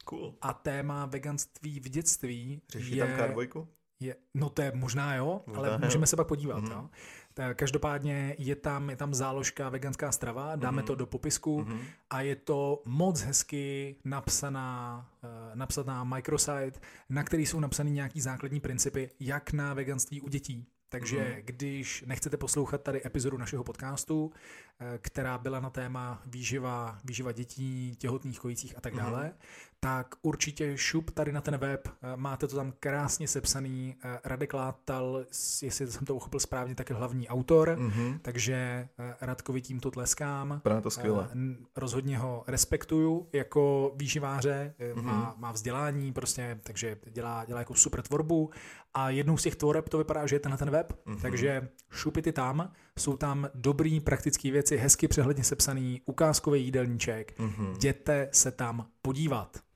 Cool. 0.08 0.36
A 0.42 0.54
téma 0.54 1.06
veganství 1.06 1.80
v 1.80 1.90
dětství 1.90 2.62
Řeší 2.70 2.96
je... 2.96 3.06
tam 3.06 3.30
K2? 3.30 3.68
Je, 4.00 4.16
no 4.34 4.50
to 4.50 4.62
je 4.62 4.72
možná 4.76 5.16
jo, 5.16 5.42
možná 5.48 5.60
ale 5.60 5.70
jo. 5.72 5.80
můžeme 5.84 6.08
se 6.08 6.16
pak 6.16 6.28
podívat. 6.28 6.64
Mm-hmm. 6.64 6.72
Jo. 6.72 6.90
Tak 7.34 7.58
každopádně 7.58 8.36
je 8.38 8.56
tam, 8.56 8.90
je 8.90 8.96
tam 8.96 9.14
záložka 9.14 9.70
veganská 9.70 10.12
strava, 10.12 10.56
dáme 10.56 10.82
mm-hmm. 10.82 10.86
to 10.86 10.96
do 10.96 11.06
popisku 11.06 11.62
mm-hmm. 11.62 11.80
a 12.10 12.22
je 12.22 12.36
to 12.36 12.82
moc 12.86 13.22
hezky 13.22 13.96
napsaná, 14.06 15.10
uh, 15.24 15.30
napsaná 15.56 16.04
microsite, 16.04 16.80
na 17.10 17.24
který 17.24 17.46
jsou 17.46 17.60
napsané 17.60 17.90
nějaký 17.90 18.22
základní 18.22 18.60
principy, 18.60 19.10
jak 19.20 19.54
na 19.54 19.74
veganství 19.74 20.22
u 20.22 20.30
dětí. 20.30 20.68
Takže 20.90 21.36
mm. 21.38 21.42
když 21.46 22.04
nechcete 22.08 22.38
poslouchat 22.38 22.82
tady 22.82 23.06
epizodu 23.06 23.38
našeho 23.38 23.64
podcastu, 23.64 24.32
eh, 24.80 24.98
která 25.02 25.38
byla 25.38 25.60
na 25.60 25.70
téma 25.70 26.22
výživa, 26.26 27.00
výživa 27.04 27.32
dětí, 27.32 27.96
těhotných 27.98 28.40
kojících 28.40 28.78
a 28.78 28.82
tak 28.82 28.96
dále, 28.96 29.26
mm 29.26 29.34
tak 29.80 30.16
určitě 30.22 30.78
šup 30.78 31.12
tady 31.12 31.32
na 31.32 31.42
ten 31.42 31.58
web, 31.58 31.88
eh, 31.88 31.92
máte 32.16 32.48
to 32.48 32.56
tam 32.56 32.74
krásně 32.80 33.28
sepsaný. 33.28 33.96
Eh, 34.04 34.20
Radek 34.24 34.54
Látal, 34.54 35.26
jestli 35.62 35.88
jsem 35.88 36.06
to 36.06 36.16
uchopil 36.16 36.40
správně, 36.40 36.76
tak 36.76 36.90
je 36.90 36.96
hlavní 36.96 37.28
autor, 37.28 37.70
mm-hmm. 37.70 38.20
takže 38.22 38.56
eh, 39.00 39.16
Radkovi 39.22 39.62
tímto 39.62 39.92
tleskám. 39.92 40.60
Právě 40.64 40.82
to 40.82 40.92
skvěle. 40.92 41.30
Rozhodně 41.76 42.18
ho 42.18 42.44
respektuju 42.48 43.30
jako 43.34 43.92
výživáře, 43.96 44.74
mm-hmm. 44.80 45.02
má, 45.02 45.36
má 45.38 45.52
vzdělání 45.52 46.14
prostě, 46.14 46.60
takže 46.64 46.98
dělá, 47.12 47.46
dělá 47.46 47.60
jako 47.60 47.76
super 47.76 48.02
tvorbu 48.02 48.50
a 48.94 49.10
jednou 49.10 49.38
z 49.38 49.44
těch 49.44 49.56
tvoreb 49.56 49.90
to 49.90 49.98
vypadá, 49.98 50.28
že 50.28 50.36
je 50.36 50.40
tenhle 50.40 50.58
ten 50.58 50.70
web, 50.70 50.94
mm-hmm. 50.94 51.22
takže 51.22 51.70
šupy 51.92 52.22
ty 52.22 52.32
tam, 52.32 52.72
jsou 53.00 53.18
tam 53.18 53.50
dobrý 53.54 54.00
praktické 54.00 54.52
věci, 54.52 54.78
hezky 54.78 55.08
přehledně 55.08 55.44
sepsaný, 55.44 56.02
ukázkový 56.06 56.66
jídelníček, 56.66 57.40
mm-hmm. 57.40 57.72
jděte 57.72 58.30
se 58.32 58.52
tam 58.52 58.88
podívat. 59.02 59.68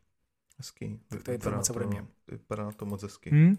Hezký. 0.61 0.99
Tak 1.07 1.23
to 1.23 1.31
je 1.31 1.35
informace 1.35 1.73
ode 1.73 1.85
mě. 1.85 2.07
Vypadá 2.27 2.71
to 2.71 2.85
moc 2.85 3.03
hezky. 3.03 3.29
Hmm? 3.29 3.57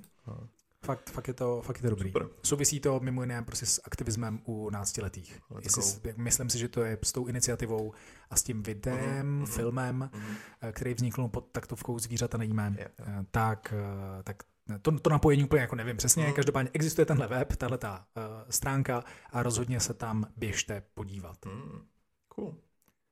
Fakt, 0.84 1.10
fakt, 1.10 1.28
je 1.28 1.34
to, 1.34 1.62
fakt 1.62 1.76
je 1.76 1.82
to 1.82 1.90
dobrý. 1.90 2.12
Super. 2.12 2.28
Souvisí 2.42 2.80
to 2.80 3.00
mimo 3.00 3.22
jiné 3.22 3.42
prostě 3.42 3.66
s 3.66 3.80
aktivismem 3.84 4.40
u 4.44 4.70
náctiletých. 4.70 5.40
Jestli, 5.62 6.14
myslím 6.16 6.50
si, 6.50 6.58
že 6.58 6.68
to 6.68 6.82
je 6.82 6.98
s 7.02 7.12
tou 7.12 7.26
iniciativou 7.26 7.92
a 8.30 8.36
s 8.36 8.42
tím 8.42 8.62
videem, 8.62 9.42
uh-huh, 9.42 9.46
filmem, 9.46 10.10
uh-huh. 10.12 10.72
který 10.72 10.94
vznikl 10.94 11.28
pod 11.28 11.50
taktovkou 11.52 11.98
Zvířata 11.98 12.38
nejíme, 12.38 12.74
yeah, 12.78 12.90
yeah. 13.06 13.26
tak, 13.30 13.74
eh, 13.76 14.22
tak 14.22 14.42
to, 14.82 14.98
to 14.98 15.10
napojení 15.10 15.44
úplně 15.44 15.60
jako 15.62 15.76
nevím 15.76 15.96
přesně, 15.96 16.28
uh-huh. 16.28 16.34
každopádně 16.34 16.70
existuje 16.74 17.06
tenhle 17.06 17.26
web, 17.26 17.56
tahle 17.56 17.78
ta 17.78 18.06
uh, 18.16 18.22
stránka 18.50 19.04
a 19.30 19.42
rozhodně 19.42 19.80
se 19.80 19.94
tam 19.94 20.24
běžte 20.36 20.82
podívat. 20.94 21.46
Mm, 21.46 21.86
cool. 22.28 22.54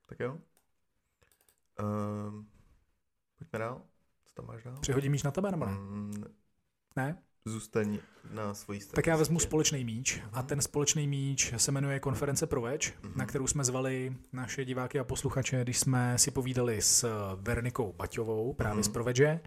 Tak 0.06 0.20
jo. 0.20 0.38
Um, 1.80 2.46
Pojďme 3.40 3.58
dál. 3.58 3.82
Co 4.24 4.34
tam 4.34 4.46
máš 4.46 4.62
dál? 4.62 4.78
Přihodím 4.80 5.12
míč 5.12 5.22
na 5.22 5.30
tebe, 5.30 5.50
nebo 5.50 5.66
ne? 5.66 5.72
Mm, 5.72 6.24
ne? 6.96 7.22
zůstaň 7.44 7.98
na 8.30 8.54
svojí 8.54 8.80
straně. 8.80 8.94
Tak 8.94 9.06
já 9.06 9.16
vezmu 9.16 9.38
společný 9.38 9.84
míč 9.84 10.20
a 10.32 10.42
ten 10.42 10.60
společný 10.60 11.08
míč 11.08 11.54
se 11.56 11.72
jmenuje 11.72 12.00
Konference 12.00 12.46
pro 12.46 12.60
Več, 12.60 12.92
mm-hmm. 12.92 13.16
na 13.16 13.26
kterou 13.26 13.46
jsme 13.46 13.64
zvali 13.64 14.16
naše 14.32 14.64
diváky 14.64 14.98
a 14.98 15.04
posluchače, 15.04 15.62
když 15.62 15.78
jsme 15.78 16.18
si 16.18 16.30
povídali 16.30 16.82
s 16.82 17.08
Vernikou 17.36 17.92
Baťovou, 17.92 18.52
právě 18.52 18.82
mm-hmm. 18.82 18.86
z 18.86 18.92
Provedže. 18.92 19.40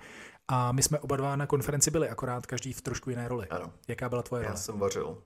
A 0.48 0.72
my 0.72 0.84
jsme 0.84 1.00
oba 1.00 1.16
dva 1.16 1.36
na 1.36 1.48
konferenci 1.48 1.92
byli, 1.92 2.10
akorát 2.10 2.46
každý 2.46 2.74
v 2.74 2.82
trošku 2.82 3.10
jiné 3.10 3.28
roli. 3.28 3.48
Ano. 3.48 3.74
Jaká 3.88 4.10
byla 4.10 4.24
tvoje 4.24 4.44
Já 4.44 4.50
role? 4.50 4.60
jsem 4.60 4.80
vařil. 4.80 5.24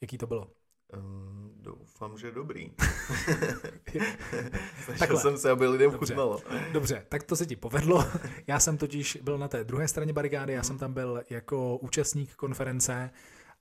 Jaký 0.00 0.18
to 0.18 0.26
bylo? 0.26 0.50
Um, 0.96 1.52
doufám, 1.56 2.18
že 2.18 2.32
dobrý. 2.32 2.72
Snažil 4.96 5.18
jsem 5.18 5.38
se, 5.38 5.50
aby 5.50 5.66
lidem 5.66 5.90
Dobře. 5.90 6.06
chutnalo. 6.12 6.40
Dobře, 6.72 7.06
tak 7.08 7.22
to 7.22 7.36
se 7.36 7.46
ti 7.46 7.56
povedlo. 7.56 8.04
Já 8.46 8.60
jsem 8.60 8.78
totiž 8.78 9.18
byl 9.22 9.38
na 9.38 9.48
té 9.48 9.64
druhé 9.64 9.88
straně 9.88 10.12
barikády, 10.12 10.52
já 10.52 10.62
jsem 10.62 10.78
tam 10.78 10.92
byl 10.92 11.22
jako 11.30 11.76
účastník 11.76 12.34
konference 12.34 13.10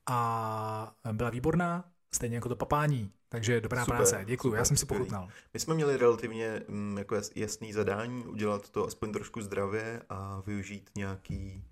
a 0.10 0.96
byla 1.12 1.30
výborná, 1.30 1.86
stejně 2.14 2.36
jako 2.36 2.50
to 2.50 2.56
papání. 2.56 3.12
Takže 3.30 3.62
dobrá 3.62 3.86
Super, 3.86 3.98
práce, 3.98 4.24
děkuji, 4.26 4.48
super, 4.50 4.60
já 4.60 4.66
jsem 4.66 4.78
si 4.78 4.86
pochutnal. 4.86 5.28
My 5.54 5.60
jsme 5.60 5.74
měli 5.76 5.98
relativně 5.98 6.62
mm, 6.68 6.98
jako 6.98 7.16
jas- 7.16 7.32
jasný 7.36 7.74
zadání, 7.74 8.26
udělat 8.26 8.70
to 8.70 8.88
aspoň 8.88 9.12
trošku 9.14 9.42
zdravě 9.42 10.02
a 10.10 10.42
využít 10.46 10.90
nějaký, 10.98 11.64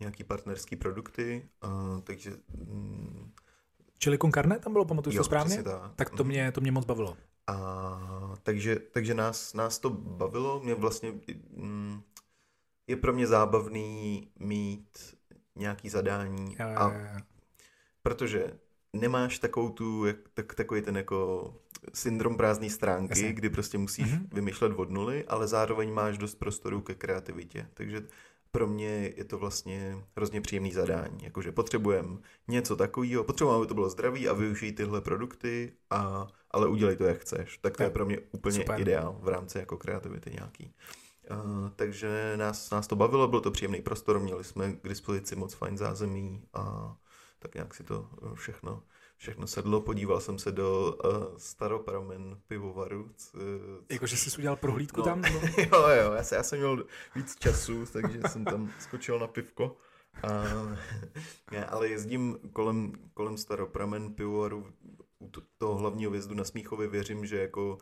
nějaký 0.00 0.24
partnerský 0.24 0.76
produkty, 0.76 1.48
takže 2.04 2.30
mm, 2.66 3.32
Čili 3.98 4.18
con 4.18 4.32
carne 4.32 4.58
tam 4.58 4.72
bylo, 4.72 4.84
pamatuju 4.84 5.16
jo, 5.16 5.20
to 5.20 5.24
správně? 5.24 5.62
tak. 5.62 5.94
Tak 5.96 6.10
to 6.10 6.24
mě, 6.24 6.52
to 6.52 6.60
mě 6.60 6.72
moc 6.72 6.84
bavilo. 6.86 7.16
A 7.46 8.34
takže, 8.42 8.76
takže 8.76 9.14
nás, 9.14 9.54
nás 9.54 9.78
to 9.78 9.90
bavilo, 9.90 10.60
mě 10.60 10.74
vlastně 10.74 11.12
mm, 11.56 12.02
je 12.86 12.96
pro 12.96 13.12
mě 13.12 13.26
zábavný 13.26 14.28
mít 14.38 14.98
nějaký 15.56 15.88
zadání 15.88 16.56
Jo, 16.60 16.66
a 16.76 16.92
jo. 16.92 17.20
protože 18.02 18.52
nemáš 18.92 19.38
takovou 19.38 19.68
tu, 19.70 20.06
jak, 20.06 20.16
tak, 20.34 20.54
takový 20.54 20.82
ten 20.82 20.96
jako 20.96 21.54
syndrom 21.94 22.36
prázdné 22.36 22.70
stránky, 22.70 23.10
Jasně. 23.10 23.32
kdy 23.32 23.50
prostě 23.50 23.78
musíš 23.78 24.12
Mhm. 24.12 24.22
mm-hmm. 24.22 24.34
vymýšlet 24.34 24.72
od 24.76 24.90
nuly, 24.90 25.24
ale 25.24 25.48
zároveň 25.48 25.92
máš 25.92 26.18
dost 26.18 26.34
prostoru 26.34 26.80
ke 26.80 26.94
kreativitě. 26.94 27.68
Takže 27.74 28.06
pro 28.50 28.66
mě 28.66 29.12
je 29.16 29.24
to 29.24 29.38
vlastně 29.38 30.04
hrozně 30.16 30.40
příjemný 30.40 30.72
zadání. 30.72 31.24
Jakože 31.24 31.52
potřebujeme 31.52 32.18
něco 32.48 32.76
takového, 32.76 33.24
potřebujeme, 33.24 33.58
aby 33.58 33.66
to 33.66 33.74
bylo 33.74 33.90
zdravý 33.90 34.28
a 34.28 34.32
využij 34.32 34.72
tyhle 34.72 35.00
produkty, 35.00 35.72
a, 35.90 36.26
ale 36.50 36.68
udělej 36.68 36.96
to, 36.96 37.04
jak 37.04 37.18
chceš. 37.18 37.58
Tak 37.58 37.76
to 37.76 37.82
je 37.82 37.90
pro 37.90 38.06
mě 38.06 38.18
úplně 38.32 38.60
Super. 38.60 38.80
ideál 38.80 39.18
v 39.22 39.28
rámci 39.28 39.58
jako 39.58 39.76
kreativity 39.76 40.30
nějaký. 40.30 40.74
Uh, 41.30 41.70
takže 41.76 42.32
nás, 42.36 42.70
nás 42.70 42.86
to 42.86 42.96
bavilo, 42.96 43.28
byl 43.28 43.40
to 43.40 43.50
příjemný 43.50 43.82
prostor, 43.82 44.20
měli 44.20 44.44
jsme 44.44 44.72
k 44.72 44.88
dispozici 44.88 45.36
moc 45.36 45.54
fajn 45.54 45.78
zázemí 45.78 46.42
a 46.54 46.96
tak 47.38 47.54
nějak 47.54 47.74
si 47.74 47.84
to 47.84 48.08
všechno, 48.34 48.82
všechno 49.18 49.46
sedlo. 49.46 49.80
Podíval 49.80 50.20
jsem 50.20 50.38
se 50.38 50.52
do 50.52 50.98
uh, 51.04 51.36
staropramen 51.36 52.40
pivovaru. 52.46 53.10
c- 53.16 53.30
c- 53.30 53.38
Jakože 53.94 54.16
jsi 54.16 54.38
udělal 54.38 54.56
prohlídku 54.56 55.00
No. 55.00 55.04
tam? 55.04 55.20
nebo- 55.20 55.40
jo, 55.58 55.88
jo, 55.88 56.12
já, 56.12 56.22
se, 56.22 56.34
já 56.36 56.42
jsem 56.42 56.58
měl 56.58 56.84
víc 57.14 57.36
času, 57.38 57.86
takže 57.92 58.20
jsem 58.28 58.44
tam 58.44 58.72
skočil 58.80 59.18
na 59.18 59.26
pivko. 59.26 59.76
A, 60.22 60.28
ne, 61.52 61.66
ale 61.66 61.88
jezdím 61.88 62.38
kolem, 62.52 62.92
kolem 63.14 63.36
staropramen 63.38 64.14
pivovaru 64.14 64.66
u 65.18 65.28
to- 65.30 65.42
toho 65.58 65.74
hlavního 65.74 66.10
vjezdu 66.10 66.34
na 66.34 66.44
Smíchově, 66.44 66.88
věřím, 66.88 67.26
že 67.26 67.38
jako 67.40 67.78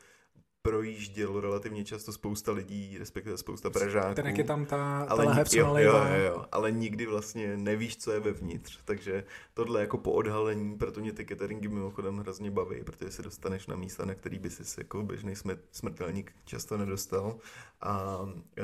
projížděl 0.70 1.40
relativně 1.40 1.84
často 1.84 2.12
spousta 2.12 2.52
lidí, 2.52 2.98
respektive 2.98 3.38
spousta 3.38 3.70
Pražáků. 3.70 4.14
Ten, 4.14 4.26
jak 4.26 4.38
je 4.38 4.44
tam 4.44 4.66
ta, 4.66 5.04
ta 5.04 5.10
Ale 5.10 5.24
lahev, 5.24 5.52
jo, 5.52 5.60
jo, 5.60 5.66
nalejvá. 5.66 6.08
jo, 6.08 6.24
jo, 6.24 6.44
ale 6.52 6.72
nikdy 6.72 7.06
vlastně 7.06 7.56
nevíš, 7.56 7.96
co 7.96 8.12
je 8.12 8.20
vevnitř, 8.20 8.78
takže 8.84 9.24
tohle 9.54 9.80
jako 9.80 9.98
po 9.98 10.12
odhalení, 10.12 10.78
proto 10.78 11.00
mě 11.00 11.12
ty 11.12 11.26
cateringy 11.26 11.68
mimochodem 11.68 12.18
hrozně 12.18 12.50
baví, 12.50 12.82
protože 12.84 13.10
se 13.10 13.22
dostaneš 13.22 13.66
na 13.66 13.76
místa, 13.76 14.04
na 14.04 14.14
který 14.14 14.38
by 14.38 14.50
si 14.50 14.80
jako 14.80 15.02
běžný 15.02 15.34
smrt- 15.34 15.58
smrtelník 15.70 16.32
často 16.44 16.76
nedostal 16.76 17.36
a 17.80 18.18
e, 18.58 18.62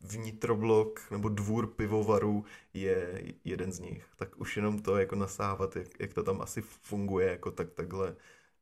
vnitroblok 0.00 1.10
nebo 1.10 1.28
dvůr 1.28 1.66
pivovaru 1.66 2.44
je 2.74 3.22
jeden 3.44 3.72
z 3.72 3.80
nich, 3.80 4.06
tak 4.16 4.40
už 4.40 4.56
jenom 4.56 4.78
to 4.78 4.96
jako 4.96 5.16
nasávat, 5.16 5.76
jak, 5.76 6.00
jak 6.00 6.14
to 6.14 6.22
tam 6.22 6.40
asi 6.40 6.62
funguje, 6.62 7.28
jako 7.28 7.50
tak 7.50 7.70
takhle 7.70 8.16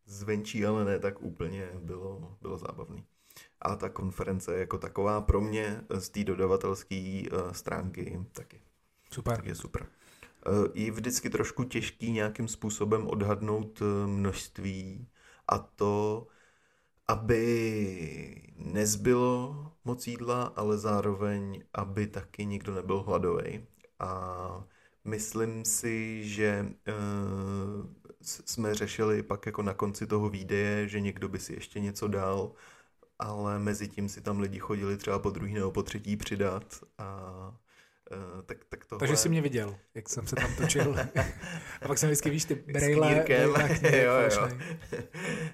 zvenčí, 0.06 0.66
ale 0.66 0.84
ne 0.84 0.98
tak 0.98 1.22
úplně 1.22 1.70
bylo, 1.74 2.36
bylo 2.42 2.58
zábavný. 2.58 3.04
A 3.60 3.76
ta 3.76 3.88
konference 3.88 4.58
jako 4.58 4.78
taková 4.78 5.20
pro 5.20 5.40
mě 5.40 5.80
z 5.98 6.08
té 6.08 6.24
dodavatelské 6.24 7.22
uh, 7.32 7.52
stránky 7.52 8.20
taky, 8.32 8.60
Super. 9.10 9.36
tak 9.36 9.46
je 9.46 9.54
super. 9.54 9.86
Uh, 10.46 10.66
je 10.74 10.90
vždycky 10.90 11.30
trošku 11.30 11.64
těžký 11.64 12.12
nějakým 12.12 12.48
způsobem 12.48 13.06
odhadnout 13.06 13.82
eh, 13.82 14.06
množství 14.06 15.08
a 15.48 15.58
to, 15.58 16.26
aby 17.08 18.52
nezbylo 18.56 19.66
moc 19.84 20.06
jídla, 20.06 20.42
ale 20.56 20.78
zároveň, 20.78 21.64
aby 21.74 22.06
taky 22.06 22.46
nikdo 22.46 22.74
nebyl 22.74 23.02
hladový. 23.02 23.66
A 23.98 24.64
myslím 25.04 25.64
si, 25.64 26.28
že 26.28 26.66
jsme 28.26 28.74
řešili 28.74 29.22
pak 29.22 29.46
jako 29.46 29.62
na 29.62 29.74
konci 29.74 30.06
toho 30.06 30.28
výdeje, 30.28 30.88
že 30.88 31.00
někdo 31.00 31.28
by 31.28 31.38
si 31.38 31.52
ještě 31.52 31.80
něco 31.80 32.08
dal, 32.08 32.52
ale 33.18 33.58
mezi 33.58 33.88
tím 33.88 34.08
si 34.08 34.20
tam 34.20 34.40
lidi 34.40 34.58
chodili 34.58 34.96
třeba 34.96 35.18
po 35.18 35.30
druhý 35.30 35.54
nebo 35.54 35.70
po 35.70 35.82
třetí 35.82 36.16
přidat 36.16 36.84
a 36.98 37.30
uh, 38.12 38.42
tak, 38.42 38.58
tak 38.68 38.86
tohle... 38.86 38.98
Takže 38.98 39.16
jsi 39.16 39.28
mě 39.28 39.42
viděl, 39.42 39.76
jak 39.94 40.08
jsem 40.08 40.26
se 40.26 40.36
tam 40.36 40.54
točil. 40.56 40.96
a 41.82 41.88
pak 41.88 41.98
jsem 41.98 42.08
vždycky, 42.08 42.30
víš, 42.30 42.44
ty 42.44 42.54
brejle, 42.54 43.24
brejle, 43.26 43.68
jo, 44.04 44.12
jo. 44.32 44.48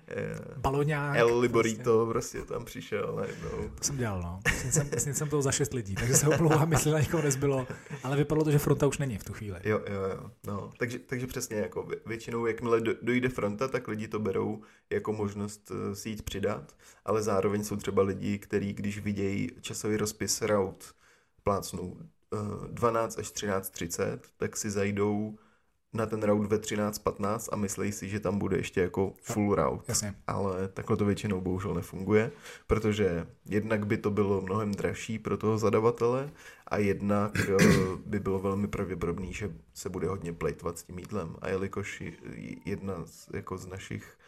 El 0.07 0.41
Baloňák. 0.57 1.17
prostě. 1.19 1.35
Liborito 1.35 2.07
prostě 2.07 2.43
tam 2.43 2.65
přišel 2.65 3.15
najednou. 3.17 3.69
To 3.79 3.85
jsem 3.85 3.97
dělal, 3.97 4.23
no. 4.23 4.41
Snědl 4.71 4.99
jsem, 4.99 5.15
jsem 5.15 5.29
toho 5.29 5.43
za 5.43 5.53
šest 5.53 5.75
lidí, 5.75 5.95
takže 5.95 6.15
se 6.15 6.29
omlouvám, 6.29 6.73
jestli 6.73 6.91
na 6.91 7.01
někoho 7.01 7.23
nezbylo. 7.23 7.67
Ale 8.03 8.17
vypadalo 8.17 8.45
to, 8.45 8.51
že 8.51 8.59
fronta 8.59 8.87
už 8.87 8.99
není 8.99 9.19
v 9.19 9.25
tu 9.25 9.33
chvíli. 9.33 9.61
Jo, 9.65 9.81
jo, 9.91 10.01
jo. 10.03 10.31
No, 10.47 10.73
takže, 10.79 10.99
takže 10.99 11.27
přesně 11.27 11.57
jako 11.57 11.83
vě- 11.83 11.99
většinou, 12.07 12.47
jakmile 12.47 12.81
do- 12.81 12.95
dojde 13.03 13.29
fronta, 13.29 13.69
tak 13.69 13.89
lidi 13.89 14.09
to 14.09 14.19
berou 14.19 14.63
jako 14.91 15.13
možnost 15.13 15.71
eh, 15.71 15.95
si 15.97 16.09
jít 16.09 16.23
přidat, 16.23 16.77
ale 17.05 17.23
zároveň 17.23 17.65
jsou 17.65 17.77
třeba 17.77 18.03
lidi, 18.03 18.39
kteří, 18.39 18.73
když 18.73 18.99
vidějí 18.99 19.51
časový 19.61 19.97
rozpis 19.97 20.43
rout, 20.43 20.95
plácnou 21.43 21.97
eh, 22.01 22.07
12 22.73 23.19
až 23.19 23.27
13.30, 23.33 24.19
tak 24.37 24.57
si 24.57 24.71
zajdou 24.71 25.39
na 25.95 26.07
ten 26.07 26.23
route 26.23 26.49
ve 26.49 26.59
13.15 26.59 27.49
a 27.53 27.57
myslí 27.57 27.93
si, 27.93 28.09
že 28.09 28.21
tam 28.21 28.39
bude 28.39 28.57
ještě 28.57 28.81
jako 28.81 29.15
full 29.23 29.55
route. 29.55 29.85
Jasně. 29.89 30.15
ale 30.27 30.69
takhle 30.69 30.97
to 30.97 31.05
většinou 31.05 31.41
bohužel 31.41 31.75
nefunguje, 31.75 32.31
protože 32.67 33.27
jednak 33.47 33.87
by 33.87 33.97
to 33.99 34.11
bylo 34.11 34.41
mnohem 34.41 34.73
dražší 34.73 35.19
pro 35.19 35.37
toho 35.37 35.59
zadavatele 35.59 36.31
a 36.67 36.77
jednak 36.79 37.33
eh, 37.51 37.57
by 38.07 38.21
bylo 38.21 38.39
velmi 38.39 38.69
pravděpodobný, 38.69 39.33
že 39.33 39.53
se 39.75 39.89
bude 39.89 40.09
hodně 40.09 40.33
plejtvat 40.33 40.79
s 40.79 40.83
tím 40.83 40.99
jídlem. 40.99 41.37
A 41.41 41.49
jelikož 41.49 42.01
je- 42.01 42.13
jedna 42.65 43.07
z, 43.07 43.29
jako 43.35 43.59
z 43.59 43.67
našich, 43.67 44.19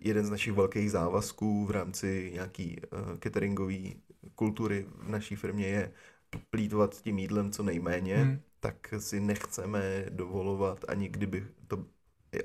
jeden 0.00 0.26
z 0.26 0.30
našich 0.30 0.52
velkých 0.52 0.90
závazků 0.90 1.66
v 1.66 1.70
rámci 1.70 2.30
nějaký 2.34 2.80
uh, 2.92 3.18
cateringové 3.18 3.74
kultury 4.34 4.86
v 4.98 5.08
naší 5.08 5.36
firmě 5.36 5.66
je 5.66 5.92
plítvat 6.50 6.94
s 6.94 7.02
tím 7.02 7.18
jídlem 7.18 7.52
co 7.52 7.62
nejméně, 7.62 8.16
Hmm. 8.16 8.40
tak 8.60 8.94
si 8.98 9.20
nechceme 9.20 10.06
dovolovat 10.10 10.84
ani 10.88 11.08
kdyby 11.08 11.46
to 11.66 11.84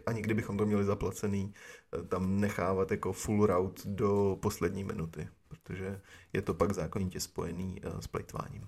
ani 0.05 0.21
kdybychom 0.21 0.57
to 0.57 0.65
měli 0.65 0.85
zaplacený, 0.85 1.53
eh, 1.99 2.03
tam 2.03 2.39
nechávat 2.39 2.91
jako 2.91 3.13
full 3.13 3.45
route 3.45 3.81
do 3.85 4.37
poslední 4.41 4.83
minuty, 4.83 5.27
protože 5.47 6.01
je 6.33 6.41
to 6.41 6.53
pak 6.53 6.73
zákonitě 6.73 7.19
spojený 7.19 7.81
eh, 7.83 8.01
s 8.01 8.07
plejtváním. 8.07 8.67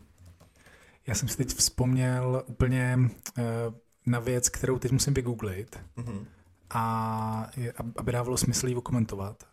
Já 1.07 1.15
jsem 1.15 1.27
si 1.29 1.37
teď 1.37 1.47
vzpomněl 1.47 2.43
úplně 2.47 2.99
eh, 3.37 3.43
na 4.05 4.19
věc, 4.19 4.49
kterou 4.49 4.79
teď 4.79 4.91
musím 4.91 5.13
vygooglit, 5.13 5.79
Mhm. 5.95 6.25
a 6.69 7.49
aby 7.95 8.11
dávalo 8.11 8.37
smysl 8.37 8.67
ji 8.67 8.75
komentovat. 8.81 9.43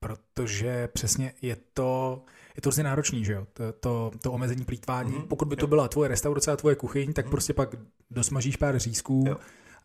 Protože 0.00 0.88
přesně 0.88 1.32
je 1.42 1.56
to, 1.74 2.24
je 2.56 2.62
to 2.62 2.68
hrozně 2.68 2.84
náročný, 2.84 3.24
že 3.24 3.32
jo? 3.32 3.46
To, 3.52 3.72
to, 3.72 4.10
to 4.22 4.32
omezení 4.32 4.64
plítvání. 4.64 5.10
Mhm, 5.12 5.22
Pokud 5.28 5.48
by 5.48 5.56
to 5.56 5.66
byla 5.66 5.88
tvoje 5.88 6.08
restaurace 6.08 6.52
a 6.52 6.56
tvoje 6.56 6.76
kuchyň, 6.76 7.12
tak 7.12 7.24
Mhm. 7.24 7.30
prostě 7.30 7.52
pak 7.54 7.68
dosmažíš 8.10 8.56
pár 8.56 8.78
řízků 8.78 9.24
Jo. 9.28 9.36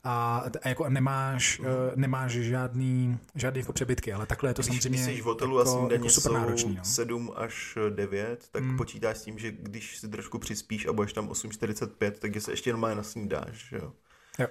a, 0.04 0.44
a 0.64 0.68
jako 0.70 0.90
nemáš, 0.90 1.60
Mhm. 1.60 1.68
eh, 1.70 1.92
nemáš 1.96 2.32
žádný, 2.32 3.18
žádný 3.36 3.60
jako 3.60 3.74
přebytky, 3.74 4.14
ale 4.14 4.26
takhle 4.26 4.50
je 4.50 4.54
to 4.54 4.62
Když, 4.62 4.68
samozřejmě 4.68 5.04
když 5.04 5.16
jsi 5.16 5.22
v 5.22 5.26
hotelu 5.26 5.60
jako, 5.60 5.70
a 5.70 5.74
snídaně 5.74 5.94
jako 5.96 6.10
super 6.10 6.32
náročný. 6.32 6.76
No. 6.76 6.84
7 6.86 7.32
až 7.36 7.78
9, 7.90 8.48
tak 8.52 8.64
Mm. 8.64 8.78
počítáš 8.78 9.18
s 9.18 9.24
tím, 9.24 9.40
že 9.40 9.52
když 9.52 9.98
si 9.98 10.08
trošku 10.10 10.40
přispíš 10.40 10.86
a 10.86 10.94
budeš 10.94 11.14
tam 11.14 11.30
8.45, 11.30 12.20
takže 12.20 12.42
se 12.42 12.52
ještě 12.52 12.72
normálně 12.72 12.96
nasnídáš, 12.96 13.68
že 13.70 13.76
jo? 13.78 13.94
Jo. 14.40 14.48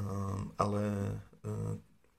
Um, 0.00 0.52
ale 0.58 0.82
uh, 1.44 1.76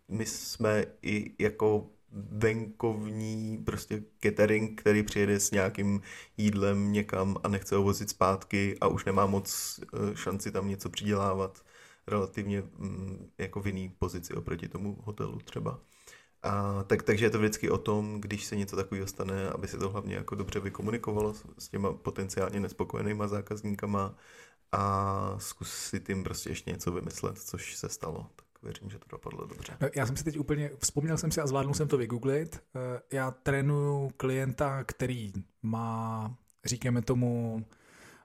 my 0.07 0.25
jsme 0.25 0.85
i 1.01 1.31
jako 1.39 1.87
venkovní 2.11 3.57
prostě 3.65 4.03
catering, 4.23 4.81
který 4.81 5.03
přijede 5.03 5.39
s 5.39 5.51
nějakým 5.51 6.01
jídlem 6.37 6.91
někam 6.91 7.37
a 7.43 7.47
nechce 7.47 7.75
ho 7.75 7.83
vozit 7.83 8.09
zpátky 8.09 8.77
a 8.81 8.87
už 8.87 9.05
nemá 9.05 9.25
moc 9.25 9.79
eh, 9.83 10.15
šanci 10.15 10.51
tam 10.51 10.69
něco 10.69 10.89
přidělávat 10.89 11.63
relativně 12.07 12.63
mm, 12.77 13.29
jako 13.37 13.61
v 13.61 13.67
jiný 13.67 13.89
pozici 13.99 14.33
oproti 14.33 14.67
tomu 14.67 14.97
hotelu 15.03 15.39
třeba. 15.39 15.79
A 16.43 16.83
tak, 16.83 17.03
takže 17.03 17.25
je 17.25 17.29
to 17.29 17.39
vždycky 17.39 17.69
o 17.69 17.77
tom, 17.77 18.21
když 18.21 18.45
se 18.45 18.55
něco 18.55 18.75
takového 18.75 19.07
stane, 19.07 19.49
aby 19.49 19.67
se 19.67 19.77
to 19.77 19.89
hlavně 19.89 20.15
jako 20.15 20.35
dobře 20.35 20.59
vykomunikovalo 20.59 21.33
s, 21.33 21.45
s 21.57 21.69
těma 21.69 21.93
potenciálně 21.93 22.59
nespokojenýma 22.59 23.27
zákazníkama 23.27 24.15
a 24.71 25.35
zkusit 25.37 26.09
jim 26.09 26.23
prostě 26.23 26.49
ještě 26.49 26.71
něco 26.71 26.91
vymyslet, 26.91 27.37
což 27.37 27.75
se 27.75 27.89
stalo. 27.89 28.27
Tak 28.35 28.48
věřím, 28.63 28.89
že 28.89 28.99
to 28.99 29.05
dopadlo 29.09 29.45
dobře. 29.45 29.77
No, 29.81 29.87
já 29.95 30.05
jsem 30.05 30.17
si 30.17 30.23
teď 30.23 30.39
úplně, 30.39 30.71
vzpomněl 30.79 31.17
jsem 31.17 31.31
si 31.31 31.41
a 31.41 31.47
zvládnul 31.47 31.73
jsem 31.73 31.87
to 31.87 31.97
vygooglit. 31.97 32.63
Eh, 32.75 33.01
já 33.15 33.31
trénuju 33.31 34.09
klienta, 34.17 34.83
který 34.83 35.33
má, 35.61 36.35
říkáme 36.65 37.01
tomu, 37.01 37.65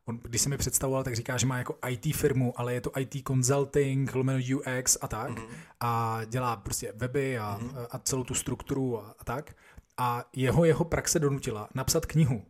on, 0.05 0.21
když 0.23 0.41
se 0.41 0.49
mi 0.49 0.57
představoval, 0.57 1.05
tak 1.05 1.15
říká, 1.15 1.37
že 1.37 1.47
má 1.47 1.59
jako 1.59 1.79
IT 1.89 2.17
firmu, 2.17 2.61
ale 2.61 2.75
je 2.75 2.81
to 2.81 2.99
IT 2.99 3.27
consulting, 3.27 4.15
lomeno 4.15 4.39
UX 4.57 4.97
a 5.01 5.09
tak. 5.09 5.31
Mm-hmm. 5.31 5.57
A 5.81 6.21
dělá 6.25 6.57
prostě 6.57 6.93
weby 6.97 7.39
a, 7.39 7.59
mm-hmm. 7.59 7.87
a 7.91 7.99
celou 7.99 8.25
tu 8.25 8.35
strukturu 8.35 8.99
a, 8.99 9.15
a 9.19 9.25
tak. 9.25 9.57
A 9.97 10.25
jeho 10.33 10.65
jeho 10.65 10.85
praxe 10.85 11.19
donutila 11.19 11.69
napsat 11.75 12.07
knihu. 12.07 12.43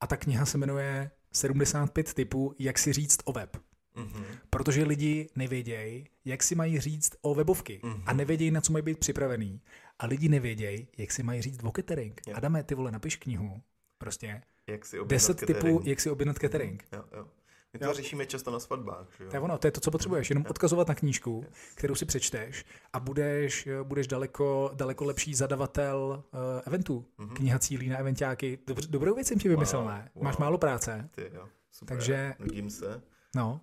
A 0.00 0.06
ta 0.06 0.16
kniha 0.16 0.46
se 0.46 0.58
jmenuje 0.58 1.10
75 1.32 2.14
typů, 2.14 2.54
jak 2.58 2.78
si 2.78 2.92
říct 2.92 3.18
o 3.24 3.32
web. 3.32 3.56
Mm-hmm. 3.98 4.24
Protože 4.50 4.84
lidi 4.84 5.28
nevědějí, 5.36 6.06
jak 6.24 6.42
si 6.42 6.54
mají 6.54 6.80
říct 6.80 7.12
o 7.22 7.34
webovky 7.34 7.80
mm-hmm. 7.82 8.02
a 8.06 8.12
nevědějí, 8.12 8.50
na 8.50 8.60
co 8.60 8.72
mají 8.72 8.82
být 8.82 8.98
připravený. 8.98 9.60
A 9.98 10.06
lidi 10.06 10.28
nevědějí, 10.28 10.88
jak 10.98 11.12
si 11.12 11.22
mají 11.22 11.42
říct 11.42 11.60
o 11.64 11.72
catering. 11.76 12.20
Yeah. 12.26 12.38
Adame, 12.38 12.62
ty 12.62 12.74
vole, 12.74 12.90
napiš 12.92 13.16
knihu. 13.16 13.62
Prostě. 13.98 14.42
Jak 14.66 14.86
si 14.86 14.96
Deset 15.04 15.46
typů, 15.46 15.80
jak 15.84 16.00
si 16.00 16.10
objednat 16.10 16.38
catering. 16.38 16.84
Jo, 16.92 17.04
jo. 17.16 17.26
My 17.72 17.78
to 17.78 17.84
jo. 17.84 17.94
řešíme 17.94 18.26
často 18.26 18.50
na 18.50 18.60
svatbách. 18.60 19.06
Že 19.18 19.24
jo? 19.24 19.30
To 19.30 19.36
je 19.36 19.40
ono, 19.40 19.58
to 19.58 19.66
je 19.66 19.70
to, 19.70 19.80
co 19.80 19.90
potřebuješ. 19.90 20.30
Jenom 20.30 20.44
odkazovat 20.48 20.88
na 20.88 20.94
knížku, 20.94 21.44
kterou 21.74 21.94
si 21.94 22.04
přečteš 22.04 22.64
a 22.92 23.00
budeš, 23.00 23.68
budeš 23.82 24.06
daleko, 24.06 24.70
daleko 24.74 25.04
lepší 25.04 25.34
zadavatel 25.34 26.24
uh, 26.32 26.40
eventů. 26.66 27.04
Mm-hmm. 27.18 27.32
Kniha 27.32 27.58
cílí 27.58 27.88
na 27.88 27.96
eventáky. 27.96 28.58
Dobr, 28.66 28.86
dobrou 28.86 29.14
věc 29.14 29.26
jsem 29.26 29.38
ti 29.38 29.48
vymyslel, 29.48 29.82
wow, 29.82 29.90
ne? 29.90 30.10
Wow. 30.14 30.24
Máš 30.24 30.36
málo 30.36 30.58
práce. 30.58 31.08
Ty, 31.14 31.30
jo. 31.34 31.48
Super, 31.72 31.96
takže, 31.96 32.34
nudím 32.38 32.70
se. 32.70 33.02
No, 33.36 33.60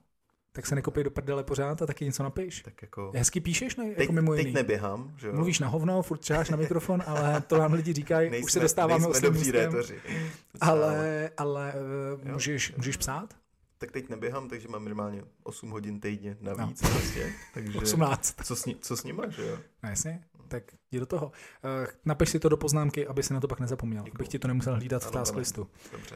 tak 0.55 0.65
se 0.65 0.75
nekopej 0.75 1.03
do 1.03 1.11
prdele 1.11 1.43
pořád 1.43 1.81
a 1.81 1.85
taky 1.85 2.05
něco 2.05 2.23
napiš. 2.23 2.61
Tak 2.61 2.81
jako... 2.81 3.11
Hezky 3.15 3.39
píšeš, 3.41 3.75
ne? 3.75 3.85
Teď, 3.85 3.99
jako 3.99 4.13
mimo 4.13 4.35
teď 4.35 4.53
neběhám, 4.53 5.13
že 5.17 5.27
jo? 5.27 5.33
Mluvíš 5.33 5.59
na 5.59 5.67
hovno, 5.67 6.01
furt 6.01 6.23
čáš 6.23 6.49
na 6.49 6.57
mikrofon, 6.57 7.03
ale 7.05 7.41
to 7.41 7.57
nám 7.57 7.73
lidi 7.73 7.93
říkají, 7.93 8.29
nejsme, 8.29 8.45
už 8.45 8.51
se 8.51 8.59
dostáváme 8.59 9.03
nejsme 9.03 9.21
dobří 9.21 9.51
Ale, 10.61 11.29
ale 11.37 11.73
jo, 12.23 12.33
můžeš, 12.33 12.69
jo. 12.69 12.75
můžeš 12.77 12.97
psát? 12.97 13.33
Tak 13.77 13.91
teď 13.91 14.09
neběhám, 14.09 14.49
takže 14.49 14.67
mám 14.67 14.83
minimálně 14.83 15.23
8 15.43 15.69
hodin 15.69 15.99
týdně 15.99 16.37
navíc 16.41 16.81
no. 16.81 16.89
prostě. 16.89 17.33
Takže 17.53 17.79
18. 17.79 18.35
Co 18.43 18.55
s, 18.55 18.65
ní, 18.65 18.75
co 18.75 18.97
s 18.97 19.03
nima, 19.03 19.29
že 19.29 19.47
jo? 19.47 19.57
No 19.83 19.89
jasně, 19.89 20.23
tak 20.47 20.63
jdi 20.91 20.99
do 20.99 21.05
toho. 21.05 21.25
Uh, 21.25 21.87
napiš 22.05 22.29
si 22.29 22.39
to 22.39 22.49
do 22.49 22.57
poznámky, 22.57 23.07
aby 23.07 23.23
si 23.23 23.33
na 23.33 23.39
to 23.39 23.47
pak 23.47 23.59
nezapomněl, 23.59 24.03
Děkuju. 24.03 24.17
abych 24.17 24.27
ti 24.27 24.39
to 24.39 24.47
nemusel 24.47 24.75
hlídat 24.75 25.03
ano, 25.03 25.11
v 25.11 25.13
task 25.13 25.35
listu. 25.35 25.67
Dobře, 25.91 26.15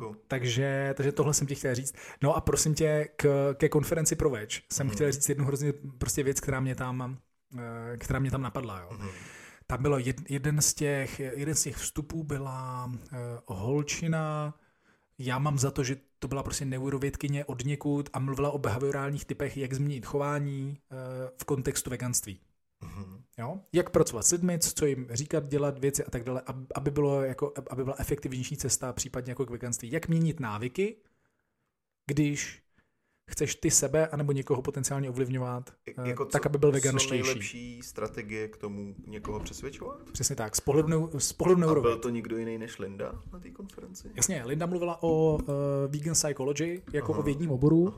uh, 0.00 0.14
takže, 0.28 0.94
takže 0.96 1.12
tohle 1.12 1.34
jsem 1.34 1.46
ti 1.46 1.54
chtěl 1.54 1.74
říct. 1.74 1.94
No 2.22 2.36
a 2.36 2.40
prosím 2.40 2.74
tě, 2.74 3.08
k, 3.16 3.54
ke 3.54 3.68
konferenci 3.68 4.16
pro 4.16 4.30
več 4.30 4.62
jsem 4.72 4.86
hmm. 4.86 4.94
chtěl 4.94 5.12
říct 5.12 5.28
jednu 5.28 5.44
hrozně 5.44 5.72
prostě 5.98 6.22
věc, 6.22 6.40
která 6.40 6.60
mě 6.60 6.74
tam, 6.74 7.18
uh, 7.54 7.60
která 7.98 8.18
mě 8.18 8.30
tam 8.30 8.42
napadla. 8.42 8.80
Jo. 8.80 8.88
Hmm. 8.90 9.10
Tam 9.66 9.82
bylo 9.82 9.98
jed, 9.98 10.30
jeden, 10.30 10.60
z 10.60 10.74
těch, 10.74 11.20
jeden 11.20 11.54
z 11.54 11.62
těch 11.62 11.76
vstupů 11.76 12.24
byla 12.24 12.84
uh, 12.86 12.98
holčina, 13.46 14.54
já 15.18 15.38
mám 15.38 15.58
za 15.58 15.70
to, 15.70 15.84
že 15.84 15.96
to 16.18 16.28
byla 16.28 16.42
prostě 16.42 16.64
neurovědkyně 16.64 17.44
od 17.44 17.64
někud 17.64 18.10
a 18.12 18.18
mluvila 18.18 18.50
o 18.50 18.58
behaviorálních 18.58 19.24
typech, 19.24 19.56
jak 19.56 19.74
změnit 19.74 20.06
chování 20.06 20.78
v 21.40 21.44
kontextu 21.44 21.90
veganství. 21.90 22.40
Mm-hmm. 22.82 23.22
Jo? 23.38 23.60
Jak 23.72 23.90
pracovat 23.90 24.26
s 24.26 24.32
lidmi, 24.32 24.58
co 24.58 24.86
jim 24.86 25.08
říkat, 25.10 25.48
dělat 25.48 25.78
věci 25.78 26.04
a 26.04 26.10
tak 26.10 26.24
dále, 26.24 26.42
aby, 26.74 26.90
bylo 26.90 27.22
jako, 27.22 27.52
aby 27.70 27.84
byla 27.84 27.96
efektivnější 27.98 28.56
cesta 28.56 28.92
případně 28.92 29.30
jako 29.30 29.46
k 29.46 29.50
veganství. 29.50 29.92
Jak 29.92 30.08
měnit 30.08 30.40
návyky, 30.40 30.96
když 32.06 32.62
chceš 33.30 33.54
ty 33.54 33.70
sebe 33.70 34.08
anebo 34.08 34.32
někoho 34.32 34.62
potenciálně 34.62 35.10
ovlivňovat, 35.10 35.70
jako 36.04 36.24
co, 36.24 36.30
tak, 36.30 36.46
aby 36.46 36.58
byl 36.58 36.72
veganštější. 36.72 37.22
Co 37.22 37.28
nejlepší 37.28 37.82
strategie 37.82 38.48
k 38.48 38.56
tomu 38.56 38.94
někoho 39.06 39.40
přesvědčovat? 39.40 40.02
Přesně 40.12 40.36
tak, 40.36 40.56
z 40.56 40.60
pohledu, 40.60 41.10
z 41.18 41.32
pohledu 41.32 41.60
neurověd. 41.60 41.92
A 41.92 41.94
byl 41.94 42.02
to 42.02 42.08
nikdo 42.08 42.36
jiný 42.36 42.58
než 42.58 42.78
Linda 42.78 43.12
na 43.32 43.38
té 43.38 43.50
konferenci? 43.50 44.10
Jasně, 44.14 44.42
Linda 44.46 44.66
mluvila 44.66 45.02
o 45.02 45.34
uh, 45.34 45.48
vegan 45.88 46.14
psychology 46.14 46.82
jako 46.92 47.12
aha, 47.12 47.20
o 47.20 47.22
vědním 47.22 47.50
oboru, 47.50 47.94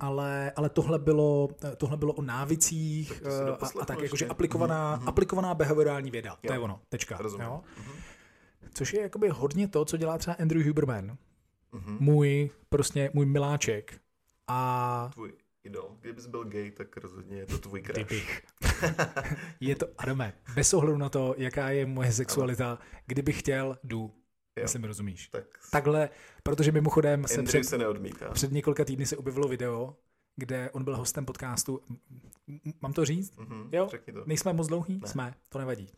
ale, 0.00 0.52
ale 0.56 0.68
tohle, 0.68 0.98
bylo, 0.98 1.48
tohle 1.76 1.96
bylo 1.96 2.12
o 2.12 2.22
návicích 2.22 3.22
uh, 3.24 3.48
a, 3.60 3.68
a 3.80 3.84
tak, 3.84 4.02
jakože 4.02 4.26
aplikovaná, 4.26 4.98
uh-huh. 4.98 5.08
aplikovaná 5.08 5.54
behaviorální 5.54 6.10
věda. 6.10 6.30
Jo. 6.30 6.36
To 6.46 6.52
je 6.52 6.58
ono, 6.58 6.80
tečka. 6.88 7.18
Jo? 7.22 7.60
Uh-huh. 7.78 7.94
Což 8.74 8.92
je 8.92 9.02
jakoby 9.02 9.28
hodně 9.28 9.68
to, 9.68 9.84
co 9.84 9.96
dělá 9.96 10.18
třeba 10.18 10.36
Andrew 10.40 10.66
Huberman. 10.66 11.16
Uh-huh. 11.72 11.96
Můj, 12.00 12.50
prostě 12.68 13.10
můj 13.14 13.26
miláček, 13.26 14.00
a... 14.52 15.10
Tvůj 15.12 15.32
idol. 15.64 15.96
Kdybys 16.00 16.26
byl 16.26 16.44
gay, 16.44 16.70
tak 16.70 16.96
rozhodně 16.96 17.36
je 17.38 17.46
to 17.46 17.58
tvůj 17.58 17.82
crush. 17.82 17.94
Kdybych. 17.94 18.42
je 19.60 19.76
to, 19.76 19.86
Adame, 19.98 20.32
bez 20.54 20.74
ohledu 20.74 20.98
na 20.98 21.08
to, 21.08 21.34
jaká 21.38 21.70
je 21.70 21.86
moje 21.86 22.12
sexualita, 22.12 22.78
kdybych 23.06 23.38
chtěl, 23.38 23.78
jdu. 23.84 24.00
Jo. 24.56 24.62
Jestli 24.62 24.78
mi 24.78 24.86
rozumíš. 24.86 25.28
Tak... 25.28 25.44
Takhle, 25.70 26.08
protože 26.42 26.72
mimochodem 26.72 27.26
se 27.26 27.42
před, 27.42 27.64
se 27.64 27.78
neodmítá. 27.78 28.30
před 28.30 28.52
několika 28.52 28.84
týdny 28.84 29.06
se 29.06 29.16
objevilo 29.16 29.48
video, 29.48 29.96
kde 30.36 30.70
on 30.70 30.84
byl 30.84 30.96
hostem 30.96 31.24
podcastu. 31.24 31.80
Mám 32.82 32.92
to 32.92 33.04
říct? 33.04 33.38
Mm-hmm, 33.38 33.68
jo? 33.72 33.88
To. 34.12 34.22
Nejsme 34.26 34.52
moc 34.52 34.66
dlouhý? 34.66 35.00
Ne. 35.02 35.08
Jsme, 35.08 35.34
to 35.48 35.58
nevadí. 35.58 35.88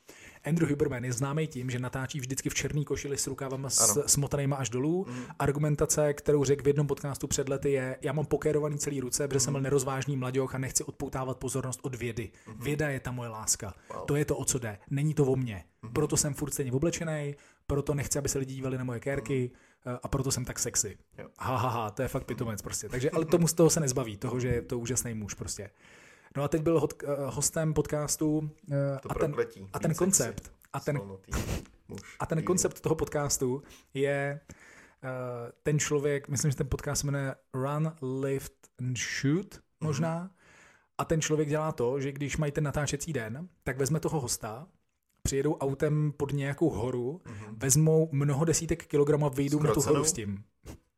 Andrew 0.44 0.70
Huberman 0.70 1.04
je 1.04 1.12
známý 1.12 1.46
tím, 1.46 1.70
že 1.70 1.78
natáčí 1.78 2.20
vždycky 2.20 2.50
v 2.50 2.54
černý 2.54 2.84
košili 2.84 3.18
s 3.18 3.26
rukávama 3.26 3.70
s, 3.70 4.06
smotanýma 4.06 4.56
až 4.56 4.70
dolů. 4.70 5.06
Mm. 5.08 5.24
Argumentace, 5.38 6.14
kterou 6.14 6.44
řekl 6.44 6.62
v 6.62 6.66
jednom 6.66 6.86
podcastu 6.86 7.26
před 7.26 7.48
lety 7.48 7.72
je, 7.72 7.98
já 8.02 8.12
mám 8.12 8.26
pokérovaný 8.26 8.78
celý 8.78 9.00
ruce, 9.00 9.28
protože 9.28 9.36
mm. 9.36 9.40
jsem 9.40 9.52
byl 9.52 9.60
nerozvážný 9.60 10.16
mladěch 10.16 10.54
a 10.54 10.58
nechci 10.58 10.84
odpoutávat 10.84 11.38
pozornost 11.38 11.80
od 11.82 11.94
vědy. 11.94 12.30
Mm. 12.46 12.64
Věda 12.64 12.88
je 12.88 13.00
ta 13.00 13.10
moje 13.10 13.28
láska. 13.28 13.74
Wow. 13.94 14.06
To 14.06 14.16
je 14.16 14.24
to, 14.24 14.36
o 14.36 14.44
co 14.44 14.58
jde. 14.58 14.78
Není 14.90 15.14
to 15.14 15.24
o 15.24 15.36
mně. 15.36 15.64
Mm. 15.82 15.92
Proto 15.92 16.16
jsem 16.16 16.34
furt 16.34 16.50
stejně 16.50 16.72
oblečený, 16.72 17.34
proto 17.66 17.94
nechci, 17.94 18.18
aby 18.18 18.28
se 18.28 18.38
lidi 18.38 18.54
dívali 18.54 18.78
na 18.78 18.84
moje 18.84 19.00
kérky. 19.00 19.50
Mm 19.52 19.73
a 20.02 20.08
proto 20.08 20.30
jsem 20.30 20.44
tak 20.44 20.58
sexy. 20.58 20.98
Ha, 21.38 21.56
ha, 21.56 21.68
ha, 21.68 21.90
to 21.90 22.02
je 22.02 22.08
fakt 22.08 22.24
pitomec 22.24 22.62
prostě. 22.62 22.88
Takže, 22.88 23.10
ale 23.10 23.24
tomu 23.24 23.48
z 23.48 23.52
toho 23.52 23.70
se 23.70 23.80
nezbaví, 23.80 24.16
toho, 24.16 24.40
že 24.40 24.48
je 24.48 24.62
to 24.62 24.78
úžasný 24.78 25.14
muž 25.14 25.34
prostě. 25.34 25.70
No 26.36 26.42
a 26.42 26.48
teď 26.48 26.62
byl 26.62 26.80
hot, 26.80 27.02
uh, 27.02 27.08
hostem 27.34 27.74
podcastu 27.74 28.38
uh, 28.38 28.48
to 29.02 29.10
a, 29.10 29.14
ten, 29.14 29.34
a 29.72 29.78
ten 29.78 29.94
koncept 29.94 30.52
a 30.72 30.80
ten, 30.80 31.00
a 32.20 32.26
ten 32.26 32.42
koncept 32.42 32.80
toho 32.80 32.94
podcastu 32.94 33.62
je 33.94 34.40
ten 35.62 35.78
člověk, 35.78 36.28
myslím, 36.28 36.50
že 36.50 36.56
ten 36.56 36.68
podcast 36.68 37.00
se 37.00 37.06
jmenuje 37.06 37.34
Run, 37.54 37.92
Lift 38.22 38.52
and 38.80 38.98
Shoot 38.98 39.60
možná, 39.80 40.24
mm-hmm. 40.24 40.30
a 40.98 41.04
ten 41.04 41.20
člověk 41.20 41.48
dělá 41.48 41.72
to, 41.72 42.00
že 42.00 42.12
když 42.12 42.36
mají 42.36 42.52
ten 42.52 42.64
natáčecí 42.64 43.12
den, 43.12 43.48
tak 43.64 43.78
vezme 43.78 44.00
toho 44.00 44.20
hosta, 44.20 44.66
přijedou 45.24 45.54
autem 45.54 46.12
pod 46.16 46.32
nějakou 46.32 46.70
horu, 46.70 47.20
mm-hmm. 47.24 47.54
vezmou 47.56 48.08
mnoho 48.12 48.44
desítek 48.44 48.86
kilogramů 48.86 49.26
a 49.26 49.28
vyjdou 49.28 49.62
na 49.62 49.74
tu 49.74 49.80
horu 49.80 50.04
s 50.04 50.12
tím. 50.12 50.44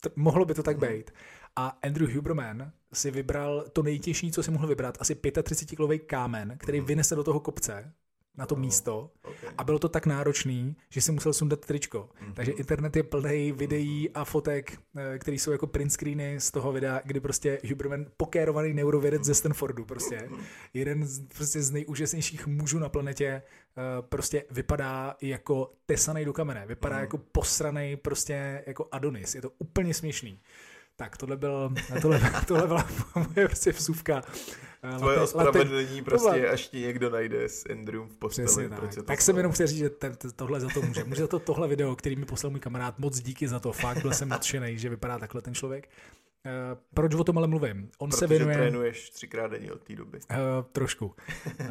To, 0.00 0.10
mohlo 0.16 0.44
by 0.44 0.54
to 0.54 0.62
tak 0.62 0.78
mm-hmm. 0.78 0.96
být. 0.96 1.10
A 1.56 1.78
Andrew 1.82 2.14
Huberman 2.14 2.72
si 2.92 3.10
vybral 3.10 3.64
to 3.72 3.82
nejtěžší, 3.82 4.32
co 4.32 4.42
si 4.42 4.50
mohl 4.50 4.66
vybrat, 4.66 4.98
asi 5.00 5.14
35-kilový 5.14 5.98
kámen, 5.98 6.54
který 6.58 6.80
mm-hmm. 6.80 6.86
vynese 6.86 7.14
do 7.14 7.24
toho 7.24 7.40
kopce 7.40 7.92
na 8.36 8.46
to 8.46 8.54
oh, 8.54 8.60
místo 8.60 9.10
okay. 9.22 9.50
a 9.58 9.64
bylo 9.64 9.78
to 9.78 9.88
tak 9.88 10.06
náročný, 10.06 10.76
že 10.88 11.00
si 11.00 11.12
musel 11.12 11.32
sundat 11.32 11.66
tričko. 11.66 11.98
Mm-hmm. 11.98 12.32
Takže 12.34 12.52
internet 12.52 12.96
je 12.96 13.02
plný 13.02 13.52
videí 13.52 14.10
a 14.10 14.24
fotek, 14.24 14.78
eh, 14.96 15.18
které 15.18 15.34
jsou 15.34 15.52
jako 15.52 15.66
print 15.66 15.92
screeny 15.92 16.40
z 16.40 16.50
toho 16.50 16.72
videa, 16.72 17.00
kdy 17.04 17.20
prostě 17.20 17.60
Huberman, 17.68 18.06
pokérovaný 18.16 18.74
neurovědec 18.74 19.24
ze 19.24 19.34
Stanfordu, 19.34 19.84
prostě 19.84 20.28
jeden 20.74 21.06
z, 21.06 21.26
prostě 21.36 21.62
z 21.62 21.70
nejúžasnějších 21.70 22.46
mužů 22.46 22.78
na 22.78 22.88
planetě, 22.88 23.42
prostě 24.00 24.44
vypadá 24.50 25.16
jako 25.22 25.72
tesaný 25.86 26.24
do 26.24 26.32
kamene, 26.32 26.66
vypadá 26.66 26.96
mm-hmm. 26.96 27.00
jako 27.00 27.18
posraný 27.18 27.96
prostě 27.96 28.64
jako 28.66 28.88
Adonis, 28.92 29.34
je 29.34 29.42
to 29.42 29.50
úplně 29.58 29.94
směšný. 29.94 30.40
Tak 30.98 31.16
tohle, 31.16 31.36
byl, 31.36 31.74
tohle, 32.02 32.20
tohle 32.46 32.66
byla 32.66 32.88
moje 33.14 33.46
prostě 33.48 33.72
vsuvka. 33.72 34.22
Eh, 34.94 34.98
Tvoje 34.98 35.20
ospravedlnění 35.20 36.02
prostě, 36.02 36.28
tohle... 36.28 36.48
až 36.48 36.68
ti 36.68 36.80
někdo 36.80 37.10
najde 37.10 37.48
s 37.48 37.64
Andrewem 37.70 38.08
v 38.08 38.16
posteli. 38.16 38.68
tak. 38.68 39.04
tak 39.06 39.20
jsem 39.20 39.36
jenom 39.36 39.52
chtěl 39.52 39.66
říct, 39.66 39.78
že 39.78 39.90
ten, 39.90 40.16
tohle 40.36 40.60
za 40.60 40.68
to 40.68 40.82
může. 40.82 41.04
Může 41.04 41.22
za 41.22 41.28
to 41.28 41.38
tohle 41.38 41.68
video, 41.68 41.96
který 41.96 42.16
mi 42.16 42.24
poslal 42.24 42.50
můj 42.50 42.60
kamarád, 42.60 42.98
moc 42.98 43.20
díky 43.20 43.48
za 43.48 43.60
to. 43.60 43.72
Fakt 43.72 44.02
byl 44.02 44.12
jsem 44.12 44.28
nadšený, 44.28 44.78
že 44.78 44.88
vypadá 44.88 45.18
takhle 45.18 45.42
ten 45.42 45.54
člověk. 45.54 45.88
Uh, 46.44 46.78
proč 46.94 47.14
o 47.14 47.24
tom 47.24 47.38
ale 47.38 47.46
mluvím? 47.46 47.90
On 47.98 48.10
Protože 48.10 48.18
se 48.18 48.26
věnuje... 48.26 48.56
trénuješ 48.56 49.10
třikrát 49.10 49.50
denně 49.50 49.72
od 49.72 49.82
té 49.82 49.96
doby. 49.96 50.18
Uh, 50.30 50.36
trošku. 50.72 51.06
Uh, 51.60 51.66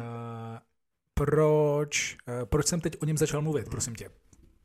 proč, 1.20 2.16
eh, 2.28 2.46
proč 2.46 2.66
jsem 2.66 2.80
teď 2.80 2.96
o 3.02 3.04
něm 3.04 3.16
začal 3.16 3.42
mluvit, 3.42 3.68
prosím 3.68 3.94
tě. 3.94 4.10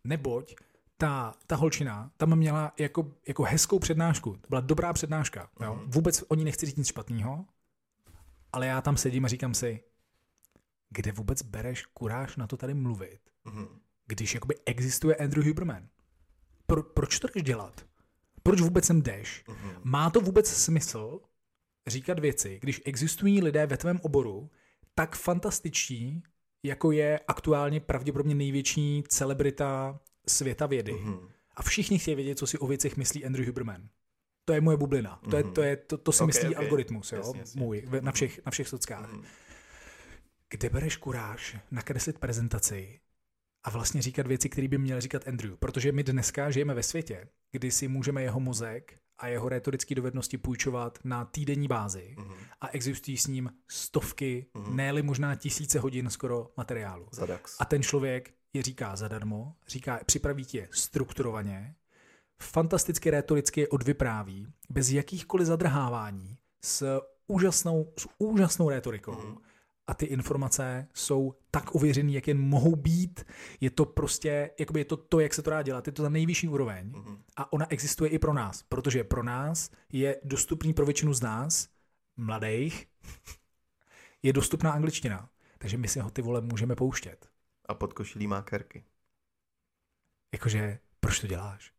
Neboť 0.03 0.55
ta, 0.97 1.33
ta 1.47 1.55
holčina 1.55 2.11
tam 2.17 2.35
měla 2.35 2.73
jako, 2.79 3.11
jako 3.27 3.43
hezkou 3.43 3.79
přednášku. 3.79 4.31
To 4.33 4.47
byla 4.49 4.61
dobrá 4.61 4.93
přednáška. 4.93 5.49
Jo? 5.61 5.81
Vůbec 5.85 6.23
o 6.27 6.35
ní 6.35 6.43
nechci 6.43 6.65
říct 6.65 6.75
nic 6.75 6.87
špatného, 6.87 7.45
ale 8.53 8.67
já 8.67 8.81
tam 8.81 8.97
sedím 8.97 9.25
a 9.25 9.27
říkám 9.27 9.53
si, 9.53 9.83
kde 10.89 11.11
vůbec 11.11 11.41
bereš 11.41 11.85
kuráž 11.85 12.35
na 12.37 12.47
to 12.47 12.57
tady 12.57 12.73
mluvit, 12.73 13.19
Mhm. 13.45 13.67
když 14.07 14.33
jakoby 14.33 14.55
existuje 14.65 15.15
Andrew 15.15 15.45
Huberman? 15.47 15.87
Pro, 16.65 16.83
proč 16.83 17.19
to 17.19 17.27
jdeš 17.27 17.43
dělat? 17.43 17.85
Proč 18.43 18.61
vůbec 18.61 18.85
sem 18.85 19.01
jdeš? 19.01 19.43
Mhm. 19.47 19.71
Má 19.83 20.09
to 20.09 20.21
vůbec 20.21 20.49
smysl 20.49 21.19
říkat 21.87 22.19
věci, 22.19 22.59
když 22.61 22.81
existují 22.85 23.41
lidé 23.41 23.65
ve 23.67 23.77
tvém 23.77 23.99
oboru 24.03 24.49
tak 24.95 25.15
fantastiční, 25.15 26.23
jako 26.63 26.91
je 26.91 27.19
aktuálně 27.27 27.79
pravděpodobně 27.79 28.35
největší 28.35 29.03
celebrita 29.07 29.99
světa 30.27 30.65
vědy. 30.65 30.93
Mhm. 30.93 31.29
A 31.55 31.63
všichni 31.63 31.99
chtějí 31.99 32.15
vědět, 32.15 32.37
co 32.37 32.47
si 32.47 32.57
o 32.57 32.67
věcech 32.67 32.97
myslí 32.97 33.25
Andrew 33.25 33.47
Huberman. 33.47 33.89
To 34.45 34.53
je 34.53 34.61
moje 34.61 34.77
bublina. 34.77 35.21
To, 35.29 35.37
je, 35.37 35.43
to, 35.43 35.61
je, 35.61 35.75
to, 35.75 35.97
to 35.97 36.11
si 36.11 36.23
Ok, 36.23 36.27
myslí 36.27 36.49
ok. 36.49 36.57
algoritmus, 36.57 37.11
jo? 37.11 37.17
Jasně, 37.17 37.39
jasně. 37.39 37.59
můj, 37.59 37.83
na 38.01 38.11
všech, 38.11 38.45
na 38.45 38.51
všech 38.51 38.67
sockách. 38.67 39.13
Mhm. 39.13 39.23
Kde 40.49 40.69
bereš 40.69 40.97
kuráž 40.97 41.57
nakreslit 41.71 42.19
prezentaci 42.19 42.99
a 43.63 43.69
vlastně 43.69 44.01
říkat 44.01 44.27
věci, 44.27 44.49
které 44.49 44.67
by 44.67 44.77
měl 44.77 45.01
říkat 45.01 45.27
Andrew? 45.27 45.55
Protože 45.55 45.91
my 45.91 46.03
dneska 46.03 46.51
žijeme 46.51 46.73
ve 46.73 46.83
světě, 46.83 47.27
kdy 47.51 47.71
si 47.71 47.87
můžeme 47.87 48.23
jeho 48.23 48.39
mozek 48.39 49.00
a 49.21 49.27
jeho 49.27 49.49
retorické 49.49 49.95
dovednosti 49.95 50.37
půjčovat 50.37 50.99
na 51.03 51.25
týdenní 51.25 51.67
bázi 51.67 52.15
Mhm. 52.17 52.33
a 52.61 52.67
existují 52.67 53.17
s 53.17 53.27
ním 53.27 53.53
stovky, 53.67 54.45
ne 54.69 55.01
možná 55.03 55.35
tisíce 55.35 55.79
hodin 55.79 56.09
skoro 56.09 56.51
materiálu. 56.57 57.07
Za 57.11 57.25
DAX. 57.25 57.55
A 57.59 57.65
ten 57.65 57.83
člověk 57.83 58.33
je 58.53 58.63
říká 58.63 58.95
zadarmo, 58.95 59.55
říká, 59.67 59.99
připraví 60.05 60.45
tě 60.45 60.67
strukturovaně, 60.71 61.75
fantasticky 62.41 63.09
retoricky 63.09 63.61
je 63.61 63.67
odvypráví, 63.67 64.47
bez 64.69 64.89
jakýchkoliv 64.89 65.47
zadrhávání, 65.47 66.37
s 66.61 67.01
úžasnou, 67.27 67.93
s 67.97 68.07
úžasnou 68.17 68.69
retorikou. 68.69 69.11
Mhm. 69.11 69.37
A 69.87 69.93
ty 69.93 70.05
informace 70.05 70.87
jsou 70.93 71.35
tak 71.51 71.75
ověřený, 71.75 72.13
jak 72.13 72.27
jen 72.27 72.39
mohou 72.39 72.75
být. 72.75 73.25
Je 73.61 73.69
to 73.69 73.85
prostě, 73.85 74.51
jakoby 74.59 74.79
je 74.79 74.85
to 74.85 74.97
to, 74.97 75.19
jak 75.19 75.33
se 75.33 75.41
to 75.41 75.49
dá 75.49 75.61
dělat. 75.61 75.87
Je 75.87 75.93
to 75.93 76.03
ta 76.03 76.09
nejvyšší 76.09 76.47
úroveň. 76.47 76.87
Mhm. 76.87 77.23
A 77.35 77.53
ona 77.53 77.71
existuje 77.71 78.09
i 78.09 78.19
pro 78.19 78.33
nás, 78.33 78.63
protože 78.63 79.03
pro 79.03 79.23
nás 79.23 79.71
je 79.91 80.21
dostupný 80.23 80.73
pro 80.73 80.85
většinu 80.85 81.13
z 81.13 81.21
nás, 81.21 81.69
mladých, 82.17 82.87
je 84.23 84.33
dostupná 84.33 84.71
angličtina. 84.71 85.29
Takže 85.57 85.77
my 85.77 85.87
si 85.87 85.99
ho 85.99 86.11
ty 86.11 86.21
vole 86.21 86.41
můžeme 86.41 86.75
pouštět. 86.75 87.29
A 87.65 87.73
pod 87.73 87.93
košilí 87.93 88.27
má 88.27 88.41
kerky. 88.41 88.83
Jakože, 90.33 90.79
proč 90.99 91.19
to 91.19 91.27
děláš? 91.27 91.73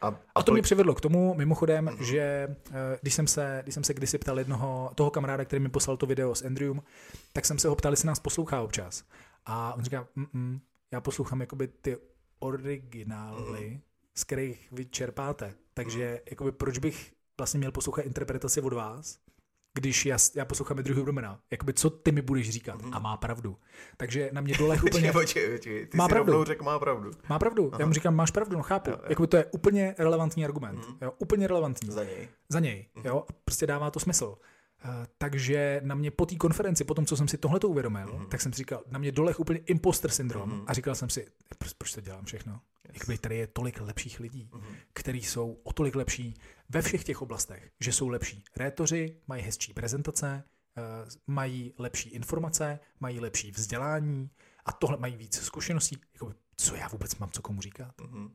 A, 0.00 0.06
A 0.34 0.42
to 0.42 0.52
pojď- 0.52 0.52
mě 0.54 0.62
přivedlo 0.62 0.94
k 0.94 1.00
tomu, 1.00 1.34
mimochodem, 1.34 1.84
Mhm. 1.84 2.04
že 2.04 2.18
eh, 2.20 2.98
když 3.02 3.14
jsem, 3.14 3.26
se, 3.26 3.60
když 3.62 3.74
jsem 3.74 3.84
se 3.84 3.94
kdysi 3.94 4.18
ptal 4.18 4.38
jednoho, 4.38 4.90
toho 4.94 5.10
kamaráda, 5.10 5.44
který 5.44 5.60
mi 5.62 5.68
poslal 5.68 5.96
to 5.96 6.06
video 6.06 6.34
s 6.34 6.44
Andrewem, 6.44 6.82
tak 7.32 7.44
jsem 7.46 7.58
se 7.58 7.68
ho 7.68 7.76
ptal, 7.76 7.92
jestli 7.92 8.06
nás 8.06 8.18
poslouchá 8.20 8.60
občas. 8.62 9.04
A 9.46 9.74
on 9.74 9.84
říká, 9.84 10.06
mm 10.14 10.60
já 10.90 11.00
poslouchám 11.00 11.40
jakoby 11.40 11.68
ty 11.68 11.96
originály, 12.38 13.80
z 14.14 14.24
kterých 14.24 14.68
vy 14.72 14.86
čerpáte. 14.86 15.54
Takže 15.74 16.20
jakoby 16.30 16.52
proč 16.52 16.78
bych 16.78 17.12
vlastně 17.38 17.58
měl 17.58 17.72
poslouchat 17.72 18.02
interpretaci 18.06 18.60
od 18.60 18.72
vás, 18.72 19.18
když 19.80 20.06
já, 20.06 20.16
já 20.34 20.44
poslouchám 20.44 20.78
Andrew 20.78 20.96
Hubermana. 20.96 21.40
Jakoby 21.50 21.72
co 21.72 21.90
ty 21.90 22.12
mi 22.12 22.22
budeš 22.22 22.50
říkat? 22.50 22.80
A 22.92 22.98
má 22.98 23.16
pravdu. 23.16 23.56
Takže 23.96 24.30
na 24.32 24.40
mě 24.40 24.54
dolech 24.58 24.84
úplně... 24.84 25.12
Počkej, 25.12 25.22
počkej, 25.22 25.52
počkej. 25.56 25.86
Ty 25.86 25.96
Má 25.96 26.08
pravdu. 26.08 26.44
řekl, 26.44 26.64
má 26.64 26.78
pravdu. 26.78 27.10
Má 27.28 27.38
pravdu. 27.38 27.72
Já 27.78 27.86
mu 27.86 27.92
říkám, 27.92 28.14
máš 28.14 28.30
pravdu, 28.30 28.56
no 28.56 28.62
chápu. 28.62 28.90
Jo, 28.90 28.96
jo. 28.98 29.06
Jakoby 29.08 29.26
to 29.26 29.36
je 29.36 29.44
úplně 29.44 29.94
relevantní 29.98 30.44
argument. 30.44 30.84
Jo, 31.02 31.12
úplně 31.18 31.46
relevantní. 31.46 31.90
Za 31.90 32.04
něj. 32.04 32.28
Za 32.48 32.60
něj. 32.60 32.86
Jo, 33.04 33.24
a 33.28 33.32
prostě 33.44 33.66
dává 33.66 33.90
to 33.90 34.00
smysl. 34.00 34.24
Uh, 34.84 34.90
takže 35.18 35.80
na 35.84 35.94
mě 35.94 36.10
po 36.10 36.26
té 36.26 36.36
konferenci, 36.36 36.84
po 36.84 36.94
tom, 36.94 37.06
co 37.06 37.16
jsem 37.16 37.28
si 37.28 37.38
tohle 37.38 37.60
to 37.60 37.68
uvědomil, 37.68 38.26
tak 38.30 38.40
jsem 38.40 38.52
si 38.52 38.56
říkal, 38.56 38.82
na 38.90 38.98
mě 38.98 39.12
dolech 39.12 39.40
úplně 39.40 39.58
imposter 39.58 40.10
syndrom 40.10 40.64
a 40.66 40.72
říkal 40.72 40.94
jsem 40.94 41.10
si, 41.10 41.26
proč, 41.58 41.72
proč 41.72 41.92
to 41.94 42.00
dělám 42.00 42.24
všechno? 42.24 42.60
Jakoby 42.92 43.18
tady 43.18 43.36
je 43.36 43.46
tolik 43.46 43.80
lepších 43.80 44.20
lidí, 44.20 44.50
kteří 44.92 45.22
jsou 45.22 45.58
o 45.62 45.72
tolik 45.72 45.94
lepší 45.94 46.34
ve 46.68 46.82
všech 46.82 47.04
těch 47.04 47.22
oblastech, 47.22 47.70
že 47.80 47.92
jsou 47.92 48.08
lepší 48.08 48.44
rétoři, 48.56 49.20
mají 49.26 49.42
hezčí 49.42 49.74
prezentace, 49.74 50.44
eh, 50.78 50.82
mají 51.26 51.74
lepší 51.78 52.08
informace, 52.10 52.78
mají 53.00 53.20
lepší 53.20 53.50
vzdělání 53.50 54.30
a 54.64 54.72
tohle 54.72 54.96
mají 54.96 55.16
víc 55.16 55.40
zkušeností. 55.40 56.00
Jakoby, 56.14 56.34
co 56.56 56.74
já 56.74 56.88
vůbec 56.88 57.16
mám 57.16 57.30
co 57.30 57.42
komu 57.42 57.60
říkat? 57.60 57.94
Mhm. 58.00 58.28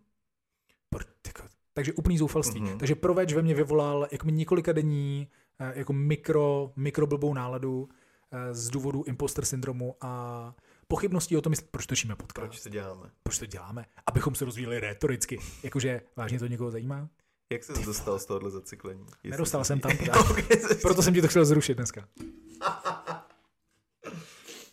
Jako- 1.27 1.43
Takže 1.73 1.93
úplný 1.93 2.17
zoufalství. 2.17 2.61
Mhm. 2.61 2.69
Mm-hmm. 2.73 2.77
Takže 2.79 2.95
proveč 2.95 3.33
ve 3.33 3.41
mně 3.41 3.53
vyvolal 3.55 4.07
jako 4.11 4.29
několika 4.29 4.71
denní 4.71 5.27
eh, 5.59 5.73
jako 5.79 5.93
mikro, 5.93 6.73
mikroblbou 6.75 7.33
náladu 7.33 7.89
eh, 8.31 8.53
z 8.53 8.69
důvodu 8.69 9.03
imposter 9.03 9.45
syndromu 9.45 9.95
a 10.01 10.55
pochybností 10.87 11.37
o 11.37 11.41
tom, 11.41 11.53
jestli, 11.53 11.67
proč 11.71 11.85
točíme 11.85 12.15
podcast, 12.15 12.49
Proč 12.49 12.63
to 12.63 12.69
děláme? 12.69 13.11
proč 13.23 13.39
to 13.39 13.45
děláme, 13.45 13.85
abychom 14.05 14.35
se 14.35 14.45
rozvíjeli 14.45 14.79
retoricky. 14.79 15.39
Jakože 15.63 16.01
vážně 16.15 16.39
to 16.39 16.47
někoho 16.47 16.71
zajímá? 16.71 17.09
Jak 17.53 17.63
jsi 17.63 17.85
dostal 17.85 18.19
z 18.19 18.25
tohohle 18.25 18.51
zacyklení? 18.51 19.05
Jestli 19.09 19.29
Nedostal 19.29 19.63
jsem 19.63 19.79
tam, 19.79 19.97
pořád. 19.97 20.15
Ok, 20.29 20.39
jsi- 20.51 20.75
Proto 20.75 21.01
jsem 21.01 21.13
ti 21.13 21.21
to 21.21 21.27
chtěl 21.27 21.45
zrušit 21.45 21.73
dneska. 21.75 22.07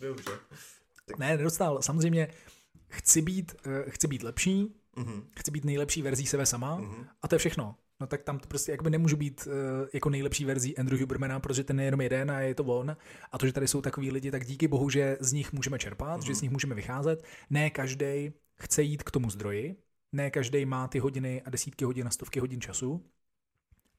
Dobře. 0.01 0.31
Ne, 1.19 1.37
nedostal. 1.37 1.83
Samozřejmě 1.83 2.29
chci 2.89 3.23
být, 3.23 3.55
eh, 3.67 3.91
chci 3.91 4.09
být 4.09 4.23
lepší, 4.23 4.75
Mhm. 4.97 5.23
chci 5.39 5.51
být 5.51 5.65
nejlepší 5.65 6.03
verzí 6.03 6.27
sebe 6.27 6.47
sama 6.47 6.77
Mhm. 6.77 7.07
a 7.23 7.29
to 7.29 7.35
je 7.35 7.39
všechno. 7.39 7.77
No 8.01 8.07
tak 8.07 8.23
tam 8.23 8.39
to 8.39 8.49
prostě 8.49 8.73
jakoby 8.73 8.91
nemůžu 8.91 9.17
být 9.17 9.47
uh, 9.47 9.53
jako 9.93 10.11
nejlepší 10.11 10.45
verzí 10.45 10.79
Andrew 10.79 11.01
Hubermana, 11.01 11.41
protože 11.41 11.65
ten 11.65 11.81
je 11.81 11.85
jenom 11.87 12.01
jeden 12.01 12.31
a 12.31 12.41
je 12.41 12.55
to 12.55 12.65
on. 12.65 12.97
A 13.33 13.39
to, 13.39 13.47
že 13.47 13.53
tady 13.53 13.69
jsou 13.69 13.81
takový 13.83 14.11
lidi, 14.11 14.31
tak 14.31 14.45
díky 14.45 14.69
bohu, 14.69 14.91
že 14.91 15.17
z 15.21 15.33
nich 15.33 15.53
můžeme 15.53 15.79
čerpat, 15.79 16.23
že 16.23 16.35
z 16.35 16.43
nich 16.43 16.51
můžeme 16.51 16.75
vycházet. 16.75 17.25
Ne 17.51 17.71
každý 17.71 18.33
chce 18.61 18.83
jít 18.83 19.03
k 19.03 19.11
tomu 19.11 19.31
zdroji, 19.31 19.77
ne 20.13 20.31
každý 20.31 20.65
má 20.65 20.89
ty 20.89 20.99
hodiny 20.99 21.43
a 21.43 21.51
desítky 21.51 21.85
hodin 21.85 22.07
a 22.07 22.11
stovky 22.11 22.41
hodin 22.41 22.61
času 22.61 23.05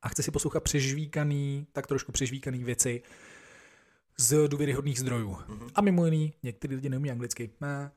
a 0.02 0.10
chce 0.10 0.24
si 0.24 0.32
poslouchat 0.32 0.64
přežvíkaný, 0.64 1.68
tak 1.72 1.88
trošku 1.88 2.12
přežvíkaný 2.12 2.64
věci 2.64 3.02
z 4.18 4.48
důvěryhodných 4.48 5.00
zdrojů. 5.00 5.38
A 5.76 5.82
mimo 5.82 6.06
jiný, 6.06 6.34
některý 6.44 6.76
lidi 6.76 6.90
neumí 6.90 7.12
anglicky. 7.12 7.50
Ne. 7.62 7.92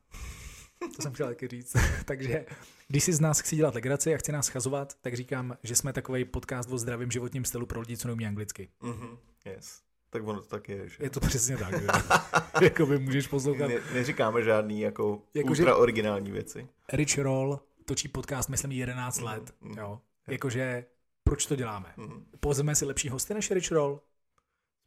To 0.96 1.02
jsem 1.02 1.12
chtěl 1.12 1.26
taky 1.26 1.48
říct. 1.48 1.76
Takže 2.04 2.46
když 2.88 3.04
si 3.04 3.12
z 3.12 3.20
nás 3.20 3.40
chci 3.40 3.56
dělat 3.56 3.74
legraci 3.74 4.14
a 4.14 4.18
chci 4.18 4.32
nás 4.32 4.46
schazovat, 4.46 4.94
tak 5.00 5.14
říkám, 5.14 5.56
že 5.62 5.74
jsme 5.76 5.92
takový 5.92 6.24
podcast 6.24 6.70
o 6.72 6.78
zdravém 6.78 7.10
životním 7.10 7.44
stylu 7.44 7.66
pro 7.66 7.80
lidi, 7.80 7.96
co 7.96 8.08
neumí 8.08 8.26
anglicky. 8.26 8.68
Mhm. 8.82 9.18
Yes. 9.46 9.80
Tak 10.10 10.26
ono 10.26 10.40
to 10.40 10.46
tak 10.48 10.68
je, 10.68 10.88
že? 10.88 10.96
Je 11.00 11.10
to 11.10 11.20
přesně 11.20 11.56
tak. 11.56 11.80
že? 11.80 11.86
Jakoby 12.64 12.98
můžeš 12.98 13.26
poslouchat. 13.26 13.68
Ne, 13.68 13.74
neříkáme 13.94 14.42
žádný 14.42 14.80
jako, 14.80 15.02
Jako, 15.34 15.38
jako 15.38 15.48
ultra 15.48 15.76
originální 15.76 16.30
věci. 16.30 16.68
Rich 16.92 17.18
Roll 17.18 17.60
točí 17.84 18.08
podcast, 18.08 18.48
myslím, 18.48 18.72
11 18.72 19.20
let. 19.20 19.54
Jo. 19.76 20.00
Jakože, 20.26 20.84
proč 21.24 21.46
to 21.46 21.56
děláme? 21.56 21.94
Mhm. 21.96 22.24
Pozveme 22.40 22.74
si 22.74 22.84
lepší 22.84 23.08
hosty 23.08 23.34
než 23.34 23.50
Rich 23.50 23.72
Roll? 23.72 24.00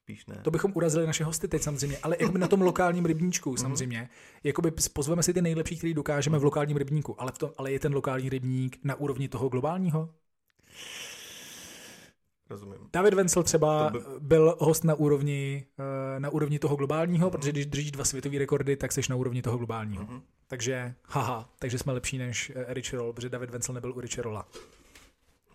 Spíš 0.08 0.26
ne. 0.26 0.40
To 0.42 0.52
bychom 0.52 0.72
urazili 0.76 1.08
naše 1.08 1.24
hosty 1.24 1.48
teď 1.48 1.62
samozřejmě, 1.62 1.98
ale 1.98 2.16
jakoby 2.20 2.40
na 2.40 2.48
tom 2.48 2.62
lokálním 2.62 3.06
rybníčku 3.06 3.58
samozřejmě. 3.58 4.10
Jakoby 4.44 4.72
pozveme 4.94 5.24
si 5.24 5.34
ty 5.34 5.42
nejlepší, 5.42 5.78
který 5.78 5.94
dokážeme 5.94 6.40
v 6.40 6.44
lokálním 6.44 6.78
rybníku, 6.78 7.22
ale, 7.22 7.32
v 7.32 7.38
tom, 7.38 7.52
ale 7.58 7.72
je 7.72 7.80
ten 7.80 7.94
lokální 7.94 8.30
rybník 8.30 8.80
na 8.84 8.96
úrovni 8.96 9.28
toho 9.30 9.50
globálního? 9.50 10.10
Rozumím. 12.50 12.90
David 12.94 13.14
Wenzel 13.14 13.44
třeba 13.44 13.90
by... 13.90 14.00
byl 14.20 14.58
host 14.60 14.84
na 14.84 14.96
úrovni, 14.96 15.66
eh, 16.16 16.20
na 16.20 16.30
úrovni 16.30 16.60
toho 16.60 16.76
globálního, 16.76 17.30
protože 17.30 17.52
když 17.52 17.66
držíš 17.66 17.92
dva 17.92 18.06
světové 18.06 18.40
rekordy, 18.40 18.78
tak 18.78 18.92
jsi 18.92 19.02
na 19.10 19.16
úrovni 19.16 19.42
toho 19.42 19.58
globálního. 19.58 20.04
Mhm. 20.04 20.22
Takže, 20.48 20.96
haha, 21.04 21.50
takže 21.60 21.78
jsme 21.78 21.94
lepší 21.94 22.18
než 22.18 22.52
eh, 22.56 22.74
Rich 22.74 22.94
Roll, 22.94 23.14
protože 23.14 23.30
David 23.30 23.50
Wenzel 23.50 23.76
nebyl 23.76 23.94
u 23.94 24.02
Rich 24.02 24.20
Rolla. 24.20 24.48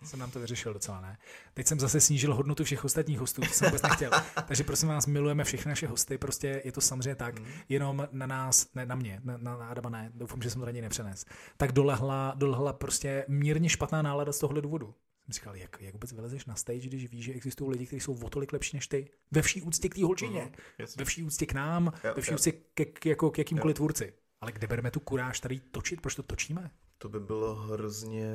Jsem 0.03 0.19
nám 0.19 0.31
to 0.31 0.39
vyřešil 0.39 0.73
docela, 0.73 1.01
ne? 1.01 1.17
Teď 1.53 1.67
jsem 1.67 1.79
zase 1.79 2.01
snížil 2.01 2.35
hodnotu 2.35 2.63
všech 2.63 2.85
ostatních 2.85 3.19
hostů, 3.19 3.41
to 3.41 3.47
jsem 3.47 3.67
vůbec 3.67 3.81
nechtěl. 3.81 4.11
Takže 4.47 4.63
prosím 4.63 4.89
vás, 4.89 5.07
milujeme 5.07 5.43
všechny 5.43 5.69
naše 5.69 5.87
hosty, 5.87 6.17
prostě 6.17 6.61
je 6.65 6.71
to 6.71 6.81
samozřejmě 6.81 7.15
tak, 7.15 7.35
jenom 7.69 8.07
na 8.11 8.25
nás, 8.27 8.73
ne 8.75 8.85
na 8.85 8.95
mě, 8.95 9.21
na, 9.23 9.37
na, 9.37 9.67
Adama 9.67 9.89
ne, 9.89 10.11
doufám, 10.15 10.41
že 10.41 10.49
jsem 10.49 10.59
to 10.59 10.65
raději 10.65 10.81
nepřenes. 10.81 11.25
Tak 11.57 11.71
dolehla, 11.71 12.33
dolehla 12.35 12.73
prostě 12.73 13.25
mírně 13.27 13.69
špatná 13.69 14.01
nálada 14.01 14.31
z 14.31 14.39
tohohle 14.39 14.61
důvodu. 14.61 14.95
Jsem 15.25 15.33
říkal, 15.33 15.55
jak, 15.55 15.77
jak 15.81 15.93
vůbec 15.93 16.13
vylezeš 16.13 16.45
na 16.45 16.55
stage, 16.55 16.87
když 16.87 17.11
víš, 17.11 17.25
že 17.25 17.33
existují 17.33 17.71
lidi, 17.71 17.85
kteří 17.85 17.99
jsou 17.99 18.25
o 18.25 18.29
tolik 18.29 18.53
lepší 18.53 18.77
než 18.77 18.87
ty. 18.87 19.09
Ve 19.31 19.41
vší 19.41 19.61
úctě 19.61 19.89
k 19.89 19.95
té 19.95 20.03
holčině, 20.03 20.51
jasně. 20.77 21.01
ve 21.01 21.05
vší 21.05 21.23
úctě 21.23 21.45
k 21.45 21.53
nám, 21.53 21.93
Jo, 22.03 22.13
ve 22.15 22.21
vší 22.21 22.31
jo. 22.31 22.35
úctě 22.35 22.51
ke, 22.51 22.85
k, 22.85 23.05
jako, 23.05 23.31
k 23.31 23.37
jakýmkoliv 23.37 23.75
tvůrci. 23.75 24.13
Ale 24.43 24.51
kde 24.51 24.67
bereme 24.67 24.91
tu 24.91 24.99
kuráž 24.99 25.39
tady 25.39 25.59
točit? 25.59 26.01
Proč 26.01 26.15
to 26.15 26.23
točíme? 26.23 26.71
To 26.97 27.09
by 27.09 27.19
bylo 27.19 27.55
hrozně... 27.55 28.25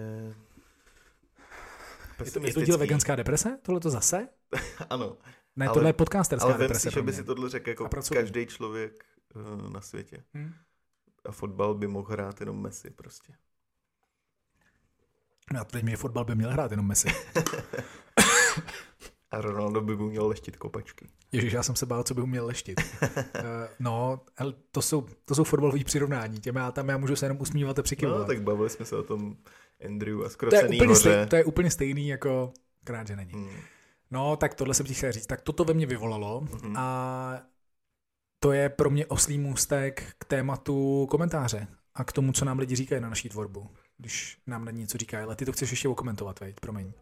Je 2.24 2.30
to, 2.30 2.46
je 2.46 2.52
to 2.52 2.60
díl 2.62 2.78
veganská 2.78 3.16
deprese? 3.16 3.58
Tohle 3.62 3.80
to 3.80 3.90
zase? 3.90 4.28
Ano. 4.90 5.16
Ne, 5.56 5.66
Ale- 5.66 5.74
tohle 5.74 5.88
je 5.88 5.92
podcasterská 5.92 6.48
Ale 6.48 6.58
deprese. 6.58 6.90
si, 6.90 6.94
že 6.94 7.00
by 7.00 7.02
mě. 7.02 7.12
si 7.12 7.24
tohle 7.24 7.50
řekl 7.50 7.70
A 7.70 7.70
jako 7.70 7.88
každý 8.14 8.46
člověk 8.46 9.04
uh, 9.34 9.70
na 9.70 9.80
světě. 9.80 10.24
Hmm. 10.34 10.54
A 11.24 11.32
fotbal 11.32 11.74
by 11.74 11.86
mohl 11.86 12.12
hrát 12.12 12.40
jenom 12.40 12.62
Messi 12.62 12.90
prostě. 12.90 13.32
Já 15.54 15.64
tvrdím, 15.64 15.90
že 15.90 15.96
fotbal 15.96 16.24
by 16.24 16.34
měl 16.34 16.50
hrát 16.50 16.70
jenom 16.70 16.86
Messi. 16.86 17.08
A 19.30 19.40
Ronaldo 19.40 19.80
by 19.80 19.96
měl 19.96 20.26
leštit 20.26 20.56
kopačky. 20.56 21.08
Ježíš, 21.32 21.52
já 21.52 21.62
jsem 21.62 21.76
se 21.76 21.86
bál, 21.86 22.02
co 22.02 22.14
by 22.14 22.26
měl 22.26 22.46
leštit. 22.46 22.80
uh, 23.02 23.08
no, 23.78 24.20
ale 24.36 24.54
to 24.70 24.82
jsou, 24.82 25.06
to 25.24 25.34
jsou 25.34 25.44
fotbalové 25.44 25.84
přirovnání. 25.84 26.40
Těm 26.40 26.56
já 26.56 26.72
tam 26.72 26.88
já 26.88 26.96
můžu 26.98 27.16
se 27.16 27.26
jenom 27.26 27.40
usmívat 27.40 27.78
a 27.78 27.82
přikivovat. 27.82 28.20
No, 28.20 28.26
tak 28.26 28.42
bavili 28.42 28.70
jsme 28.70 28.84
se 28.84 28.96
o 28.96 29.02
tom 29.02 29.36
Andrew 29.84 30.22
a 30.24 30.28
to, 30.50 30.54
je 30.56 30.62
úplně 30.68 30.94
stej, 30.96 31.26
to 31.26 31.36
je 31.36 31.44
úplně 31.44 31.70
stejný 31.70 32.08
jako 32.08 32.52
krát, 32.84 33.06
že 33.06 33.16
není. 33.16 33.32
Hmm. 33.32 33.50
No, 34.10 34.36
tak 34.36 34.54
tohle 34.54 34.74
jsem 34.74 34.86
ti 34.86 34.94
chtěl 34.94 35.12
říct. 35.12 35.26
Tak 35.26 35.40
toto 35.40 35.64
ve 35.64 35.74
mně 35.74 35.86
vyvolalo 35.86 36.40
Mhm. 36.40 36.74
a 36.76 37.40
to 38.40 38.52
je 38.52 38.68
pro 38.68 38.90
mě 38.90 39.06
oslý 39.06 39.38
můstek 39.38 40.14
k 40.18 40.24
tématu 40.24 41.06
komentáře 41.10 41.66
a 41.94 42.04
k 42.04 42.12
tomu, 42.12 42.32
co 42.32 42.44
nám 42.44 42.58
lidi 42.58 42.76
říkají 42.76 43.00
na 43.02 43.08
naší 43.08 43.28
tvorbu, 43.28 43.70
když 43.98 44.38
nám 44.46 44.64
na 44.64 44.70
něco 44.70 44.98
říkají. 44.98 45.24
Ale 45.24 45.36
ty 45.36 45.44
to 45.44 45.52
chceš 45.52 45.70
ještě 45.70 45.88
okomentovat, 45.88 46.40
veď, 46.40 46.60
promiň. 46.60 46.92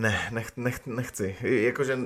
Ne, 0.00 0.28
nech, 0.32 0.56
nech, 0.56 0.86
nechci. 0.86 1.36
Jakože 1.40 1.98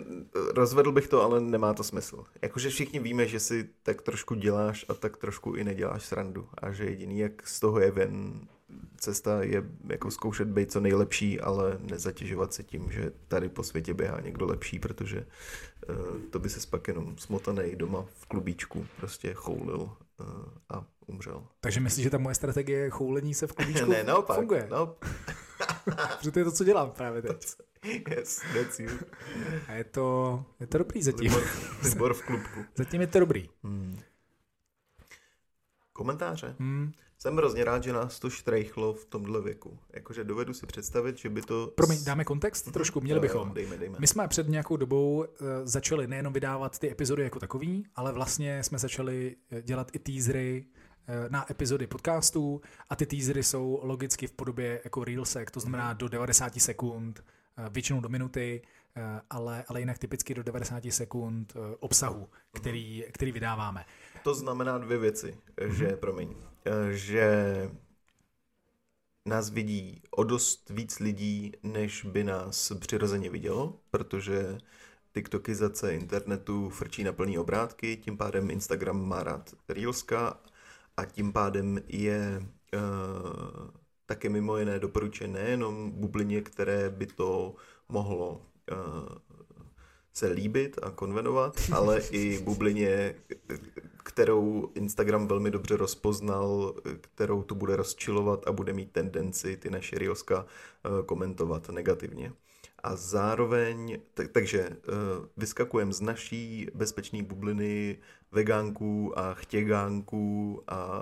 rozvedl 0.54 0.92
bych 0.92 1.08
to, 1.08 1.22
ale 1.22 1.40
nemá 1.40 1.74
to 1.74 1.84
smysl. 1.84 2.24
Jakože 2.42 2.68
všichni 2.70 2.98
víme, 2.98 3.26
že 3.26 3.40
si 3.40 3.68
tak 3.82 4.02
trošku 4.02 4.34
děláš 4.34 4.84
a 4.88 4.94
tak 4.94 5.16
trošku 5.16 5.54
i 5.54 5.64
neděláš 5.64 6.04
srandu. 6.04 6.48
A 6.58 6.72
že 6.72 6.84
jediný, 6.84 7.18
jak 7.18 7.48
z 7.48 7.60
toho 7.60 7.80
je 7.80 7.90
ven, 7.90 8.40
cesta 8.96 9.42
je 9.42 9.62
jako 9.88 10.10
zkoušet 10.10 10.48
být 10.48 10.72
co 10.72 10.80
nejlepší, 10.80 11.40
ale 11.40 11.78
nezatěžovat 11.80 12.54
se 12.54 12.62
tím, 12.62 12.92
že 12.92 13.12
tady 13.28 13.48
po 13.48 13.62
světě 13.62 13.94
běhá 13.94 14.20
někdo 14.20 14.46
lepší, 14.46 14.78
protože 14.78 15.26
uh, 15.88 15.96
to 16.30 16.38
by 16.38 16.48
se 16.48 16.66
pak 16.70 16.88
jenom 16.88 17.18
smotaný 17.18 17.76
doma 17.76 18.04
v 18.14 18.26
klubíčku 18.26 18.86
prostě 18.96 19.34
choulil 19.34 19.80
uh, 19.80 20.26
a 20.68 20.84
umřel. 21.06 21.46
Takže 21.60 21.80
myslíš, 21.80 22.04
že 22.04 22.10
ta 22.10 22.18
moje 22.18 22.34
strategie 22.34 22.90
choulení 22.90 23.34
se 23.34 23.46
v 23.46 23.52
klubíčku 23.56 23.90
ne, 23.90 24.04
naopak. 24.04 24.36
funguje? 24.36 24.68
No, 24.70 24.96
Protože 26.18 26.30
to 26.30 26.38
je 26.38 26.44
to, 26.44 26.52
co 26.52 26.64
dělám 26.64 26.90
právě 26.90 27.22
teď. 27.22 27.46
yes, 28.08 28.40
that's 28.54 28.80
you. 28.80 28.90
A 29.68 29.72
je 29.72 29.84
to, 29.84 30.44
je 30.60 30.66
to 30.66 30.78
dobrý 30.78 31.02
zatím. 31.02 31.32
Libor, 31.32 31.48
Libor 31.84 32.14
v 32.14 32.22
klubku. 32.22 32.64
Zatím 32.76 33.00
je 33.00 33.06
to 33.06 33.20
dobrý. 33.20 33.48
Hmm. 33.62 33.98
Komentáře. 35.92 36.56
Hmm. 36.58 36.92
Jsem 37.18 37.36
hrozně 37.36 37.64
rád, 37.64 37.82
že 37.82 37.92
nás 37.92 38.18
to 38.18 38.30
štrejchlo 38.30 38.94
v 38.94 39.04
tomhle 39.04 39.40
věku. 39.40 39.78
Jakože 39.92 40.24
dovedu 40.24 40.54
si 40.54 40.66
představit, 40.66 41.18
že 41.18 41.28
by 41.28 41.42
to... 41.42 41.72
Promiň, 41.74 42.04
dáme 42.04 42.24
kontext 42.24 42.72
trošku, 42.72 43.00
měli 43.00 43.18
Jo, 43.18 43.22
jo, 43.22 43.22
bychom. 43.22 43.54
Dejme, 43.54 43.78
dejme. 43.78 43.96
My 43.98 44.06
jsme 44.06 44.28
před 44.28 44.48
nějakou 44.48 44.76
dobou 44.76 45.16
uh, 45.16 45.26
začali 45.64 46.06
nejenom 46.06 46.32
vydávat 46.32 46.78
ty 46.78 46.90
epizody 46.90 47.22
jako 47.22 47.38
takový, 47.38 47.86
ale 47.96 48.12
vlastně 48.12 48.62
jsme 48.62 48.78
začali 48.78 49.36
eh, 49.50 49.62
dělat 49.62 49.90
i 49.92 49.98
teasery 49.98 50.64
eh, 50.66 50.81
na 51.28 51.50
epizody 51.50 51.86
podcastů 51.86 52.60
a 52.90 52.96
ty 52.96 53.06
teasery 53.06 53.42
jsou 53.42 53.80
logicky 53.82 54.26
v 54.26 54.32
podobě 54.32 54.80
jako 54.84 55.04
reelsek, 55.04 55.50
to 55.50 55.60
znamená 55.60 55.92
do 55.92 56.08
90 56.08 56.60
sekund, 56.60 57.24
eh, 57.58 57.68
většinou 57.70 58.00
do 58.00 58.08
minuty, 58.08 58.62
eh, 58.96 59.20
ale, 59.30 59.64
ale 59.68 59.80
jinak 59.80 59.98
typicky 59.98 60.34
do 60.34 60.42
90 60.42 60.90
sekund 60.90 61.52
eh, 61.56 61.76
obsahu, 61.80 62.28
který, 62.52 63.04
který 63.12 63.32
vydáváme. 63.32 63.84
To 64.24 64.34
znamená 64.34 64.78
dvě 64.78 64.98
věci, 64.98 65.38
Mhm. 65.60 65.74
že, 65.74 65.96
promiň, 65.96 66.34
eh, 66.64 66.92
že 66.92 67.30
nás 69.26 69.50
vidí 69.50 70.02
o 70.10 70.24
dost 70.24 70.70
víc 70.70 70.98
lidí, 70.98 71.52
než 71.62 72.04
by 72.04 72.24
nás 72.24 72.72
přirozeně 72.80 73.30
vidělo, 73.30 73.80
protože 73.90 74.58
TikToky 75.14 75.54
zace 75.54 75.94
internetu 75.94 76.68
frčí 76.70 77.04
na 77.04 77.12
plný 77.12 77.38
obrátky, 77.38 77.96
tím 77.96 78.16
pádem 78.16 78.50
Instagram 78.50 79.08
má 79.08 79.22
rád 79.22 79.54
Reelska 79.68 80.38
a 80.96 81.04
tím 81.04 81.32
pádem 81.32 81.80
je 81.88 82.46
uh, 82.74 83.70
také 84.06 84.28
mimo 84.28 84.56
jiné 84.56 84.78
doporučené 84.78 85.40
nejenom 85.40 85.90
bublině, 85.90 86.42
které 86.42 86.90
by 86.90 87.06
to 87.06 87.54
mohlo 87.88 88.46
uh, 88.72 89.32
se 90.12 90.26
líbit 90.26 90.78
a 90.82 90.90
konvenovat, 90.90 91.60
ale 91.72 92.00
i 92.10 92.38
bublině, 92.38 93.14
kterou 94.04 94.70
Instagram 94.74 95.26
velmi 95.26 95.50
dobře 95.50 95.76
rozpoznal, 95.76 96.74
kterou 97.00 97.42
to 97.42 97.54
bude 97.54 97.76
rozčilovat 97.76 98.46
a 98.46 98.52
bude 98.52 98.72
mít 98.72 98.92
tendenci 98.92 99.56
ty 99.56 99.70
naše 99.70 99.98
Reelska 99.98 100.46
eh, 100.46 101.02
komentovat 101.06 101.68
negativně. 101.68 102.32
A 102.82 102.96
zároveň, 102.96 104.00
tak, 104.14 104.28
takže 104.28 104.60
eh, 104.60 104.76
vyskakujeme 105.36 105.92
z 105.92 106.00
naší 106.00 106.66
bezpečné 106.74 107.22
bubliny 107.22 107.98
vegánků 108.32 109.18
a 109.18 109.34
chtěgánků 109.34 110.62
a 110.68 111.00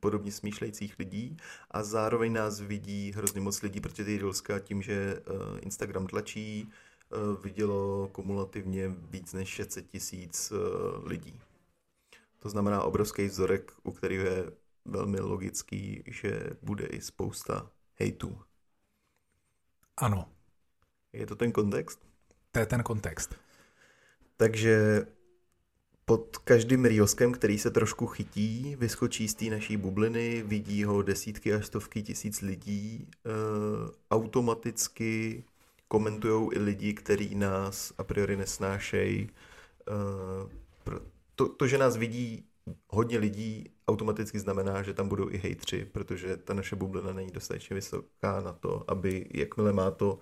podobně 0.00 0.32
smýšlejících 0.32 0.98
lidí 0.98 1.36
a 1.70 1.82
zároveň 1.82 2.32
nás 2.32 2.60
vidí 2.60 3.12
hrozně 3.12 3.40
moc 3.40 3.62
lidí, 3.62 3.80
protože 3.80 4.04
ty 4.04 4.18
Reelska 4.18 4.58
tím, 4.58 4.82
že 4.82 4.94
eh, 4.94 5.60
Instagram 5.60 6.06
tlačí, 6.06 6.68
eh, 7.12 7.16
vidělo 7.42 8.08
kumulativně 8.12 8.88
víc 8.88 9.32
než 9.32 9.48
600 9.48 9.86
tisíc 9.88 10.52
eh, 10.52 10.56
lidí. 11.08 11.40
To 12.38 12.48
znamená 12.48 12.82
obrovský 12.82 13.26
vzorek, 13.26 13.72
u 13.82 13.92
kterého 13.92 14.24
je 14.26 14.44
velmi 14.84 15.20
logický, 15.20 16.02
že 16.06 16.50
bude 16.62 16.86
i 16.86 17.00
spousta 17.00 17.70
hejtů. 17.94 18.38
Ano, 19.96 20.28
Je 21.12 21.26
to 21.26 21.36
ten 21.36 21.52
kontext? 21.52 22.10
to 22.52 22.58
je 22.58 22.66
ten 22.66 22.82
kontext. 22.82 23.34
Takže 24.36 25.06
pod 26.10 26.38
každým 26.38 26.84
Rioskem, 26.84 27.32
který 27.32 27.58
se 27.58 27.70
trošku 27.70 28.06
chytí, 28.06 28.76
vyskočí 28.78 29.28
z 29.28 29.34
té 29.34 29.44
naší 29.44 29.76
bubliny, 29.76 30.42
vidí 30.46 30.84
ho 30.84 31.02
desítky 31.02 31.54
až 31.54 31.66
stovky 31.66 32.02
tisíc 32.02 32.40
lidí, 32.40 33.06
e, 33.06 33.30
automaticky 34.10 35.44
komentují 35.88 36.48
i 36.52 36.58
lidi, 36.58 36.94
kteří 36.94 37.34
nás 37.34 37.92
a 37.98 38.04
priori 38.04 38.36
nesnášejí. 38.36 39.28
E, 39.28 39.30
to, 41.34 41.48
to, 41.48 41.66
že 41.66 41.78
nás 41.78 41.96
vidí 41.96 42.44
hodně 42.88 43.18
lidí, 43.18 43.70
automaticky 43.88 44.38
znamená, 44.38 44.82
že 44.82 44.94
tam 44.94 45.08
budou 45.08 45.30
i 45.30 45.38
hejtři, 45.38 45.84
protože 45.92 46.36
ta 46.36 46.54
naše 46.54 46.76
bublina 46.76 47.12
není 47.12 47.30
dostatečně 47.30 47.74
vysoká 47.74 48.40
na 48.40 48.52
to, 48.52 48.84
aby 48.90 49.26
jakmile 49.34 49.72
má 49.72 49.90
to 49.90 50.14
uh, 50.14 50.20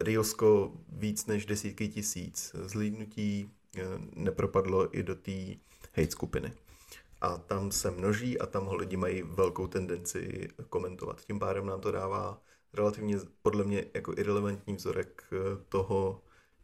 Riosko 0.00 0.72
víc 0.88 1.26
než 1.26 1.46
desítky 1.46 1.88
tisíc 1.88 2.54
zhlídnutí, 2.64 3.44
uh, 3.44 3.57
nepropadlo 4.14 4.96
i 4.96 5.02
do 5.02 5.14
té 5.14 5.32
hate 5.96 6.10
skupiny. 6.10 6.52
A 7.20 7.38
tam 7.38 7.70
se 7.70 7.90
množí 7.90 8.38
a 8.38 8.46
tam 8.46 8.66
ho 8.66 8.76
lidi 8.76 8.96
mají 8.96 9.22
velkou 9.22 9.66
tendenci 9.66 10.48
komentovat. 10.70 11.20
Tím 11.20 11.38
pádem 11.38 11.66
nám 11.66 11.80
to 11.80 11.92
dává 11.92 12.42
relativně 12.74 13.16
podle 13.42 13.64
mě 13.64 13.84
jako 13.94 14.12
irrelevantní 14.16 14.74
vzorek 14.74 15.22
eh, 15.32 15.36
toho, 15.68 16.22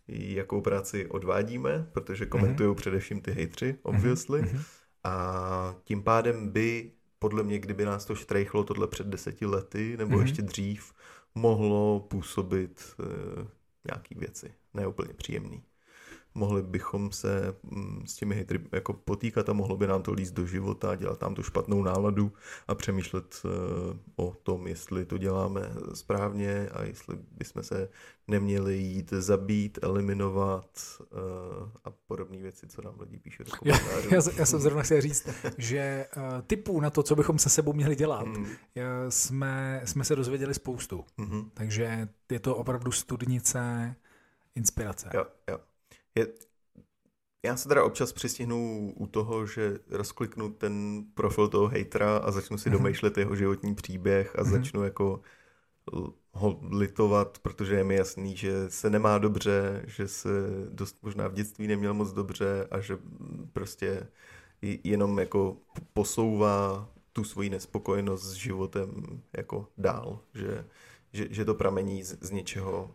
jakou 0.09 0.61
práci 0.61 1.07
odvádíme, 1.07 1.91
protože 1.93 2.27
komentují 2.27 2.69
mm-hmm. 2.69 2.75
především 2.75 3.21
ty 3.21 3.33
hejtři, 3.33 3.79
obviously. 3.83 4.43
Mm-hmm. 4.43 4.63
A 5.05 5.77
tím 5.85 6.03
pádem 6.03 6.49
by, 6.49 6.93
podle 7.19 7.43
mě, 7.43 7.59
kdyby 7.59 7.85
nás 7.85 8.05
to 8.05 8.15
štrejchlo 8.15 8.65
tohle 8.65 8.87
před 8.87 9.07
deseti 9.07 9.47
lety, 9.47 9.97
nebo 9.97 10.17
mm-hmm. 10.17 10.23
ještě 10.23 10.43
dřív, 10.43 10.93
mohlo 11.35 12.01
působit 12.01 12.95
e, 13.01 13.47
nějaký 13.89 14.15
věci, 14.15 14.55
neúplně 14.75 15.15
příjemný. 15.15 15.63
Mohli 16.35 16.63
bychom 16.63 17.13
se 17.13 17.55
mm, 17.63 18.03
s 18.07 18.15
těmi 18.15 18.35
hejtry 18.35 18.61
jako 18.73 18.93
potýkat 18.93 19.49
a 19.49 19.53
mohlo 19.53 19.77
by 19.77 19.87
nám 19.87 20.03
to 20.03 20.13
líst 20.13 20.35
do 20.35 20.47
života, 20.47 20.97
dělat 20.97 21.23
nám 21.23 21.35
tu 21.35 21.43
špatnou 21.43 21.83
náladu 21.83 22.33
a 22.69 22.75
přemýšlet 22.75 23.43
e, 23.45 23.49
o 24.17 24.35
tom, 24.43 24.67
jestli 24.67 25.05
to 25.05 25.19
děláme 25.19 25.61
správně 25.95 26.69
a 26.69 26.83
jestli 26.83 27.17
bychom 27.39 27.63
se 27.63 27.89
neměli 28.29 28.77
jít 28.77 29.11
zabít, 29.11 29.79
eliminovat 29.83 30.67
e, 31.03 31.05
a 31.85 31.91
podobné 32.07 32.39
věci, 32.39 32.67
co 32.67 32.83
nám 32.83 33.01
lidi 33.01 33.19
píšou. 33.19 33.45
Já, 33.65 33.79
já, 34.11 34.21
já 34.37 34.47
jsem 34.47 34.61
zrovna 34.61 34.83
chtěl 34.83 35.01
říct, 35.01 35.29
že 35.59 36.07
uh, 36.17 36.23
typů 36.47 36.81
na 36.81 36.91
to, 36.91 37.03
co 37.03 37.17
bychom 37.17 37.39
se 37.39 37.49
sebou 37.49 37.73
měli 37.73 37.97
dělat, 37.97 38.27
mm. 38.27 38.47
jsme, 39.09 39.83
jsme 39.85 40.05
se 40.05 40.17
dozvěděli 40.17 40.55
spoustu. 40.55 41.05
Mm-hmm. 41.19 41.51
Takže 41.55 42.09
je 42.33 42.41
to 42.41 42.57
opravdu 42.57 42.93
studnice 42.93 43.95
inspirace. 44.55 45.11
Jo, 45.15 45.27
jo. 45.51 45.59
Je, 46.15 46.27
já 47.45 47.57
se 47.57 47.69
teda 47.69 47.85
občas 47.85 48.13
přistihnu 48.13 48.93
u 48.97 49.07
toho, 49.07 49.47
že 49.47 49.79
rozkliknu 49.91 50.53
ten 50.53 51.05
profil 51.15 51.49
toho 51.49 51.69
hejtra 51.69 52.17
a 52.17 52.31
začnu 52.31 52.59
si 52.59 52.71
Mhm. 52.71 52.79
domýšlet 52.79 53.19
jeho 53.19 53.37
životní 53.37 53.75
příběh 53.75 54.39
a 54.39 54.43
Mhm. 54.43 54.51
začnu 54.53 54.85
jako 54.85 55.21
ho 56.33 56.61
litovat, 56.71 57.39
protože 57.39 57.75
je 57.75 57.85
mi 57.85 57.95
jasný, 57.97 58.37
že 58.37 58.71
se 58.71 58.91
nemá 58.91 59.19
dobře, 59.19 59.83
že 59.87 60.09
se 60.09 60.29
dost 60.71 60.99
možná 61.03 61.29
v 61.29 61.35
dětství 61.35 61.67
neměl 61.67 61.95
moc 61.95 62.13
dobře 62.13 62.67
a 62.71 62.81
že 62.81 62.99
prostě 63.53 64.07
jenom 64.63 65.19
jako 65.19 65.57
posouvá 65.93 66.89
tu 67.13 67.25
svoji 67.25 67.51
nespokojenost 67.51 68.23
s 68.23 68.33
životem 68.33 69.21
jako 69.37 69.69
dál, 69.79 70.21
že, 70.35 70.65
že, 71.13 71.27
že 71.31 71.45
to 71.45 71.55
pramení 71.55 72.03
z, 72.05 72.19
z 72.21 72.31
něčeho 72.31 72.95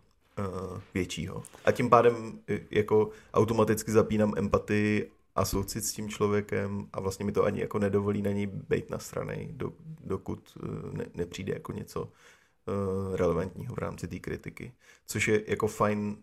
většího. 0.94 1.44
A 1.66 1.72
tím 1.72 1.90
pádem 1.90 2.40
jako 2.72 3.10
automaticky 3.34 3.92
zapínám 3.92 4.34
empatii 4.38 5.12
a 5.36 5.46
soucit 5.46 5.86
s 5.86 5.94
tím 5.94 6.10
člověkem 6.10 6.88
a 6.94 7.00
vlastně 7.00 7.26
mi 7.26 7.32
to 7.32 7.44
ani 7.44 7.62
jako 7.62 7.80
nedovolí 7.80 8.22
na 8.22 8.32
něj 8.32 8.46
být 8.46 8.90
na 8.90 9.00
straně, 9.00 9.48
do, 9.52 9.74
dokud 10.04 10.58
ne, 10.92 11.06
nepřijde 11.16 11.54
jako 11.54 11.72
něco 11.72 12.04
uh, 12.04 13.16
relevantního 13.16 13.76
v 13.76 13.78
rámci 13.78 14.08
té 14.08 14.20
kritiky. 14.20 14.74
Což 15.06 15.28
je 15.28 15.44
jako 15.48 15.68
fajn 15.68 16.18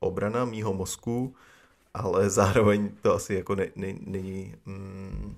obrana 0.00 0.44
mýho 0.44 0.74
mozku, 0.74 1.34
ale 1.94 2.30
zároveň 2.30 2.90
to 3.02 3.14
asi 3.14 3.34
jako 3.34 3.54
ne, 3.54 3.66
ne, 3.76 3.94
není, 4.00 4.54
mm, 4.66 5.36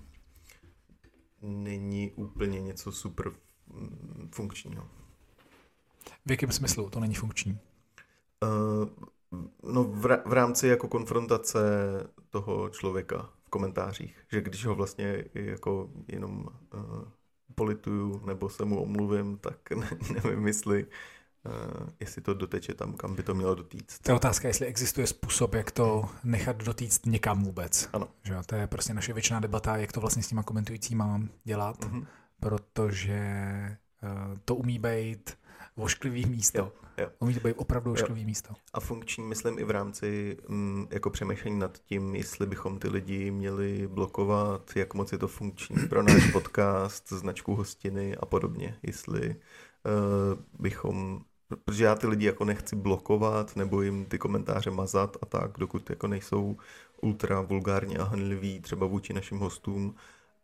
není 1.42 2.10
úplně 2.10 2.60
něco 2.60 2.92
super 2.92 3.32
mm, 3.74 4.28
funkčního. 4.32 4.88
V 6.26 6.30
jakém 6.30 6.52
smyslu 6.52 6.90
to 6.90 7.00
není 7.00 7.14
funkční? 7.14 7.58
Uh, 8.42 8.88
no 9.72 9.84
v, 9.84 10.22
v 10.26 10.32
rámci 10.32 10.68
jako 10.68 10.88
konfrontace 10.88 11.60
toho 12.30 12.68
člověka 12.68 13.30
v 13.44 13.50
komentářích, 13.50 14.18
že 14.32 14.40
když 14.40 14.66
ho 14.66 14.74
vlastně 14.74 15.24
jako 15.34 15.90
jenom 16.08 16.46
uh, 16.74 17.04
polituju 17.54 18.26
nebo 18.26 18.48
se 18.48 18.64
mu 18.64 18.82
omluvím, 18.82 19.38
tak 19.38 19.70
ne, 19.76 19.90
nevím, 20.14 20.46
jestli 20.46 20.86
Uh, 21.44 21.88
jestli 22.00 22.22
to 22.22 22.34
doteče 22.34 22.74
tam, 22.74 22.92
kam 22.92 23.14
by 23.14 23.22
to 23.22 23.34
mělo 23.34 23.54
dotýct. 23.54 23.98
To 23.98 24.10
je 24.10 24.16
otázka, 24.16 24.48
jestli 24.48 24.66
existuje 24.66 25.06
způsob, 25.06 25.54
jak 25.54 25.70
to 25.70 26.08
nechat 26.24 26.64
dotýct 26.64 27.06
někam 27.06 27.44
vůbec. 27.44 27.88
Ano. 27.92 28.08
Že 28.22 28.34
to 28.46 28.54
je 28.54 28.66
prostě 28.66 28.94
naše 28.94 29.12
věčná 29.12 29.40
debata, 29.40 29.76
jak 29.76 29.92
to 29.92 30.00
vlastně 30.00 30.22
s 30.22 30.28
těma 30.28 30.42
komentujícíma 30.42 31.06
mám 31.06 31.28
dělat, 31.44 31.80
mm-hmm. 31.80 32.06
protože 32.40 33.20
uh, 34.02 34.38
to 34.44 34.54
umí 34.54 34.78
být 34.78 35.38
vošklivý 35.76 36.26
místo. 36.26 36.58
Jo, 36.58 36.72
jo. 36.98 37.08
Umí 37.18 37.34
to 37.34 37.48
být 37.48 37.54
opravdu 37.56 37.90
vošklivý 37.90 38.20
jo. 38.20 38.26
místo. 38.26 38.54
A 38.72 38.80
funkční, 38.80 39.24
myslím, 39.24 39.58
i 39.58 39.64
v 39.64 39.70
rámci 39.70 40.36
mm, 40.48 40.86
jako 40.90 41.10
přemýšlení 41.10 41.58
nad 41.58 41.78
tím, 41.78 42.14
jestli 42.14 42.46
bychom 42.46 42.78
ty 42.78 42.88
lidi 42.88 43.30
měli 43.30 43.88
blokovat, 43.88 44.70
jak 44.76 44.94
moc 44.94 45.12
je 45.12 45.18
to 45.18 45.28
funkční 45.28 45.88
pro 45.88 46.02
náš 46.02 46.30
podcast, 46.32 47.08
značku 47.08 47.54
hostiny 47.54 48.16
a 48.16 48.26
podobně. 48.26 48.78
Jestli 48.82 49.28
uh, 49.28 50.40
bychom 50.58 51.20
protože 51.64 51.84
já 51.84 51.94
ty 51.94 52.06
lidi 52.06 52.26
jako 52.26 52.44
nechci 52.44 52.76
blokovat 52.76 53.56
nebo 53.56 53.82
jim 53.82 54.04
ty 54.04 54.18
komentáře 54.18 54.70
mazat 54.70 55.16
a 55.22 55.26
tak, 55.26 55.58
dokud 55.58 55.90
jako 55.90 56.06
nejsou 56.06 56.56
ultra 57.00 57.40
vulgárně 57.40 57.98
a 57.98 58.04
hanliví 58.04 58.60
třeba 58.60 58.86
vůči 58.86 59.12
našim 59.12 59.38
hostům, 59.38 59.94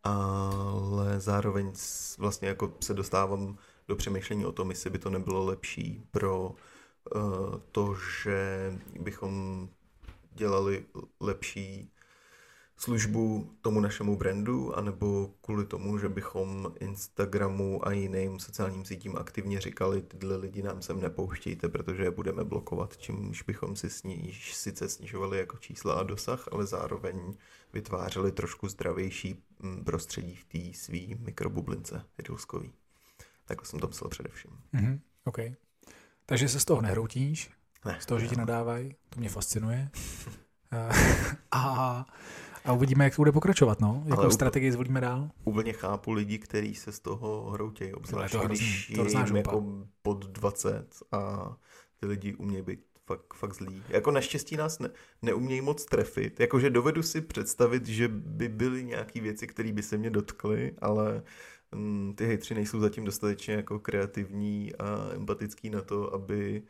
ale 0.05 1.20
zároveň 1.20 1.72
vlastně 2.18 2.49
jako 2.49 2.72
se 2.80 2.94
dostávám 2.94 3.57
do 3.89 3.97
přemýšlení 3.97 4.47
o 4.47 4.53
tom, 4.53 4.70
jestli 4.70 4.91
by 4.91 4.99
to 4.99 5.11
nebylo 5.11 5.45
lepší 5.45 6.03
pro 6.11 6.49
uh, 6.49 6.53
to, 7.72 7.97
že 8.22 8.72
bychom 9.01 9.68
dělali 10.34 10.84
lepší 11.20 11.91
službu 12.76 13.51
tomu 13.61 13.80
našemu 13.80 14.16
brandu, 14.16 14.78
anebo 14.78 15.30
kvůli 15.41 15.66
tomu, 15.66 15.99
že 15.99 16.09
bychom 16.09 16.72
Instagramu 16.80 17.89
a 17.89 17.93
jiným 17.93 18.39
sociálním 18.39 18.84
sítím 18.84 19.16
aktivně 19.16 19.61
říkali, 19.61 20.03
tyhle 20.03 20.36
lidi 20.36 20.62
nám 20.62 20.82
sem 20.82 21.01
nepouštějte, 21.01 21.68
protože 21.68 22.03
je 22.03 22.11
budeme 22.11 22.45
blokovat, 22.45 22.97
čímž 22.97 23.43
bychom 23.43 23.76
si 23.76 23.91
sníž, 23.91 24.55
sice 24.55 24.89
snižovali 24.89 25.39
jako 25.39 25.57
čísla 25.57 25.95
a 25.95 26.03
dosah, 26.03 26.49
ale 26.53 26.66
zároveň 26.66 27.34
vytvářeli 27.72 28.32
trošku 28.32 28.68
zdravější 28.68 29.45
mm, 29.59 29.84
prostředí 29.84 30.34
v 30.34 30.45
té 30.45 30.78
svý 30.78 31.16
mikrobublince 31.20 32.05
ridlskový. 32.18 32.72
Takhle 33.49 33.66
jsem 33.66 33.80
to 33.80 33.86
myslel 33.88 34.11
především. 34.11 34.51
Mm-hmm, 34.74 35.01
OK. 35.24 35.38
Takže 36.26 36.49
se 36.49 36.61
z 36.61 36.64
toho 36.64 36.80
nehroutíš? 36.80 37.51
Ne. 37.84 37.99
Z 38.01 38.07
toho, 38.07 38.20
že 38.20 38.28
ti 38.28 38.36
nadávají? 38.36 38.94
To 39.09 39.20
mě 39.20 39.28
fascinuje. 39.28 39.90
a 41.53 42.07
a 42.64 42.72
uvidíme, 42.72 43.05
jak 43.05 43.16
to 43.16 43.20
bude 43.20 43.32
pokračovat, 43.32 43.80
no. 43.80 44.03
Jakou 44.07 44.22
Ale 44.22 44.32
strategii 44.32 44.72
zvolíme 44.72 45.01
dál? 45.01 45.30
Úplně 45.44 45.72
chápu 45.72 46.12
lidi, 46.12 46.38
kteří 46.38 46.74
se 46.74 46.92
z 46.92 47.01
toho 47.01 47.51
hroutějí, 47.51 47.94
obzvlášť 47.94 48.32
to 48.32 48.46
když 48.46 48.92
to 48.94 49.05
je 49.05 49.24
jim 49.26 49.36
jako 49.36 49.64
pod 50.03 50.26
20 50.26 50.86
a 51.12 51.53
ty 52.01 52.07
lidi 52.07 52.34
umějí 52.34 52.62
být 52.62 52.80
fakt, 53.07 53.34
fakt 53.34 53.55
zlí. 53.55 53.82
Jako 53.88 54.11
naštěstí 54.11 54.57
nás 54.57 54.78
ne, 54.78 54.90
neumějí 55.22 55.61
moc 55.61 55.84
trefit. 55.84 56.40
Jakože 56.40 56.70
dovedu 56.70 57.03
si 57.03 57.20
představit, 57.20 57.86
že 57.86 58.09
by 58.09 58.49
byly 58.49 58.84
nějaké 58.84 59.20
věci, 59.20 59.46
které 59.46 59.72
by 59.72 59.82
se 59.82 59.99
mě 59.99 60.11
dotkly, 60.11 60.72
ale 60.80 61.22
ty 62.14 62.27
hejtři 62.27 62.55
nejsou 62.55 62.81
zatím 62.81 63.05
dostatečně 63.05 63.55
jako 63.55 63.79
kreativní 63.79 64.75
a 64.75 65.11
empatický 65.14 65.71
na 65.71 65.83
to, 65.83 66.14
aby 66.14 66.62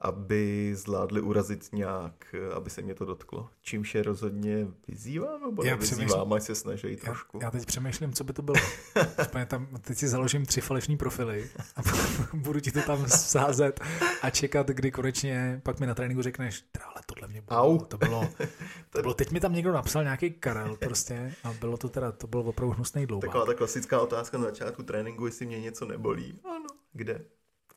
aby 0.00 0.72
zvládli 0.74 1.20
urazit 1.20 1.68
nějak, 1.72 2.34
aby 2.54 2.70
se 2.70 2.82
mě 2.82 2.94
to 2.94 3.04
dotklo. 3.04 3.48
Čímž 3.62 3.94
je 3.94 4.02
rozhodně 4.02 4.66
vyzývám, 4.88 5.40
nebo 5.40 5.64
já 5.64 5.76
vyzývám, 5.76 6.32
ať 6.32 6.42
se 6.42 6.54
snaží 6.54 6.96
trošku. 6.96 7.38
Já, 7.38 7.46
já 7.46 7.50
teď 7.50 7.66
přemýšlím, 7.66 8.12
co 8.12 8.24
by 8.24 8.32
to 8.32 8.42
bylo. 8.42 8.56
tam, 9.48 9.68
teď 9.80 9.98
si 9.98 10.08
založím 10.08 10.46
tři 10.46 10.60
falešní 10.60 10.96
profily 10.96 11.50
a 11.76 11.80
budu 12.36 12.60
ti 12.60 12.72
to 12.72 12.80
tam 12.82 13.08
sázet 13.08 13.80
a 14.22 14.30
čekat, 14.30 14.68
kdy 14.68 14.90
konečně 14.90 15.60
pak 15.64 15.80
mi 15.80 15.86
na 15.86 15.94
tréninku 15.94 16.22
řekneš, 16.22 16.64
ale 16.84 17.02
tohle 17.06 17.28
mě 17.28 17.42
bylo, 17.42 17.60
Au. 17.60 17.78
to 17.78 17.98
bylo, 17.98 18.28
to 18.90 19.00
bylo, 19.00 19.14
teď 19.14 19.30
mi 19.30 19.40
tam 19.40 19.52
někdo 19.52 19.72
napsal 19.72 20.02
nějaký 20.02 20.30
Karel 20.30 20.76
prostě 20.76 21.34
a 21.44 21.52
bylo 21.52 21.76
to 21.76 21.88
teda, 21.88 22.12
to 22.12 22.26
bylo 22.26 22.42
opravdu 22.42 22.74
hnusný 22.74 23.06
dlouho. 23.06 23.20
Taková 23.20 23.46
ta 23.46 23.54
klasická 23.54 24.00
otázka 24.00 24.38
na 24.38 24.44
začátku 24.44 24.82
tréninku, 24.82 25.26
jestli 25.26 25.46
mě 25.46 25.60
něco 25.60 25.86
nebolí. 25.86 26.40
Ano, 26.44 26.66
kde? 26.92 27.24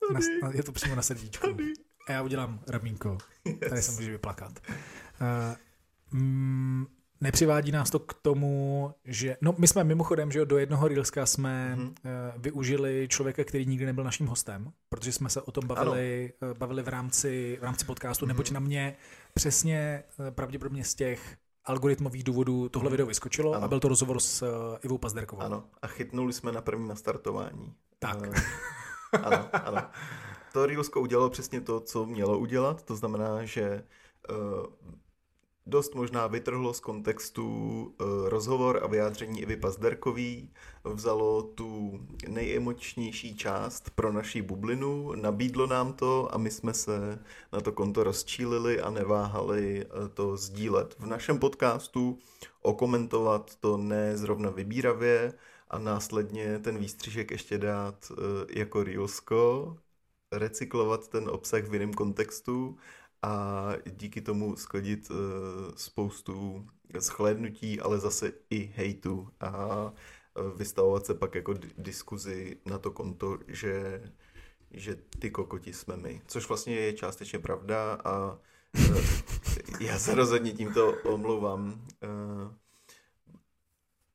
Tady. 0.08 0.42
Na, 0.42 0.52
je 0.52 0.64
to 0.64 0.72
přímo 0.72 0.96
na 0.96 1.02
srdíčku. 1.02 1.48
Tady 1.48 1.74
a 2.12 2.16
já 2.16 2.22
udělám 2.22 2.60
ramínko. 2.68 3.18
Yes. 3.46 3.70
Tady 3.70 3.82
se 3.82 3.92
může 3.92 4.12
vyplakat. 4.12 4.60
Uh, 5.22 6.20
mm, 6.20 6.86
nepřivádí 7.22 7.72
nás 7.72 7.90
to 7.90 8.00
k 8.00 8.14
tomu, 8.14 8.94
že... 9.06 9.38
No, 9.42 9.56
my 9.58 9.68
jsme 9.68 9.84
mimochodem, 9.84 10.32
že 10.32 10.46
do 10.46 10.58
jednoho 10.58 10.88
Reelska 10.88 11.26
jsme 11.26 11.76
mm-hmm. 11.76 11.88
uh, 11.88 12.42
využili 12.42 13.08
člověka, 13.10 13.44
který 13.44 13.66
nikdy 13.66 13.86
nebyl 13.86 14.04
naším 14.04 14.28
hostem, 14.28 14.72
protože 14.90 15.12
jsme 15.12 15.30
se 15.30 15.42
o 15.42 15.52
tom 15.52 15.68
bavili, 15.68 16.34
uh, 16.42 16.58
bavili 16.58 16.84
v 16.84 16.88
rámci, 16.88 17.58
v 17.62 17.64
rámci 17.64 17.86
podcastu, 17.86 18.26
mm-hmm. 18.26 18.28
neboť 18.28 18.52
na 18.52 18.60
mě 18.60 18.96
přesně 19.34 20.04
uh, 20.20 20.30
pravděpodobně 20.30 20.84
z 20.84 20.96
těch 20.96 21.38
algoritmových 21.66 22.24
důvodů 22.24 22.70
tohle 22.70 22.88
mm-hmm. 22.88 22.92
video 22.92 23.08
vyskočilo 23.08 23.54
ano. 23.54 23.66
a 23.66 23.68
byl 23.68 23.80
to 23.80 23.88
rozhovor 23.88 24.20
s 24.20 24.42
uh, 24.42 24.50
Ivou 24.84 24.98
Pazderkovou. 24.98 25.42
Ano, 25.42 25.64
a 25.82 25.88
chytnuli 25.88 26.34
jsme 26.34 26.52
na 26.52 26.62
první 26.62 26.88
nastartování. 26.88 27.74
Tak. 28.00 28.18
Uh, 28.22 28.36
ano, 29.26 29.50
ano 29.54 29.90
to 30.54 30.66
Reelsko 30.66 31.02
udělalo 31.02 31.30
přesně 31.30 31.62
to, 31.62 31.80
co 31.80 32.06
mělo 32.06 32.40
udělat, 32.40 32.84
to 32.84 32.96
znamená, 32.96 33.46
že 33.46 33.84
uh, 34.30 34.66
dost 35.66 35.96
možná 35.96 36.28
vytrhlo 36.28 36.74
z 36.74 36.80
kontextu 36.80 37.48
uh, 37.84 38.30
rozhovor 38.30 38.80
a 38.84 38.88
vyjádření 38.88 39.42
Ivy 39.42 39.58
Pazderkový, 39.58 40.54
vzalo 40.84 41.44
tu 41.44 42.00
nejemočnější 42.28 43.36
část 43.36 43.90
pro 43.90 44.14
naší 44.14 44.42
bublinu, 44.42 45.16
nabídlo 45.16 45.68
nám 45.68 45.94
to 45.94 46.36
a 46.36 46.38
my 46.38 46.52
jsme 46.52 46.74
se 46.74 47.20
na 47.54 47.62
to 47.62 47.72
konto 47.72 48.04
rozčílili 48.04 48.82
a 48.82 48.90
neváhali 48.90 49.86
uh, 49.86 50.08
to 50.08 50.38
sdílet. 50.38 50.96
V 51.00 51.06
našem 51.06 51.40
podcastu, 51.40 52.18
okomentovat 52.62 53.56
to 53.56 53.78
ne 53.78 54.18
zrovna 54.18 54.50
vybíravě, 54.50 55.34
a 55.70 55.80
následně 55.80 56.60
ten 56.60 56.78
výstřižek 56.78 57.32
ještě 57.32 57.58
dát 57.58 58.12
jako 58.50 58.84
Reelsko, 58.84 59.78
recyklovat 60.32 61.08
ten 61.08 61.30
obsah 61.30 61.64
v 61.64 61.74
jiném 61.74 61.94
kontextu 61.94 62.78
a 63.22 63.68
díky 63.92 64.22
tomu 64.22 64.56
sklidit 64.56 65.12
uh, 65.12 65.18
spoustu 65.76 66.66
shlédnutí, 67.00 67.80
ale 67.80 68.00
zase 68.00 68.32
i 68.50 68.74
hejtu 68.76 69.30
a 69.40 69.86
uh, 69.86 70.58
vystavovat 70.58 71.06
se 71.06 71.14
pak 71.14 71.36
jako 71.36 71.54
diskuzi 71.78 72.58
na 72.66 72.78
to 72.78 72.92
konto, 72.92 73.38
že, 73.48 74.04
že 74.72 74.96
ty 74.96 75.32
kokoti 75.32 75.74
jsme 75.74 75.98
my. 75.98 76.22
Což 76.28 76.48
vlastně 76.48 76.76
je 76.76 76.94
částečně 76.94 77.40
pravda 77.40 77.94
a 77.94 78.40
uh, 78.90 78.98
já 79.80 80.00
se 80.00 80.16
rozhodně 80.16 80.52
tímto 80.52 80.94
omlouvám. 81.04 81.88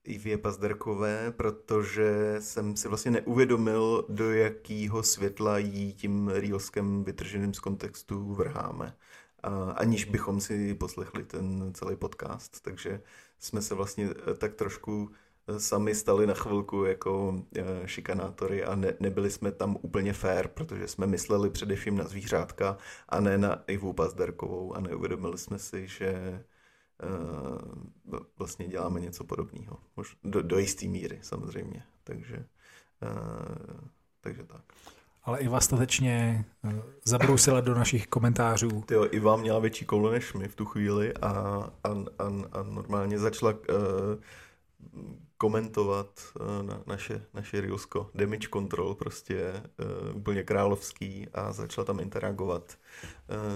Ivě 0.06 0.38
Pazderkové, 0.38 1.32
protože 1.36 2.36
jsem 2.38 2.76
si 2.76 2.88
vlastně 2.88 3.10
neuvědomil, 3.10 4.06
do 4.08 4.32
jakého 4.32 5.02
světla 5.02 5.58
jí 5.58 5.94
tím 5.94 6.28
Reelskem 6.28 7.04
vytrženým 7.04 7.54
z 7.54 7.58
kontextu 7.58 8.34
vrháme. 8.34 8.96
A, 9.42 9.70
aniž 9.70 10.04
bychom 10.04 10.40
si 10.40 10.74
poslechli 10.74 11.24
ten 11.24 11.72
celý 11.74 11.96
podcast. 11.96 12.60
Takže 12.62 13.00
jsme 13.38 13.62
se 13.62 13.74
vlastně 13.74 14.08
eh, 14.30 14.34
tak 14.34 14.54
trošku 14.54 15.10
eh, 15.48 15.60
sami 15.60 15.94
stali 15.94 16.26
na 16.26 16.34
chvilku 16.34 16.84
jako 16.84 17.42
eh, 17.56 17.64
šikanátory 17.86 18.64
a 18.64 18.74
ne, 18.74 18.94
nebyli 19.00 19.30
jsme 19.30 19.52
tam 19.52 19.76
úplně 19.82 20.12
fair, 20.12 20.48
protože 20.48 20.88
jsme 20.88 21.06
mysleli 21.06 21.50
především 21.50 21.96
na 21.96 22.04
zvířátka 22.04 22.78
a 23.08 23.20
ne 23.20 23.38
na 23.38 23.64
Ivu 23.66 23.92
Pazderkovou 23.92 24.74
a 24.74 24.80
neuvědomili 24.80 25.38
jsme 25.38 25.58
si, 25.58 25.88
že 25.88 26.42
vlastně 28.38 28.68
děláme 28.68 29.00
něco 29.00 29.24
podobného. 29.24 29.78
Do, 30.24 30.42
do 30.42 30.58
jisté 30.58 30.86
míry 30.86 31.18
samozřejmě. 31.22 31.82
Takže, 32.04 32.46
uh, 33.02 33.80
takže 34.20 34.44
tak. 34.44 34.62
ale 35.24 35.38
Iva 35.38 35.60
statečně 35.60 36.44
eh, 36.64 36.82
zabrousila 37.04 37.60
do 37.60 37.74
našich 37.74 38.06
komentářů. 38.06 38.82
Tyjo, 38.86 39.08
Iva 39.10 39.36
měla 39.36 39.58
větší 39.58 39.84
koule 39.84 40.12
než 40.12 40.34
my 40.34 40.48
v 40.48 40.56
tu 40.56 40.64
chvíli 40.64 41.14
a, 41.14 41.28
a, 41.84 41.88
a, 42.18 42.24
a 42.52 42.62
normálně 42.62 43.18
začala 43.18 43.52
uh, 43.52 43.58
komentovat 45.38 46.20
uh, 46.40 46.62
na, 46.66 46.82
naše, 46.86 47.24
naše 47.34 47.60
Reelsko, 47.60 48.10
damage 48.14 48.48
control 48.52 48.94
prostě 48.94 49.62
uh, 50.10 50.16
úplně 50.16 50.42
královský 50.42 51.28
a 51.34 51.52
začala 51.52 51.84
tam 51.84 52.00
interagovat 52.00 52.78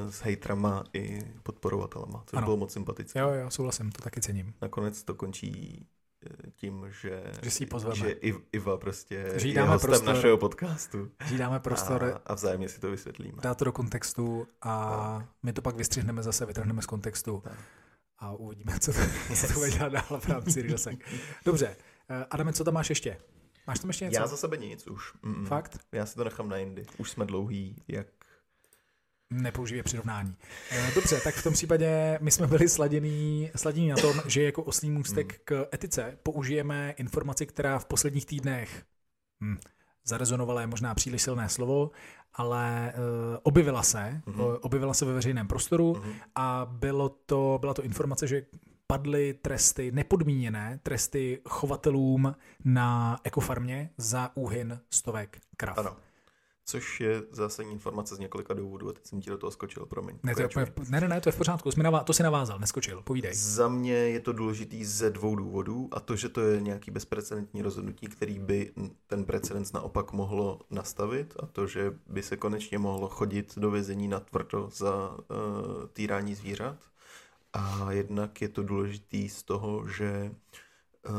uh, 0.04 0.10
s 0.10 0.20
hejtrama 0.20 0.84
i 0.92 1.20
podporovatelama, 1.42 2.22
což 2.26 2.36
Ano. 2.36 2.44
bylo 2.46 2.56
moc 2.56 2.72
sympatické. 2.72 3.18
Jo, 3.20 3.28
jo, 3.30 3.50
souhlasím, 3.50 3.92
to 3.92 4.02
taky 4.02 4.20
cením. 4.20 4.54
Nakonec 4.62 5.02
to 5.02 5.14
končí 5.14 5.86
eh, 6.26 6.50
tím, 6.50 6.86
že, 7.02 7.22
Že 7.42 7.50
si 7.50 7.66
pozveme. 7.66 7.96
že 7.96 8.08
Iv- 8.10 8.42
Iva 8.52 8.76
prostě 8.76 9.34
jí 9.42 9.54
je 9.54 9.62
hostem 9.62 9.88
prostor. 9.90 10.14
našeho 10.14 10.36
podcastu 10.38 11.10
Že 11.26 11.34
jí 11.34 11.38
dáme 11.38 11.60
prostor 11.60 12.04
a, 12.04 12.20
a 12.26 12.34
vzájemně 12.34 12.68
si 12.68 12.80
to 12.80 12.90
vysvětlíme. 12.90 13.38
dát 13.42 13.58
to 13.58 13.64
do 13.64 13.72
kontextu 13.72 14.46
a 14.62 15.24
my 15.42 15.52
to 15.52 15.62
pak 15.62 15.76
vystřihneme 15.76 16.22
zase, 16.22 16.46
vytrhneme 16.46 16.82
z 16.82 16.86
kontextu 16.86 17.40
Tak. 17.44 17.58
A 18.20 18.32
uvidíme, 18.32 18.80
co 18.80 18.92
to, 18.92 18.98
co 19.34 19.46
to 19.46 19.52
bude 19.52 19.70
dělat 19.70 19.92
dál 19.92 20.20
v 20.20 20.28
rámci 20.28 20.62
Reelsek. 20.62 21.08
Dobře, 21.44 21.76
Eh, 22.10 22.26
Adame, 22.30 22.52
co 22.52 22.64
tam 22.64 22.74
máš 22.74 22.88
ještě? 22.88 23.16
Máš 23.66 23.78
tam 23.78 23.90
ještě 23.90 24.04
něco? 24.04 24.20
Já 24.20 24.26
za 24.26 24.36
sebe 24.36 24.56
nic 24.56 24.86
už. 24.86 25.14
Mm-mm. 25.14 25.46
Fakt? 25.46 25.80
Já 25.92 26.06
si 26.06 26.14
to 26.14 26.24
nechám 26.24 26.48
na 26.48 26.56
jindy. 26.56 26.86
Už 26.98 27.10
jsme 27.10 27.26
dlouhý, 27.26 27.82
jak... 27.88 28.06
Nepoužívě 29.30 29.82
přirovnání. 29.82 30.36
Eh, 30.70 30.92
Dobře, 30.94 31.20
tak 31.20 31.34
v 31.34 31.42
tom 31.42 31.52
případě 31.52 32.18
my 32.20 32.30
jsme 32.30 32.46
byli 32.46 32.68
sladění, 32.68 33.50
sladění 33.56 33.88
na 33.88 33.96
tom, 33.96 34.22
že 34.26 34.42
jako 34.42 34.62
oslý 34.62 34.90
můstek 34.90 35.40
k 35.44 35.68
etice 35.74 36.18
použijeme 36.22 36.94
informaci, 36.96 37.46
která 37.46 37.78
v 37.78 37.84
posledních 37.84 38.26
týdnech 38.26 38.84
hm, 39.40 39.58
zarezonovala 40.04 40.60
je 40.60 40.66
možná 40.66 40.94
příliš 40.94 41.22
silné 41.22 41.48
slovo, 41.48 41.90
ale 42.34 42.92
uh, 42.96 43.36
objevila 43.42 43.82
se, 43.82 44.20
Mhm. 44.26 44.40
uh, 44.40 44.54
objevila 44.60 44.94
se 44.94 45.04
ve 45.04 45.12
veřejném 45.12 45.48
prostoru 45.48 45.94
Mhm. 45.96 46.12
a 46.34 46.66
bylo 46.70 47.08
to, 47.08 47.58
byla 47.60 47.74
to 47.74 47.82
informace, 47.82 48.26
že 48.26 48.42
padly 48.86 49.34
tresty, 49.42 49.92
nepodmíněné 49.92 50.80
tresty 50.82 51.40
chovatelům 51.48 52.34
na 52.64 53.18
ekofarmě 53.24 53.90
za 53.96 54.30
úhyn 54.34 54.80
stovek 54.90 55.38
krav. 55.56 55.78
Ano. 55.78 55.96
Což 56.70 57.00
je 57.00 57.22
zásadní 57.30 57.72
informace 57.72 58.16
z 58.16 58.18
několika 58.18 58.54
důvodů 58.54 58.88
a 58.88 58.92
teď 58.92 59.06
jsem 59.06 59.20
ti 59.20 59.30
do 59.30 59.38
toho 59.38 59.50
skočil, 59.50 59.86
promiň. 59.86 60.18
Ne, 60.22 60.34
to 60.34 60.40
je, 60.40 60.46
úplně 60.46 60.66
ne, 60.88 61.00
ne, 61.00 61.08
ne, 61.08 61.20
to 61.20 61.28
je 61.28 61.32
v 61.32 61.36
pořádku, 61.36 61.70
jsi 61.70 61.82
navá, 61.82 62.04
to 62.04 62.12
si 62.12 62.22
navázal, 62.22 62.58
neskočil, 62.58 63.02
povídej. 63.02 63.34
Za 63.34 63.68
mě 63.68 63.92
je 63.92 64.20
to 64.20 64.32
důležitý 64.32 64.84
ze 64.84 65.10
dvou 65.10 65.36
důvodů 65.36 65.88
a 65.92 66.00
to, 66.00 66.16
že 66.16 66.28
to 66.28 66.40
je 66.40 66.60
nějaký 66.60 66.90
bezprecedentní 66.90 67.62
rozhodnutí, 67.62 68.06
který 68.06 68.38
by 68.38 68.72
ten 69.06 69.24
precedens 69.24 69.72
naopak 69.72 70.12
mohlo 70.12 70.60
nastavit 70.70 71.34
a 71.42 71.46
to, 71.46 71.66
že 71.66 71.94
by 72.06 72.22
se 72.22 72.36
konečně 72.36 72.78
mohlo 72.78 73.08
chodit 73.08 73.58
do 73.58 73.70
vězení 73.70 74.08
na 74.08 74.20
tvrdo 74.20 74.70
za 74.74 75.10
uh, 75.10 75.16
týrání 75.92 76.34
zvířat. 76.34 76.76
A 77.52 77.92
jednak 77.92 78.42
je 78.42 78.48
to 78.48 78.62
důležitý 78.62 79.28
z 79.28 79.42
toho, 79.42 79.88
že 79.88 80.34
uh, 81.08 81.14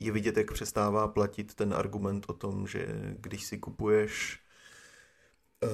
je 0.00 0.12
vidět, 0.12 0.36
jak 0.36 0.52
přestává 0.52 1.08
platit 1.08 1.54
ten 1.54 1.74
argument 1.74 2.24
o 2.28 2.32
tom, 2.32 2.66
že 2.66 2.86
když 3.18 3.44
si 3.44 3.58
kupuješ 3.58 4.38
eh, 4.38 4.41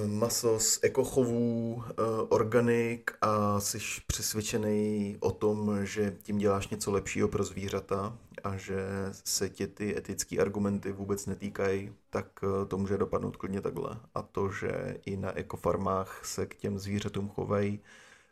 maso 0.07 0.59
z 0.59 0.79
ekochovů, 0.83 1.83
eh, 1.91 1.93
organik 2.29 3.11
a 3.21 3.61
jsi 3.61 3.79
přesvědčený 4.07 5.17
o 5.21 5.31
tom, 5.31 5.87
že 5.87 6.17
tím 6.23 6.39
děláš 6.39 6.69
něco 6.69 6.91
lepšího 6.93 7.29
pro 7.29 7.45
zvířata 7.45 8.19
a 8.45 8.57
že 8.57 8.87
se 9.25 9.49
tě 9.49 9.67
ty 9.67 9.97
etické 9.97 10.39
argumenty 10.39 10.93
vůbec 10.93 11.27
netýkají, 11.27 11.93
tak 12.11 12.27
eh, 12.43 12.67
to 12.67 12.79
může 12.79 12.99
dopadnout 12.99 13.37
klidně 13.37 13.61
takhle. 13.61 14.01
A 14.15 14.23
to, 14.23 14.51
že 14.51 14.97
i 15.05 15.17
na 15.17 15.33
ekofarmách 15.37 16.21
se 16.25 16.47
k 16.47 16.55
těm 16.55 16.79
zvířatům 16.79 17.29
chovají 17.29 17.81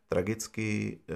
tragicky, 0.09 1.01
eh, 1.09 1.13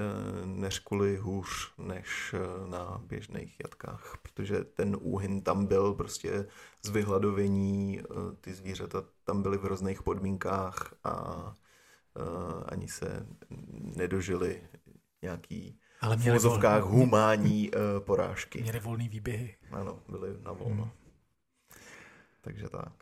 než 0.46 0.78
kvůli 0.78 1.16
hůř 1.16 1.72
než 1.78 2.34
eh, 2.34 2.70
na 2.70 3.00
běžných 3.06 3.60
jatkách, 3.60 4.18
protože 4.22 4.64
ten 4.64 4.96
úhyn 5.00 5.42
tam 5.42 5.66
byl 5.66 5.94
prostě 5.94 6.46
z 6.82 6.88
vyhladovění, 6.88 8.00
eh, 8.00 8.04
ty 8.40 8.54
zvířata 8.54 9.04
tam 9.24 9.42
byly 9.42 9.58
v 9.58 9.62
hrozných 9.64 10.02
podmínkách 10.02 10.94
a 11.04 11.54
ani 12.66 12.88
se 12.88 13.26
nedožili 13.96 14.62
nějaký 15.22 15.80
Ale 16.00 16.16
v 16.16 16.20
měli, 16.20 16.38
uvozovkách 16.38 16.82
vol, 16.82 16.90
humání 16.90 17.70
eh, 17.74 18.00
porážky. 18.00 18.62
měli 18.62 18.80
volný 18.80 19.08
výběhy. 19.08 19.56
Ano, 19.70 20.02
byly 20.08 20.28
na 20.42 20.52
volno. 20.52 20.82
Hmm. 20.82 20.92
Takže 22.40 22.68
tak. 22.68 22.92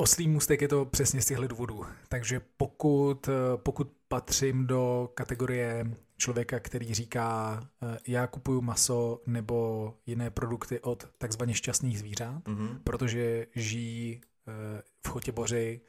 Oslý 0.00 0.28
můstek 0.28 0.62
je 0.62 0.68
to 0.68 0.84
přesně 0.84 1.22
z 1.22 1.26
těchto 1.26 1.48
důvodů. 1.48 1.84
Takže 2.08 2.40
pokud, 2.56 3.28
eh, 3.28 3.32
pokud 3.56 3.92
patřím 4.08 4.66
do 4.66 5.10
kategorie 5.14 5.86
člověka, 6.16 6.60
který 6.60 6.94
říká, 6.94 7.60
eh, 7.82 7.98
já 8.06 8.26
kupuju 8.26 8.60
maso 8.60 9.20
nebo 9.26 9.94
jiné 10.06 10.30
produkty 10.30 10.80
od 10.80 11.08
takzvaně 11.18 11.54
šťastných 11.54 11.98
zvířat, 11.98 12.48
Mhm. 12.48 12.80
protože 12.84 13.46
žijí 13.54 14.20
eh, 14.48 14.82
v 15.06 15.08
Chotěboři. 15.08 15.80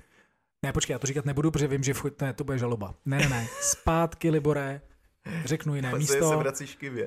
Ne, 0.64 0.74
počkej, 0.74 0.94
já 0.94 1.00
to 1.00 1.08
říkat 1.08 1.26
nebudu, 1.26 1.52
protože 1.52 1.68
vím, 1.68 1.84
že 1.84 1.94
v 1.94 2.00
Chot... 2.00 2.22
ne, 2.22 2.34
to 2.34 2.44
bude 2.44 2.58
žaloba. 2.58 2.96
Ne, 3.06 3.18
ne, 3.18 3.30
ne, 3.30 3.48
zpátky, 3.62 4.30
Libore, 4.30 4.82
řeknu 5.46 5.76
jiné 5.76 5.92
se 5.92 5.98
místo. 5.98 6.30
se 6.30 6.36
vracíš 6.36 6.76
k. 6.76 6.84
Uh, 6.84 6.98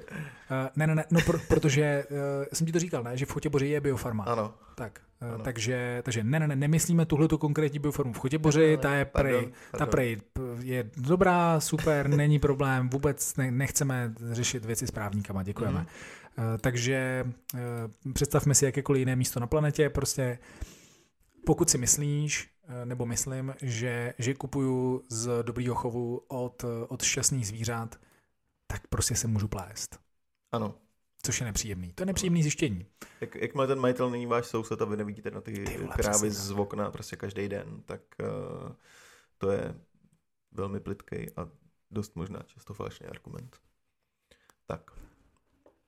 ne, 0.76 0.86
ne, 0.86 0.94
ne, 0.94 1.04
no 1.10 1.20
pro, 1.26 1.38
protože 1.48 2.04
uh, 2.10 2.16
jsem 2.52 2.66
ti 2.66 2.72
to 2.72 2.78
říkal, 2.78 3.02
ne, 3.02 3.16
že 3.16 3.26
v 3.26 3.32
Chotěboři 3.32 3.66
je 3.66 3.80
biofarma. 3.80 4.24
Ano. 4.24 4.54
Tak, 4.74 5.00
uh, 5.22 5.28
Ano. 5.34 5.44
takže, 5.44 6.02
takže 6.04 6.24
ne, 6.24 6.40
ne, 6.40 6.48
ne, 6.48 6.56
nemyslíme 6.56 7.06
tuhle 7.06 7.28
tu 7.28 7.38
konkrétní 7.38 7.78
biofarmu 7.78 8.12
v 8.12 8.18
Chotěboři, 8.18 8.78
ta 8.82 8.94
je 8.94 9.04
prej, 9.04 9.32
Pardon, 9.34 9.52
ta 9.52 9.78
pardon. 9.78 9.90
prej 9.90 10.16
je 10.62 10.90
dobrá, 10.96 11.60
super, 11.60 12.08
není 12.16 12.38
problém, 12.38 12.88
vůbec 12.88 13.36
ne, 13.36 13.50
nechceme 13.50 14.14
řešit 14.32 14.64
věci 14.64 14.86
s 14.86 14.90
právníkama, 14.90 15.42
děkujeme. 15.42 15.78
Mhm. 15.78 15.86
Uh, 16.38 16.44
takže 16.60 17.24
uh, 17.54 18.12
představme 18.12 18.54
si 18.54 18.64
jakékoliv 18.64 18.98
jiné 19.00 19.16
místo 19.16 19.40
na 19.40 19.46
planetě, 19.46 19.90
prostě 19.90 20.38
pokud 21.46 21.70
si 21.70 21.78
myslíš, 21.78 22.48
nebo 22.84 23.06
myslím, 23.06 23.54
že, 23.62 24.14
že 24.18 24.34
kupuju 24.34 25.02
z 25.08 25.42
dobrýho 25.42 25.74
chovu 25.74 26.20
od, 26.28 26.64
od 26.88 27.02
šťastných 27.02 27.46
zvířat, 27.46 28.00
tak 28.66 28.86
prostě 28.86 29.16
se 29.16 29.28
můžu 29.28 29.48
plést. 29.48 30.00
Ano. 30.52 30.74
Což 31.24 31.40
je 31.40 31.46
nepříjemný. 31.46 31.92
To 31.92 32.02
je 32.02 32.06
nepříjemný 32.06 32.42
zjištění. 32.42 32.86
Jak, 33.20 33.34
jakmile 33.34 33.66
ten 33.66 33.78
majitel 33.78 34.10
není 34.10 34.26
váš 34.26 34.46
soused 34.46 34.82
a 34.82 34.84
vy 34.84 34.96
nevidíte 34.96 35.30
na 35.30 35.40
ty, 35.40 35.52
Ty 35.52 35.78
vole, 35.78 35.94
krávy 35.94 36.18
přesně 36.18 36.30
z 36.30 36.50
okna 36.50 36.90
prostě 36.90 37.16
každý 37.16 37.48
den, 37.48 37.82
tak 37.82 38.00
uh, 38.20 38.72
to 39.38 39.50
je 39.50 39.74
velmi 40.52 40.80
plitký 40.80 41.16
a 41.36 41.48
dost 41.90 42.16
možná 42.16 42.42
často 42.42 42.74
falešný 42.74 43.06
argument. 43.06 43.56
Tak, 44.66 44.90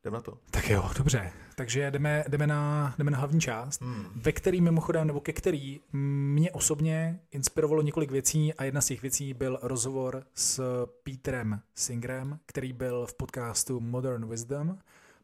jdem 0.04 0.12
na 0.14 0.20
to. 0.20 0.38
Tak 0.50 0.70
jo, 0.70 0.90
dobře. 0.98 1.32
Takže 1.56 1.90
jdeme, 1.90 2.24
jdeme, 2.28 2.46
na, 2.46 2.94
jdeme 2.98 3.10
na 3.10 3.18
hlavní 3.18 3.40
část, 3.40 3.80
Hmm. 3.82 4.04
ve 4.14 4.32
který 4.32 4.60
mimochodem, 4.60 5.06
nebo 5.06 5.20
ke 5.20 5.32
který 5.32 5.80
mě 5.92 6.50
osobně 6.50 7.20
inspirovalo 7.30 7.82
několik 7.82 8.10
věcí 8.10 8.54
a 8.54 8.64
jedna 8.64 8.80
z 8.80 8.86
těch 8.86 9.02
věcí 9.02 9.34
byl 9.34 9.58
rozhovor 9.62 10.24
s 10.34 10.62
Petrem 11.02 11.60
Singerem, 11.74 12.38
který 12.46 12.72
byl 12.72 13.06
v 13.06 13.14
podcastu 13.14 13.80
Modern 13.80 14.28
Wisdom, 14.28 14.78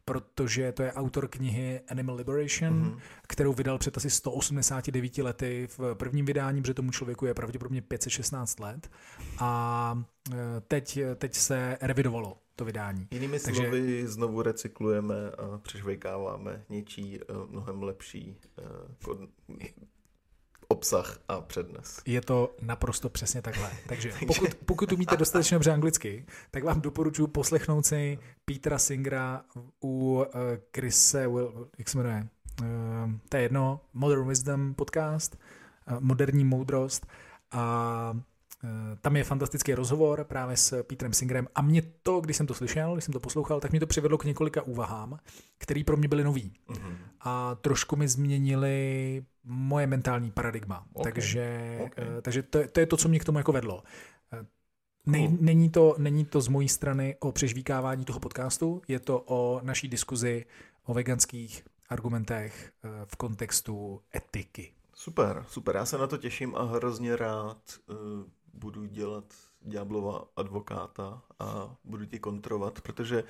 protože 0.05 0.71
to 0.71 0.83
je 0.83 0.93
autor 0.93 1.27
knihy 1.27 1.81
Animal 1.89 2.15
Liberation, 2.15 2.73
Mhm. 2.79 2.99
kterou 3.27 3.53
vydal 3.53 3.77
před 3.77 3.97
asi 3.97 4.09
189 4.09 5.23
lety 5.23 5.67
v 5.77 5.95
prvním 5.95 6.25
vydání, 6.25 6.61
protože 6.61 6.73
tomu 6.73 6.91
člověku 6.91 7.25
je 7.25 7.33
pravděpodobně 7.33 7.81
516 7.81 8.59
let. 8.59 8.89
A 9.39 10.03
e, 10.31 10.35
teď, 10.67 10.99
teď 11.15 11.35
se 11.35 11.77
revidovalo 11.81 12.37
to 12.61 12.65
vydání. 12.65 13.07
Jinými 13.11 13.39
Takže- 13.39 13.61
slovy 13.61 14.07
znovu 14.07 14.41
recyklujeme 14.41 15.15
a 15.31 15.57
přežvejkáváme 15.57 16.63
něčí 16.69 17.19
uh, 17.19 17.49
mnohem 17.49 17.83
lepší 17.83 18.37
kod, 19.03 19.19
obsah 20.67 21.19
a 21.27 21.41
přednes. 21.41 22.01
Je 22.05 22.21
to 22.21 22.55
naprosto 22.61 23.09
přesně 23.09 23.41
takhle. 23.41 23.71
Takže 23.87 24.13
pokud, 24.27 24.53
pokud 24.65 24.91
umíte 24.91 25.17
dostatečně 25.17 25.55
dobře 25.55 25.71
anglicky, 25.71 26.25
tak 26.51 26.63
vám 26.63 26.81
doporučuji 26.81 27.27
poslechnout 27.27 27.85
si 27.85 28.19
Petra 28.45 28.79
Singera 28.79 29.45
u 29.83 30.13
uh, 30.13 30.23
Chrise, 30.75 31.27
Will, 31.27 31.69
jak 31.77 31.89
se 31.89 31.97
jmenuje, 31.97 32.27
to 33.29 33.37
je 33.37 33.43
jedno, 33.43 33.81
Modern 33.93 34.27
Wisdom 34.27 34.73
podcast, 34.73 35.37
moderní 35.99 36.45
moudrost 36.45 37.07
a 37.51 38.17
tam 39.01 39.15
je 39.15 39.23
fantastický 39.23 39.73
rozhovor 39.73 40.23
právě 40.23 40.57
s 40.57 40.83
Petrem 40.83 41.13
Singerem 41.13 41.47
a 41.55 41.61
mě 41.61 41.81
to, 42.03 42.21
když 42.21 42.37
jsem 42.37 42.47
to 42.47 42.53
slyšel, 42.53 42.93
když 42.93 43.03
jsem 43.05 43.13
to 43.13 43.19
poslouchal, 43.19 43.59
tak 43.59 43.71
mě 43.71 43.79
to 43.79 43.87
přivedlo 43.87 44.17
k 44.17 44.25
několika 44.25 44.61
úvahám, 44.61 45.19
které 45.57 45.83
pro 45.85 45.97
mě 45.97 46.07
byly 46.07 46.23
nový 46.23 46.53
Mhm. 46.69 46.97
a 47.21 47.55
trošku 47.55 47.95
mi 47.95 48.07
změnili 48.07 49.23
moje 49.43 49.87
mentální 49.87 50.31
paradigma. 50.31 50.85
Ok, 50.93 51.03
Takže, 51.03 51.77
ok. 51.83 51.91
eh, 51.97 52.21
takže 52.21 52.43
to, 52.43 52.57
je- 52.57 52.67
to 52.67 52.79
je 52.79 52.85
to, 52.85 52.97
co 52.97 53.09
mě 53.09 53.19
k 53.19 53.25
tomu 53.25 53.37
jako 53.37 53.51
vedlo. 53.51 53.83
Eh, 54.33 54.45
Cool. 55.05 55.37
není, 55.39 55.69
to, 55.69 55.95
není 55.97 56.25
to 56.25 56.41
z 56.41 56.47
mojí 56.47 56.69
strany 56.69 57.15
o 57.19 57.31
přežvíkávání 57.31 58.05
toho 58.05 58.19
podcastu, 58.19 58.81
je 58.87 58.99
to 58.99 59.23
o 59.25 59.59
naší 59.63 59.87
diskuzi 59.87 60.45
o 60.85 60.93
veganských 60.93 61.63
argumentech 61.89 62.71
eh, 62.83 62.89
v 63.05 63.15
kontextu 63.15 64.01
etiky. 64.15 64.73
Super, 64.95 65.45
super. 65.47 65.75
Já 65.75 65.85
se 65.85 65.97
na 65.97 66.07
to 66.07 66.17
těším 66.17 66.55
a 66.55 66.63
hrozně 66.63 67.15
rád 67.15 67.57
budu 68.53 68.85
dělat 68.85 69.25
ďáblova 69.61 70.25
advokáta 70.35 71.21
a 71.39 71.75
budu 71.83 72.05
ti 72.05 72.19
kontrovat, 72.19 72.81
protože 72.81 73.23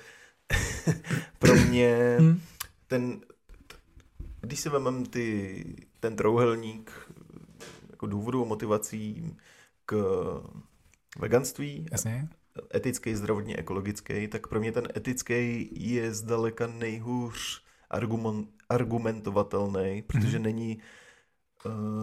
pro 1.38 1.54
mě 1.56 2.16
Hmm. 2.20 2.40
ten, 2.86 3.20
když 4.40 4.60
si 4.60 4.68
vemem 4.68 5.06
ty, 5.06 5.64
ten 6.00 6.16
trouhelník 6.16 7.10
jako 7.90 8.06
důvodů 8.06 8.42
a 8.44 8.48
motivací 8.48 9.36
k 9.86 9.96
veganství, 11.18 11.86
Jasně. 11.92 12.28
etický, 12.74 13.14
zdravotně 13.14 13.56
ekologický, 13.56 14.28
tak 14.28 14.46
pro 14.46 14.60
mě 14.60 14.72
ten 14.72 14.88
etický 14.96 15.68
je 15.72 16.14
zdaleka 16.14 16.66
nejhůř 16.66 17.62
argument, 17.90 18.48
argumentovatelný, 18.68 20.02
protože 20.06 20.36
Mhm. 20.38 20.42
není 20.42 20.78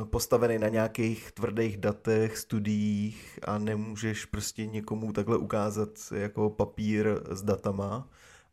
postavený 0.04 0.58
na 0.60 0.68
nějakých 0.68 1.32
tvrdých 1.32 1.78
datech, 1.78 2.38
studiích 2.38 3.40
a 3.48 3.58
nemůžeš 3.58 4.26
prostě 4.26 4.66
někomu 4.66 5.14
takhle 5.14 5.38
ukázat 5.38 5.90
jako 6.16 6.50
papír 6.50 7.08
s 7.32 7.42
datama, 7.42 8.08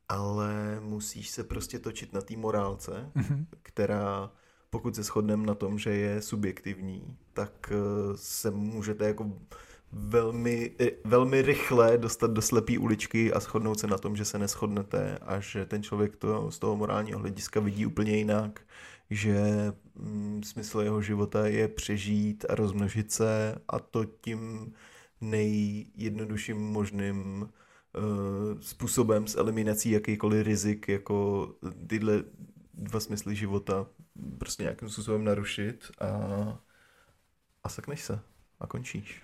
ale 0.09 0.80
musíš 0.80 1.28
se 1.30 1.44
prostě 1.44 1.78
točit 1.78 2.12
na 2.12 2.20
té 2.20 2.36
morálce, 2.36 3.11
Mhm. 3.14 3.46
která 3.62 4.30
pokud 4.70 4.94
se 4.96 5.02
shodneme 5.02 5.46
na 5.46 5.54
tom, 5.54 5.78
že 5.78 5.90
je 5.94 6.22
subjektivní, 6.22 7.16
tak 7.32 7.72
eh, 7.72 7.76
se 8.16 8.50
můžete 8.50 9.04
jako 9.07 9.32
velmi, 9.92 10.72
eh, 10.80 10.90
velmi 11.04 11.42
rychle 11.42 11.98
dostat 11.98 12.30
do 12.30 12.42
slepé 12.42 12.78
uličky 12.78 13.32
a 13.32 13.40
shodnout 13.40 13.80
se 13.80 13.86
na 13.86 13.98
tom, 13.98 14.16
že 14.16 14.24
se 14.24 14.38
neschodnete 14.38 15.18
a 15.22 15.40
že 15.40 15.66
ten 15.66 15.82
člověk 15.82 16.16
to 16.16 16.50
z 16.50 16.59
toho 16.59 16.76
morálního 16.76 17.18
hlediska 17.18 17.61
vidí 17.61 17.86
úplně 17.86 18.16
jinak, 18.16 18.61
že 19.11 19.36
mm, 19.94 20.42
smysl 20.42 20.80
jeho 20.80 21.02
života 21.02 21.46
je 21.46 21.68
přežít 21.68 22.44
a 22.48 22.54
rozmnožit 22.54 23.12
se 23.12 23.54
a 23.68 23.78
to 23.78 24.04
tím 24.04 24.72
nejjednodušším 25.20 26.57
možným 26.57 27.48
eh, 27.48 28.00
způsobem 28.62 29.26
s 29.26 29.36
eliminací 29.36 29.90
jakýkoliv 29.90 30.46
rizik, 30.46 30.88
jako 30.88 31.48
tyhle 31.86 32.24
dva 32.74 33.00
smysly 33.00 33.36
života 33.36 33.86
prostě 34.38 34.62
nějakým 34.62 34.88
způsobem 34.88 35.24
narušit 35.24 35.90
a, 36.00 36.07
a 37.64 37.68
sekneš 37.68 38.02
se 38.02 38.20
a 38.61 38.66
končíš. 38.66 39.22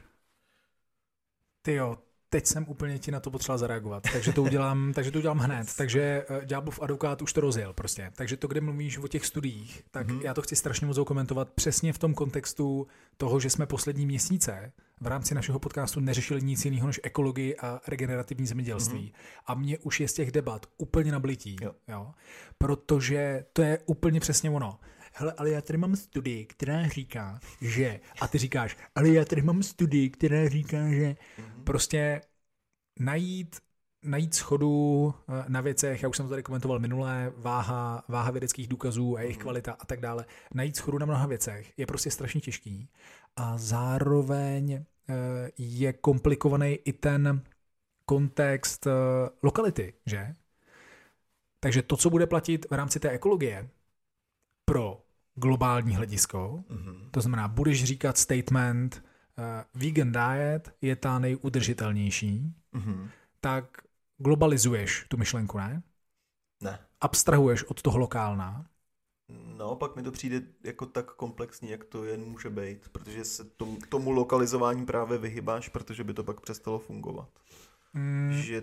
Ty 1.62 1.74
jo, 1.74 1.98
teď 2.32 2.46
jsem 2.46 2.64
úplně 2.68 2.98
ti 2.98 3.10
na 3.10 3.20
to 3.20 3.30
potřeboval 3.30 3.58
zareagovat, 3.58 4.02
takže 4.12 4.32
to 4.32 4.42
udělám, 4.42 4.92
takže 4.94 5.10
to 5.10 5.18
udělám 5.18 5.38
hned. 5.38 5.66
Takže 5.76 6.24
uh, 6.30 6.44
Ďáblův 6.44 6.80
advokát 6.82 7.22
už 7.22 7.32
to 7.32 7.40
rozjel 7.40 7.72
prostě. 7.72 8.10
Takže 8.16 8.36
to, 8.36 8.46
kde 8.48 8.60
mluvíš 8.60 8.98
o 8.98 9.08
těch 9.08 9.26
studiích, 9.26 9.82
tak 9.90 10.06
Mhm. 10.08 10.18
mm-hmm. 10.18 10.24
já 10.24 10.34
to 10.34 10.42
chci 10.42 10.56
strašně 10.56 10.86
moc 10.86 10.98
komentovat 11.06 11.50
přesně 11.50 11.92
v 11.92 11.98
tom 11.98 12.14
kontextu 12.14 12.86
toho, 13.16 13.40
že 13.40 13.50
jsme 13.50 13.66
poslední 13.66 14.06
měsíce 14.06 14.72
v 15.00 15.06
rámci 15.06 15.34
našeho 15.34 15.58
podcastu 15.58 16.00
neřešili 16.00 16.42
nic 16.42 16.64
jiného 16.64 16.86
než 16.86 17.00
ekologii 17.02 17.56
a 17.56 17.80
regenerativní 17.88 18.46
zemědělství. 18.46 19.12
Mm-hmm. 19.14 19.42
A 19.46 19.54
mě 19.54 19.78
už 19.78 20.00
je 20.00 20.08
z 20.08 20.12
těch 20.12 20.32
debat 20.32 20.66
úplně 20.78 21.12
nablití, 21.12 21.56
Jo. 21.62 21.72
jo. 21.88 22.10
protože 22.58 23.44
to 23.52 23.62
je 23.62 23.78
úplně 23.86 24.20
přesně 24.20 24.50
ono. 24.50 24.78
Hele, 25.14 25.32
ale 25.32 25.50
já 25.50 25.60
tady 25.60 25.78
mám 25.78 25.96
studii, 25.96 26.46
která 26.46 26.88
říká, 26.88 27.40
že, 27.60 28.00
a 28.20 28.28
ty 28.28 28.38
říkáš, 28.38 28.76
ale 28.94 29.08
já 29.08 29.24
tady 29.24 29.42
mám 29.42 29.62
studii, 29.62 30.10
která 30.10 30.48
říká, 30.48 30.88
že 30.88 31.16
prostě 31.64 32.20
najít, 32.98 33.56
najít 34.02 34.34
schodu 34.34 35.14
eh, 35.28 35.44
na 35.48 35.60
věcech, 35.60 36.02
já 36.02 36.08
už 36.08 36.16
jsem 36.16 36.26
to 36.26 36.30
tady 36.30 36.42
komentoval 36.42 36.78
minulé, 36.78 37.32
váha, 37.36 38.04
váha 38.08 38.30
vědeckých 38.30 38.68
důkazů 38.68 39.16
a 39.16 39.20
jejich 39.20 39.38
kvalita 39.38 39.72
a 39.72 39.86
tak 39.86 40.00
dále, 40.00 40.24
najít 40.54 40.76
schodu 40.76 40.98
na 40.98 41.06
mnoha 41.06 41.26
věcech 41.26 41.72
je 41.76 41.86
prostě 41.86 42.10
strašně 42.10 42.40
těžký 42.40 42.88
a 43.36 43.58
zároveň 43.58 44.72
eh, 44.72 44.84
je 45.58 45.92
komplikovaný 45.92 46.78
i 46.84 46.92
ten 46.92 47.42
kontext 48.04 48.86
eh, 48.86 48.90
lokality, 49.42 49.94
že? 50.06 50.34
Takže 51.60 51.82
to, 51.82 51.96
co 51.96 52.10
bude 52.10 52.26
platit 52.26 52.66
v 52.70 52.74
rámci 52.74 53.00
té 53.00 53.10
ekologie 53.10 53.68
pro 54.64 55.04
globální 55.34 55.96
hledisko, 55.96 56.64
Mhm. 56.68 57.08
to 57.10 57.20
znamená, 57.20 57.48
budeš 57.48 57.84
říkat 57.84 58.18
statement 58.18 59.04
uh, 59.38 59.44
vegan 59.82 60.12
diet 60.12 60.74
je 60.80 60.96
ta 60.96 61.18
nejudržitelnější, 61.18 62.54
Mhm. 62.72 63.08
tak 63.40 63.82
globalizuješ 64.18 65.04
tu 65.08 65.16
myšlenku, 65.16 65.58
ne? 65.58 65.82
Ne. 66.60 66.78
Abstrahuješ 67.00 67.64
od 67.64 67.82
toho 67.82 67.98
lokálna. 67.98 68.66
Naopak 69.56 69.96
mi 69.96 70.02
to 70.02 70.12
přijde 70.12 70.42
jako 70.64 70.86
tak 70.86 71.12
komplexní, 71.14 71.70
jak 71.70 71.84
to 71.84 72.04
jen 72.04 72.20
může 72.20 72.50
být, 72.50 72.88
protože 72.88 73.24
se 73.24 73.44
tomu, 73.44 73.78
tomu 73.88 74.10
lokalizování 74.10 74.86
právě 74.86 75.18
vyhybáš, 75.18 75.68
protože 75.68 76.04
by 76.04 76.14
to 76.14 76.24
pak 76.24 76.40
přestalo 76.40 76.78
fungovat. 76.78 77.28
Mm, 77.94 78.32
Že... 78.32 78.62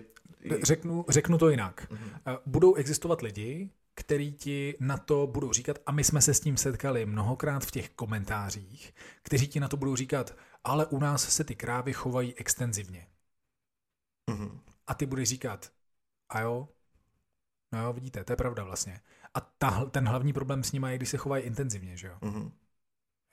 řeknu, 0.62 1.04
řeknu 1.08 1.38
to 1.38 1.48
jinak. 1.50 1.86
Mhm. 1.90 2.04
Uh, 2.04 2.10
budou 2.46 2.74
existovat 2.74 3.20
lidi, 3.22 3.70
který 3.94 4.32
ti 4.32 4.76
na 4.80 4.96
to 4.98 5.26
budou 5.26 5.52
říkat, 5.52 5.78
a 5.86 5.92
my 5.92 6.04
jsme 6.04 6.20
se 6.22 6.34
s 6.34 6.40
tím 6.40 6.56
setkali 6.56 7.06
mnohokrát 7.06 7.64
v 7.64 7.70
těch 7.70 7.90
komentářích, 7.90 8.94
kteří 9.22 9.48
ti 9.48 9.60
na 9.60 9.68
to 9.68 9.76
budou 9.76 9.96
říkat, 9.96 10.36
ale 10.64 10.86
u 10.86 10.98
nás 10.98 11.28
se 11.28 11.44
ty 11.44 11.54
krávy 11.54 11.92
chovají 11.92 12.34
extenzivně. 12.34 13.06
Mhm. 14.30 14.60
A 14.86 14.94
ty 14.94 15.06
budeš 15.06 15.28
říkat, 15.28 15.72
a 16.28 16.40
jo, 16.40 16.68
no 17.72 17.82
jo, 17.84 17.92
vidíte, 17.92 18.24
to 18.24 18.32
je 18.32 18.36
pravda 18.36 18.64
vlastně. 18.64 19.00
A 19.34 19.40
ta, 19.40 19.84
ten 19.84 20.08
hlavní 20.08 20.32
problém 20.32 20.64
s 20.64 20.72
nimi 20.72 20.90
je, 20.90 20.96
když 20.96 21.08
se 21.08 21.16
chovají 21.16 21.44
intenzivně, 21.44 21.96
že 21.96 22.06
jo? 22.06 22.14
Mhm. 22.22 22.52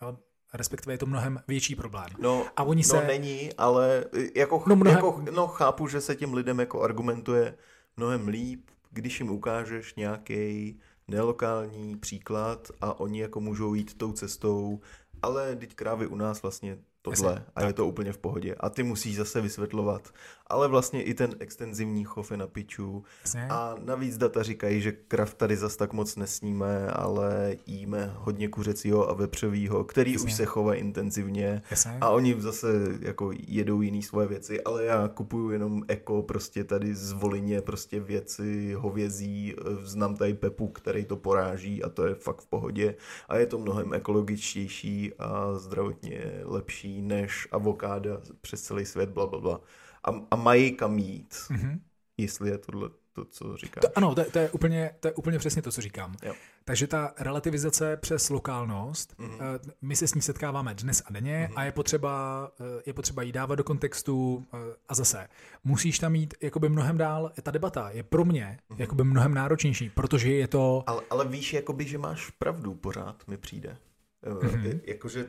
jo? 0.01 0.17
Respektive 0.53 0.93
je 0.93 0.97
to 0.97 1.05
mnohem 1.05 1.43
větší 1.47 1.75
problém. 1.75 2.07
No, 2.19 2.45
A 2.55 2.63
oni 2.63 2.83
se... 2.83 2.95
No 3.01 3.07
není, 3.07 3.53
ale 3.53 4.05
jako, 4.35 4.57
No 4.57 4.63
no, 4.67 4.75
mnohem- 4.75 4.95
jako, 5.05 5.25
no 5.31 5.47
chápu, 5.47 5.87
že 5.87 6.01
se 6.01 6.15
těm 6.15 6.33
lidem 6.33 6.59
jako 6.59 6.81
argumentuje 6.81 7.57
mnohem 7.97 8.27
líp, 8.27 8.69
když 8.97 9.19
jim 9.19 9.29
ukážeš 9.29 9.95
nějaký 9.95 10.79
nelokální 11.07 11.97
příklad 11.97 12.71
a 12.81 12.99
oni 12.99 13.21
jako 13.21 13.39
můžou 13.39 13.73
jít 13.73 13.97
tou 13.97 14.11
cestou, 14.11 14.79
ale 15.21 15.55
teď 15.55 15.75
krávy 15.75 16.07
u 16.07 16.15
nás 16.15 16.41
vlastně 16.41 16.77
tohle 17.01 17.33
Jasně, 17.33 17.45
a 17.55 17.63
je 17.63 17.73
to 17.73 17.87
úplně 17.87 18.13
v 18.13 18.17
pohodě. 18.17 18.55
A 18.59 18.69
ty 18.69 18.83
musíš 18.83 19.15
zase 19.15 19.41
vysvětlovat. 19.41 20.13
Ale 20.49 20.67
vlastně 20.67 21.03
i 21.03 21.13
ten 21.13 21.35
extenzivní 21.39 22.03
chov 22.03 22.31
je 22.31 22.37
na 22.37 22.47
piču. 22.47 23.03
Jasně? 23.21 23.47
A 23.49 23.75
navíc 23.85 24.17
data 24.17 24.43
říkají, 24.43 24.81
že 24.81 24.91
krav 24.91 25.33
tady 25.33 25.57
zas 25.57 25.75
tak 25.75 25.93
moc 25.93 26.15
nesníme, 26.15 26.87
ale 26.91 27.55
jíme 27.65 28.13
hodně 28.15 28.47
kuřecího 28.47 29.09
a 29.09 29.13
vepřovýho, 29.13 29.83
který 29.83 30.13
Jasně. 30.13 30.25
už 30.25 30.33
se 30.33 30.45
chovají 30.45 30.79
intenzivně. 30.79 31.61
Jasně? 31.71 31.97
A 32.01 32.09
oni 32.09 32.41
zase 32.41 32.67
jako 33.01 33.31
jedou 33.47 33.81
jiný 33.81 34.03
svoje 34.03 34.27
věci, 34.27 34.63
ale 34.63 34.85
já 34.85 35.07
kupuju 35.07 35.49
jenom 35.51 35.83
eko, 35.87 36.21
prostě 36.21 36.63
tady 36.63 36.95
z 36.95 37.11
Volině 37.11 37.61
prostě 37.61 37.99
věci, 37.99 38.73
hovězí, 38.73 39.55
eh, 39.57 39.63
znám 39.85 40.15
tady 40.15 40.33
Pepu, 40.33 40.67
který 40.67 41.05
to 41.05 41.15
poráží 41.15 41.83
a 41.83 41.89
to 41.89 42.05
je 42.05 42.15
fakt 42.15 42.41
v 42.41 42.47
pohodě 42.47 42.95
a 43.29 43.37
je 43.37 43.45
to 43.45 43.57
mnohem 43.59 43.93
ekologičtější 43.93 45.13
a 45.19 45.53
zdravotně 45.53 46.41
lepší 46.43 47.01
než 47.01 47.47
avokáda 47.51 48.21
přes 48.41 48.61
celý 48.61 48.85
svět, 48.85 49.09
bla, 49.09 49.27
bla, 49.27 49.39
bla. 49.39 49.61
A, 50.07 50.11
a 50.31 50.35
mají 50.35 50.71
kam 50.71 50.97
jít, 50.99 51.35
Mhm. 51.49 51.81
jestli 52.17 52.49
je 52.49 52.57
tohle 52.57 52.89
to, 53.13 53.25
co 53.25 53.57
říkáš. 53.57 53.81
To, 53.81 53.87
ano, 53.97 54.15
to, 54.15 54.23
to, 54.31 54.39
je 54.39 54.49
úplně, 54.49 54.91
to 54.99 55.07
je 55.07 55.13
úplně 55.13 55.39
přesně 55.39 55.61
to, 55.61 55.71
co 55.71 55.81
říkám. 55.81 56.15
Jo. 56.23 56.33
Takže 56.65 56.87
ta 56.87 57.13
relativizace 57.19 57.97
přes 57.97 58.29
lokálnost, 58.29 59.15
Mhm. 59.17 59.29
mm-hmm. 59.31 59.59
my 59.81 59.95
se 59.95 60.07
s 60.07 60.13
ní 60.13 60.21
setkáváme 60.21 60.73
dnes 60.73 61.03
a 61.05 61.11
denně 61.13 61.47
mm-hmm. 61.51 61.53
a 61.59 61.63
je 61.63 61.71
potřeba, 61.71 62.47
eh, 62.59 62.81
je 62.85 62.93
potřeba 62.93 63.21
jí 63.21 63.31
dávat 63.31 63.55
do 63.55 63.63
kontextu 63.63 64.45
eh, 64.53 64.57
a 64.89 64.95
zase 64.95 65.27
musíš 65.63 65.99
tam 65.99 66.15
jít 66.15 66.33
jakoby 66.41 66.69
mnohem 66.69 66.97
dál. 66.97 67.31
Ta 67.43 67.51
debata 67.51 67.89
je 67.89 68.03
pro 68.03 68.25
mě 68.25 68.45
Mhm. 68.45 68.77
mm-hmm. 68.77 68.81
jakoby 68.81 69.03
mnohem 69.03 69.33
náročnější, 69.33 69.89
protože 69.89 70.33
je 70.33 70.47
to... 70.47 70.83
Ale, 70.87 71.01
ale 71.09 71.27
víš, 71.27 71.53
jakoby, 71.53 71.85
že 71.85 71.97
máš 71.97 72.29
pravdu 72.29 72.73
pořád, 72.73 73.27
mi 73.27 73.37
přijde. 73.37 73.77
Mm-hmm. 74.23 74.79
Jakože 74.83 75.25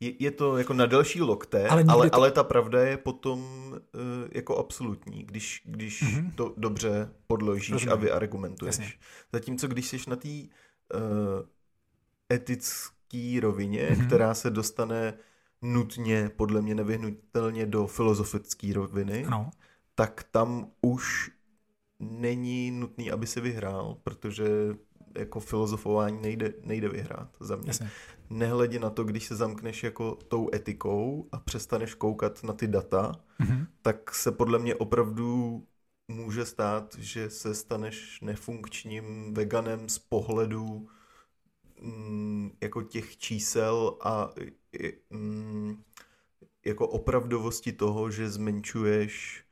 je, 0.00 0.12
je 0.24 0.30
to 0.30 0.58
jako 0.58 0.72
na 0.74 0.86
delší 0.86 1.22
lokte, 1.22 1.68
Ale 1.68 1.84
ale, 1.88 2.10
to- 2.10 2.16
ale 2.16 2.30
ta 2.30 2.44
pravda 2.44 2.80
je 2.86 2.96
potom 2.96 3.40
uh, 3.72 3.80
jako 4.32 4.56
absolutní, 4.56 5.22
když, 5.22 5.62
když 5.64 6.02
Mhm. 6.02 6.10
mm-hmm. 6.12 6.32
to 6.34 6.54
dobře 6.56 7.10
podložíš 7.26 7.72
Rozumím. 7.72 7.92
a 7.92 7.96
vyargumentuješ. 7.96 8.78
Jasně. 8.78 8.92
Zatímco 9.32 9.68
když 9.68 9.88
jsi 9.88 9.98
na 10.10 10.16
té 10.16 10.28
uh, 10.28 11.00
etické 12.32 13.40
rovině, 13.40 13.86
Mhm. 13.90 14.00
mm-hmm. 14.00 14.06
která 14.06 14.34
se 14.34 14.50
dostane 14.50 15.14
nutně, 15.62 16.30
podle 16.36 16.62
mě 16.62 16.74
nevyhnutelně 16.74 17.66
do 17.66 17.86
filozofické 17.86 18.72
roviny, 18.74 19.24
Ano, 19.26 19.50
tak 19.94 20.22
tam 20.30 20.70
už 20.80 21.30
není 22.00 22.70
nutný, 22.70 23.10
aby 23.10 23.26
si 23.26 23.40
vyhrál, 23.40 23.96
protože 24.04 24.44
jako 25.18 25.40
filozofování 25.40 26.22
nejde, 26.22 26.52
nejde 26.62 26.88
vyhrát 26.88 27.28
za 27.40 27.56
mě. 27.56 27.68
jasně. 27.68 27.90
Nehledě 28.30 28.78
na 28.80 28.90
to, 28.90 29.04
když 29.04 29.24
se 29.26 29.36
zamkneš 29.36 29.82
jako 29.84 30.14
tou 30.14 30.50
etikou 30.54 31.28
a 31.32 31.38
přestaneš 31.38 31.94
koukat 31.94 32.42
na 32.44 32.52
ty 32.52 32.66
data, 32.66 33.12
Mhm. 33.38 33.66
tak 33.82 34.14
se 34.14 34.32
podle 34.32 34.58
mě 34.58 34.74
opravdu 34.74 35.62
může 36.08 36.44
stát, 36.44 36.94
že 36.98 37.30
se 37.30 37.54
staneš 37.54 38.20
nefunkčním 38.20 39.34
veganem 39.34 39.88
z 39.88 39.98
pohledu 39.98 40.88
mm, 41.80 42.50
jako 42.60 42.82
těch 42.82 43.16
čísel 43.16 43.98
a 44.00 44.30
mm, 45.10 45.82
jako 46.64 46.88
opravdovosti 46.88 47.72
toho, 47.72 48.10
že 48.10 48.30
zmenšuješ 48.30 49.43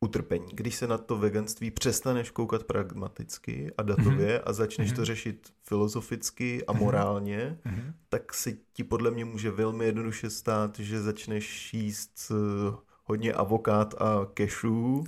utrpení. 0.00 0.46
Když 0.52 0.74
se 0.74 0.86
na 0.86 0.98
to 0.98 1.16
veganství 1.16 1.70
přestaneš 1.70 2.30
koukat 2.30 2.64
pragmaticky 2.64 3.72
a 3.78 3.82
datově 3.82 4.38
mm-hmm. 4.38 4.42
a 4.44 4.52
začneš 4.52 4.92
mm-hmm. 4.92 4.96
to 4.96 5.04
řešit 5.04 5.52
filozoficky 5.62 6.66
a 6.66 6.72
mhm. 6.72 6.82
morálně, 6.82 7.58
mm-hmm. 7.66 7.92
tak 8.08 8.34
se 8.34 8.52
ti 8.72 8.84
podle 8.84 9.10
mě 9.10 9.24
může 9.24 9.50
velmi 9.50 9.84
jednoduše 9.84 10.30
stát, 10.30 10.78
že 10.78 11.02
začneš 11.02 11.74
jíst 11.74 12.12
eh, 12.30 12.76
hodně 13.04 13.32
avokád 13.32 13.94
a 13.94 14.26
kešů. 14.34 15.04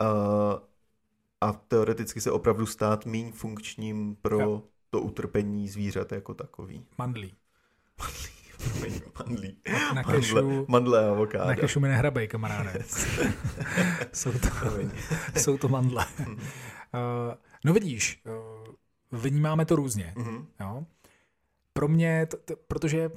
A, 0.00 0.06
a 1.40 1.52
teoreticky 1.52 2.20
se 2.20 2.30
opravdu 2.30 2.66
stát 2.66 3.06
méně 3.06 3.32
funkčním 3.32 4.16
pro 4.22 4.40
jo. 4.40 4.62
to 4.90 5.00
utrpení 5.00 5.68
zvířat 5.68 6.12
jako 6.12 6.34
takový. 6.34 6.86
Mandlí. 6.98 7.34
Mandlí. 7.98 8.37
Mandlí. 9.18 9.56
Na, 9.94 10.04
kešu, 10.04 10.34
mandle, 10.34 10.64
mandle 10.68 11.06
a 11.06 11.10
avokáda. 11.10 11.46
Na 11.46 11.56
kešu 11.56 11.80
mi 11.80 11.88
nehrabej, 11.88 12.28
kamaráde. 12.28 12.78
jsou, 14.12 14.32
to, 14.32 14.48
jsou 15.40 15.58
to 15.58 15.68
mandle. 15.68 16.06
uh, 16.18 16.26
no 17.64 17.72
vidíš, 17.72 18.22
uh, 18.26 18.74
vnímáme 19.20 19.64
to 19.64 19.76
různě. 19.76 20.14
Mm-hmm. 20.16 20.46
Jo? 20.60 20.86
Pro 21.72 21.88
mě, 21.88 22.26
t- 22.26 22.36
t- 22.36 22.56
protože 22.56 23.10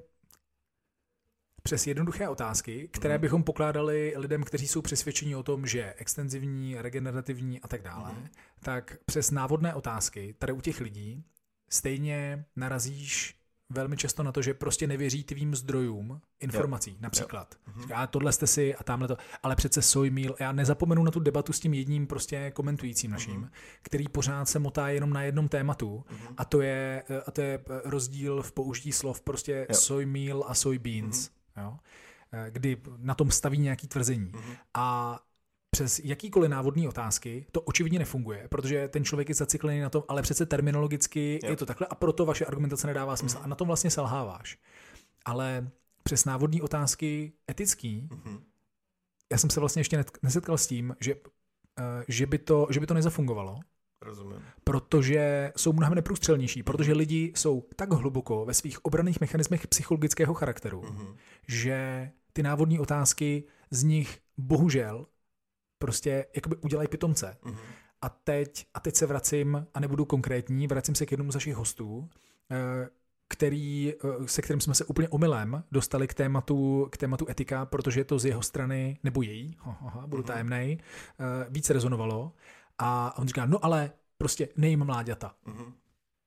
přes 1.63 1.87
jednoduché 1.87 2.29
otázky, 2.29 2.89
které 2.91 3.17
mm. 3.17 3.21
bychom 3.21 3.43
pokládali 3.43 4.13
lidem, 4.17 4.43
kteří 4.43 4.67
jsou 4.67 4.81
přesvědčeni 4.81 5.35
o 5.35 5.43
tom, 5.43 5.67
že 5.67 5.93
extenzivní, 5.97 6.75
regenerativní 6.75 7.61
a 7.61 7.67
tak 7.67 7.81
dále, 7.81 8.11
mm. 8.11 8.27
tak 8.59 8.97
přes 9.05 9.31
návodné 9.31 9.73
otázky 9.73 10.35
tady 10.39 10.53
u 10.53 10.61
těch 10.61 10.81
lidí 10.81 11.23
stejně 11.69 12.45
narazíš 12.55 13.40
velmi 13.71 13.97
často 13.97 14.23
na 14.23 14.31
to, 14.31 14.41
že 14.41 14.53
prostě 14.53 14.87
nevěří 14.87 15.23
tvým 15.23 15.55
zdrojům 15.55 16.21
informací, 16.39 16.91
jo. 16.91 16.97
například. 16.99 17.55
Jo. 17.77 17.83
A 17.95 18.07
tohle 18.07 18.31
jste 18.31 18.47
si 18.47 18.75
a 18.75 18.83
tamhle 18.83 19.07
to, 19.07 19.17
ale 19.43 19.55
přece 19.55 19.81
soy 19.81 20.09
meal, 20.09 20.35
já 20.39 20.51
nezapomenu 20.51 21.03
na 21.03 21.11
tu 21.11 21.19
debatu 21.19 21.53
s 21.53 21.59
tím 21.59 21.73
jedním 21.73 22.07
prostě 22.07 22.51
komentujícím 22.51 23.11
naším, 23.11 23.35
mm 23.35 23.49
který 23.81 24.07
pořád 24.07 24.45
se 24.45 24.59
motá 24.59 24.89
jenom 24.89 25.13
na 25.13 25.23
jednom 25.23 25.47
tématu 25.47 26.03
mm 26.11 26.35
a 26.37 26.45
to 26.45 26.61
je 26.61 27.03
a 27.27 27.31
to 27.31 27.41
je 27.41 27.59
rozdíl 27.83 28.41
v 28.41 28.51
použití 28.51 28.91
slov 28.91 29.21
prostě 29.21 29.67
jo. 29.69 29.75
soy 29.75 30.05
meal 30.05 30.45
a 30.47 30.53
soy 30.53 30.79
beans. 30.79 31.29
mm 31.29 31.63
jo? 31.63 31.77
Eh, 32.33 32.51
kdy 32.51 32.77
na 32.97 33.15
tom 33.15 33.31
staví 33.31 33.57
nějaký 33.57 33.87
tvrzení. 33.87 34.31
Mm-hmm. 34.31 34.57
A 34.73 35.19
přes 35.71 35.99
jakýkoliv 35.99 36.51
návodní 36.51 36.87
otázky 36.87 37.45
to 37.51 37.61
očividně 37.61 37.99
nefunguje, 37.99 38.47
protože 38.47 38.87
ten 38.87 39.05
člověk 39.05 39.29
je 39.29 39.35
zaciklený 39.35 39.79
na 39.79 39.89
tom, 39.89 40.03
ale 40.07 40.21
přece 40.21 40.45
terminologicky 40.45 41.39
jo. 41.43 41.49
je 41.49 41.57
to 41.57 41.65
takhle 41.65 41.87
a 41.87 41.95
proto 41.95 42.25
vaše 42.25 42.45
argumentace 42.45 42.87
nedává 42.87 43.15
smysl. 43.15 43.37
Mm-hmm. 43.37 43.43
A 43.43 43.47
na 43.47 43.55
tom 43.55 43.67
vlastně 43.67 43.91
selháváš. 43.91 44.57
Ale 45.25 45.69
přes 46.03 46.25
návodní 46.25 46.61
otázky 46.61 47.33
etický, 47.51 48.09
mm-hmm. 48.11 48.41
já 49.31 49.37
jsem 49.37 49.49
se 49.49 49.59
vlastně 49.59 49.79
ještě 49.79 50.05
nesetkal 50.23 50.57
s 50.57 50.67
tím, 50.67 50.95
že, 50.99 51.15
uh, 51.15 51.21
že, 52.07 52.25
by, 52.25 52.37
to, 52.37 52.67
že 52.69 52.79
by 52.79 52.87
to 52.87 52.93
nezafungovalo. 52.93 53.59
Rozumím. 54.01 54.41
Protože 54.63 55.53
jsou 55.55 55.73
mnohem 55.73 55.95
neprůstřelnější, 55.95 56.63
protože 56.63 56.93
lidi 56.93 57.33
jsou 57.35 57.67
tak 57.75 57.93
hluboko 57.93 58.45
ve 58.45 58.53
svých 58.53 58.85
obraných 58.85 59.21
mechanismech 59.21 59.67
psychologického 59.67 60.33
charakteru, 60.33 60.81
mm-hmm. 60.81 61.15
že 61.47 62.09
ty 62.33 62.43
návodní 62.43 62.79
otázky 62.79 63.43
z 63.71 63.83
nich 63.83 64.19
bohužel 64.37 65.05
prostě 65.81 66.25
jakoby 66.35 66.55
udělají 66.55 66.87
pitomce. 66.87 67.37
Mm-hmm. 67.43 67.57
A 68.01 68.09
teď, 68.09 68.65
a 68.73 68.79
teď 68.79 68.95
se 68.95 69.05
vracím, 69.05 69.67
a 69.73 69.79
nebudu 69.79 70.05
konkrétní, 70.05 70.67
vracím 70.67 70.95
se 70.95 71.05
k 71.05 71.11
jednomu 71.11 71.31
z 71.31 71.35
našich 71.35 71.55
hostů, 71.55 72.09
eh, 72.51 72.89
který, 73.27 73.93
eh, 73.93 74.27
se 74.27 74.41
kterým 74.41 74.61
jsme 74.61 74.75
se 74.75 74.85
úplně 74.85 75.09
omylem 75.09 75.63
dostali 75.71 76.07
k 76.07 76.13
tématu, 76.13 76.87
k 76.91 76.97
tématu 76.97 77.29
etika, 77.29 77.65
protože 77.65 78.03
to 78.03 78.19
z 78.19 78.25
jeho 78.25 78.41
strany, 78.41 78.99
nebo 79.03 79.21
její, 79.21 79.57
aha, 79.59 80.07
budu 80.07 80.23
mm-hmm. 80.23 80.25
tajemnej, 80.25 80.77
eh, 80.77 81.47
víc 81.49 81.69
rezonovalo. 81.69 82.33
A 82.77 83.17
on 83.17 83.27
říká, 83.27 83.45
no 83.45 83.65
ale 83.65 83.91
prostě 84.17 84.49
nejím 84.57 84.85
mláďata. 84.85 85.35
Mm-hmm. 85.47 85.73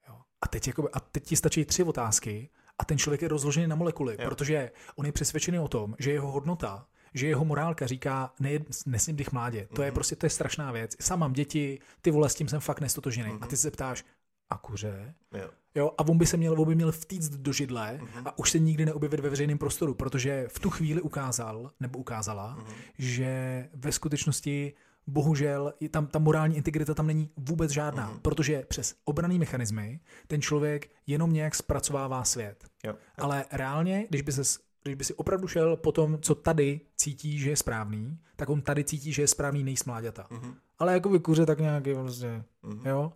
Jo. 0.08 0.16
A, 0.40 0.48
teď 0.48 0.66
jakoby, 0.66 0.88
a 0.92 1.00
teď 1.00 1.24
ti 1.24 1.36
stačí 1.36 1.64
tři 1.64 1.82
otázky 1.82 2.50
a 2.78 2.84
ten 2.84 2.98
člověk 2.98 3.22
je 3.22 3.28
rozložený 3.28 3.66
na 3.66 3.76
molekuly, 3.76 4.16
jo. 4.20 4.28
protože 4.28 4.70
on 4.96 5.06
je 5.06 5.12
přesvědčený 5.12 5.58
o 5.58 5.68
tom, 5.68 5.94
že 5.98 6.12
jeho 6.12 6.30
hodnota, 6.30 6.86
že 7.14 7.26
jeho 7.26 7.44
morálka 7.44 7.86
říká, 7.86 8.32
ne, 8.40 8.50
nesmím 8.86 9.16
dých 9.16 9.32
mládě. 9.32 9.66
To 9.66 9.74
mm-hmm. 9.74 9.84
je 9.84 9.90
mhm. 9.90 9.94
prostě, 9.94 10.16
to 10.16 10.26
je 10.26 10.30
strašná 10.30 10.72
věc. 10.72 10.96
Sám 11.00 11.18
mám 11.18 11.32
děti, 11.32 11.78
ty 12.00 12.10
vole, 12.10 12.28
s 12.28 12.34
tím 12.34 12.48
jsem 12.48 12.60
fakt 12.60 12.80
nestotožený. 12.80 13.30
Mm-hmm. 13.30 13.44
A 13.44 13.46
ty 13.46 13.56
se 13.56 13.70
ptáš, 13.70 14.04
a 14.50 14.58
kuře? 14.58 15.14
Jo. 15.34 15.50
jo. 15.74 15.90
A 15.98 16.08
on 16.08 16.18
by 16.18 16.26
se 16.26 16.36
měl, 16.36 16.60
on 16.60 16.68
by 16.68 16.74
měl 16.74 16.92
vtíct 16.92 17.32
do 17.32 17.52
židle 17.52 18.00
mm-hmm. 18.02 18.22
a 18.24 18.38
už 18.38 18.50
se 18.50 18.58
nikdy 18.58 18.86
neobjevit 18.86 19.20
ve 19.20 19.30
veřejném 19.30 19.58
prostoru, 19.58 19.94
protože 19.94 20.46
v 20.48 20.58
tu 20.58 20.70
chvíli 20.70 21.00
ukázal, 21.00 21.70
nebo 21.80 21.98
ukázala, 21.98 22.58
mm-hmm. 22.58 22.74
že 22.98 23.68
ve 23.74 23.92
skutečnosti 23.92 24.74
bohužel 25.06 25.74
tam 25.90 26.06
ta 26.06 26.18
morální 26.18 26.56
integrita 26.56 26.94
tam 26.94 27.06
není 27.06 27.30
vůbec 27.36 27.70
žádná, 27.70 28.10
mm. 28.10 28.18
protože 28.20 28.62
přes 28.68 28.94
obraný 29.04 29.38
mechanismy 29.38 30.00
ten 30.26 30.42
člověk 30.42 30.90
jenom 31.06 31.32
nějak 31.32 31.54
zpracovává 31.54 32.24
svět. 32.24 32.64
Jo, 32.84 32.90
jo. 32.90 32.96
Ale 33.24 33.44
reálně, 33.52 34.06
když 34.08 34.22
by 34.22 34.32
se 34.32 34.42
když 34.84 34.94
by 34.94 35.04
si 35.04 35.14
opravdu 35.14 35.48
šel 35.48 35.76
po 35.76 35.92
tom, 35.92 36.18
co 36.20 36.34
tady 36.34 36.80
cítí, 36.96 37.38
že 37.38 37.50
je 37.50 37.56
správný, 37.56 38.18
tak 38.36 38.48
on 38.48 38.62
tady 38.62 38.84
cítí, 38.84 39.12
že 39.12 39.22
je 39.22 39.28
správný 39.28 39.64
nejsmláďata. 39.64 40.26
Mm-hmm. 40.30 40.54
Ale 40.78 40.92
jako 40.92 41.08
vykuře 41.08 41.46
tak 41.46 41.60
nějaký 41.60 41.94
prostě, 41.94 42.44
mm-hmm. 42.64 42.88
jo. 42.88 43.12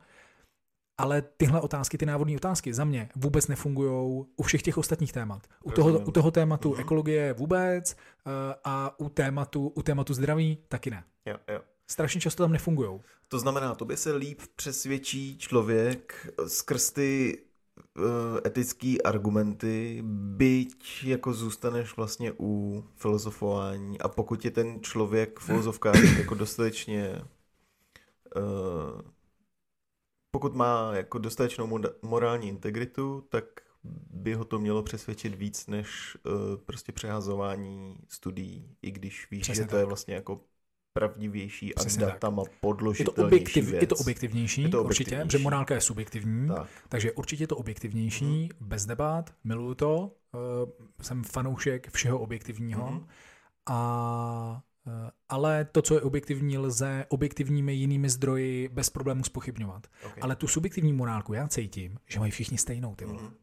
Ale 0.99 1.23
tyhle 1.23 1.61
otázky, 1.61 1.99
ty 1.99 2.07
návodní 2.07 2.37
otázky 2.37 2.75
za 2.75 2.85
mě 2.85 3.09
vůbec 3.17 3.49
nefungují 3.49 4.25
u 4.37 4.43
všech 4.43 4.63
těch 4.63 4.79
ostatních 4.79 5.13
témat. 5.13 5.47
U 5.65 5.71
toho, 5.71 5.99
u 5.99 6.11
toho 6.11 6.31
tématu 6.31 6.73
mm-hmm. 6.73 6.81
ekologie 6.81 7.33
vůbec 7.33 7.97
uh, 8.27 8.33
a 8.65 9.01
u 9.01 9.09
tématu, 9.09 9.69
u 9.69 9.83
tématu 9.83 10.15
zdraví 10.15 10.59
taky 10.69 10.91
ne. 10.91 11.05
Jo, 11.27 11.37
jo 11.49 11.61
strašně 11.91 12.21
často 12.21 12.43
tam 12.43 12.53
nefungují. 12.53 13.01
To 13.29 13.39
znamená, 13.39 13.75
tobě 13.75 13.97
se 13.97 14.13
líp 14.13 14.41
přesvědčí 14.57 15.39
člověk 15.39 16.27
skrz 16.47 16.91
ty 16.91 17.39
etické 18.47 18.97
argumenty, 19.05 20.03
byť 20.37 21.05
jako 21.05 21.33
zůstaneš 21.33 21.97
vlastně 21.97 22.33
u 22.41 22.85
filozofování 22.97 24.01
a 24.01 24.09
pokud 24.09 24.45
je 24.45 24.51
ten 24.51 24.81
člověk 24.81 25.41
filozofka 25.41 25.93
jako 26.19 26.35
dostatečně 26.35 27.23
uh, 28.37 29.01
pokud 30.31 30.55
má 30.55 30.95
jako 30.95 31.19
dostatečnou 31.19 31.79
morální 32.03 32.49
integritu, 32.49 33.25
tak 33.29 33.45
by 34.11 34.35
ho 34.35 34.45
to 34.45 34.59
mělo 34.59 34.83
přesvědčit 34.83 35.35
víc 35.35 35.67
než 35.67 36.17
uh, 36.27 36.33
prostě 36.57 36.93
přehazování 36.93 37.97
studií, 38.09 38.77
i 38.83 38.91
když 38.91 39.31
víš, 39.31 39.43
Přesně 39.43 39.63
že 39.63 39.67
to 39.67 39.71
tak. 39.71 39.79
je 39.79 39.85
vlastně 39.85 40.15
jako 40.15 40.41
pravdivější 40.99 41.75
a 41.75 41.81
Přesně 41.81 42.07
datama 42.07 42.43
tak. 42.43 42.53
podložitelnější 42.61 43.13
je 43.13 43.25
to, 43.25 43.27
objektiv, 43.27 43.71
věc. 43.71 43.83
je 43.83 43.87
to 43.87 43.97
objektivnější, 43.97 44.63
je 44.63 44.69
to 44.69 44.81
objektivnější. 44.81 45.15
určitě, 45.15 45.25
protože 45.25 45.39
morálka 45.39 45.75
je 45.75 45.81
subjektivní, 45.81 46.49
tak. 46.49 46.69
takže 46.89 47.13
určitě 47.13 47.43
je 47.43 47.49
to 47.49 47.57
objektivnější, 47.57 48.25
hmm. 48.25 48.69
bez 48.69 48.87
debat, 48.87 49.35
miluju 49.45 49.75
to, 49.75 50.13
uh, 50.35 50.87
jsem 51.03 51.25
fanoušek 51.25 51.91
všeho 51.91 52.19
objektivního 52.19 52.87
hmm. 52.87 53.07
a 53.67 54.63
uh, 54.87 54.93
ale 55.29 55.65
to, 55.65 55.83
co 55.83 55.95
je 55.95 56.01
objektivní, 56.01 56.59
lze 56.59 57.05
objektivními 57.09 57.75
jinými 57.75 58.11
zdroji 58.11 58.69
bez 58.69 58.91
problémů 58.91 59.25
spochybňovat. 59.25 59.87
Okay. 60.07 60.19
Ale 60.21 60.37
tu 60.37 60.49
subjektivní 60.49 60.93
morálku 60.93 61.33
já 61.33 61.49
cítím, 61.49 61.99
že 62.07 62.19
mají 62.19 62.33
všichni 62.33 62.59
stejnou, 62.59 62.95
ty 62.95 63.05
vole. 63.05 63.23
Hmm. 63.23 63.35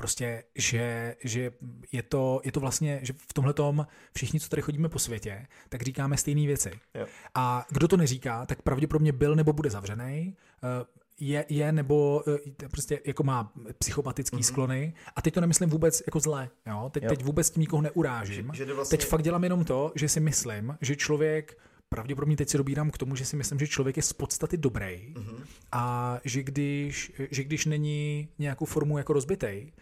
Prostě, 0.00 0.44
že, 0.54 1.16
že 1.24 1.52
je, 1.92 2.02
to, 2.02 2.40
je 2.44 2.52
to 2.52 2.60
vlastně, 2.60 3.00
že 3.02 3.12
v 3.12 3.32
tomhle 3.32 3.52
tom 3.54 3.86
všichni, 4.14 4.40
co 4.40 4.48
tady 4.48 4.62
chodíme 4.62 4.88
po 4.88 4.98
světě, 4.98 5.46
tak 5.68 5.82
říkáme 5.82 6.16
stejné 6.16 6.46
věci. 6.46 6.70
Jo. 6.94 7.06
A 7.34 7.66
kdo 7.70 7.88
to 7.88 7.96
neříká, 7.96 8.46
tak 8.46 8.62
pravděpodobně 8.62 9.12
byl 9.12 9.34
nebo 9.34 9.52
bude 9.52 9.70
zavřený, 9.70 10.36
eh, 10.64 10.84
je, 11.20 11.44
je 11.48 11.72
nebo 11.72 12.22
eh, 12.62 12.68
prostě 12.70 13.00
jako 13.04 13.22
má 13.22 13.52
psychopatický 13.78 14.36
mm-hmm. 14.36 14.42
sklony. 14.42 14.94
A 15.16 15.22
teď 15.22 15.34
to 15.34 15.40
nemyslím 15.40 15.70
vůbec 15.70 16.02
jako 16.06 16.20
zle. 16.20 16.50
Jo? 16.66 16.90
Teď, 16.92 17.02
jo. 17.02 17.08
teď 17.08 17.24
vůbec 17.24 17.50
tím 17.50 17.60
nikoho 17.60 17.82
neurážím. 17.82 18.50
Že, 18.54 18.66
že 18.66 18.74
vlastně... 18.74 18.98
Teď 18.98 19.06
fakt 19.08 19.22
dělám 19.22 19.44
jenom 19.44 19.64
to, 19.64 19.92
že 19.94 20.08
si 20.08 20.20
myslím, 20.20 20.78
že 20.80 20.96
člověk 20.96 21.58
pravděpodobně 21.94 22.36
teď 22.36 22.48
se 22.48 22.58
dobírám 22.58 22.90
k 22.90 22.98
tomu, 22.98 23.16
že 23.16 23.24
si 23.24 23.36
myslím, 23.36 23.58
že 23.58 23.66
člověk 23.68 23.96
je 23.96 24.02
z 24.02 24.12
podstaty 24.12 24.56
dobrý 24.56 25.14
mm-hmm. 25.14 25.44
a 25.72 26.18
že 26.24 26.42
když, 26.42 27.12
že 27.30 27.44
když 27.44 27.66
není 27.66 28.28
nějakou 28.38 28.64
formu 28.64 28.98
jako 28.98 29.12
rozbitej, 29.12 29.72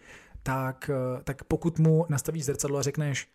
tak, 0.43 0.89
tak 1.23 1.43
pokud 1.43 1.79
mu 1.79 2.05
nastavíš 2.09 2.45
zrcadlo 2.45 2.79
a 2.79 2.81
řekneš, 2.81 3.27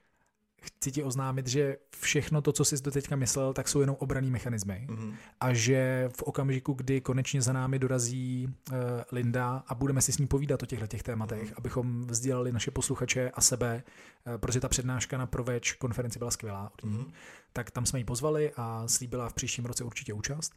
chci 0.64 0.92
ti 0.92 1.02
oznámit, 1.02 1.46
že 1.46 1.76
všechno 2.00 2.42
to, 2.42 2.52
co 2.52 2.64
jsi 2.64 2.82
doteďka 2.82 3.16
myslel, 3.16 3.52
tak 3.52 3.68
jsou 3.68 3.80
jenom 3.80 3.96
obraný 3.98 4.30
mechanismy. 4.30 4.86
Mm-hmm. 4.88 5.14
A 5.40 5.52
že 5.52 6.10
v 6.16 6.22
okamžiku, 6.22 6.72
kdy 6.72 7.00
konečně 7.00 7.42
za 7.42 7.52
námi 7.52 7.78
dorazí 7.78 8.46
uh, 8.46 8.76
Linda 9.12 9.64
a 9.66 9.74
budeme 9.74 10.02
si 10.02 10.12
s 10.12 10.18
ní 10.18 10.26
povídat 10.26 10.62
o 10.62 10.66
těchto 10.66 10.86
těch 10.86 11.02
tématech, 11.02 11.50
mm-hmm. 11.50 11.54
abychom 11.56 12.06
vzdělali 12.06 12.52
naše 12.52 12.70
posluchače 12.70 13.30
a 13.30 13.40
sebe, 13.40 13.82
uh, 14.26 14.38
protože 14.38 14.60
ta 14.60 14.68
přednáška 14.68 15.18
na 15.18 15.26
Proveč 15.26 15.72
konferenci 15.72 16.18
byla 16.18 16.30
skvělá 16.30 16.72
od 16.74 16.84
ní, 16.84 16.98
mm-hmm. 16.98 17.12
tak 17.52 17.70
tam 17.70 17.86
jsme 17.86 17.98
ji 17.98 18.04
pozvali 18.04 18.52
a 18.56 18.88
slíbila 18.88 19.28
v 19.28 19.34
příštím 19.34 19.64
roce 19.64 19.84
určitě 19.84 20.12
účast. 20.12 20.54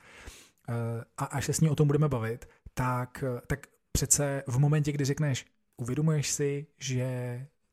Uh, 0.70 0.76
a 1.18 1.26
až 1.26 1.46
se 1.46 1.54
s 1.54 1.62
ní 1.62 1.70
o 1.70 1.76
tom 1.76 1.88
budeme 1.88 2.10
bavit, 2.10 2.50
tak, 2.74 3.24
tak 3.48 3.68
přece 3.92 4.44
v 4.48 4.60
momentě, 4.60 4.92
kdy 4.92 5.06
řekneš, 5.06 5.46
uvědomuješ 5.78 6.30
si, 6.30 6.68
že 6.80 7.08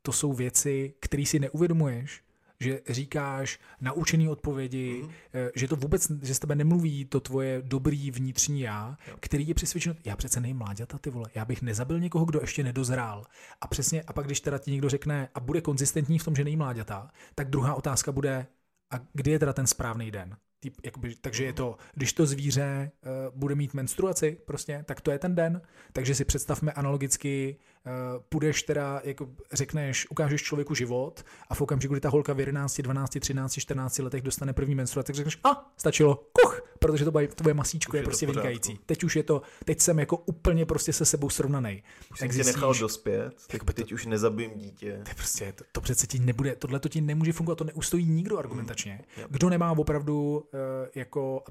to 0.02 0.12
jsou 0.12 0.32
věci, 0.32 0.94
které 1.00 1.26
si 1.26 1.38
neuvědomuješ, 1.38 2.23
že 2.64 2.80
říkáš 2.88 3.58
naučený 3.80 4.28
odpovědi, 4.28 5.02
mm. 5.02 5.10
že 5.54 5.68
to 5.68 5.76
vůbec, 5.76 6.12
že 6.22 6.34
z 6.34 6.38
tebe 6.38 6.54
nemluví 6.54 7.04
to 7.04 7.20
tvoje 7.20 7.62
dobrý 7.64 8.10
vnitřní 8.10 8.60
já, 8.60 8.96
jo. 9.08 9.16
který 9.20 9.48
je 9.48 9.54
přesvědčen, 9.54 9.96
já 10.04 10.16
přece 10.16 10.40
nejím 10.40 10.58
mláďata, 10.58 10.98
ty 10.98 11.10
vole, 11.10 11.28
já 11.34 11.44
bych 11.44 11.62
nezabil 11.62 12.00
někoho, 12.00 12.24
kdo 12.24 12.40
ještě 12.40 12.64
nedozrál. 12.64 13.24
A 13.60 13.68
přesně, 13.68 14.02
a 14.02 14.12
pak 14.12 14.26
když 14.26 14.40
teda 14.40 14.58
ti 14.58 14.70
někdo 14.70 14.88
řekne 14.88 15.28
a 15.34 15.40
bude 15.40 15.60
konzistentní 15.60 16.18
v 16.18 16.24
tom, 16.24 16.36
že 16.36 16.44
nejím 16.44 16.58
mláďata, 16.58 17.10
tak 17.34 17.50
druhá 17.50 17.74
otázka 17.74 18.12
bude, 18.12 18.46
a 18.90 19.00
kdy 19.12 19.30
je 19.30 19.38
teda 19.38 19.52
ten 19.52 19.66
správný 19.66 20.10
den? 20.10 20.36
Typ, 20.64 20.74
jakoby, 20.84 21.14
takže 21.20 21.44
je 21.44 21.52
to, 21.52 21.76
když 21.94 22.12
to 22.12 22.26
zvíře 22.26 22.90
uh, 23.02 23.10
bude 23.38 23.54
mít 23.54 23.74
menstruaci, 23.74 24.38
prostě, 24.46 24.84
tak 24.86 25.00
to 25.00 25.10
je 25.10 25.18
ten 25.18 25.34
den. 25.34 25.62
Takže 25.92 26.14
si 26.14 26.24
představme 26.24 26.72
analogicky, 26.72 27.56
uh, 27.86 28.22
půjdeš 28.28 28.62
teda, 28.62 29.00
jako 29.04 29.28
řekneš, 29.52 30.10
ukážeš 30.10 30.42
člověku 30.42 30.74
život 30.74 31.24
a 31.48 31.54
v 31.54 31.60
okamžiku, 31.60 31.94
kdy 31.94 32.00
ta 32.00 32.08
holka 32.08 32.32
v 32.32 32.40
11, 32.40 32.80
12, 32.80 33.16
13, 33.20 33.52
14 33.60 33.98
letech 33.98 34.22
dostane 34.22 34.52
první 34.52 34.74
menstruaci, 34.74 35.06
tak 35.06 35.16
řekneš, 35.16 35.38
a 35.44 35.72
stačilo, 35.76 36.14
kuch, 36.14 36.62
protože 36.78 37.04
to 37.04 37.10
bude, 37.10 37.28
tvoje 37.28 37.54
masíčko 37.54 37.90
už 37.90 37.94
je, 37.94 38.00
je 38.00 38.04
prostě 38.04 38.26
vynikající. 38.26 38.78
Teď 38.86 39.04
už 39.04 39.16
je 39.16 39.22
to, 39.22 39.42
teď 39.64 39.80
jsem 39.80 39.98
jako 39.98 40.16
úplně 40.16 40.66
prostě 40.66 40.92
se 40.92 41.04
sebou 41.04 41.30
srovnaný. 41.30 41.82
Už 42.12 42.18
jsem 42.18 42.28
tě 42.28 42.44
nechal 42.44 42.74
dospět, 42.74 43.34
teď, 43.46 43.62
to, 43.62 43.72
teď 43.72 43.92
už 43.92 44.06
nezabijím 44.06 44.54
dítě. 44.54 45.00
To, 45.08 45.14
prostě, 45.16 45.52
to, 45.52 45.64
to 45.72 45.80
přece 45.80 46.06
ti 46.06 46.18
nebude, 46.18 46.56
tohle 46.56 46.80
to 46.80 46.88
ti 46.88 47.00
nemůže 47.00 47.32
fungovat, 47.32 47.58
to 47.58 47.64
neustojí 47.64 48.06
nikdo 48.06 48.38
argumentačně. 48.38 49.00
Hmm. 49.16 49.26
Kdo 49.30 49.50
nemá 49.50 49.72
opravdu 49.72 50.44
jako, 50.94 51.44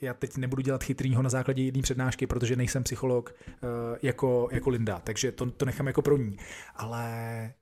já 0.00 0.14
teď 0.14 0.36
nebudu 0.36 0.62
dělat 0.62 0.84
chytrýho 0.84 1.22
na 1.22 1.30
základě 1.30 1.62
jedné 1.62 1.82
přednášky, 1.82 2.26
protože 2.26 2.56
nejsem 2.56 2.82
psycholog 2.82 3.34
uh, 3.44 3.68
jako, 4.02 4.48
jako 4.52 4.70
Linda, 4.70 4.98
takže 4.98 5.32
to, 5.32 5.50
to 5.50 5.64
nechám 5.64 5.86
jako 5.86 6.02
pro 6.02 6.16
ní. 6.16 6.36
Ale 6.74 7.52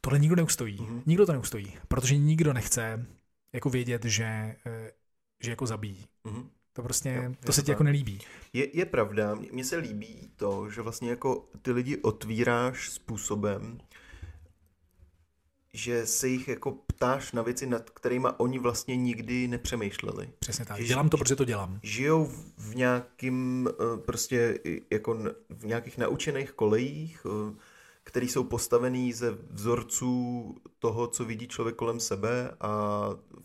tohle 0.00 0.18
nikdo 0.18 0.36
neustojí. 0.36 0.78
Mm-hmm. 0.78 1.02
Nikdo 1.06 1.26
to 1.26 1.32
neustojí, 1.32 1.78
protože 1.88 2.16
nikdo 2.16 2.52
nechce 2.52 3.06
jako 3.52 3.70
vědět, 3.70 4.04
že, 4.04 4.56
eh, 4.66 4.90
že 5.40 5.50
jako 5.50 5.66
zabíjí. 5.66 6.06
Mm-hmm. 6.24 6.46
To 6.72 6.82
prostě, 6.82 7.22
jo, 7.24 7.32
to 7.44 7.52
se 7.52 7.62
ti 7.62 7.70
jako 7.70 7.82
nelíbí. 7.82 8.18
Je, 8.52 8.76
je 8.76 8.86
pravda, 8.86 9.34
mně 9.52 9.64
se 9.64 9.76
líbí 9.76 10.30
to, 10.36 10.70
že 10.70 10.82
vlastně 10.82 11.10
jako 11.10 11.48
ty 11.62 11.72
lidi 11.72 11.96
otvíráš 11.96 12.90
způsobem, 12.90 13.78
že 15.72 16.06
se 16.06 16.28
jich 16.28 16.48
jako 16.48 16.72
ptáš 16.72 17.32
na 17.32 17.42
věci, 17.42 17.66
nad 17.66 17.90
kterými 17.90 18.28
oni 18.36 18.58
vlastně 18.58 18.96
nikdy 18.96 19.48
nepřemýšleli. 19.48 20.30
Přesně 20.38 20.64
tak. 20.64 20.78
Že 20.78 20.84
dělám 20.84 21.08
to, 21.08 21.16
protože 21.16 21.36
to 21.36 21.44
dělám. 21.44 21.80
Žijou 21.82 22.30
v 22.58 22.74
nějakým 22.74 23.68
eh, 23.70 23.96
prostě 23.96 24.58
jako 24.90 25.18
v 25.50 25.66
nějakých 25.66 25.98
naučených 25.98 26.52
kolejích, 26.52 27.26
eh, 27.26 27.54
které 28.04 28.26
jsou 28.26 28.44
postavený 28.44 29.12
ze 29.12 29.38
vzorců 29.50 30.54
toho, 30.78 31.06
co 31.06 31.24
vidí 31.24 31.48
člověk 31.48 31.76
kolem 31.76 32.00
sebe 32.00 32.50
a 32.60 32.70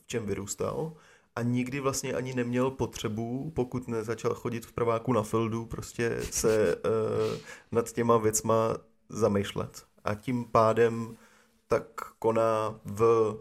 v 0.04 0.08
čem 0.08 0.26
vyrůstal. 0.26 0.94
A 1.36 1.42
nikdy 1.42 1.80
vlastně 1.80 2.14
ani 2.14 2.34
neměl 2.34 2.72
potřebu, 2.72 3.52
pokud 3.56 3.88
nezačal 3.88 4.34
chodit 4.34 4.66
v 4.66 4.74
prváku 4.74 5.14
na 5.14 5.24
fildu, 5.24 5.66
prostě 5.66 6.18
se 6.32 6.76
uh, 6.76 6.82
nad 7.72 7.92
těma 7.92 8.18
věcma 8.18 8.78
zamýšlet. 9.10 9.84
A 10.04 10.16
tím 10.16 10.46
pádem 10.46 11.16
tak 11.76 12.16
koná 12.20 12.80
v, 12.86 13.34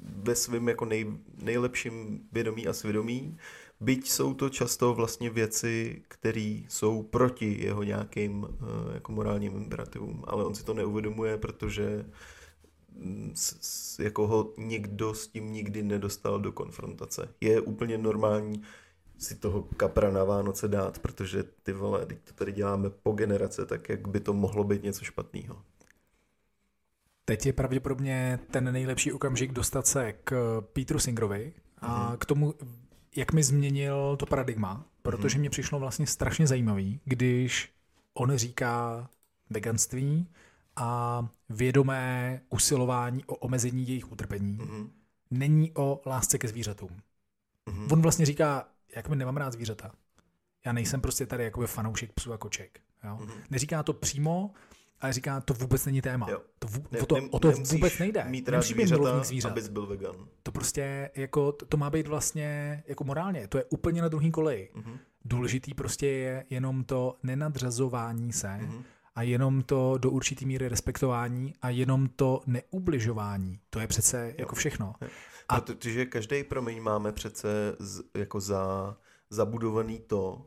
ve 0.00 0.34
svém 0.34 0.68
jako 0.68 0.84
nej, 0.84 1.06
nejlepším 1.42 2.20
vědomí 2.32 2.66
a 2.66 2.72
svědomí, 2.72 3.38
byť 3.80 4.10
jsou 4.10 4.34
to 4.34 4.48
často 4.48 4.94
vlastně 4.94 5.30
věci, 5.30 6.02
které 6.08 6.62
jsou 6.68 7.02
proti 7.02 7.64
jeho 7.64 7.82
nějakým 7.82 8.46
eh, 8.50 8.94
jako 8.94 9.12
morálním 9.12 9.56
imperativům, 9.56 10.24
ale 10.26 10.44
on 10.44 10.54
si 10.54 10.64
to 10.64 10.74
neuvědomuje, 10.74 11.38
protože 11.38 12.06
mm, 12.94 13.32
s, 13.34 13.56
s, 13.60 13.98
jako 13.98 14.26
ho 14.26 14.52
nikdo 14.58 15.14
s 15.14 15.28
tím 15.28 15.52
nikdy 15.52 15.82
nedostal 15.82 16.40
do 16.40 16.52
konfrontace. 16.52 17.28
Je 17.40 17.60
úplně 17.60 17.98
normální 17.98 18.62
si 19.18 19.34
toho 19.34 19.62
kapra 19.62 20.10
na 20.10 20.24
Vánoce 20.24 20.68
dát, 20.68 20.98
protože 20.98 21.44
ty 21.62 21.72
vole, 21.72 22.06
teď 22.06 22.18
to 22.24 22.34
tady 22.34 22.52
děláme 22.52 22.90
po 22.90 23.12
generace, 23.12 23.66
tak 23.66 23.88
jak 23.88 24.08
by 24.08 24.20
to 24.20 24.32
mohlo 24.34 24.64
být 24.64 24.82
něco 24.82 25.04
špatného. 25.04 25.62
Teď 27.32 27.46
je 27.46 27.52
pravděpodobně 27.52 28.38
ten 28.50 28.72
nejlepší 28.72 29.12
okamžik 29.12 29.52
dostat 29.52 29.86
se 29.86 30.12
k 30.24 30.60
Petru 30.72 30.98
Singrovi 30.98 31.52
a 31.78 32.10
mm. 32.10 32.16
k 32.16 32.24
tomu, 32.24 32.54
jak 33.16 33.32
mi 33.32 33.42
změnil 33.42 34.16
to 34.16 34.26
paradigma, 34.26 34.84
protože 35.02 35.36
mm. 35.36 35.40
mě 35.40 35.50
přišlo 35.50 35.78
vlastně 35.78 36.06
strašně 36.06 36.46
zajímavý, 36.46 37.00
když 37.04 37.72
on 38.14 38.36
říká 38.36 39.08
veganství 39.50 40.28
a 40.76 41.28
vědomé 41.48 42.40
usilování 42.50 43.24
o 43.24 43.34
omezení 43.34 43.88
jejich 43.88 44.12
utrpení 44.12 44.52
mm. 44.52 44.90
není 45.30 45.72
o 45.74 46.02
lásce 46.06 46.38
ke 46.38 46.48
zvířatům. 46.48 46.90
Mm. 47.66 47.92
On 47.92 48.02
vlastně 48.02 48.26
říká, 48.26 48.68
jak 48.96 49.08
mi 49.08 49.16
nemám 49.16 49.36
rád 49.36 49.52
zvířata. 49.52 49.92
Já 50.66 50.72
nejsem 50.72 51.00
prostě 51.00 51.26
tady 51.26 51.44
jako 51.44 51.66
fanoušek 51.66 52.12
psů 52.12 52.32
a 52.32 52.38
koček. 52.38 52.80
Jo? 53.04 53.16
Mm. 53.16 53.30
Neříká 53.50 53.82
to 53.82 53.92
přímo, 53.92 54.50
ale 55.02 55.12
říká, 55.12 55.40
to 55.40 55.54
vůbec 55.54 55.86
není 55.86 56.02
téma. 56.02 56.26
Jo. 56.30 56.40
To, 56.58 56.68
v, 56.68 56.92
ne, 56.92 57.00
o 57.00 57.06
to, 57.06 57.16
o 57.30 57.38
to 57.38 57.50
vůbec 57.50 57.98
nejde. 57.98 58.24
Mít 58.28 58.48
rád 58.48 58.62
zvířata, 58.62 59.24
zvířat. 59.24 59.50
abys 59.50 59.68
byl 59.68 59.86
vegan. 59.86 60.14
To 60.42 60.52
prostě 60.52 61.10
jako, 61.14 61.52
to, 61.52 61.66
to 61.66 61.76
má 61.76 61.90
být 61.90 62.06
vlastně 62.06 62.82
jako 62.86 63.04
morálně, 63.04 63.48
to 63.48 63.58
je 63.58 63.64
úplně 63.64 64.02
na 64.02 64.08
druhý 64.08 64.30
koleji. 64.30 64.70
Mm-hmm. 64.74 64.98
Důležitý 65.24 65.74
prostě 65.74 66.06
je 66.06 66.44
jenom 66.50 66.84
to 66.84 67.16
nenadřazování 67.22 68.32
se 68.32 68.48
mm-hmm. 68.48 68.82
a 69.14 69.22
jenom 69.22 69.62
to 69.62 69.98
do 69.98 70.10
určitý 70.10 70.46
míry 70.46 70.68
respektování 70.68 71.54
a 71.62 71.68
jenom 71.68 72.08
to 72.08 72.40
neubližování. 72.46 73.60
To 73.70 73.80
je 73.80 73.86
přece 73.86 74.26
jo. 74.28 74.34
jako 74.38 74.54
všechno. 74.54 74.94
Jo. 75.00 75.08
A 75.48 75.60
protože 75.60 76.06
každý 76.06 76.44
promiň 76.44 76.82
máme 76.82 77.12
přece 77.12 77.48
z, 77.78 78.02
jako 78.14 78.40
za 78.40 78.96
zabudovaný 79.30 79.98
to, 79.98 80.46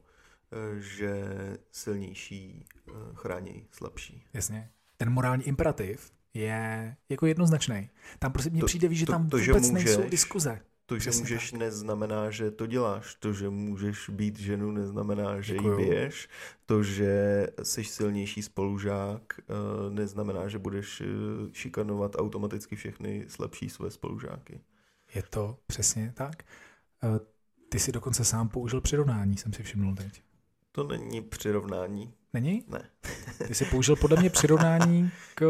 že 0.79 1.27
silnější 1.71 2.65
Eh, 2.95 3.15
chrání 3.15 3.67
slabší. 3.71 4.23
Jasně. 4.33 4.69
Ten 4.97 5.09
morální 5.09 5.43
imperativ 5.43 6.11
je 6.33 6.95
jako 7.09 7.25
jednoznačný. 7.25 7.89
Tam 8.19 8.31
prostě 8.31 8.49
mně 8.49 8.63
přijde, 8.63 8.93
že 8.93 9.05
tam 9.05 9.29
to, 9.29 9.37
to, 9.37 9.43
vůbec 9.43 9.65
že 9.65 9.71
můžeš, 9.71 9.85
nejsou 9.85 10.09
diskuze. 10.09 10.61
To, 10.85 10.95
že 10.95 10.99
Přesně 10.99 11.21
můžeš, 11.21 11.51
tak. 11.51 11.59
neznamená, 11.59 12.31
že 12.31 12.51
to 12.51 12.65
děláš. 12.67 13.15
To, 13.15 13.33
že 13.33 13.49
můžeš 13.49 14.09
být 14.09 14.39
ženu, 14.39 14.71
neznamená, 14.71 15.41
že 15.41 15.53
Děkuju. 15.53 15.79
ji 15.79 15.85
biješ. 15.89 16.29
To, 16.65 16.83
že 16.83 17.47
jsi 17.63 17.83
silnější 17.83 18.41
spolužák, 18.43 19.21
eh, 19.39 19.43
neznamená, 19.89 20.47
že 20.47 20.59
budeš 20.59 21.01
eh, 21.01 21.05
šikanovat 21.53 22.15
automaticky 22.15 22.75
všechny 22.75 23.25
slabší 23.27 23.69
své 23.69 23.91
spolužáky. 23.91 24.61
Je 25.15 25.23
to 25.29 25.57
přesně 25.67 26.13
tak. 26.15 26.43
Ty 27.69 27.79
si 27.79 27.91
dokonce 27.91 28.25
sám 28.25 28.49
použil 28.49 28.81
přirovnání, 28.81 29.37
jsem 29.37 29.53
si 29.53 29.63
všiml 29.63 29.95
teď. 29.95 30.24
To 30.75 30.83
není 30.83 31.21
přirovnání. 31.21 32.13
Není? 32.33 32.65
Ne. 32.67 32.89
Ty 33.47 33.55
jsi 33.55 33.65
použil 33.65 33.95
podle 33.95 34.17
mě 34.19 34.29
přirovnání 34.29 35.11
k 35.35 35.45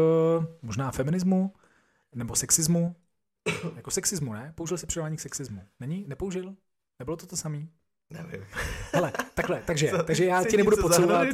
možná 0.62 0.90
feminismu 0.90 1.52
nebo 2.14 2.36
sexismu. 2.36 2.96
Jako 3.76 3.90
sexismu, 3.90 4.32
ne? 4.32 4.52
Použil 4.54 4.78
jsi 4.78 4.86
přirovnání 4.86 5.16
k 5.16 5.20
sexismu. 5.20 5.62
Není? 5.80 6.04
Nepoužil? 6.08 6.54
Nebylo 6.98 7.16
to 7.16 7.26
to 7.26 7.36
samý? 7.36 7.68
Nevím. 8.10 8.46
Hele, 8.92 9.12
takhle, 9.34 9.62
takže, 9.66 9.92
takže 10.06 10.24
já 10.24 10.44
ti 10.44 10.56
nebudu 10.56 10.76
podsouvat. 10.76 11.28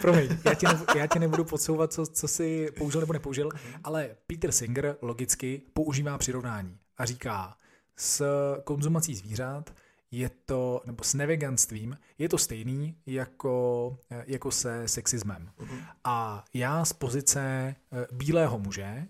Promiň, 0.00 0.38
já 0.44 0.54
ti, 0.54 0.66
nebudu, 0.66 0.98
já 0.98 1.06
ti 1.06 1.18
nebudu 1.18 1.44
podsouvat, 1.44 1.92
co, 1.92 2.06
co 2.06 2.28
jsi 2.28 2.68
použil 2.78 3.00
nebo 3.00 3.12
nepoužil, 3.12 3.50
ale 3.84 4.16
Peter 4.26 4.52
Singer 4.52 4.96
logicky 5.02 5.62
používá 5.72 6.18
přirovnání 6.18 6.78
a 6.98 7.04
říká, 7.04 7.56
s 7.96 8.24
konzumací 8.64 9.14
zvířat 9.14 9.74
je 10.10 10.30
to, 10.44 10.82
nebo 10.86 11.04
s 11.04 11.14
neveganstvím, 11.14 11.98
je 12.18 12.28
to 12.28 12.38
stejný 12.38 12.96
jako, 13.06 13.98
jako 14.26 14.50
se 14.50 14.88
sexismem. 14.88 15.50
Mm-hmm. 15.58 15.84
A 16.04 16.44
já 16.54 16.84
z 16.84 16.92
pozice 16.92 17.40
eh, 17.40 18.06
bílého 18.12 18.58
muže 18.58 19.06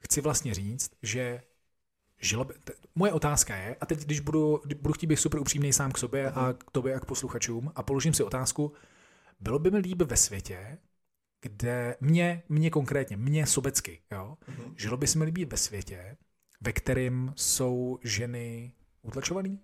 chci 0.00 0.20
vlastně 0.20 0.54
říct, 0.54 0.90
že 1.02 1.42
žilo 2.20 2.44
by, 2.44 2.54
t- 2.54 2.72
moje 2.94 3.12
otázka 3.12 3.56
je, 3.56 3.76
a 3.80 3.86
teď 3.86 4.04
když 4.04 4.20
budu, 4.20 4.62
budu 4.80 4.92
chtít 4.92 5.06
být 5.06 5.16
super 5.16 5.40
upřímný 5.40 5.72
sám 5.72 5.92
k 5.92 5.98
sobě 5.98 6.28
mm-hmm. 6.28 6.48
a 6.48 6.52
k 6.52 6.70
tobě 6.70 6.94
a 6.94 7.00
k 7.00 7.04
posluchačům 7.04 7.72
a 7.74 7.82
položím 7.82 8.14
si 8.14 8.22
otázku, 8.22 8.72
bylo 9.40 9.58
by 9.58 9.70
mi 9.70 9.78
líp 9.78 10.02
ve 10.02 10.16
světě, 10.16 10.78
kde 11.40 11.96
mě, 12.00 12.42
mě 12.48 12.70
konkrétně, 12.70 13.16
mě 13.16 13.46
sobecky, 13.46 14.02
jo, 14.12 14.36
mm-hmm. 14.48 14.74
žilo 14.76 14.96
by 14.96 15.06
se 15.06 15.18
mi 15.18 15.24
líbit 15.24 15.52
ve 15.52 15.56
světě, 15.56 16.16
ve 16.60 16.72
kterém 16.72 17.32
jsou 17.36 17.98
ženy 18.02 18.72
utlačované, 19.02 19.58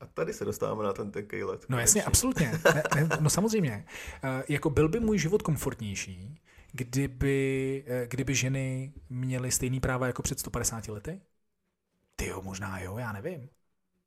a 0.00 0.06
tady 0.06 0.32
se 0.32 0.44
dostáváme 0.44 0.84
na 0.84 0.92
ten 0.92 1.10
tenký 1.10 1.42
let. 1.42 1.66
No 1.68 1.78
jasně, 1.78 2.04
absolutně. 2.04 2.60
Ne, 2.74 2.82
ne, 2.94 3.08
no 3.20 3.30
samozřejmě. 3.30 3.84
Uh, 4.24 4.42
jako 4.48 4.70
byl 4.70 4.88
by 4.88 5.00
můj 5.00 5.18
život 5.18 5.42
komfortnější, 5.42 6.40
kdyby, 6.72 7.84
uh, 7.88 8.08
kdyby 8.08 8.34
ženy 8.34 8.92
měly 9.10 9.50
stejný 9.50 9.80
práva 9.80 10.06
jako 10.06 10.22
před 10.22 10.40
150 10.40 10.88
lety? 10.88 11.20
Ty 12.16 12.26
jo, 12.26 12.42
možná 12.42 12.80
jo, 12.80 12.98
já 12.98 13.12
nevím. 13.12 13.48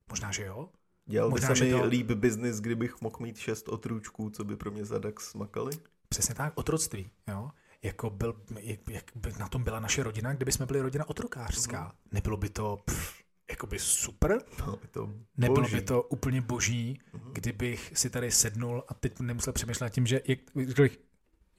Možná, 0.10 0.32
že 0.32 0.46
jo. 0.46 0.70
Dělal 1.06 1.30
by 1.30 1.32
Možná, 1.32 1.56
se 1.56 1.64
mi 1.64 1.70
že 1.70 1.76
to- 1.76 1.86
líp 1.86 2.12
biznis, 2.12 2.60
kdybych 2.62 3.02
mohl 3.02 3.16
mít 3.20 3.38
šest 3.38 3.70
otrůčků, 3.70 4.30
co 4.30 4.44
by 4.44 4.56
pro 4.56 4.72
mě 4.72 4.86
za 4.86 5.00
DAX 5.00 5.34
makali. 5.34 5.72
Přesně 6.10 6.36
tak, 6.36 6.54
otroctví. 6.56 7.10
Jo? 7.28 7.50
Jako 7.84 8.10
byl, 8.10 8.42
jak, 8.88 9.04
by 9.16 9.34
na 9.40 9.48
tom 9.50 9.64
byla 9.64 9.80
naše 9.80 10.04
rodina, 10.04 10.34
kdyby 10.34 10.52
jsme 10.52 10.66
byli 10.66 10.82
rodina 10.82 11.10
otrokářská. 11.10 11.82
Mhm. 11.84 11.92
Nebylo 12.12 12.38
by 12.38 12.50
to 12.50 12.78
pff, 12.86 13.23
jakoby 13.54 13.80
super? 13.80 14.40
No, 14.60 14.80
to 14.92 15.10
Nebylo 15.38 15.62
boží. 15.62 15.76
by 15.76 15.82
to 15.82 16.04
úplně 16.04 16.42
boží, 16.42 17.00
Mhm. 17.14 17.34
kdybych 17.34 17.92
si 17.96 18.10
tady 18.10 18.32
sednul 18.32 18.84
a 18.88 18.94
teď 18.94 19.20
nemusel 19.20 19.54
přemýšlet 19.54 19.94
tím, 19.94 20.08
že 20.08 20.22
jak, 20.28 20.40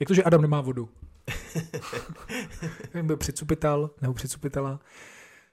jak 0.01 0.07
to, 0.09 0.15
že 0.15 0.23
Adam 0.25 0.43
nemá 0.43 0.61
vodu? 0.61 0.89
byl 3.03 3.17
přicupital 3.17 3.91
nebo 4.01 4.15
přicupitala. 4.15 4.81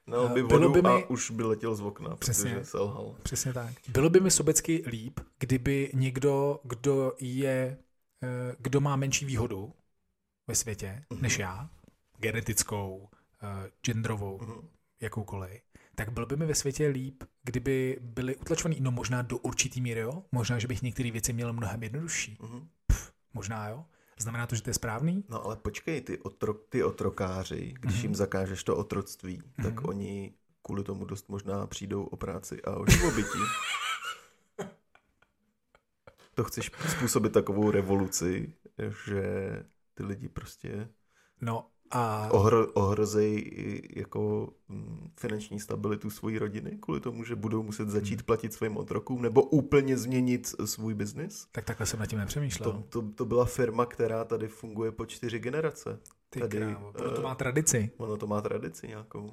No, 0.08 0.28
by 0.30 0.40
Eh, 0.40 0.44
bylo 0.44 0.70
vodu 0.70 0.82
by 0.82 0.90
a 0.90 0.96
mi- 0.98 1.06
už 1.06 1.32
by 1.32 1.44
letěl 1.44 1.76
z 1.76 1.82
okna, 1.82 2.16
Přesně. 2.16 2.52
protože 2.52 2.66
selhal. 2.66 3.16
Přesně 3.24 3.54
tak. 3.54 3.74
Bylo 3.88 4.10
by 4.10 4.20
mi 4.20 4.32
sobecky 4.32 4.84
líp, 4.88 5.20
kdyby 5.40 5.92
někdo, 5.94 6.60
kdo 6.64 7.14
je, 7.20 7.78
eh, 8.24 8.56
kdo 8.60 8.82
má 8.82 8.96
menší 8.96 9.26
výhodu 9.26 9.74
ve 10.48 10.56
světě 10.56 11.04
Mhm. 11.10 11.22
než 11.22 11.40
já, 11.40 11.70
genetickou, 12.18 13.10
eh, 13.44 13.72
genderovou, 13.86 14.40
Mhm. 14.42 14.68
jakoukoliv, 15.02 15.62
tak 15.96 16.12
bylo 16.12 16.26
by 16.26 16.36
mi 16.36 16.46
ve 16.46 16.56
světě 16.56 16.88
líp, 16.88 17.24
kdyby 17.44 17.98
byli 18.02 18.36
utlačovaný, 18.36 18.78
no 18.80 18.92
možná 18.92 19.22
do 19.22 19.38
určitý 19.38 19.82
míry, 19.82 20.00
jo? 20.00 20.24
Možná, 20.32 20.60
že 20.60 20.68
bych 20.68 20.82
některé 20.82 21.12
věci 21.12 21.34
měl 21.34 21.54
mnohem 21.54 21.84
jednodušší. 21.84 22.38
Mhm. 22.42 22.68
Možná, 23.34 23.68
jo? 23.70 23.86
Znamená 24.20 24.48
to, 24.48 24.56
že 24.56 24.62
to 24.62 24.70
je 24.70 24.74
správný? 24.74 25.24
No 25.30 25.46
ale 25.46 25.56
počkej, 25.56 26.02
ty, 26.02 26.18
otro, 26.20 26.54
ty 26.54 26.84
otrokáři, 26.84 27.74
když 27.80 27.96
Mhm. 27.96 28.04
jim 28.04 28.16
zakážeš 28.16 28.64
to 28.64 28.76
otroctví, 28.78 29.42
tak 29.64 29.74
Mhm. 29.82 29.86
oni 29.90 30.34
kvůli 30.62 30.84
tomu 30.84 31.06
dost 31.06 31.30
možná 31.30 31.68
přijdou 31.68 32.04
o 32.04 32.18
práci 32.18 32.62
a 32.62 32.76
o 32.76 32.86
živobytí. 32.92 33.40
to 36.36 36.44
chceš 36.44 36.72
způsobit 36.90 37.34
takovou 37.34 37.72
revoluci, 37.72 38.54
že 39.06 39.24
ty 39.94 40.04
lidi 40.04 40.30
prostě 40.30 40.90
No 41.42 41.71
a 41.92 42.28
ohro, 42.32 42.68
ohrozejí 42.72 43.40
i 43.40 44.00
jako 44.00 44.50
mm, 44.70 45.10
finanční 45.20 45.60
stabilitu 45.60 46.10
svojí 46.10 46.38
rodiny 46.38 46.78
kvůli 46.82 47.00
tomu, 47.00 47.24
že 47.24 47.36
budou 47.36 47.64
muset 47.64 47.84
Hmm. 47.84 47.92
začít 47.92 48.24
platit 48.24 48.54
svým 48.54 48.78
otrokům 48.78 49.22
nebo 49.22 49.44
úplně 49.44 49.98
změnit 49.98 50.56
svůj 50.66 50.94
biznis. 50.94 51.48
tak 51.52 51.66
takhle 51.66 51.86
jsem 51.86 52.00
nad 52.00 52.06
tím 52.06 52.20
nepřemýšlel. 52.20 52.72
To, 52.72 53.02
to, 53.02 53.12
to 53.12 53.26
byla 53.26 53.46
firma, 53.46 53.86
která 53.86 54.24
tady 54.24 54.48
funguje 54.48 54.92
po 54.92 55.06
čtyři 55.06 55.40
generace. 55.40 56.00
Ty 56.30 56.40
tady, 56.40 56.58
krávo, 56.58 56.92
proto 56.94 57.20
eh, 57.20 57.24
má 57.24 57.36
tradici. 57.36 57.92
Ono 57.98 58.18
to 58.18 58.28
má 58.28 58.42
tradici 58.42 58.88
nějakou. 58.88 59.32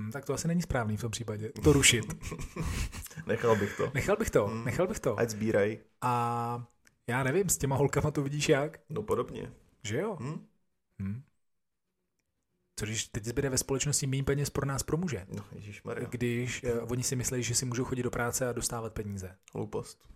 Hm, 0.00 0.10
tak 0.12 0.24
to 0.24 0.34
asi 0.34 0.48
není 0.48 0.62
správný 0.62 0.96
v 0.96 1.00
tom 1.00 1.10
případě. 1.10 1.52
To 1.64 1.72
rušit. 1.72 2.04
Nechal 3.26 3.56
bych 3.56 3.76
to. 3.76 3.90
Nechal 3.94 4.16
bych 4.16 4.30
to, 4.30 4.46
Hmm. 4.46 4.64
nechal 4.64 4.86
bych 4.86 5.00
to. 5.00 5.18
Ať 5.18 5.30
sbíraj. 5.30 5.78
A 6.00 6.64
já 7.06 7.22
nevím, 7.22 7.48
s 7.48 7.58
těma 7.58 7.76
holkama 7.76 8.10
to 8.10 8.22
vidíš 8.22 8.48
jak? 8.48 8.80
No 8.90 9.02
podobně. 9.02 9.52
Že 9.82 9.98
jo? 9.98 10.16
Hm? 10.20 10.46
Hm. 11.02 11.22
Co 12.78 12.86
když 12.86 13.08
teď 13.08 13.24
zbyde 13.24 13.50
ve 13.50 13.58
společnosti 13.58 14.06
méně 14.06 14.24
peněz 14.24 14.50
pro 14.50 14.66
nás, 14.66 14.82
pro 14.82 14.96
muže? 14.96 15.26
No, 15.36 15.44
ježišmarja. 15.52 16.08
Když 16.08 16.62
uh, 16.64 16.92
oni 16.92 17.02
si 17.02 17.16
myslí, 17.16 17.42
že 17.42 17.54
si 17.54 17.64
můžou 17.66 17.84
chodit 17.84 18.02
do 18.02 18.10
práce 18.10 18.48
a 18.48 18.52
dostávat 18.52 18.92
peníze. 18.92 19.36
Hloupost. 19.54 20.08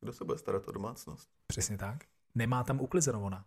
Kdo 0.00 0.12
se 0.12 0.24
bude 0.24 0.38
starat 0.38 0.68
o 0.68 0.72
domácnost? 0.72 1.30
Přesně 1.46 1.78
tak. 1.78 2.04
Nemá 2.34 2.64
tam 2.64 2.80
uklizeno 2.80 3.22
ona. 3.22 3.44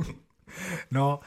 no, 0.90 1.20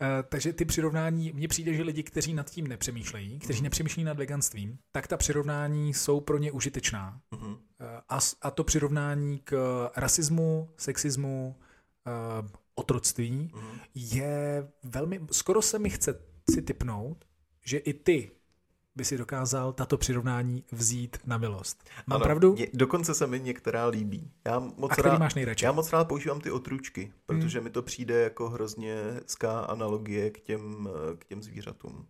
eh, 0.00 0.22
takže 0.22 0.52
ty 0.52 0.64
přirovnání, 0.64 1.32
mně 1.32 1.48
přijde, 1.48 1.74
že 1.74 1.82
lidi, 1.82 2.02
kteří 2.02 2.34
nad 2.34 2.50
tím 2.50 2.66
nepřemýšlejí, 2.66 3.38
kteří 3.38 3.58
Mhm. 3.58 3.64
nepřemýšlí 3.64 4.04
nad 4.04 4.16
veganstvím, 4.18 4.78
tak 4.92 5.06
ta 5.06 5.16
přirovnání 5.16 5.94
jsou 5.94 6.20
pro 6.20 6.38
ně 6.38 6.52
užitečná. 6.52 7.20
Mhm. 7.30 7.56
Eh, 7.80 8.00
A, 8.08 8.18
a 8.42 8.50
to 8.50 8.64
přirovnání 8.64 9.38
k 9.38 9.56
rasismu, 9.96 10.70
sexismu, 10.76 11.56
otroctví 12.78 13.50
Mhm. 13.54 13.78
je 13.94 14.68
velmi, 14.84 15.20
skoro 15.32 15.62
se 15.62 15.78
mi 15.78 15.90
chce 15.90 16.20
si 16.50 16.62
typnout, 16.62 17.24
že 17.64 17.78
i 17.78 17.92
ty 17.94 18.30
by 18.96 19.04
si 19.04 19.18
dokázal 19.18 19.72
tato 19.72 19.98
přirovnání 19.98 20.64
vzít 20.72 21.16
na 21.26 21.38
milost. 21.38 21.84
Mám 22.06 22.16
Ano, 22.16 22.24
pravdu? 22.24 22.54
ně- 22.54 22.66
dokonce 22.74 23.14
se 23.14 23.26
mi 23.26 23.40
některá 23.40 23.86
líbí. 23.86 24.30
Já 24.46 24.58
moc 24.58 24.90
A 24.90 24.94
který 24.94 25.08
rád, 25.08 25.18
máš 25.18 25.34
nejradši? 25.34 25.64
Já 25.64 25.72
moc 25.72 25.92
rád 25.92 26.08
používám 26.08 26.40
ty 26.40 26.50
otručky, 26.50 27.12
protože 27.26 27.60
mi 27.60 27.70
to 27.70 27.82
přijde 27.82 28.22
jako 28.22 28.48
hrozně 28.50 28.94
hezká 29.14 29.60
analogie 29.60 30.30
k 30.30 30.40
těm, 30.40 30.88
k 31.18 31.24
těm 31.24 31.42
zvířatům. 31.42 32.06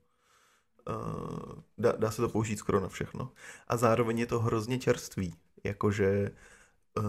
Uh, 0.88 1.62
dá, 1.78 1.92
dá 1.92 2.10
se 2.10 2.22
to 2.22 2.28
použít 2.28 2.56
skoro 2.58 2.80
na 2.80 2.88
všechno. 2.88 3.30
A 3.68 3.76
zároveň 3.76 4.18
je 4.18 4.26
to 4.26 4.40
hrozně 4.40 4.78
čerstvý, 4.78 5.34
jakože 5.64 6.30
uh, 6.96 7.04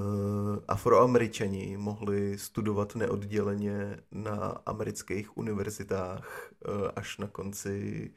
afroameričani 0.68 1.78
mohli 1.78 2.38
studovat 2.38 2.96
neodděleně 2.96 4.00
na 4.12 4.36
amerických 4.66 5.38
univerzitách 5.38 6.52
uh, 6.68 6.88
až 6.96 7.18
na 7.18 7.28
konci 7.28 8.12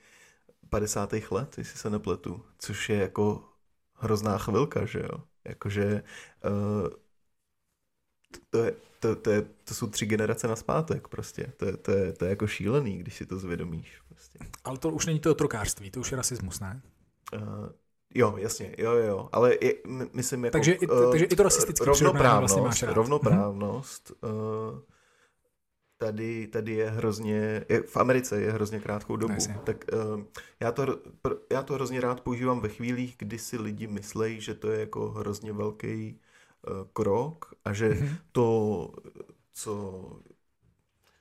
50. 0.68 1.12
let, 1.30 1.58
jestli 1.58 1.78
se 1.78 1.90
nepletu, 1.90 2.44
což 2.58 2.88
je 2.88 2.96
jako 2.96 3.44
hrozná 3.94 4.38
chvilka, 4.38 4.86
že 4.86 4.98
jo? 4.98 5.18
Jakože 5.44 6.02
uh, 6.44 6.88
to, 8.50 8.64
je, 8.64 8.74
to, 9.00 9.16
to, 9.16 9.30
je, 9.30 9.42
to 9.64 9.74
jsou 9.74 9.86
tři 9.86 10.06
generace 10.06 10.48
na 10.48 10.56
zpátek 10.56 11.08
prostě. 11.08 11.52
To 11.56 11.64
je, 11.64 11.76
to, 11.76 11.90
je, 11.90 12.12
to 12.12 12.24
je 12.24 12.28
jako 12.28 12.46
šílený, 12.46 12.98
když 12.98 13.16
si 13.16 13.26
to 13.26 13.38
zvědomíš. 13.38 14.00
Prostě. 14.08 14.38
Ale 14.64 14.78
to 14.78 14.90
už 14.90 15.06
není 15.06 15.20
to 15.20 15.30
otrokářství, 15.30 15.90
to 15.90 16.00
už 16.00 16.10
je 16.10 16.16
rasismus, 16.16 16.60
ne? 16.60 16.82
Uh, 17.36 17.68
jo, 18.14 18.34
jasně, 18.38 18.74
jo, 18.78 18.92
jo. 18.92 19.28
Ale 19.32 19.54
je, 19.60 19.74
my, 19.86 20.06
myslím 20.12 20.44
jako... 20.44 20.52
Takže 20.52 20.72
i 20.72 20.86
to- 20.86 21.10
takže 21.10 21.24
i 21.24 21.36
to 21.36 21.42
rasistické 21.42 21.84
rovnoprávnost, 21.84 22.56
vlastně 22.58 22.88
rovnoprávnost 22.88 24.12
uh, 24.22 24.78
tady, 25.98 26.46
tady 26.46 26.72
je 26.72 26.90
hrozně, 26.90 27.64
je, 27.68 27.82
v 27.82 27.96
Americe 27.96 28.40
je 28.40 28.52
hrozně 28.52 28.80
krátkou 28.80 29.16
dobu. 29.16 29.32
Jasně. 29.34 29.58
Tak 29.64 29.84
uh, 30.16 30.22
já, 30.60 30.72
to, 30.72 30.82
pr- 31.24 31.38
já 31.52 31.62
to 31.62 31.74
hrozně 31.74 32.00
rád 32.00 32.20
používám 32.20 32.60
ve 32.60 32.68
chvílích, 32.68 33.14
kdy 33.18 33.38
si 33.38 33.58
lidi 33.58 33.86
myslejí, 33.86 34.40
že 34.40 34.54
to 34.54 34.70
je 34.70 34.80
jako 34.80 35.10
hrozně 35.10 35.52
velký 35.52 36.20
uh, 36.70 36.74
krok 36.92 37.54
a 37.64 37.72
že 37.72 37.88
Mhm. 37.88 38.16
to, 38.32 38.88
co 39.52 40.02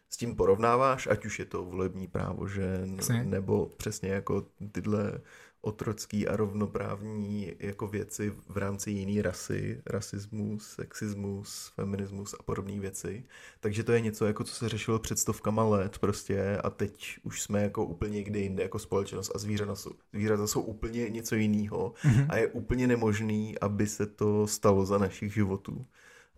s 0.09 0.17
tím 0.17 0.35
porovnáváš, 0.35 1.07
ať 1.07 1.25
už 1.25 1.39
je 1.39 1.45
to 1.45 1.63
volební 1.63 2.07
právo 2.07 2.47
žen, 2.47 2.95
Jasně. 2.95 3.23
nebo 3.23 3.65
přesně 3.77 4.09
jako 4.09 4.45
tyhle 4.71 5.21
otrocký 5.61 6.27
a 6.27 6.35
rovnoprávní 6.35 7.51
jako 7.59 7.87
věci 7.87 8.33
v 8.49 8.57
rámci 8.57 8.91
jiný 8.91 9.21
rasy, 9.21 9.81
rasismus, 9.85 10.67
sexismus, 10.67 11.71
feminismus 11.75 12.35
a 12.39 12.43
podobné 12.43 12.79
věci. 12.79 13.23
Takže 13.59 13.83
to 13.83 13.91
je 13.91 14.01
něco, 14.01 14.25
jako 14.25 14.43
co 14.43 14.55
se 14.55 14.69
řešilo 14.69 14.99
před 14.99 15.19
stovkama 15.19 15.63
let 15.63 15.99
prostě 15.99 16.57
a 16.63 16.69
teď 16.69 17.17
už 17.23 17.41
jsme 17.41 17.63
jako 17.63 17.85
úplně 17.85 18.13
někde 18.13 18.39
jinde 18.39 18.63
jako 18.63 18.79
společnost 18.79 19.31
a 19.35 19.39
zvířata 19.39 19.75
jsou, 19.75 19.91
zvířata 20.13 20.47
jsou 20.47 20.61
úplně 20.61 21.09
něco 21.09 21.35
jiného 21.35 21.93
Mhm. 22.05 22.25
a 22.29 22.37
je 22.37 22.47
úplně 22.47 22.87
nemožný, 22.87 23.59
aby 23.59 23.87
se 23.87 24.05
to 24.05 24.47
stalo 24.47 24.85
za 24.85 24.97
našich 24.97 25.33
životů. 25.33 25.85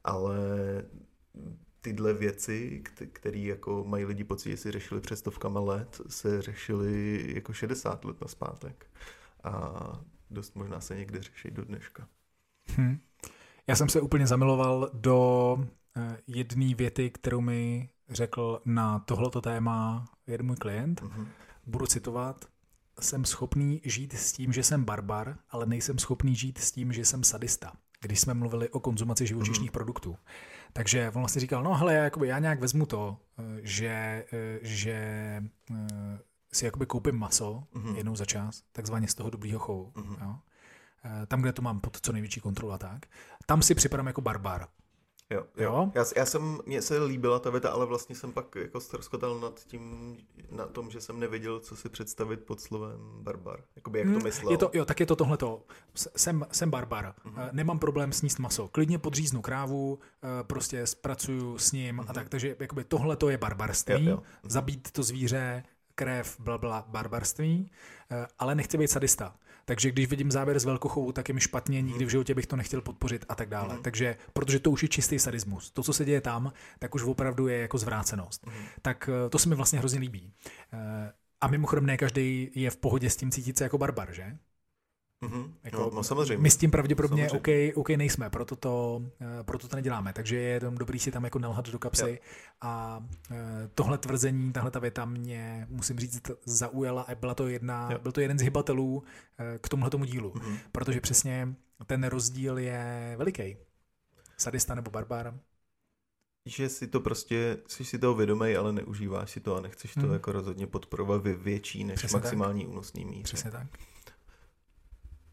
Ale 0.03 0.37
tyhle 1.83 2.13
věci, 2.13 2.83
které 3.13 3.39
jako 3.39 3.83
mají 3.87 4.05
lidi 4.05 4.23
pocit, 4.23 4.49
že 4.49 4.57
si 4.57 4.71
řešili 4.71 5.01
před 5.01 5.15
stovkama 5.15 5.59
let, 5.59 6.01
se 6.07 6.41
řešily 6.41 7.23
jako 7.35 7.53
60 7.53 8.05
let 8.05 8.21
na 8.21 8.27
zpátek. 8.27 8.85
A 9.43 9.73
dost 10.31 10.55
možná 10.55 10.79
se 10.81 10.95
někde 10.95 11.21
řeší 11.21 11.51
do 11.51 11.65
dneška. 11.65 12.07
Hm. 12.77 12.97
Já 13.67 13.75
jsem 13.75 13.89
se 13.89 14.01
úplně 14.01 14.27
zamiloval 14.27 14.89
do 14.93 15.57
eh, 15.97 16.17
jedné 16.27 16.75
věty, 16.75 17.09
kterou 17.09 17.41
mi 17.41 17.89
řekl 18.09 18.61
na 18.65 18.99
tohleto 18.99 19.41
téma 19.41 20.05
jeden 20.27 20.45
můj 20.45 20.55
klient. 20.55 21.01
Mhm. 21.01 21.27
Budu 21.65 21.85
citovat. 21.87 22.45
Jsem 22.99 23.25
schopný 23.25 23.81
žít 23.83 24.13
s 24.13 24.33
tím, 24.33 24.53
že 24.53 24.63
jsem 24.63 24.83
barbar, 24.85 25.37
ale 25.49 25.65
nejsem 25.65 25.99
schopný 25.99 26.35
žít 26.35 26.57
s 26.57 26.71
tím, 26.71 26.93
že 26.93 27.05
jsem 27.05 27.23
sadista. 27.23 27.71
Když 28.01 28.19
jsme 28.19 28.33
mluvili 28.33 28.69
o 28.69 28.79
konzumaci 28.79 29.27
živočišných 29.27 29.69
Mhm. 29.69 29.73
produktů. 29.73 30.17
Takže 30.73 31.07
on 31.07 31.21
vlastně 31.21 31.39
říkal, 31.41 31.63
no 31.63 31.73
hele, 31.73 31.93
já, 31.93 32.03
jakoby, 32.03 32.27
já 32.27 32.39
nějak 32.39 32.59
vezmu 32.59 32.85
to, 32.85 33.17
eh, 33.39 33.43
že, 33.63 33.87
eh, 34.33 34.59
že 34.61 34.93
eh, 35.71 36.19
si 36.53 36.65
jakoby 36.65 36.85
koupím 36.85 37.15
maso 37.15 37.63
Mhm. 37.73 37.95
jednou 37.95 38.15
za 38.15 38.25
čas, 38.25 38.63
takzvaně 38.71 39.07
z 39.07 39.15
toho 39.15 39.29
dobrýho 39.29 39.59
chovu. 39.59 39.91
Mhm. 39.95 40.15
Jo? 40.21 40.35
Tam, 41.27 41.41
kde 41.41 41.53
to 41.53 41.61
mám 41.61 41.79
pod 41.79 41.97
co 42.01 42.11
největší 42.11 42.39
kontrolu 42.39 42.73
a 42.73 42.77
tak. 42.77 43.05
Tam 43.45 43.61
si 43.61 43.75
připadám 43.75 44.07
jako 44.07 44.21
barbar. 44.21 44.67
Jo, 45.33 45.43
Jo? 45.57 45.63
jo. 45.73 45.91
Já, 45.95 46.05
já 46.17 46.25
jsem, 46.25 46.59
mně 46.65 46.81
se 46.81 47.03
líbila 47.03 47.39
ta 47.39 47.49
věta, 47.49 47.69
ale 47.71 47.85
vlastně 47.85 48.15
jsem 48.15 48.31
pak 48.31 48.55
jako 48.55 48.79
ztroskotal 48.79 49.39
nad 49.39 49.59
tím, 49.59 50.17
na 50.51 50.65
tom, 50.67 50.91
že 50.91 51.01
jsem 51.01 51.19
nevěděl, 51.19 51.59
co 51.59 51.75
si 51.75 51.89
představit 51.89 52.39
pod 52.43 52.61
slovem 52.61 52.99
barbar. 53.21 53.59
Jakoby 53.75 53.99
jak 53.99 54.07
to 54.07 54.13
Hmm, 54.13 54.23
myslel. 54.23 54.51
Je 54.51 54.57
to, 54.57 54.69
jo, 54.73 54.85
tak 54.85 54.99
je 54.99 55.05
to 55.05 55.15
tohleto. 55.15 55.63
Jsem, 56.17 56.45
jsem 56.51 56.69
barbar. 56.71 57.13
Mhm. 57.23 57.35
Eh, 57.39 57.49
Nemám 57.51 57.79
problém 57.79 58.11
sníst 58.13 58.39
maso. 58.39 58.67
Klidně 58.67 58.99
podříznu 58.99 59.41
krávu, 59.41 59.99
eh, 60.23 60.43
prostě 60.43 60.87
zpracuju 60.87 61.57
s 61.57 61.71
ním 61.71 61.99
a 61.99 62.03
Mhm. 62.03 62.13
tak. 62.13 62.29
Takže 62.29 62.55
jakoby 62.59 62.83
tohleto 62.83 63.29
je 63.29 63.37
barbarství. 63.37 64.05
Jo, 64.05 64.11
jo. 64.11 64.23
Zabít 64.43 64.91
to 64.91 65.03
zvíře, 65.03 65.63
krev, 65.95 66.39
bla, 66.39 66.57
bla, 66.57 66.85
barbarství. 66.87 67.71
Eh, 68.11 68.27
Ale 68.39 68.55
nechci 68.55 68.77
být 68.77 68.87
sadista. 68.91 69.35
Takže 69.65 69.91
když 69.91 70.07
vidím 70.07 70.31
záběr 70.31 70.59
z 70.59 70.65
velkochovu, 70.65 71.11
tak 71.11 71.29
je 71.29 71.33
mi 71.33 71.41
špatně, 71.41 71.81
nikdy 71.81 72.05
v 72.05 72.09
životě 72.09 72.35
bych 72.35 72.47
to 72.47 72.55
nechtěl 72.55 72.81
podpořit 72.81 73.25
a 73.29 73.35
tak 73.35 73.49
dále. 73.49 73.77
Takže, 73.81 74.15
protože 74.33 74.59
to 74.59 74.71
už 74.71 74.83
je 74.83 74.89
čistý 74.89 75.19
sadismus. 75.19 75.71
To, 75.71 75.83
co 75.83 75.93
se 75.93 76.05
děje 76.05 76.21
tam, 76.21 76.53
tak 76.79 76.95
už 76.95 77.03
opravdu 77.03 77.47
je 77.47 77.57
jako 77.57 77.77
zvrácenost. 77.77 78.47
Tak 78.81 79.09
eh, 79.25 79.29
to 79.29 79.39
se 79.39 79.49
mi 79.49 79.55
vlastně 79.55 79.79
hrozně 79.79 79.99
líbí. 79.99 80.33
Eh, 80.73 81.11
A 81.41 81.47
mimochodem 81.47 81.85
ne 81.85 81.97
každý 81.97 82.51
je 82.55 82.69
v 82.69 82.77
pohodě 82.77 83.09
s 83.09 83.15
tím 83.15 83.31
cítit 83.31 83.57
se 83.57 83.63
jako 83.63 83.77
barbar, 83.77 84.13
že? 84.13 84.37
Mhm. 85.23 85.53
Jako, 85.63 85.77
No, 85.77 85.89
no 85.93 86.03
samozřejmě. 86.03 86.37
My 86.43 86.49
s 86.51 86.57
tím 86.57 86.71
pravděpodobně 86.71 87.23
OK, 87.25 87.29
Samozřejmě. 87.31 87.73
OK 87.73 87.89
nejsme, 87.89 88.29
proto 88.29 88.55
to, 88.55 89.01
eh, 89.21 89.43
proto 89.43 89.67
to 89.67 89.75
neděláme. 89.75 90.13
Takže 90.13 90.35
je 90.35 90.59
dobrý 90.69 90.99
si 90.99 91.11
tam 91.11 91.23
jako 91.23 91.39
nelhat 91.39 91.69
do 91.69 91.79
kapsy. 91.79 92.19
A 92.61 93.03
eh, 93.31 93.35
tohle 93.75 93.97
tvrzení, 93.97 94.53
tahle 94.53 94.71
ta 94.71 94.79
věta 94.79 95.05
mě, 95.05 95.67
musím 95.69 95.99
říct, 95.99 96.21
zaujala 96.45 97.01
a 97.01 97.15
byla 97.15 97.35
to 97.35 97.47
jedna, 97.47 97.89
Jo. 97.91 97.99
byl 97.99 98.11
to 98.11 98.21
jeden 98.21 98.39
z 98.39 98.41
hybatelů 98.41 99.03
eh, 99.39 99.59
k 99.61 99.69
tomuhle 99.69 99.89
tomu 99.89 100.05
dílu. 100.05 100.33
Mhm. 100.35 100.57
Protože 100.71 101.01
přesně 101.01 101.55
ten 101.85 102.03
rozdíl 102.03 102.57
je 102.57 103.15
veliký. 103.17 103.57
Sadista 104.37 104.75
nebo 104.75 104.91
barbar. 104.91 105.39
Že 106.45 106.69
si 106.69 106.87
to 106.87 106.99
prostě, 106.99 107.57
jsi 107.67 107.85
si 107.85 107.99
toho 107.99 108.13
vědomý, 108.15 108.55
ale 108.55 108.73
neužíváš 108.73 109.31
si 109.31 109.39
to 109.39 109.55
a 109.55 109.61
nechceš 109.61 109.93
to 109.93 109.99
Hmm. 109.99 110.13
jako 110.13 110.31
rozhodně 110.31 110.67
podporovat 110.67 111.21
ve 111.23 111.33
větší 111.33 111.83
než 111.83 111.95
Přesně 111.99 112.13
tak. 112.13 112.23
maximální 112.23 112.65
únosný 112.67 113.05
míře. 113.05 113.23
Přesně 113.23 113.51
tak. 113.51 113.67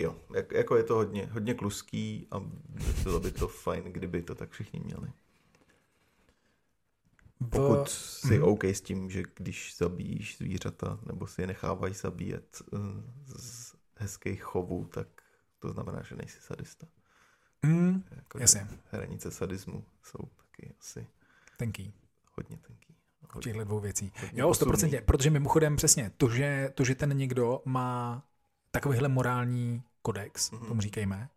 Jo, 0.01 0.17
jak, 0.35 0.53
jako 0.53 0.77
je 0.77 0.83
to 0.85 0.95
hodně, 0.95 1.27
hodně 1.33 1.55
kluský 1.55 2.27
a 2.31 2.41
bylo 3.03 3.21
by 3.21 3.31
to 3.33 3.49
fajn, 3.49 3.85
kdyby 3.85 4.23
to 4.23 4.35
tak 4.35 4.51
všichni 4.51 4.81
měli. 4.81 5.13
Pokud 7.51 7.89
jsi 7.89 8.35
Mhm. 8.39 8.45
OK 8.49 8.65
s 8.65 8.81
tím, 8.81 9.11
že 9.11 9.23
když 9.35 9.77
zabíjíš 9.77 10.37
zvířata 10.39 10.99
nebo 11.07 11.27
si 11.27 11.41
je 11.41 11.47
nechávají 11.47 11.95
zabíjet 11.95 12.63
eh, 12.75 12.77
z 13.39 13.75
hezkých 13.97 14.43
chovů, 14.43 14.85
tak 14.85 15.09
to 15.59 15.73
znamená, 15.73 16.03
že 16.03 16.17
nejsi 16.17 16.41
sadista. 16.41 16.87
mm, 17.63 18.05
Jako, 18.17 18.39
jasně, 18.39 18.69
Hranice 18.91 19.31
sadismu 19.31 19.85
jsou 20.03 20.19
taky 20.37 20.75
asi 20.81 21.07
tenký. 21.57 21.95
hodně 22.37 22.57
tenký. 22.57 22.95
Hodně, 23.33 23.53
těchto 23.53 23.65
dvou 23.65 23.81
věcí. 23.81 24.13
hodně 24.21 24.41
Jo. 24.41 24.51
100%, 24.51 25.01
protože 25.05 25.31
mimochodem 25.31 25.77
přesně 25.77 26.11
to, 26.17 26.29
že, 26.29 26.71
to, 26.75 26.85
že 26.85 26.95
ten 26.95 27.17
někdo 27.17 27.63
má 27.65 28.25
takovýhle 28.71 29.09
morální 29.09 29.83
kodex, 30.03 30.51
Mhm. 30.51 30.67
tomu 30.67 30.81
říkejme, 30.81 31.29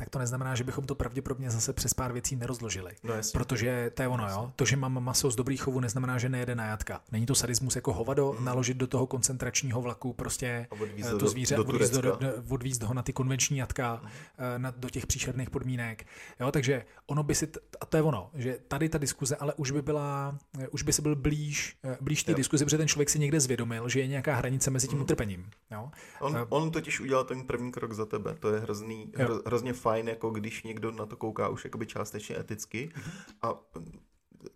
tak 0.00 0.10
to 0.10 0.18
neznamená, 0.18 0.54
že 0.54 0.64
bychom 0.64 0.84
to 0.84 0.94
pravděpodobně 0.94 1.50
zase 1.50 1.72
přes 1.72 1.94
pár 1.94 2.12
věcí 2.12 2.36
nerozložili. 2.36 2.92
No 3.04 3.14
jasně. 3.14 3.38
Protože 3.38 3.90
to 3.94 4.02
je 4.02 4.08
ono, 4.08 4.28
jo. 4.30 4.52
To, 4.56 4.64
že 4.64 4.76
mám 4.76 5.04
maso 5.04 5.30
z 5.30 5.36
dobrých 5.36 5.62
chovů, 5.62 5.80
neznamená, 5.80 6.18
že 6.18 6.28
nejede 6.28 6.54
na 6.54 6.64
jatka. 6.66 7.00
Není 7.12 7.26
to 7.26 7.34
sadismus 7.34 7.76
jako 7.76 7.92
hovado, 7.92 8.32
Mhm. 8.32 8.44
naložit 8.44 8.76
do 8.76 8.86
toho 8.86 9.06
koncentračního 9.06 9.82
vlaku 9.82 10.12
prostě 10.12 10.66
eh, 11.04 11.14
to 11.18 11.28
zvíře, 11.28 11.54
do 11.56 11.64
odvízt, 11.64 11.92
do, 11.94 12.00
do, 12.02 12.16
odvízt 12.48 12.82
ho 12.82 12.94
na 12.94 13.02
ty 13.02 13.12
konvenční 13.12 13.58
jatka, 13.58 14.02
eh, 14.38 14.58
na, 14.58 14.70
do 14.70 14.90
těch 14.90 15.06
příšerných 15.06 15.50
podmínek. 15.50 16.06
Jo, 16.40 16.52
takže 16.52 16.84
ono 17.06 17.22
by 17.22 17.34
si, 17.34 17.46
t- 17.46 17.60
a 17.80 17.86
to 17.86 17.96
je 17.96 18.02
ono, 18.02 18.30
že 18.34 18.58
tady 18.68 18.88
ta 18.88 18.98
diskuze, 18.98 19.36
ale 19.36 19.54
už 19.54 19.70
by 19.70 19.82
byla, 19.82 20.38
eh, 20.60 20.68
už 20.68 20.82
by 20.82 20.92
se 20.92 21.02
byl 21.02 21.16
blíž, 21.16 21.76
blíž 22.00 22.22
té 22.24 22.32
Jo. 22.32 22.36
diskuzi, 22.36 22.64
protože 22.64 22.78
ten 22.78 22.88
člověk 22.88 23.10
si 23.10 23.18
někde 23.18 23.40
zvědomil, 23.40 23.88
že 23.88 24.00
je 24.00 24.06
nějaká 24.06 24.34
hranice 24.34 24.70
mezi 24.70 24.88
tím 24.88 24.98
Mhm. 24.98 25.04
utrpením. 25.04 25.50
Jo? 25.70 25.90
On, 26.20 26.46
on 26.48 26.70
totiž 26.70 27.00
udělal 27.00 27.24
ten 27.24 27.42
první 27.46 27.72
krok 27.72 27.92
za 27.92 28.06
tebe. 28.06 28.34
To 28.40 28.52
je 28.54 28.60
hrozný, 28.60 29.12
hro, 29.16 29.40
hrozně 29.46 29.72
fajn, 29.72 29.87
jako 29.96 30.30
když 30.30 30.62
někdo 30.62 30.90
na 30.90 31.06
to 31.06 31.16
kouká 31.16 31.48
už 31.48 31.64
jakoby 31.64 31.86
částečně 31.86 32.38
eticky. 32.38 32.92
Mhm. 32.96 33.12
A 33.42 33.54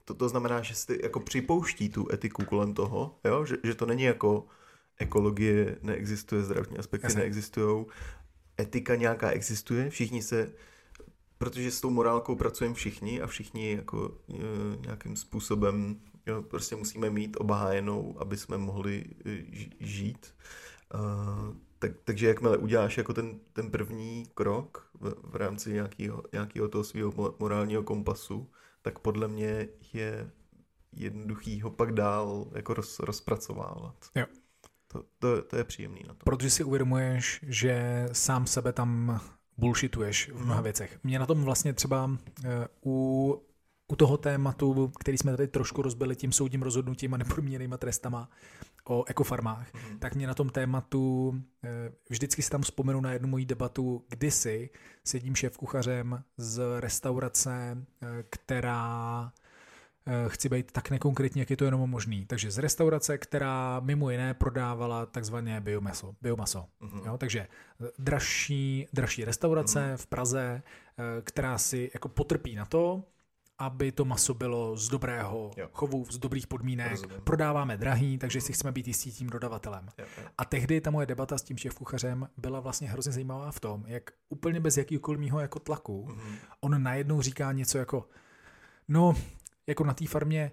to, 0.05 0.15
to 0.15 0.29
znamená, 0.29 0.63
že 0.63 0.75
si 0.75 0.99
jako 1.03 1.21
připouští 1.21 1.89
tu 1.89 2.13
etiku 2.13 2.45
kolem 2.45 2.75
toho, 2.75 3.19
jo? 3.25 3.45
Že, 3.45 3.57
že 3.65 3.75
to 3.75 3.87
není 3.87 4.03
jako 4.03 4.47
ekologie 4.99 5.79
neexistuje, 5.83 6.43
zdravotní 6.43 6.79
aspekty 6.79 7.07
Jasně. 7.07 7.21
neexistují, 7.21 7.87
etika 8.61 8.95
nějaká 8.95 9.31
existuje, 9.31 9.91
všichni 9.91 10.23
se, 10.23 10.53
protože 11.39 11.71
s 11.71 11.81
tou 11.81 11.91
morálkou 11.91 12.37
pracujeme 12.37 12.75
všichni 12.75 13.21
a 13.21 13.27
všichni 13.27 13.73
jako 13.73 14.19
e, 14.35 14.37
nějakým 14.87 15.17
způsobem 15.17 16.01
jo, 16.27 16.43
prostě 16.43 16.77
musíme 16.77 17.11
mít 17.11 17.37
obhájenou, 17.41 18.17
aby 18.19 18.37
jsme 18.37 18.59
mohli 18.59 19.05
e, 19.27 19.39
žít. 19.81 20.35
Uh, 20.95 21.57
tak, 21.79 21.93
takže 22.05 22.27
jakmile 22.27 22.57
uděláš 22.57 22.99
jako 22.99 23.15
ten, 23.15 23.41
ten 23.53 23.71
první 23.71 24.27
krok 24.35 24.91
v, 25.03 25.15
v 25.23 25.37
rámci 25.37 25.73
nějakého, 25.73 26.23
nějakého 26.33 26.69
toho 26.69 26.85
svého 26.85 27.11
mo- 27.13 27.35
morálního 27.39 27.83
kompasu, 27.83 28.51
tak 28.83 28.99
podle 28.99 29.29
mě 29.29 29.69
je 29.93 30.31
jednoduchý 30.93 31.61
ho 31.61 31.71
pak 31.71 31.93
dál 31.93 32.47
jako 32.53 32.75
roz, 32.75 32.99
rozpracovávat. 32.99 33.95
Jo. 34.15 34.27
To, 34.89 35.03
to, 35.19 35.43
to 35.43 35.57
je 35.57 35.65
příjemný 35.65 36.01
na 36.09 36.15
to. 36.15 36.25
Protože 36.25 36.51
si 36.51 36.65
uvědomuješ, 36.65 37.41
že 37.49 38.07
sám 38.13 38.47
sebe 38.47 38.73
tam 38.73 39.21
bullshituješ 39.57 40.31
v 40.31 40.37
mnoha 40.45 40.55
Mhm. 40.55 40.65
věcech. 40.65 40.99
Mě 41.05 41.19
na 41.19 41.27
tom 41.27 41.45
vlastně 41.45 41.73
třeba 41.73 42.11
eh, 42.45 42.69
u, 42.87 43.43
u 43.93 43.97
toho 43.97 44.17
tématu, 44.17 44.93
který 45.01 45.19
jsme 45.19 45.37
tady 45.37 45.49
trošku 45.49 45.83
rozbili 45.83 46.17
tím 46.17 46.33
soudním 46.33 46.63
rozhodnutím 46.63 47.15
a 47.15 47.17
nepodmíněnýma 47.17 47.77
trestama 47.77 48.29
o 48.89 49.05
ekofarmách, 49.07 49.75
Mhm. 49.75 49.99
tak 49.99 50.15
mě 50.15 50.27
na 50.27 50.35
tom 50.35 50.51
tématu 50.51 51.35
eh, 51.65 51.93
vždycky 52.11 52.43
si 52.43 52.51
tam 52.51 52.63
vzpomenu 52.63 53.01
na 53.01 53.13
jednu 53.13 53.29
moji 53.29 53.47
debatu 53.47 54.05
kdysi 54.09 54.71
s 55.05 55.15
jedním 55.15 55.35
šéf-kuchařem 55.35 56.23
z 56.37 56.63
restaurace, 56.81 57.77
eh, 58.03 58.07
která 58.31 59.33
eh, 60.07 60.29
chci 60.29 60.49
být 60.49 60.73
tak 60.73 60.91
nekonkrétní, 60.91 61.39
jak 61.39 61.51
je 61.51 61.57
to 61.57 61.65
jenom 61.65 61.91
možný. 61.91 62.27
Takže 62.27 62.51
z 62.51 62.59
restaurace, 62.59 63.19
která 63.19 63.81
mimo 63.81 64.11
jiné 64.11 64.35
prodávala 64.35 65.07
takzvané 65.07 65.61
biomaso. 65.61 66.15
biomaso. 66.23 66.67
Mhm. 66.81 67.01
Jo, 67.07 67.19
takže 67.19 67.47
dražší, 67.99 68.87
dražší 68.93 69.25
restaurace 69.25 69.93
v 69.97 70.07
Praze, 70.07 70.63
která 71.25 71.59
si 71.59 71.91
jako 71.95 72.09
potrpí 72.09 72.55
na 72.55 72.65
to, 72.65 73.05
aby 73.67 73.93
to 73.93 74.05
maso 74.05 74.35
bylo 74.35 74.77
z 74.77 74.89
dobrého 74.89 75.51
Jo. 75.57 75.69
chovu, 75.73 76.05
z 76.11 76.19
dobrých 76.19 76.47
podmínek. 76.47 76.91
Rozumím. 76.91 77.21
Prodáváme 77.25 77.77
drahý, 77.77 78.19
takže 78.19 78.41
si 78.41 78.53
chceme 78.53 78.73
být 78.73 78.89
jistí 78.89 79.13
tím 79.13 79.31
dodavatelem. 79.31 79.89
Jo, 79.99 80.05
jo. 80.19 80.25
A 80.39 80.45
tehdy 80.45 80.81
ta 80.81 80.91
moje 80.91 81.07
debata 81.07 81.39
s 81.39 81.43
tím 81.43 81.57
šéf-kuchařem 81.57 82.29
byla 82.37 82.61
vlastně 82.61 82.89
hrozně 82.89 83.13
zajímavá 83.13 83.53
v 83.53 83.61
tom, 83.61 83.85
jak 83.87 84.11
úplně 84.29 84.61
bez 84.61 84.77
jakýkoliv 84.77 85.21
mýho 85.21 85.41
jako 85.41 85.59
tlaku, 85.59 86.07
Mhm. 86.09 86.37
on 86.61 86.83
najednou 86.83 87.23
říká 87.23 87.53
něco 87.53 87.79
jako, 87.79 88.09
no, 88.89 89.15
jako 89.67 89.85
na 89.85 89.95
té 89.95 90.07
farmě, 90.07 90.53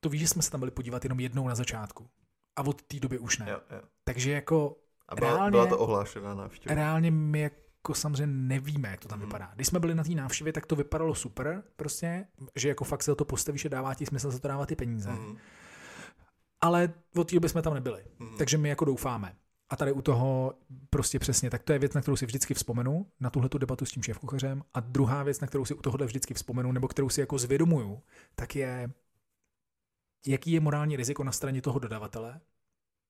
to 0.00 0.08
víš, 0.08 0.20
že 0.20 0.28
jsme 0.28 0.42
se 0.42 0.50
tam 0.50 0.60
byli 0.60 0.70
podívat 0.70 1.04
jenom 1.04 1.20
jednou 1.20 1.48
na 1.48 1.54
začátku. 1.54 2.08
A 2.56 2.62
od 2.66 2.82
té 2.82 3.00
doby 3.00 3.18
už 3.18 3.38
ne. 3.38 3.46
Jo, 3.50 3.60
jo. 3.70 3.80
Takže 4.04 4.30
jako 4.32 4.76
A 5.08 5.14
byla, 5.14 5.30
Reálně- 5.30 5.50
byla 5.50 5.66
to 5.66 5.78
ohlášená 5.78 6.34
návštěva. 6.34 6.74
reálně 6.74 7.10
my 7.10 7.50
jako 7.78 7.94
samozřejmě 7.94 8.26
nevíme, 8.26 8.88
jak 8.88 9.00
to 9.00 9.08
tam 9.08 9.18
Mhm. 9.18 9.28
vypadá. 9.28 9.52
Když 9.54 9.66
jsme 9.66 9.80
byli 9.80 9.94
na 9.94 10.04
té 10.04 10.10
návštěvě, 10.10 10.52
tak 10.52 10.66
to 10.66 10.76
vypadalo 10.76 11.14
super, 11.14 11.62
prostě, 11.76 12.26
že 12.56 12.68
jako 12.68 12.84
fakt 12.84 13.02
se 13.02 13.14
to 13.14 13.24
postavíš 13.24 13.64
a 13.64 13.68
dává 13.68 13.94
ti 13.94 14.06
smysl 14.06 14.30
za 14.30 14.38
to 14.38 14.48
dávat 14.48 14.66
ty 14.66 14.76
peníze. 14.76 15.10
Mhm. 15.10 15.36
Ale 16.60 16.92
od 17.16 17.28
té 17.28 17.34
doby 17.34 17.48
jsme 17.48 17.62
tam 17.62 17.74
nebyli. 17.74 18.04
Mhm. 18.18 18.36
Takže 18.38 18.58
my 18.58 18.68
jako 18.68 18.84
doufáme. 18.84 19.36
A 19.70 19.76
tady 19.76 19.92
u 19.92 20.02
toho 20.02 20.54
prostě 20.90 21.18
přesně, 21.18 21.50
tak 21.50 21.62
to 21.62 21.72
je 21.72 21.78
věc, 21.78 21.92
na 21.94 22.00
kterou 22.00 22.16
si 22.16 22.26
vždycky 22.26 22.54
vzpomenu, 22.54 23.06
na 23.20 23.30
tuhle 23.30 23.48
tu 23.48 23.58
debatu 23.58 23.84
s 23.84 23.90
tím 23.92 24.02
šéfkuchařem. 24.02 24.62
A 24.74 24.80
druhá 24.80 25.22
věc, 25.22 25.40
na 25.40 25.46
kterou 25.46 25.64
si 25.64 25.74
u 25.74 25.82
tohohle 25.82 26.06
vždycky 26.06 26.34
vzpomenu, 26.34 26.72
nebo 26.72 26.88
kterou 26.88 27.08
si 27.08 27.20
jako 27.20 27.38
zvědomuju, 27.38 28.02
tak 28.34 28.56
je, 28.56 28.90
jaký 30.26 30.52
je 30.52 30.60
morální 30.60 30.96
riziko 30.96 31.24
na 31.24 31.32
straně 31.32 31.62
toho 31.62 31.78
dodavatele 31.78 32.40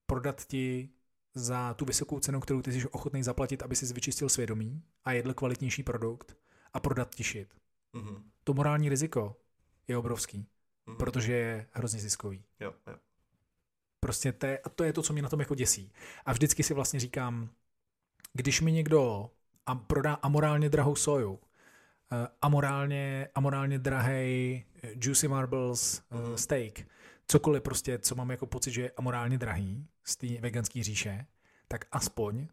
prodat 0.07 0.45
ti 0.47 0.90
za 1.34 1.74
tu 1.74 1.84
vysokou 1.84 2.20
cenu, 2.20 2.40
kterou 2.40 2.62
ty 2.62 2.72
jsi 2.72 2.88
ochotný 2.88 3.22
zaplatit, 3.22 3.62
aby 3.62 3.76
si 3.76 3.94
vyčistil 3.94 4.28
svědomí 4.28 4.82
a 5.05 5.12
jedl 5.12 5.34
kvalitnější 5.34 5.82
produkt 5.82 6.36
a 6.72 6.80
prodat 6.80 7.14
ti 7.14 7.22
shit. 7.22 7.48
Mhm. 7.92 8.30
To 8.44 8.55
morální 8.55 8.88
riziko 8.88 9.36
je 9.88 9.96
obrovský, 9.96 10.46
Mhm. 10.86 10.96
protože 10.96 11.32
je 11.32 11.66
hrozně 11.72 12.00
ziskový. 12.00 12.44
Jo, 12.60 12.74
jo. 12.86 12.94
Prostě 14.00 14.32
to 14.32 14.46
je, 14.46 14.59
a 14.59 14.68
to 14.68 14.84
je 14.84 14.92
to, 14.92 15.02
co 15.02 15.12
mě 15.12 15.22
na 15.22 15.28
tom 15.28 15.40
jako 15.40 15.55
děsí. 15.55 15.92
A 16.26 16.32
vždycky 16.32 16.62
si 16.62 16.74
vlastně 16.74 17.00
říkám, 17.00 17.48
když 18.32 18.60
mi 18.60 18.72
někdo 18.72 19.30
a 19.66 19.74
prodá 19.74 20.14
amorálně 20.14 20.68
drahou 20.68 20.96
soju, 20.96 21.40
eh, 22.12 22.28
amorálně, 22.42 23.28
amorálně 23.34 23.78
drahý 23.78 24.64
juicy 24.94 25.28
marbles 25.28 26.02
Mhm. 26.10 26.22
uh, 26.22 26.34
steak, 26.36 26.80
cokoliv 27.26 27.62
prostě, 27.62 27.98
co 27.98 28.14
mám 28.14 28.30
jako 28.30 28.46
pocit, 28.46 28.70
že 28.70 28.82
je 28.82 28.90
amorálně 28.96 29.38
drahý 29.38 29.86
z 30.09 30.16
té 30.16 30.26
veganské 30.40 30.82
říše, 30.82 31.26
tak 31.68 31.85
aspoň 31.93 32.47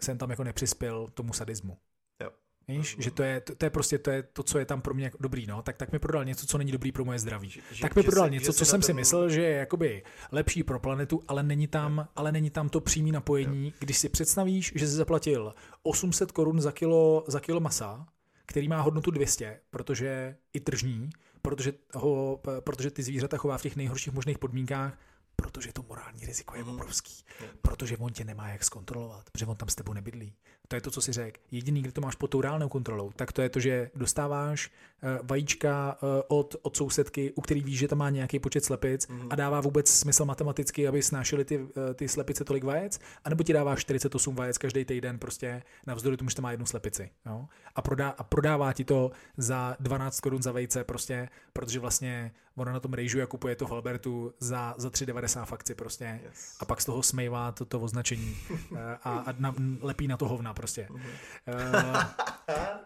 jsem 0.00 0.18
tam 0.18 0.30
jako 0.30 0.44
nepřispěl 0.44 1.08
tomu 1.14 1.32
sadismu. 1.32 1.78
Jo. 2.22 2.30
Víš, 2.68 2.96
že 2.98 3.10
to 3.10 3.22
je, 3.22 3.40
to, 3.40 3.54
to 3.54 3.66
je 3.66 3.70
prostě 3.70 3.98
to, 3.98 4.10
je 4.10 4.22
to, 4.22 4.42
co 4.42 4.58
je 4.58 4.64
tam 4.64 4.82
pro 4.82 4.94
mě 4.94 5.04
jako 5.04 5.18
dobrý, 5.20 5.46
no, 5.46 5.62
tak, 5.62 5.76
tak 5.76 5.92
mi 5.92 5.98
prodal 5.98 6.24
něco, 6.24 6.46
co 6.46 6.58
není 6.58 6.72
dobrý 6.72 6.92
pro 6.92 7.04
moje 7.04 7.18
zdraví. 7.18 7.50
Že- 7.50 7.60
tak 7.82 7.96
mi 7.96 8.02
prodal 8.02 8.26
si- 8.26 8.30
něco, 8.30 8.52
co 8.52 8.64
jsem 8.64 8.82
si 8.82 8.92
myslel, 8.92 9.30
že 9.30 9.42
je 9.42 9.56
jakoby 9.56 10.02
lepší 10.32 10.62
pro 10.62 10.80
planetu, 10.80 11.22
ale 11.28 11.42
není 11.42 11.66
tam, 11.66 12.08
ale 12.16 12.32
není 12.32 12.50
tam 12.50 12.68
to 12.68 12.80
přímý 12.80 13.12
napojení. 13.12 13.74
Když 13.78 13.98
si 13.98 14.08
představíš, 14.08 14.72
že 14.74 14.86
jsi 14.88 14.92
zaplatil 14.92 15.54
800 15.82 16.32
korun 16.32 16.60
za 16.60 16.72
kilo, 16.72 17.24
za 17.28 17.40
kilo 17.40 17.60
masa, 17.60 18.06
který 18.46 18.68
má 18.68 18.80
hodnotu 18.80 19.10
200, 19.10 19.60
protože 19.70 20.36
i 20.52 20.60
tržní, 20.60 21.10
protože, 21.42 21.72
ho, 21.94 22.40
protože 22.60 22.90
ty 22.90 23.02
zvířata 23.02 23.36
chová 23.36 23.58
v 23.58 23.62
těch 23.62 23.76
nejhorších 23.76 24.12
možných 24.12 24.38
podmínkách 24.38 24.98
protože 25.40 25.72
to 25.72 25.82
morální 25.82 26.26
riziko 26.26 26.56
je 26.56 26.64
obrovský. 26.64 27.24
Protože 27.62 27.96
on 27.96 28.12
tě 28.12 28.24
nemá 28.24 28.48
jak 28.48 28.64
zkontrolovat, 28.64 29.30
protože 29.30 29.46
on 29.46 29.56
tam 29.56 29.68
s 29.68 29.74
tebou 29.74 29.92
nebydlí. 29.92 30.34
To 30.70 30.76
je 30.76 30.80
to, 30.80 30.90
co 30.90 31.00
si 31.00 31.12
řekl. 31.12 31.40
Jediný, 31.50 31.82
kde 31.82 31.92
to 31.92 32.00
máš 32.00 32.14
pod 32.14 32.30
tou 32.30 32.40
reálnou 32.40 32.68
kontrolou, 32.68 33.10
tak 33.16 33.32
to 33.32 33.42
je 33.42 33.48
to, 33.48 33.60
že 33.60 33.90
dostáváš 33.94 34.70
uh, 35.02 35.26
vajíčka 35.26 35.98
uh, 36.02 36.08
od, 36.28 36.56
od 36.62 36.76
sousedky, 36.76 37.32
u 37.32 37.40
který 37.40 37.60
víš, 37.60 37.78
že 37.78 37.88
tam 37.88 37.98
má 37.98 38.10
nějaký 38.10 38.38
počet 38.38 38.64
slepic 38.64 39.08
mm. 39.08 39.26
a 39.30 39.34
dává 39.34 39.60
vůbec 39.60 39.90
smysl 39.90 40.24
matematicky, 40.24 40.88
aby 40.88 41.02
snášely 41.02 41.44
ty, 41.44 41.58
uh, 41.58 41.66
ty 41.94 42.08
slepice 42.08 42.44
tolik 42.44 42.64
vajec, 42.64 43.00
anebo 43.24 43.42
ti 43.42 43.52
dává 43.52 43.76
48 43.76 44.34
vajec 44.34 44.58
každý 44.58 44.84
týden 44.84 45.18
prostě 45.18 45.62
navzdory 45.86 46.16
tomu, 46.16 46.30
že 46.30 46.36
to 46.36 46.42
má 46.42 46.50
jednu 46.50 46.66
slepici. 46.66 47.10
Jo? 47.26 47.46
A, 47.74 47.82
prodá, 47.82 48.08
a 48.08 48.22
prodává 48.22 48.72
ti 48.72 48.84
to 48.84 49.10
za 49.36 49.76
12 49.80 50.20
korun 50.20 50.42
za 50.42 50.52
vejce 50.52 50.84
prostě, 50.84 51.28
protože 51.52 51.80
vlastně 51.80 52.32
ona 52.56 52.72
na 52.72 52.80
tom 52.80 52.92
rejžuje 52.92 53.24
a 53.24 53.26
kupuje 53.26 53.56
to 53.56 53.66
v 53.66 53.72
Albertu 53.72 54.34
za, 54.38 54.74
za 54.78 54.88
3,90 54.88 55.44
fakci 55.44 55.74
prostě 55.74 56.20
yes. 56.24 56.56
a 56.60 56.64
pak 56.64 56.80
z 56.80 56.84
toho 56.84 57.02
smejvá 57.02 57.52
to, 57.52 57.64
to 57.64 57.80
označení 57.80 58.36
a, 59.04 59.18
a 59.18 59.34
na, 59.38 59.54
lepí 59.80 60.08
na 60.08 60.16
to 60.16 60.28
hovna 60.28 60.54
prostě. 60.60 60.88
Uh, 60.90 62.02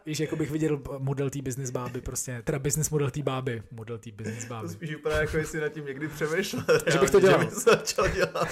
víš, 0.07 0.21
jako 0.21 0.37
bych 0.37 0.51
viděl 0.51 0.81
model 0.99 1.31
té 1.31 1.43
business 1.43 1.71
báby 1.71 2.01
prostě, 2.01 2.43
teda 2.45 2.59
business 2.59 2.91
model 2.91 3.11
té 3.11 3.23
báby, 3.23 3.63
model 3.71 3.99
té 3.99 4.13
business 4.13 4.45
báby. 4.45 4.69
To 4.69 4.75
spíš 4.75 4.91
vypadá 4.91 5.21
jako 5.21 5.37
jestli 5.37 5.61
nad 5.61 5.69
tím 5.69 5.85
někdy 5.87 6.09
přemýšlel. 6.09 6.65
Že 6.93 6.99
bych 6.99 7.11
to 7.11 7.21
dělal. 7.21 7.41
Že 7.41 7.45
bych 7.45 7.55
začal 7.55 8.09
dělat. 8.09 8.49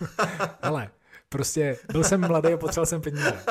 Ale 0.62 0.90
prostě 1.28 1.78
byl 1.92 2.04
jsem 2.04 2.20
mladý 2.20 2.52
a 2.52 2.56
potřeboval 2.56 2.86
jsem 2.86 3.02
peníze. 3.02 3.32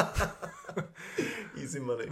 Easy 1.61 1.79
money. 1.79 2.07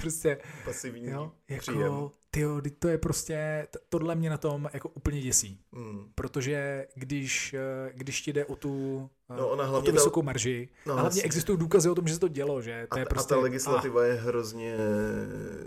prostě, 0.00 0.38
Pasivní 0.64 1.06
jo, 1.06 1.32
příjem. 1.58 2.08
Jako, 2.40 2.60
tyjo, 2.60 2.74
to 2.78 2.88
je 2.88 2.98
prostě, 2.98 3.68
tohle 3.88 4.14
mě 4.14 4.30
na 4.30 4.36
tom 4.38 4.68
jako 4.72 4.88
úplně 4.88 5.20
děsí. 5.20 5.60
Mm. 5.72 6.08
Protože 6.14 6.86
když, 6.94 7.54
eh, 7.54 7.92
když 7.94 8.20
ti 8.22 8.32
jde 8.32 8.44
o 8.44 8.56
tu, 8.56 9.08
eh, 9.30 9.36
No, 9.36 9.48
ona 9.48 9.64
o 9.64 9.66
hlavně 9.66 9.86
tu 9.86 9.92
ta- 9.92 10.00
vysokou 10.00 10.22
marži, 10.22 10.68
No, 10.86 10.92
a 10.92 10.96
hlavně 10.96 11.08
jasně. 11.18 11.22
existují 11.22 11.58
důkazy 11.58 11.88
o 11.90 11.94
tom, 11.94 12.08
že 12.08 12.14
se 12.14 12.20
to 12.20 12.28
dělo, 12.28 12.62
že 12.62 12.86
to 12.90 12.96
A, 12.96 12.98
je 12.98 13.04
ta- 13.04 13.08
prostě... 13.08 13.34
a 13.34 13.36
ta 13.36 13.42
legislativa 13.42 14.04
je 14.04 14.14
hrozně 14.14 14.76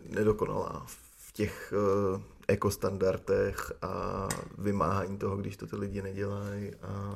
nedokonalá 0.10 0.86
v 1.16 1.32
těch 1.34 1.74
uh, 2.16 2.22
ekostandardech 2.48 3.72
a 3.82 4.28
vymáhání 4.58 5.18
toho, 5.18 5.38
když 5.38 5.58
to 5.58 5.68
ty 5.68 5.76
lidi 5.76 6.02
nedělají 6.02 6.72
a 6.82 7.14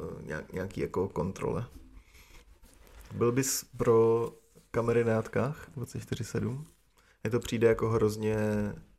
uh, 0.00 0.22
nějak, 0.22 0.52
nějaký 0.52 0.80
jako 0.80 1.08
kontrole. 1.08 1.66
Byl 3.14 3.32
bys 3.32 3.64
pro 3.76 4.30
kamery 4.70 5.04
na 5.04 5.12
jatkách 5.12 5.68
24-7? 5.76 6.64
Mně 7.24 7.30
to 7.30 7.38
přijde 7.40 7.68
jako 7.68 7.88
hrozně 7.90 8.36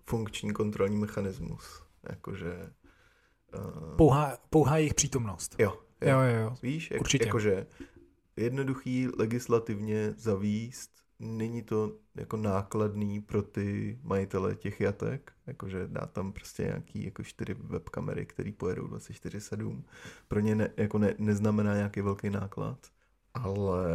funkční 0.09 0.53
kontrolní 0.53 0.97
mechanismus. 0.97 1.83
Jakože... 2.09 2.69
Uh, 3.57 3.95
Pouhá, 3.95 4.37
pouhá 4.49 4.77
jejich 4.77 4.93
přítomnost. 4.93 5.55
jo, 5.59 5.73
jo. 6.01 6.09
Jo, 6.09 6.19
jo, 6.21 6.35
jo. 6.41 6.55
Víš, 6.63 6.91
jak, 6.91 7.01
Určitě. 7.01 7.25
jakože 7.25 7.67
jednoduchý 8.35 9.07
legislativně 9.17 10.13
zavíst, 10.17 10.91
není 11.19 11.61
to 11.63 11.95
jako 12.15 12.37
nákladný 12.37 13.21
pro 13.21 13.41
ty 13.41 13.99
majitele 14.03 14.55
těch 14.55 14.81
jatek, 14.81 15.31
jakože 15.47 15.87
dá 15.87 16.05
tam 16.05 16.31
prostě 16.33 16.63
nějaký 16.63 17.05
jako 17.05 17.23
čtyři 17.23 17.53
webkamery, 17.53 18.25
které 18.25 18.51
pojedou 18.51 18.87
24-7. 18.87 19.83
Pro 20.27 20.39
ně 20.39 20.55
ne, 20.55 20.69
jako 20.77 20.97
ne, 20.97 21.15
neznamená 21.17 21.75
nějaký 21.75 22.01
velký 22.01 22.29
náklad, 22.29 22.87
ale 23.33 23.87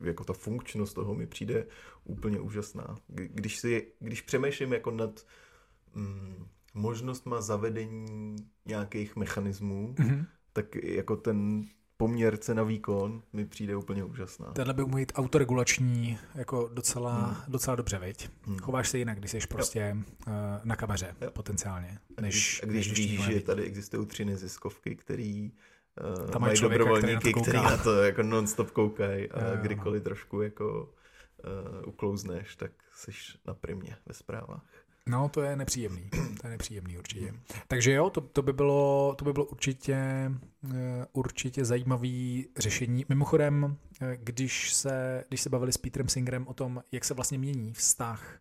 jako 0.00 0.24
ta 0.24 0.32
funkčnost 0.32 0.94
toho 0.94 1.14
mi 1.14 1.26
přijde 1.26 1.66
úplně 2.04 2.40
úžasná. 2.40 2.96
Kdy- 3.06 3.28
Když, 3.28 3.58
si, 3.58 3.92
když 4.00 4.22
přemýšlím 4.22 4.72
jako 4.72 4.90
nad 4.90 5.26
mm, 5.94 6.46
možnostma 6.74 7.40
zavedení 7.40 8.36
nějakých 8.66 9.16
mechanismů, 9.16 9.94
Mhm. 9.98 10.26
tak 10.52 10.74
jako 10.74 11.16
ten 11.16 11.62
poměr 11.96 12.36
cena 12.36 12.62
výkon 12.62 13.22
mi 13.32 13.46
přijde 13.46 13.76
úplně 13.76 14.04
úžasná. 14.04 14.52
Tenhle 14.52 14.74
by 14.74 14.82
mohl 14.84 15.04
autoregulační 15.14 16.18
jako 16.34 16.70
docela, 16.72 17.16
Hmm. 17.26 17.36
docela 17.48 17.76
dobře, 17.76 17.98
viď? 17.98 18.30
Hmm. 18.42 18.58
Chováš 18.58 18.88
se 18.88 18.98
jinak, 18.98 19.18
když 19.18 19.30
jsi 19.30 19.38
prostě 19.48 19.96
uh, 20.26 20.32
na 20.64 20.76
kameře 20.76 21.14
Jo. 21.20 21.30
potenciálně, 21.30 21.98
A 22.16 22.20
než, 22.20 22.34
když, 22.34 22.60
a 22.62 22.66
když 22.66 22.88
než 22.88 22.98
víš, 22.98 23.10
nikdo 23.10 23.32
že 23.32 23.40
tady 23.40 23.62
existují 23.62 24.06
tři 24.06 24.24
neziskovky, 24.24 24.96
který 24.96 25.52
uh, 26.22 26.30
Tam 26.30 26.42
mají 26.42 26.56
člověka, 26.56 26.84
který 26.84 27.14
na 27.14 27.20
to 27.20 27.26
dobrovolníky, 27.26 27.42
který 27.42 27.58
na 27.64 27.76
to 27.76 28.02
jako 28.02 28.22
non-stop 28.22 28.70
koukají 28.70 29.30
a 29.30 29.40
Jo, 29.40 29.48
jo, 29.48 29.56
no. 29.56 29.62
kdykoliv 29.62 30.02
trošku 30.02 30.42
jako 30.42 30.94
uh, 31.82 31.88
uklouzneš, 31.88 32.56
tak 32.56 32.70
jsi 32.94 33.10
na 33.46 33.54
primě 33.54 33.96
ve 34.06 34.14
zprávách. 34.14 34.64
No, 35.08 35.28
to 35.28 35.42
je 35.42 35.56
nepříjemný. 35.56 36.10
To 36.40 36.46
je 36.46 36.50
nepříjemný 36.50 36.98
určitě. 36.98 37.34
Takže 37.68 37.92
jo, 37.92 38.10
to, 38.10 38.20
to, 38.20 38.42
by, 38.42 38.52
bylo, 38.52 39.14
to 39.18 39.24
by 39.24 39.32
bylo 39.32 39.44
určitě, 39.44 39.96
eh, 40.74 41.06
určitě 41.12 41.64
zajímavý 41.64 42.48
řešení. 42.58 43.04
Mimochodem, 43.08 43.76
eh, 44.00 44.16
když 44.22 44.72
se, 44.74 45.24
když 45.28 45.40
se 45.40 45.50
bavili 45.50 45.72
s 45.72 45.76
Petrem 45.78 46.08
Singerem 46.08 46.46
o 46.48 46.54
tom, 46.54 46.82
jak 46.92 47.04
se 47.04 47.14
vlastně 47.14 47.38
mění 47.38 47.72
vztah 47.72 48.38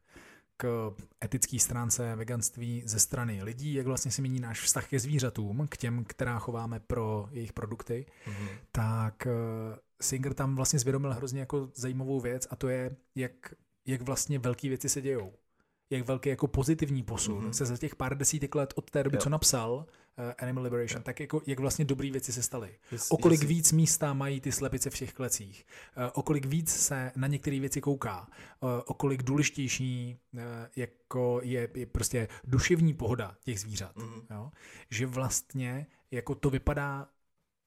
k 0.58 0.92
etické 1.24 1.60
stránce 1.60 2.16
veganství 2.16 2.84
ze 2.86 3.00
strany 3.00 3.44
lidí, 3.44 3.74
jak 3.74 3.86
vlastně 3.88 4.12
se 4.12 4.22
mění 4.22 4.40
náš 4.40 4.62
vztah 4.62 4.88
ke 4.90 5.00
zvířatům, 5.00 5.68
k 5.70 5.78
těm, 5.78 6.04
která 6.08 6.40
chováme 6.40 6.80
pro 6.80 7.28
jejich 7.32 7.54
produkty, 7.54 8.06
Mhm. 8.28 8.48
tak 8.72 9.28
eh, 9.28 9.32
Singer 10.02 10.34
tam 10.34 10.56
vlastně 10.56 10.80
zvědomil 10.80 11.14
hrozně 11.14 11.40
jako 11.40 11.70
zajímavou 11.76 12.20
věc 12.20 12.48
a 12.50 12.56
to 12.56 12.70
je, 12.70 12.96
jak, 13.16 13.32
jak 13.86 14.02
vlastně 14.02 14.40
velké 14.40 14.70
věci 14.70 14.90
se 14.90 15.02
dějou. 15.02 15.34
Jak 15.92 16.08
velký 16.08 16.30
jako 16.30 16.48
pozitivní 16.48 17.04
posun 17.04 17.36
Mhm. 17.38 17.48
mm-hmm. 17.48 17.52
se 17.54 17.66
za 17.66 17.78
těch 17.78 17.96
pár 17.96 18.18
desítek 18.18 18.56
let 18.56 18.74
od 18.76 18.92
té 18.92 19.04
doby, 19.04 19.16
Jo. 19.18 19.22
co 19.22 19.30
napsal 19.30 19.74
uh, 19.74 20.24
Animal 20.40 20.64
Liberation, 20.64 21.00
Jo. 21.00 21.04
tak 21.04 21.20
jako, 21.20 21.42
jak 21.48 21.60
vlastně 21.60 21.86
dobré 21.86 22.12
věci 22.12 22.34
se 22.34 22.42
staly. 22.44 22.70
Že 22.92 22.98
jsi- 23.00 23.10
O 23.10 23.18
kolik 23.18 23.40
že 23.40 23.48
jsi- 23.48 23.54
víc 23.54 23.72
místa 23.72 24.14
mají 24.14 24.42
ty 24.42 24.52
slepice 24.52 24.90
v 24.90 24.94
těch 24.98 25.14
klecích, 25.14 25.66
uh, 25.98 26.04
o 26.14 26.22
kolik 26.24 26.46
víc 26.46 26.70
se 26.70 27.12
na 27.16 27.28
některé 27.28 27.60
věci 27.60 27.82
kouká, 27.82 28.28
uh, 28.60 28.70
o 28.86 28.94
kolik 28.94 29.24
důležitější 29.24 30.18
uh, 30.34 30.40
jako 30.76 31.40
je, 31.44 31.70
je 31.76 31.86
prostě 31.86 32.28
duševní 32.44 32.94
pohoda 32.94 33.36
těch 33.44 33.60
zvířat. 33.60 33.96
Mhm. 33.98 34.22
Jo? 34.32 34.52
Že 34.90 35.06
vlastně 35.06 35.88
jako 36.12 36.36
to 36.36 36.50
vypadá, 36.50 37.08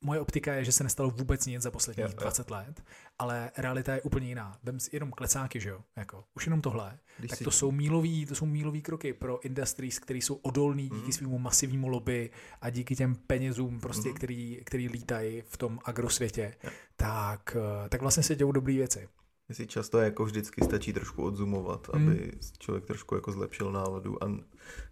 moje 0.04 0.20
optika 0.20 0.54
je, 0.54 0.64
že 0.64 0.72
se 0.72 0.84
nestalo 0.84 1.10
vůbec 1.10 1.46
nic 1.46 1.62
za 1.62 1.70
posledních 1.70 2.06
jo. 2.06 2.12
20 2.20 2.50
let, 2.50 2.82
ale 3.18 3.50
realita 3.56 3.94
je 3.94 4.02
úplně 4.02 4.28
jiná. 4.28 4.58
Vem 4.62 4.80
si 4.80 4.90
jenom 4.96 5.10
klecáky, 5.10 5.60
že 5.60 5.68
jo? 5.68 5.80
Jako, 5.96 6.24
už 6.36 6.46
jenom 6.46 6.60
tohle. 6.60 6.98
Když 7.18 7.30
tak 7.30 7.38
to 7.38 7.50
jsou 7.50 7.72
mílový, 7.72 8.26
to 8.26 8.34
jsou 8.34 8.46
mílový 8.46 8.82
kroky 8.82 9.12
pro 9.12 9.44
industries, 9.44 9.98
které 9.98 10.18
jsou 10.18 10.34
odolný 10.34 10.82
díky 10.82 10.96
Mhm. 11.02 11.12
svýmu 11.12 11.38
masivnímu 11.38 11.88
lobby 11.88 12.30
a 12.60 12.70
díky 12.70 12.96
těm 12.96 13.14
penězům, 13.14 13.80
prostě, 13.80 14.08
Mhm. 14.08 14.16
který, 14.16 14.60
který 14.64 14.88
lítají 14.88 15.42
v 15.48 15.56
tom 15.56 15.78
agrosvětě, 15.84 16.54
Jo. 16.64 16.70
tak, 16.96 17.56
eh, 17.84 17.88
tak 17.88 18.00
vlastně 18.02 18.22
se 18.22 18.36
dějou 18.36 18.52
dobré 18.52 18.74
věci. 18.74 19.08
Jestli 19.48 19.66
často 19.66 19.98
jako 19.98 20.24
vždycky 20.24 20.64
stačí 20.64 20.92
trošku 20.92 21.22
odzumovat, 21.24 21.88
Hmm. 21.94 22.08
aby 22.08 22.32
člověk 22.58 22.84
trošku 22.86 23.14
jako 23.14 23.32
zlepšil 23.32 23.72
náladu 23.72 24.24
a 24.24 24.26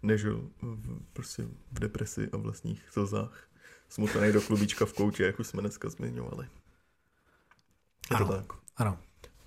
nežil 0.03 0.49
v, 0.61 0.99
prostě 1.13 1.43
v 1.71 1.79
depresi 1.79 2.29
a 2.33 2.37
vlastních 2.37 2.89
slzách. 2.89 3.47
Smutný 3.93 4.31
do 4.31 4.41
klubíčka 4.41 4.85
v 4.85 4.93
koutě, 4.93 5.23
jak 5.23 5.39
už 5.39 5.47
jsme 5.47 5.61
dneska 5.61 5.89
zmiňovali. 5.89 6.47
Je 8.11 8.17
to 8.17 8.23
Ano. 8.23 8.27
tak. 8.27 8.53
Ano. 8.77 8.99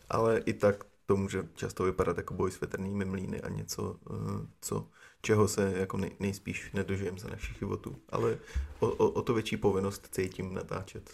Ale 0.08 0.38
i 0.38 0.52
tak 0.52 0.84
to 1.06 1.16
může 1.16 1.48
často 1.54 1.84
vypadat 1.84 2.16
jako 2.16 2.34
boj 2.34 2.50
s 2.50 2.60
větrnými 2.60 3.04
mlýny 3.04 3.40
a 3.42 3.48
něco, 3.48 3.96
eh, 4.10 4.46
co, 4.60 4.88
čeho 5.22 5.48
se 5.48 5.72
jako 5.76 5.96
nej, 5.96 6.16
nejspíš 6.20 6.72
nedožijeme 6.72 7.18
za 7.18 7.28
našich 7.28 7.58
životů. 7.58 8.02
Ale 8.08 8.38
o, 8.80 8.88
o, 8.88 9.10
o 9.10 9.22
to 9.22 9.34
větší 9.34 9.56
povinnost 9.56 10.08
cítím 10.10 10.54
natáčet 10.54 11.10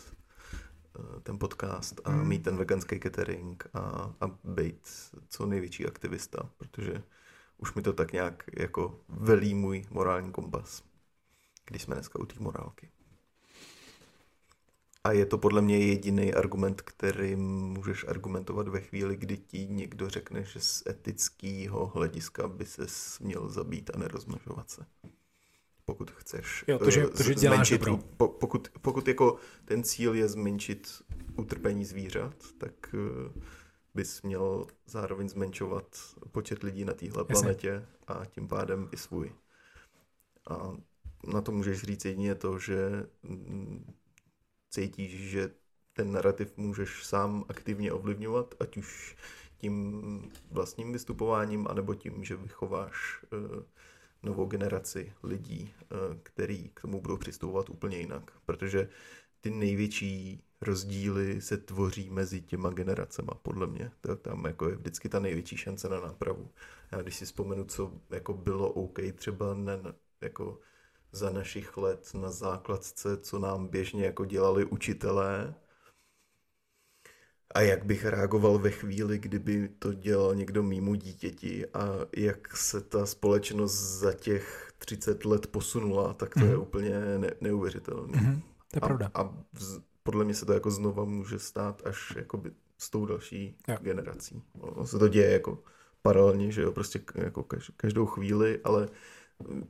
eh, 0.99 1.21
ten 1.21 1.39
podcast 1.39 2.01
a 2.05 2.11
Hmm. 2.11 2.29
mít 2.29 2.43
ten 2.43 2.57
veganský 2.57 3.01
catering 3.01 3.67
a, 3.75 3.81
a 4.21 4.27
být 4.45 4.89
co 5.29 5.47
největší 5.47 5.87
aktivista, 5.87 6.51
protože 6.57 7.03
už 7.59 7.75
mi 7.75 7.83
to 7.83 7.93
tak 7.93 8.13
nějak 8.13 8.45
jako 8.57 9.01
velí 9.09 9.55
můj 9.55 9.85
morální 9.91 10.33
kompas, 10.33 10.83
když 11.67 11.83
jsme 11.83 11.95
dneska 11.95 12.19
u 12.19 12.27
té 12.27 12.35
morálky. 12.39 12.91
A 15.05 15.13
je 15.13 15.27
to 15.27 15.39
podle 15.39 15.63
mě 15.63 15.79
jediný 15.79 16.35
argument, 16.35 16.81
kterým 16.83 17.41
můžeš 17.49 18.05
argumentovat 18.09 18.69
ve 18.69 18.81
chvíli, 18.81 19.17
kdy 19.17 19.37
ti 19.37 19.67
někdo 19.71 20.09
řekne, 20.11 20.45
že 20.45 20.61
z 20.61 20.83
etického 20.87 21.87
hlediska 21.87 22.49
by 22.49 22.67
se 22.67 22.87
měl 23.21 23.49
zabít 23.49 23.91
a 23.95 23.99
nerozmnožovat 23.99 24.71
se. 24.71 24.87
Pokud 25.85 26.11
chceš. 26.11 26.65
Jo, 26.69 26.79
to, 26.79 26.91
že- 26.91 27.03
eh, 27.05 27.09
to, 27.09 27.23
že 27.23 27.35
děláš 27.35 27.69
zmenšit, 27.69 27.79
po, 28.17 28.29
pokud, 28.29 28.69
pokud 28.83 29.09
jako 29.09 29.37
ten 29.65 29.83
cíl 29.85 30.15
je 30.15 30.29
zmenšit 30.29 31.03
utrpení 31.37 31.85
zvířat, 31.85 32.35
tak 32.59 32.95
eh, 32.95 33.41
bys 33.95 34.23
měl 34.23 34.67
zároveň 34.87 35.29
zmenšovat 35.29 35.97
počet 36.33 36.63
lidí 36.63 36.85
na 36.85 36.93
téhle 36.93 37.25
planetě 37.25 37.87
a 38.07 38.25
tím 38.27 38.49
pádem 38.49 38.89
i 38.93 38.97
svůj. 38.97 39.33
A 40.51 40.77
na 41.33 41.41
to 41.41 41.53
můžeš 41.53 41.83
říct 41.83 42.05
jedině 42.05 42.35
to, 42.35 42.59
že 42.59 43.07
mm, 43.23 43.93
cítíš, 44.73 45.31
že 45.31 45.51
ten 45.93 46.13
narrativ 46.13 46.57
můžeš 46.57 47.05
sám 47.07 47.45
aktivně 47.49 47.93
ovlivňovat, 47.93 48.55
ať 48.61 48.77
už 48.77 49.17
tím 49.57 50.03
vlastním 50.51 50.93
vystupováním, 50.93 51.67
anebo 51.71 51.95
tím, 51.95 52.25
že 52.25 52.37
vychováš 52.37 53.25
eh, 53.25 53.63
novou 54.23 54.47
generaci 54.47 55.13
lidí, 55.23 55.75
eh, 55.81 55.87
který 56.23 56.69
k 56.75 56.81
tomu 56.81 57.01
budou 57.01 57.17
přistupovat 57.17 57.71
úplně 57.71 57.99
jinak, 57.99 58.33
protože 58.47 58.89
ty 59.41 59.51
největší 59.51 60.45
rozdíly 60.61 61.41
se 61.41 61.57
tvoří 61.57 62.11
mezi 62.11 62.41
těma 62.41 62.71
generacema, 62.71 63.35
podle 63.35 63.67
mě. 63.67 63.93
To 64.01 64.17
tam 64.17 64.45
jako 64.45 64.69
je 64.69 64.77
vždycky 64.77 65.09
ta 65.09 65.19
největší 65.19 65.57
šance 65.57 65.89
na 65.89 66.01
nápravu. 66.01 66.51
Já 66.93 67.03
když 67.03 67.17
si 67.17 67.25
vzpomenu, 67.25 67.65
co 67.65 67.93
jako 68.11 68.35
bylo 68.35 68.73
OK 68.73 68.99
třeba 69.15 69.55
ne, 69.55 69.79
jako 70.21 70.61
za 71.13 71.31
našich 71.31 71.77
let 71.77 72.11
na 72.15 72.31
základce, 72.31 73.17
co 73.17 73.39
nám 73.39 73.67
běžně 73.67 74.05
jako 74.05 74.25
dělali 74.25 74.65
učitelé, 74.65 75.55
a 77.55 77.61
jak 77.61 77.85
bych 77.85 78.05
reagoval 78.05 78.59
ve 78.59 78.71
chvíli, 78.71 79.19
kdyby 79.19 79.69
to 79.79 79.93
dělal 79.93 80.35
někdo 80.35 80.63
mýmu 80.63 80.95
dítěti 80.95 81.67
a 81.67 81.89
jak 82.17 82.57
se 82.57 82.81
ta 82.81 83.07
společnost 83.07 83.75
za 83.75 84.13
těch 84.13 84.73
30 84.79 85.25
let 85.25 85.47
posunula, 85.47 86.15
tak 86.15 86.35
to 86.35 86.41
mm. 86.41 86.47
je 86.47 86.53
mhm. 86.53 86.63
úplně 86.63 87.19
ne- 87.19 87.35
neuvěřitelné. 87.41 88.19
Mm-hmm. 88.19 88.43
To 88.71 88.77
je 88.77 88.81
a, 88.81 88.87
pravda. 88.87 89.11
A 89.15 89.35
vz, 89.53 89.79
podle 90.03 90.25
mě 90.25 90.35
se 90.35 90.47
to 90.47 90.53
jako 90.53 90.71
znova 90.71 91.05
může 91.05 91.39
stát 91.39 91.83
až 91.87 92.13
jakoby 92.17 92.51
s 92.79 92.91
tou 92.91 93.07
další 93.07 93.57
jo. 93.69 93.77
generací. 93.81 94.43
Ono 94.61 94.87
se 94.87 94.99
to 94.99 95.09
děje 95.09 95.31
jako 95.31 95.59
paralelně, 96.03 96.53
že 96.53 96.63
jo, 96.63 96.73
prostě 96.73 97.01
jako 97.15 97.47
každou 97.77 98.07
chvíli, 98.07 98.61
ale 98.65 98.89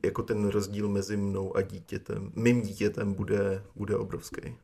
jako 0.05 0.23
ten 0.23 0.47
rozdíl 0.47 0.89
mezi 0.89 1.17
mnou 1.17 1.57
a 1.57 1.61
dítětem, 1.61 2.31
mým 2.35 2.61
dítětem 2.61 3.13
bude, 3.13 3.63
bude 3.75 3.95
obrovský. 3.95 4.55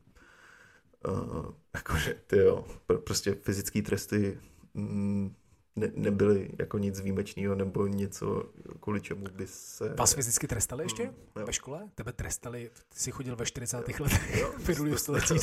Uh, 1.07 1.45
jakože, 1.75 2.15
ty 2.27 2.37
jo, 2.37 2.65
prostě 3.03 3.33
fyzické 3.33 3.81
tresty 3.81 4.37
mm, 4.73 5.35
ne, 5.75 5.91
nebyly 5.95 6.49
jako 6.59 6.77
nic 6.77 6.99
výjimečného 6.99 7.55
nebo 7.55 7.87
něco, 7.87 8.49
kvůli 8.79 9.01
čemu 9.01 9.25
by 9.33 9.47
se... 9.47 9.93
Vás 9.97 10.13
fyzicky 10.13 10.47
trestali 10.47 10.85
ještě 10.85 11.03
mm, 11.03 11.45
ve 11.45 11.53
škole? 11.53 11.89
Tebe 11.95 12.13
trestali, 12.13 12.71
ty 12.89 12.99
jsi 12.99 13.11
chodil 13.11 13.35
ve 13.35 13.45
40. 13.45 13.77
letech 13.77 14.01
minulého 14.67 14.97
století 14.97 15.33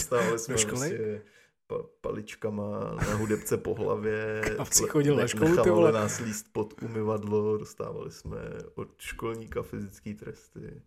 do 0.48 0.56
školy? 0.56 0.88
Prostě 0.88 1.22
pa, 1.66 1.74
paličkama 2.00 2.96
na 3.08 3.14
hudebce 3.14 3.56
po 3.56 3.74
hlavě. 3.74 4.42
A 4.58 4.64
chodil 4.88 5.16
na 5.16 5.26
školu, 5.26 5.62
ty 5.62 5.70
vole. 5.70 5.92
nás 5.92 6.18
líst 6.18 6.46
pod 6.52 6.82
umyvadlo, 6.82 7.58
dostávali 7.58 8.10
jsme 8.10 8.38
od 8.74 8.88
školníka 8.98 9.62
fyzické 9.62 10.14
tresty. 10.14 10.82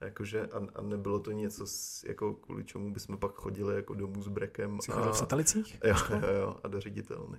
Jakože, 0.00 0.46
a, 0.46 0.58
a, 0.74 0.82
nebylo 0.82 1.18
to 1.18 1.30
něco, 1.30 1.66
s, 1.66 2.04
jako 2.04 2.34
kvůli 2.34 2.64
čemu 2.64 2.92
bychom 2.92 3.18
pak 3.18 3.34
chodili 3.34 3.74
jako 3.74 3.94
domů 3.94 4.22
s 4.22 4.28
brekem. 4.28 4.80
Jsi 4.80 4.90
chodil 4.90 5.12
v 5.12 5.16
satalicích? 5.16 5.78
Jo, 5.84 5.96
jo, 6.10 6.20
jo, 6.40 6.56
a 6.62 6.68
do 6.68 6.80
ředitelny. 6.80 7.38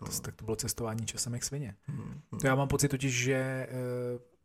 No. 0.00 0.06
To, 0.06 0.20
tak 0.20 0.34
to 0.36 0.44
bylo 0.44 0.56
cestování 0.56 1.06
časem 1.06 1.34
jak 1.34 1.44
svině. 1.44 1.76
Hmm, 1.86 2.20
hmm. 2.30 2.40
To 2.40 2.46
já 2.46 2.54
mám 2.54 2.68
pocit 2.68 2.88
totiž, 2.88 3.14
že 3.14 3.34
e, 3.34 3.68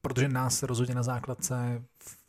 protože 0.02 0.28
nás 0.28 0.64
rozhodně 0.64 0.96
na 0.96 1.04
základce 1.04 1.84
v 2.00 2.27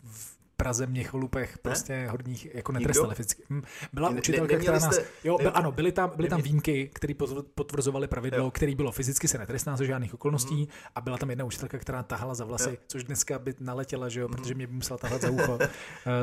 Praze, 0.63 0.87
Měcholupech, 0.87 1.59
prostě 1.59 1.93
ne? 1.93 2.09
hodních, 2.09 2.55
jako 2.55 2.73
netrestali 2.73 3.15
fyzicky. 3.15 3.43
Hm, 3.51 3.63
byla 3.93 4.11
ne, 4.11 4.19
učitelka, 4.19 4.55
ne, 4.55 4.61
která 4.61 4.79
nás... 4.79 4.95
Jste, 4.95 5.05
jo, 5.25 5.39
ne, 5.43 5.51
ano, 5.51 5.73
byly 5.73 5.93
tam, 5.93 6.13
byly 6.17 6.29
tam 6.29 6.43
výjimky, 6.43 6.91
které 6.95 7.15
potvrzovaly 7.55 8.09
pravidlo, 8.09 8.39
jo. 8.39 8.51
který 8.51 8.75
bylo 8.75 8.93
fyzicky 8.93 9.29
se 9.29 9.39
netrestná 9.39 9.77
za 9.77 9.85
žádných 9.85 10.15
okolností 10.15 10.55
mm. 10.55 10.67
a 10.95 11.01
byla 11.01 11.19
tam 11.19 11.31
jedna 11.31 11.45
učitelka, 11.45 11.79
která 11.79 12.03
tahala 12.03 12.35
za 12.35 12.45
vlasy, 12.45 12.71
jo. 12.71 12.77
což 12.87 13.05
dneska 13.05 13.39
by 13.39 13.55
naletěla, 13.61 14.09
že 14.09 14.21
jo, 14.21 14.29
mm. 14.29 14.35
protože 14.35 14.55
mě 14.55 14.67
by 14.67 14.73
musela 14.73 14.99
tahat 14.99 15.21
za 15.23 15.31
ucho. 15.31 15.55
uh, 15.55 15.61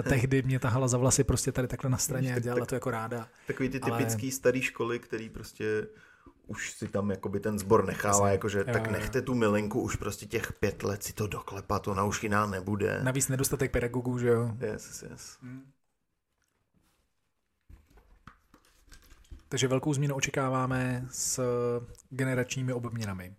tehdy 0.09 0.41
mě 0.41 0.59
tahala 0.59 0.87
za 0.87 0.97
vlasy 0.97 1.23
prostě 1.23 1.51
tady 1.51 1.67
takhle 1.67 1.89
na 1.89 1.97
straně 1.97 2.35
a 2.35 2.39
dělala 2.39 2.59
tak, 2.59 2.69
to 2.69 2.75
jako 2.75 2.91
ráda. 2.91 3.27
Takový 3.47 3.69
ty 3.69 3.79
typický 3.79 4.27
ale... 4.27 4.31
starý 4.31 4.61
školy, 4.61 4.99
který 4.99 5.29
prostě 5.29 5.87
už 6.47 6.71
si 6.71 6.87
tam 6.87 7.09
jakoby 7.09 7.39
ten 7.39 7.59
zbor 7.59 7.85
nechává, 7.85 8.29
jakože 8.29 8.59
jo, 8.59 8.65
tak 8.73 8.91
nechte 8.91 9.21
tu 9.21 9.35
milinku 9.35 9.81
už 9.81 9.95
prostě 9.95 10.25
těch 10.25 10.53
pět 10.53 10.83
let 10.83 11.03
si 11.03 11.13
to 11.13 11.27
doklepat, 11.27 11.87
ona 11.87 12.03
už 12.03 12.23
jiná 12.23 12.45
nebude. 12.45 12.99
Navíc 13.03 13.27
nedostatek 13.27 13.71
pedagogů, 13.71 14.19
že 14.19 14.27
jo? 14.27 14.51
Yes, 14.59 15.03
yes. 15.03 15.37
Hmm. 15.41 15.71
Takže 19.49 19.67
velkou 19.67 19.93
změnu 19.93 20.15
očekáváme 20.15 21.07
s 21.11 21.41
generačními 22.09 22.73
obměnami. 22.73 23.35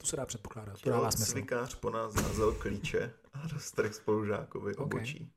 To 0.00 0.06
se 0.06 0.16
dá 0.16 0.26
předpokládat. 0.26 0.80
To 0.80 0.90
dává 0.90 1.10
smysl. 1.10 1.30
Svikář 1.30 1.74
po 1.74 1.90
nás 1.90 2.14
házel 2.14 2.52
klíče 2.52 3.14
a 3.32 3.48
roztrh 3.48 3.94
spolužákovi 3.94 4.74
okay. 4.74 4.84
obočí. 4.84 5.32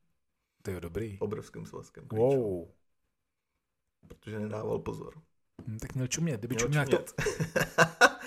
To 0.62 0.72
je 0.72 0.82
dobrý. 0.82 1.18
Obrovským 1.20 1.66
svazkem 1.66 2.08
klíčů. 2.08 2.24
Wow. 2.24 2.68
Protože 4.08 4.40
nedával 4.40 4.80
pozor. 4.80 5.22
Hmm, 5.68 5.80
tak 5.80 5.96
měl 5.96 6.08
čumět, 6.08 6.40
kdyby 6.40 6.56
měl 6.56 6.66
čuměl, 6.66 6.86
čumět. 6.86 7.14
to... 7.16 7.24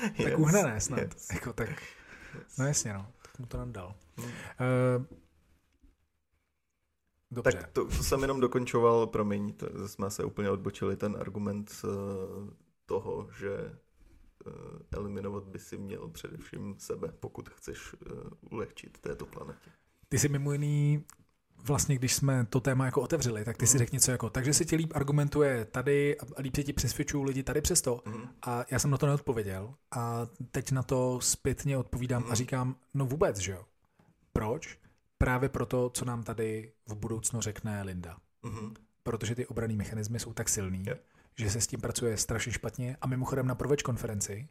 yes, 0.05 0.25
tak 0.25 0.39
uhrané 0.39 0.81
snad. 0.81 1.01
Yes. 1.01 1.31
Jako 1.33 1.53
tak... 1.53 1.69
Yes. 1.69 2.57
No 2.59 2.67
jasně, 2.67 2.93
no. 2.93 3.07
Tak 3.23 3.39
mu 3.39 3.47
to 3.47 3.59
nám 3.59 3.73
dal. 3.73 3.95
Hmm. 4.17 4.27
Uh, 4.27 5.07
Dobře. 7.31 7.59
Tak 7.59 7.71
to, 7.73 7.85
to 7.85 8.03
jsem 8.03 8.23
jenom 8.23 8.41
dokončoval, 8.41 9.07
promiň, 9.07 9.53
to 9.53 9.89
jsme 9.89 10.11
se 10.11 10.25
úplně 10.25 10.51
odbočili 10.51 10.97
ten 10.97 11.17
argument 11.21 11.71
z 11.71 11.85
toho, 12.87 13.29
že 13.39 13.79
uh, 14.47 14.53
eliminovat 14.91 15.45
by 15.45 15.59
si 15.59 15.79
měl 15.79 16.09
především 16.09 16.75
sebe, 16.79 17.13
pokud 17.21 17.49
chceš 17.49 17.95
uh, 17.95 17.99
ulehčit 18.51 18.99
této 18.99 19.27
planetě. 19.27 19.71
Ty 20.09 20.19
jsi 20.19 20.29
mimo 20.29 20.53
jiný 20.53 21.05
vlastně, 21.65 21.95
když 21.97 22.15
jsme 22.15 22.47
to 22.47 22.61
téma 22.61 22.85
jako 22.85 23.01
otevřeli, 23.01 23.45
tak 23.45 23.57
ty 23.57 23.67
si 23.67 23.77
mhm. 23.77 23.79
řekni 23.79 23.97
něco 23.97 24.11
jako, 24.11 24.31
takže 24.31 24.55
si 24.55 24.65
ti 24.65 24.77
líp 24.77 24.93
argumentuje 24.95 25.65
tady 25.65 26.17
a 26.19 26.25
líp 26.39 26.57
se 26.57 26.65
ti 26.65 26.73
přesvědčují 26.73 27.25
lidi 27.25 27.43
tady 27.43 27.61
přesto. 27.61 28.03
Mm-hmm. 28.07 28.29
A 28.43 28.65
já 28.71 28.79
jsem 28.79 28.91
na 28.91 28.99
to 28.99 29.07
neodpověděl 29.07 29.75
a 29.91 30.27
teď 30.51 30.73
na 30.73 30.83
to 30.83 31.21
zpětně 31.21 31.79
odpovídám 31.79 32.23
mm-hmm. 32.23 32.27
a 32.27 32.29
mhm. 32.29 32.37
říkám, 32.37 32.77
no 32.95 33.07
vůbec, 33.07 33.39
že 33.39 33.53
jo. 33.53 33.65
Proč? 34.33 34.79
Právě 35.19 35.49
proto, 35.49 35.91
co 35.95 36.05
nám 36.05 36.23
tady 36.23 36.73
v 36.87 36.95
budoucnu 36.95 37.41
řekne 37.41 37.83
Linda. 37.83 38.17
Mm-hmm. 38.45 38.75
Protože 39.03 39.35
ty 39.35 39.47
obraný 39.47 39.77
mechanismy 39.77 40.21
jsou 40.21 40.33
tak 40.33 40.49
silný, 40.49 40.85
yep. 40.87 41.03
že 41.39 41.51
se 41.51 41.61
s 41.61 41.67
tím 41.67 41.81
pracuje 41.81 42.17
strašně 42.17 42.53
špatně 42.53 42.97
a 43.01 43.07
mimochodem 43.07 43.47
na 43.47 43.55
proveč 43.55 43.83
konferenci 43.83 44.49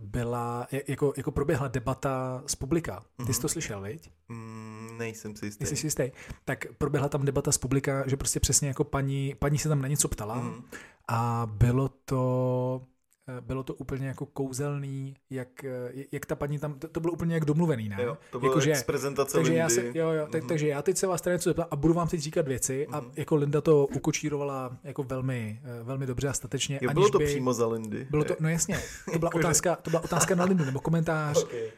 byla, 0.00 0.68
jako, 0.88 1.12
jako 1.16 1.30
proběhla 1.30 1.68
debata 1.68 2.42
z 2.46 2.54
publika. 2.54 3.00
Ty 3.16 3.22
mm-hmm. 3.22 3.32
jsi 3.32 3.40
to 3.40 3.46
mhm. 3.46 3.52
slyšel, 3.52 3.82
viď? 3.82 4.10
Mm, 4.28 4.88
nejsem 4.98 5.36
si 5.36 5.44
jistý. 5.44 5.66
Jsi 5.66 5.76
si 5.76 5.86
jistý. 5.86 6.10
Tak 6.44 6.66
proběhla 6.78 7.08
tam 7.08 7.24
debata 7.24 7.52
z 7.52 7.58
publika, 7.58 8.08
že 8.08 8.16
prostě 8.16 8.40
přesně 8.40 8.68
jako 8.68 8.84
paní, 8.84 9.34
paní 9.38 9.58
se 9.58 9.68
tam 9.68 9.82
na 9.82 9.88
něco 9.88 10.08
ptala 10.08 10.34
mm. 10.34 10.62
a 11.08 11.50
bylo 11.52 11.88
to 11.88 12.82
Eh, 12.82 12.99
bylo 13.40 13.62
to 13.62 13.74
úplně 13.74 14.06
jako 14.06 14.26
kouzelný, 14.26 15.14
jak, 15.30 15.64
eh, 15.64 15.92
jak 16.12 16.26
ta 16.26 16.34
paní 16.34 16.58
tam, 16.58 16.74
to, 16.74 16.88
to 16.88 17.00
bylo 17.00 17.12
úplně 17.12 17.34
jak 17.34 17.44
domluvený, 17.44 17.88
ne? 17.88 17.96
Jo, 18.02 18.16
to 18.30 18.40
bylo 18.40 18.52
jako, 18.52 18.60
že, 18.60 18.74
prezentace 18.86 19.32
takže 19.32 19.52
Lindy. 19.52 19.58
Já 19.58 19.68
se, 19.68 19.98
jo, 19.98 20.10
jo, 20.10 20.26
tak, 20.30 20.42
mm-hmm. 20.42 20.48
takže 20.48 20.68
já 20.68 20.82
teď 20.82 20.96
se 20.96 21.06
vás 21.06 21.20
tady 21.20 21.34
něco 21.34 21.50
zeptám 21.50 21.66
a 21.70 21.76
budu 21.76 21.94
vám 21.94 22.08
teď 22.08 22.20
říkat 22.20 22.48
věci 22.48 22.86
mm-hmm. 22.90 22.96
a 22.96 23.00
mhm. 23.00 23.10
jako 23.16 23.36
Linda 23.36 23.60
to 23.60 23.86
ukočírovala 23.86 24.76
jako 24.84 25.02
velmi, 25.02 25.60
eh, 25.64 25.82
velmi 25.82 26.06
dobře 26.06 26.28
a 26.28 26.32
statečně. 26.32 26.78
Jo, 26.82 26.90
bylo 26.92 27.10
to 27.10 27.18
by, 27.18 27.24
přímo 27.24 27.52
za 27.52 27.66
Lindy. 27.66 28.06
Bylo 28.10 28.24
to, 28.24 28.36
no 28.40 28.48
jasně, 28.48 28.80
to 29.12 29.18
byla 29.18 29.34
otázka, 29.34 29.76
to 29.76 29.90
byla 29.90 30.04
otázka 30.04 30.34
na 30.34 30.44
Lindu, 30.44 30.64
nebo 30.64 30.80
komentář. 30.80 31.42
Okay. 31.42 31.70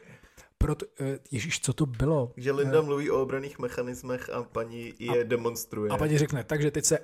Proto, 0.59 0.87
Ježíš, 1.31 1.61
co 1.61 1.73
to 1.73 1.87
bylo? 1.87 2.33
Že 2.37 2.53
Linda 2.53 2.83
mluví 2.83 3.11
o 3.11 3.23
obraných 3.23 3.59
mechanismech 3.59 4.31
a 4.31 4.43
paní 4.43 4.95
je 4.99 5.21
a, 5.21 5.25
demonstruje. 5.25 5.91
A 5.91 5.97
paní 5.97 6.19
řekne, 6.19 6.45
takže 6.45 6.71
teď 6.71 6.85
se 6.85 6.99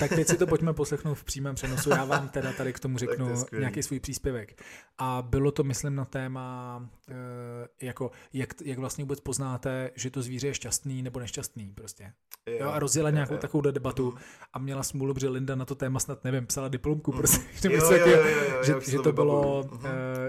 tak 0.00 0.10
teď 0.10 0.26
si 0.26 0.36
to 0.36 0.46
pojďme 0.46 0.72
poslechnout 0.72 1.14
v 1.14 1.24
přímém 1.24 1.54
přenosu. 1.54 1.90
Já 1.90 2.04
vám 2.04 2.28
teda 2.28 2.52
tady 2.52 2.72
k 2.72 2.80
tomu 2.80 2.98
řeknu 2.98 3.34
nějaký 3.58 3.82
svůj 3.82 4.00
příspěvek. 4.00 4.62
A 4.98 5.22
bylo 5.22 5.50
to, 5.50 5.64
myslím, 5.64 5.94
na 5.94 6.04
téma, 6.04 6.88
eh, 7.10 7.14
jako, 7.82 8.10
jak, 8.32 8.54
jak 8.64 8.78
vlastně 8.78 9.04
vůbec 9.04 9.20
poznáte, 9.20 9.90
že 9.94 10.10
to 10.10 10.22
zvíře 10.22 10.46
je 10.46 10.54
šťastný 10.54 11.02
nebo 11.02 11.20
nešťastný 11.20 11.72
prostě. 11.74 12.12
Jo, 12.46 12.56
jo 12.60 12.70
a 12.70 12.78
rozjela 12.78 13.10
nějakou 13.10 13.34
jo. 13.34 13.40
takovou 13.40 13.60
debatu 13.60 14.14
a 14.52 14.58
měla 14.58 14.82
smůlu, 14.82 15.14
že 15.18 15.28
Linda 15.28 15.54
na 15.54 15.64
to 15.64 15.74
téma 15.74 16.00
snad, 16.00 16.24
nevím, 16.24 16.46
psala 16.46 16.68
diplomku, 16.68 17.12
mm. 17.12 17.18
prostě, 17.18 17.68
jo, 17.68 17.80
jo, 17.90 18.06
jo, 18.06 18.06
jo, 18.06 18.44
jo, 18.50 18.64
že, 18.64 18.90
že, 18.90 18.98
to 18.98 19.12
bylo, 19.12 19.62
uh, 19.72 19.80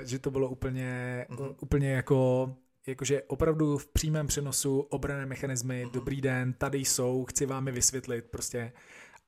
že 0.03 0.19
to 0.19 0.31
bylo 0.31 0.49
úplně, 0.49 1.25
uh-huh. 1.29 1.55
úplně 1.59 1.91
jako 1.91 2.51
jakože 2.87 3.21
opravdu 3.21 3.77
v 3.77 3.87
přímém 3.87 4.27
přenosu 4.27 4.79
obrané 4.79 5.25
mechanismy, 5.25 5.85
uh-huh. 5.85 5.91
dobrý 5.91 6.21
den, 6.21 6.53
tady 6.53 6.77
jsou, 6.77 7.25
chci 7.25 7.45
vám 7.45 7.67
je 7.67 7.73
vysvětlit 7.73 8.25
prostě 8.31 8.71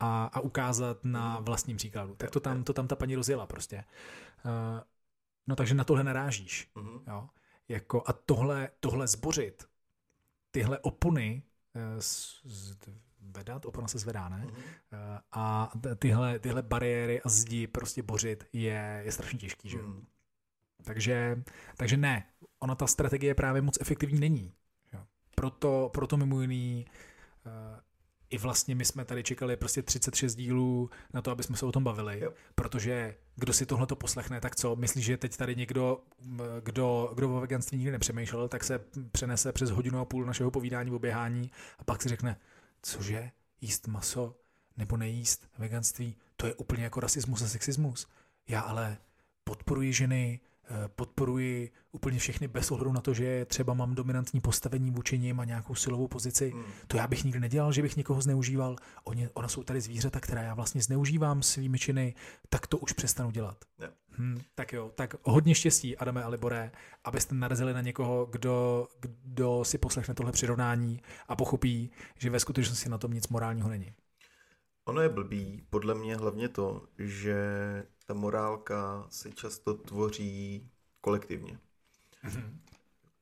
a, 0.03 0.25
a 0.33 0.39
ukázat 0.39 1.05
na 1.05 1.35
mhm. 1.35 1.45
vlastním 1.45 1.77
příkladu. 1.77 2.15
Tak 2.15 2.31
to 2.31 2.39
tam, 2.39 2.63
to 2.63 2.73
tam 2.73 2.87
ta 2.87 2.95
paní 2.95 3.15
rozjela 3.15 3.45
prostě. 3.47 3.83
Uh, 4.45 4.81
no 5.47 5.55
takže 5.55 5.75
na 5.75 5.83
tohle 5.83 6.03
narážíš. 6.03 6.71
Uh-huh. 6.75 7.01
Jo? 7.07 7.29
Jako, 7.67 8.03
a 8.05 8.13
tohle, 8.13 8.69
tohle 8.79 9.07
zbořit, 9.07 9.67
tyhle 10.51 10.79
opony 10.79 11.43
uh, 11.75 11.81
z, 11.99 12.41
z, 12.43 12.77
vedat, 13.19 13.65
opona 13.65 13.87
se 13.87 13.99
zvedá, 13.99 14.29
ne? 14.29 14.45
Uh-huh. 14.45 14.53
Uh, 14.53 15.19
a 15.31 15.71
tyhle, 15.99 16.39
tyhle 16.39 16.61
bariéry 16.61 17.21
a 17.21 17.29
zdi 17.29 17.67
prostě 17.67 18.03
bořit 18.03 18.47
je, 18.53 19.01
je 19.05 19.11
strašně 19.11 19.39
těžký, 19.39 19.69
že? 19.69 19.77
Uh-huh. 19.77 20.03
Takže, 20.83 21.43
takže 21.77 21.97
ne, 21.97 22.25
ona 22.59 22.75
ta 22.75 22.87
strategie 22.87 23.35
právě 23.35 23.61
moc 23.61 23.77
efektivní 23.81 24.19
není. 24.19 24.53
Jo? 24.93 24.99
Proto, 25.35 25.89
proto 25.93 26.17
mimo 26.17 26.41
jiný 26.41 26.85
i 28.33 28.37
vlastně 28.37 28.75
my 28.75 28.85
jsme 28.85 29.05
tady 29.05 29.23
čekali 29.23 29.57
prostě 29.57 29.81
36 29.81 30.35
dílů 30.35 30.89
na 31.13 31.21
to, 31.21 31.31
aby 31.31 31.43
jsme 31.43 31.57
se 31.57 31.65
o 31.65 31.71
tom 31.71 31.83
bavili, 31.83 32.19
Jo. 32.19 32.33
protože 32.55 33.15
kdo 33.35 33.53
si 33.53 33.65
tohle 33.65 33.87
to 33.87 33.95
poslechne, 33.95 34.41
tak 34.41 34.55
co? 34.55 34.75
Myslíš, 34.75 35.05
že 35.05 35.17
teď 35.17 35.37
tady 35.37 35.55
někdo, 35.55 35.99
kdo, 36.63 37.11
kdo 37.15 37.37
o 37.37 37.39
veganství 37.39 37.77
nikdy 37.77 37.91
nepřemýšlel, 37.91 38.47
tak 38.47 38.63
se 38.63 38.79
přenese 39.11 39.51
přes 39.51 39.69
hodinu 39.69 39.99
a 39.99 40.05
půl 40.05 40.25
našeho 40.25 40.51
povídání 40.51 40.91
o 40.91 40.99
běhání 40.99 41.51
a 41.79 41.83
pak 41.83 42.01
si 42.01 42.09
řekne, 42.09 42.39
cože, 42.81 43.31
jíst 43.61 43.87
maso 43.87 44.35
nebo 44.77 44.97
nejíst 44.97 45.49
veganství, 45.57 46.15
to 46.37 46.47
je 46.47 46.53
úplně 46.53 46.83
jako 46.83 46.99
rasismus 46.99 47.41
a 47.41 47.47
sexismus. 47.47 48.07
Já 48.47 48.61
ale 48.61 48.97
podporuji 49.43 49.93
ženy, 49.93 50.39
podporuji 50.95 51.71
úplně 51.91 52.19
všechny 52.19 52.47
bez 52.47 52.71
ohledu 52.71 52.91
na 52.91 53.01
to, 53.01 53.13
že 53.13 53.45
třeba 53.45 53.73
mám 53.73 53.95
dominantní 53.95 54.41
postavení 54.41 54.91
vůči 54.91 55.19
nim 55.19 55.39
a 55.39 55.45
nějakou 55.45 55.75
silovou 55.75 56.07
pozici. 56.07 56.51
Hmm. 56.51 56.63
To 56.87 56.97
já 56.97 57.07
bych 57.07 57.23
nikdy 57.23 57.39
nedělal, 57.39 57.71
že 57.71 57.81
bych 57.81 57.97
někoho 57.97 58.21
zneužíval. 58.21 58.75
Oni, 59.03 59.29
ona 59.33 59.47
jsou 59.47 59.63
tady 59.63 59.81
zvířata, 59.81 60.19
která 60.19 60.41
já 60.41 60.53
vlastně 60.53 60.81
zneužívám 60.81 61.43
svými 61.43 61.79
činy, 61.79 62.15
tak 62.49 62.67
to 62.67 62.77
už 62.77 62.93
přestanu 62.93 63.31
dělat. 63.31 63.57
Jo. 63.79 63.87
Hmm, 64.09 64.41
tak 64.55 64.73
jo, 64.73 64.91
tak 64.95 65.15
hodně 65.23 65.55
štěstí, 65.55 65.97
Adame 65.97 66.23
a 66.23 66.27
Libore, 66.27 66.71
abyste 67.03 67.35
narazili 67.35 67.73
na 67.73 67.81
někoho, 67.81 68.25
kdo, 68.25 68.87
kdo 68.99 69.63
si 69.63 69.77
poslechne 69.77 70.13
tohle 70.13 70.31
přirovnání 70.31 71.01
a 71.27 71.35
pochopí, 71.35 71.91
že 72.19 72.29
ve 72.29 72.39
skutečnosti 72.39 72.89
na 72.89 72.97
tom 72.97 73.13
nic 73.13 73.27
morálního 73.27 73.69
není. 73.69 73.93
Ono 74.85 75.01
je 75.01 75.09
blbý, 75.09 75.63
podle 75.69 75.95
mě 75.95 76.15
hlavně 76.15 76.49
to, 76.49 76.85
že 76.97 77.37
ta 78.05 78.13
morálka 78.13 79.07
se 79.09 79.31
často 79.31 79.73
tvoří 79.73 80.69
kolektivně. 81.01 81.59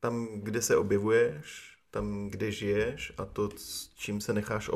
Tam, 0.00 0.26
kde 0.34 0.62
se 0.62 0.76
objevuješ, 0.76 1.76
tam, 1.90 2.28
kde 2.28 2.52
žiješ 2.52 3.12
a 3.18 3.24
to, 3.24 3.50
s 3.56 3.90
čím 3.94 4.20
se 4.20 4.32
necháš 4.32 4.70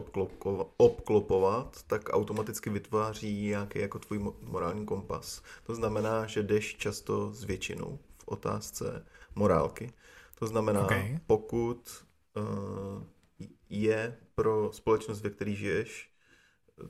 obklopovat, 0.76 1.82
tak 1.82 2.08
automaticky 2.12 2.70
vytváří 2.70 3.46
nějaký 3.46 3.78
jako 3.78 3.98
tvůj 3.98 4.18
mo- 4.18 4.34
morální 4.42 4.86
kompas. 4.86 5.42
To 5.66 5.74
znamená, 5.74 6.26
že 6.26 6.42
jdeš 6.42 6.76
často 6.76 7.32
s 7.32 7.44
většinou 7.44 7.98
v 8.18 8.28
otázce 8.28 9.06
morálky. 9.34 9.92
To 10.38 10.46
znamená, 10.46 10.84
Ok. 10.84 10.92
pokud 11.26 12.04
uh, 12.36 13.02
je 13.70 14.18
pro 14.34 14.70
společnost, 14.72 15.20
ve 15.22 15.30
které 15.30 15.52
žiješ, 15.54 16.10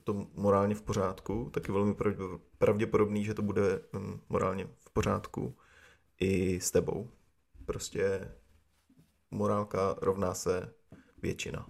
to 0.05 0.27
morálně 0.35 0.75
v 0.75 0.83
pořádku, 0.83 1.51
tak 1.55 1.69
je 1.69 1.75
velmi 1.75 1.95
pravdě- 1.95 2.39
pravděpodobný, 2.59 3.25
že 3.25 3.35
to 3.35 3.43
bude 3.43 3.81
mm, 3.93 4.21
morálně 4.29 4.69
v 4.79 4.91
pořádku 4.91 5.57
i 6.21 6.61
s 6.61 6.71
tebou. 6.71 7.11
Prostě 7.67 8.33
morálka 9.31 9.97
rovná 10.01 10.35
se 10.35 10.75
většina. 11.23 11.67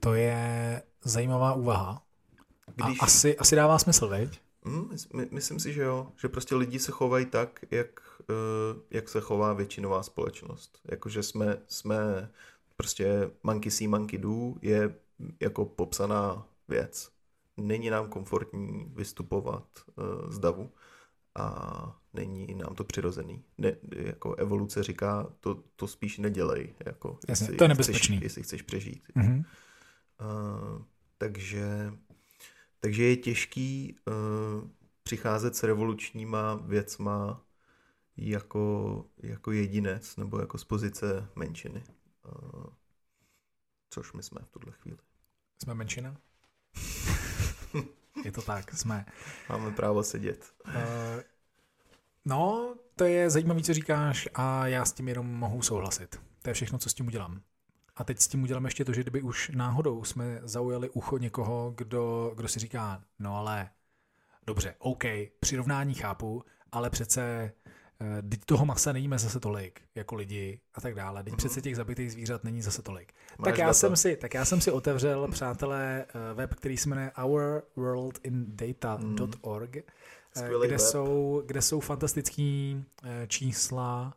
To 0.00 0.14
je 0.14 0.82
zajímavá 1.04 1.54
úvaha. 1.54 2.06
Když, 2.74 3.02
A 3.02 3.04
asi, 3.04 3.38
asi 3.38 3.56
dává 3.56 3.78
smysl, 3.78 4.08
veď? 4.08 4.40
mm, 4.64 4.90
my, 5.14 5.28
myslím 5.30 5.60
si, 5.60 5.72
že 5.72 5.82
jo, 5.82 6.12
že 6.16 6.28
prostě 6.28 6.54
lidi 6.54 6.78
se 6.78 6.92
chovají 6.92 7.26
tak, 7.26 7.60
jak, 7.70 8.00
eh, 8.30 8.80
jak 8.90 9.08
se 9.08 9.20
chová 9.20 9.52
většinová 9.52 10.02
společnost. 10.02 10.80
Jakože 10.84 11.22
jsme, 11.22 11.62
jsme 11.66 12.30
prostě 12.76 13.30
monkey 13.42 13.70
see, 13.70 13.88
monkey 13.88 14.18
do 14.18 14.54
je 14.62 14.94
jako 15.40 15.64
popsaná 15.64 16.48
věc. 16.68 17.10
Není 17.56 17.90
nám 17.90 18.08
komfortní 18.08 18.92
vystupovat 18.94 19.68
uh, 19.96 20.30
z 20.30 20.38
davu 20.38 20.72
a 21.34 22.00
není 22.12 22.54
nám 22.54 22.74
to 22.74 22.84
přirozený. 22.84 23.44
Ne, 23.58 23.76
jako 23.96 24.34
evoluce 24.34 24.82
říká, 24.82 25.34
to, 25.40 25.54
to 25.76 25.86
spíš 25.86 26.18
nedělej. 26.18 26.74
Jako, 26.86 27.18
Jasně, 27.28 27.44
jestli 27.44 27.56
to 27.56 27.64
je 27.64 27.68
nebezpečný. 27.68 28.16
Chceš, 28.16 28.24
jestli 28.24 28.42
chceš 28.42 28.62
přežít. 28.62 29.08
Mhm. 29.14 29.44
Uh, 30.20 30.82
takže, 31.18 31.92
takže 32.80 33.02
je 33.02 33.16
těžký 33.16 33.96
uh, 34.06 34.70
přicházet 35.02 35.56
s 35.56 35.62
revolučníma 35.62 36.54
věcma 36.54 37.44
jako, 38.16 39.04
jako 39.18 39.52
jedinec 39.52 40.16
nebo 40.16 40.40
jako 40.40 40.58
z 40.58 40.64
pozice 40.64 41.28
menšiny. 41.36 41.84
Uh, 42.24 42.64
což 43.90 44.12
my 44.12 44.22
jsme 44.22 44.40
v 44.44 44.50
tuhle 44.50 44.72
chvíli. 44.72 44.98
Jsme 45.62 45.74
menšina? 45.74 46.16
je 48.24 48.32
to 48.32 48.42
tak, 48.42 48.72
jsme. 48.72 49.06
Máme 49.48 49.70
právo 49.70 50.02
sedět. 50.02 50.52
Uh, 50.66 50.72
no, 52.24 52.74
to 52.96 53.04
je 53.04 53.30
zajímavé, 53.30 53.62
co 53.62 53.74
říkáš 53.74 54.28
a 54.34 54.66
já 54.66 54.84
s 54.84 54.92
tím 54.92 55.08
jenom 55.08 55.26
mohu 55.26 55.62
souhlasit. 55.62 56.20
To 56.42 56.50
je 56.50 56.54
všechno, 56.54 56.78
co 56.78 56.88
s 56.88 56.94
tím 56.94 57.06
udělám. 57.06 57.40
A 57.96 58.04
teď 58.04 58.20
s 58.20 58.28
tím 58.28 58.42
udělám 58.42 58.64
ještě 58.64 58.84
to, 58.84 58.92
že 58.92 59.02
kdyby 59.02 59.22
už 59.22 59.50
náhodou 59.54 60.04
jsme 60.04 60.40
zaujali 60.42 60.90
ucho 60.90 61.18
někoho, 61.18 61.74
kdo, 61.76 62.32
kdo 62.36 62.48
si 62.48 62.60
říká, 62.60 63.02
no 63.18 63.36
ale 63.36 63.70
dobře, 64.46 64.74
OK, 64.78 65.04
přirovnání 65.40 65.94
chápu, 65.94 66.44
ale 66.72 66.90
přece 66.90 67.52
teď 68.28 68.40
toho 68.44 68.66
masa 68.66 68.92
nejíme 68.92 69.18
zase 69.18 69.40
tolik, 69.40 69.80
jako 69.94 70.14
lidi 70.14 70.60
a 70.74 70.80
tak 70.80 70.94
dále. 70.94 71.22
Teď 71.22 71.36
přece 71.36 71.60
těch 71.60 71.76
zabitých 71.76 72.12
zvířat 72.12 72.44
není 72.44 72.62
zase 72.62 72.82
tolik. 72.82 73.12
Máš 73.38 73.44
tak 73.44 73.58
já, 73.58 73.64
data? 73.64 73.74
jsem 73.74 73.96
si, 73.96 74.16
tak 74.16 74.34
já 74.34 74.44
jsem 74.44 74.60
si 74.60 74.70
otevřel, 74.70 75.28
přátelé, 75.28 76.04
eh, 76.08 76.34
web, 76.34 76.54
který 76.54 76.76
se 76.76 76.88
jmenuje 76.88 77.12
ourworldindata.org, 77.24 79.76
eh, 79.76 79.82
Skvělý 80.36 80.66
kde 80.66 80.76
web. 80.76 80.80
jsou, 80.86 81.42
kde 81.46 81.62
jsou 81.62 81.80
fantastické 81.80 82.74
čísla 83.28 84.14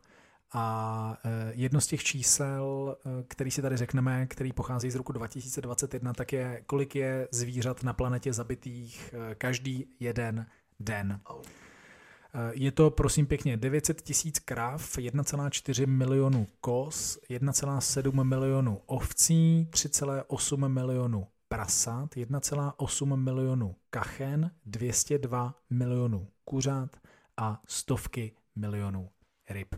a 0.52 1.16
eh, 1.24 1.52
jedno 1.54 1.80
z 1.80 1.86
těch 1.86 2.04
čísel, 2.04 2.96
eh, 2.98 3.24
který 3.28 3.50
si 3.50 3.62
tady 3.62 3.76
řekneme, 3.76 4.26
který 4.26 4.52
pochází 4.52 4.90
z 4.90 4.94
roku 4.94 5.12
2021, 5.12 6.12
tak 6.12 6.32
je, 6.32 6.62
kolik 6.66 6.94
je 6.94 7.28
zvířat 7.30 7.82
na 7.82 7.92
planetě 7.92 8.32
zabitých 8.32 9.14
eh, 9.30 9.34
každý 9.34 9.86
jeden 10.00 10.46
den. 10.80 11.20
Au. 11.26 11.42
Eh, 12.36 12.50
Je 12.54 12.72
to, 12.72 12.90
prosím 12.90 13.26
pěkně, 13.26 13.56
900 13.56 14.02
tisíc 14.02 14.38
krav, 14.38 14.98
1,4 14.98 15.86
milionu 15.86 16.46
kos, 16.60 17.18
1,7 17.28 18.24
milionu 18.24 18.80
ovcí, 18.86 19.68
3,8 19.70 20.68
milionu 20.68 21.26
prasat, 21.48 22.16
1,8 22.16 23.16
milionu 23.16 23.76
kachen, 23.90 24.50
202 24.66 25.54
milionů 25.70 26.28
kuřat 26.44 26.96
a 27.36 27.62
stovky 27.66 28.32
milionů 28.56 29.10
ryb. 29.50 29.74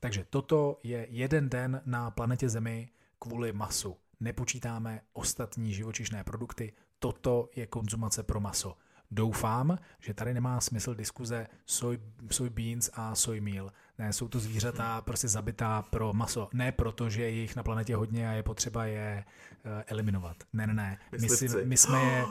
Takže 0.00 0.24
toto 0.30 0.78
je 0.82 1.06
jeden 1.10 1.48
den 1.48 1.82
na 1.86 2.10
planetě 2.10 2.48
Zemi 2.48 2.88
kvůli 3.18 3.52
masu. 3.52 3.96
Nepočítáme 4.20 5.00
ostatní 5.12 5.74
živočišné 5.74 6.24
produkty, 6.24 6.72
toto 6.98 7.48
je 7.56 7.66
konzumace 7.66 8.22
pro 8.22 8.40
maso. 8.40 8.76
Doufám, 9.10 9.78
že 10.00 10.14
tady 10.14 10.34
nemá 10.34 10.60
smysl 10.60 10.94
diskuze 10.94 11.46
soy, 11.66 11.98
soybeans 12.30 12.90
a 12.94 13.14
soy 13.14 13.40
meal. 13.40 13.72
Ne, 13.98 14.12
jsou 14.12 14.28
to 14.28 14.38
zvířata 14.38 15.00
prostě 15.00 15.28
zabitá 15.28 15.82
pro 15.82 16.12
maso. 16.12 16.48
Ne 16.52 16.72
proto, 16.72 17.10
že 17.10 17.22
je 17.22 17.30
jich 17.30 17.56
na 17.56 17.62
planetě 17.62 17.96
hodně 17.96 18.28
a 18.28 18.32
je 18.32 18.42
potřeba 18.42 18.84
je 18.84 19.24
uh, 19.64 19.70
eliminovat. 19.86 20.36
Ne, 20.52 20.66
ne, 20.66 20.74
ne. 20.74 20.98
My, 21.20 21.28
si, 21.28 21.48
my, 21.64 21.76
jsme 21.76 21.98
je, 22.04 22.24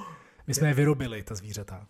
my 0.47 0.53
jsme 0.53 0.67
je 0.67 0.73
vyrobili, 0.83 1.23
ta 1.23 1.35
zvířata. 1.35 1.87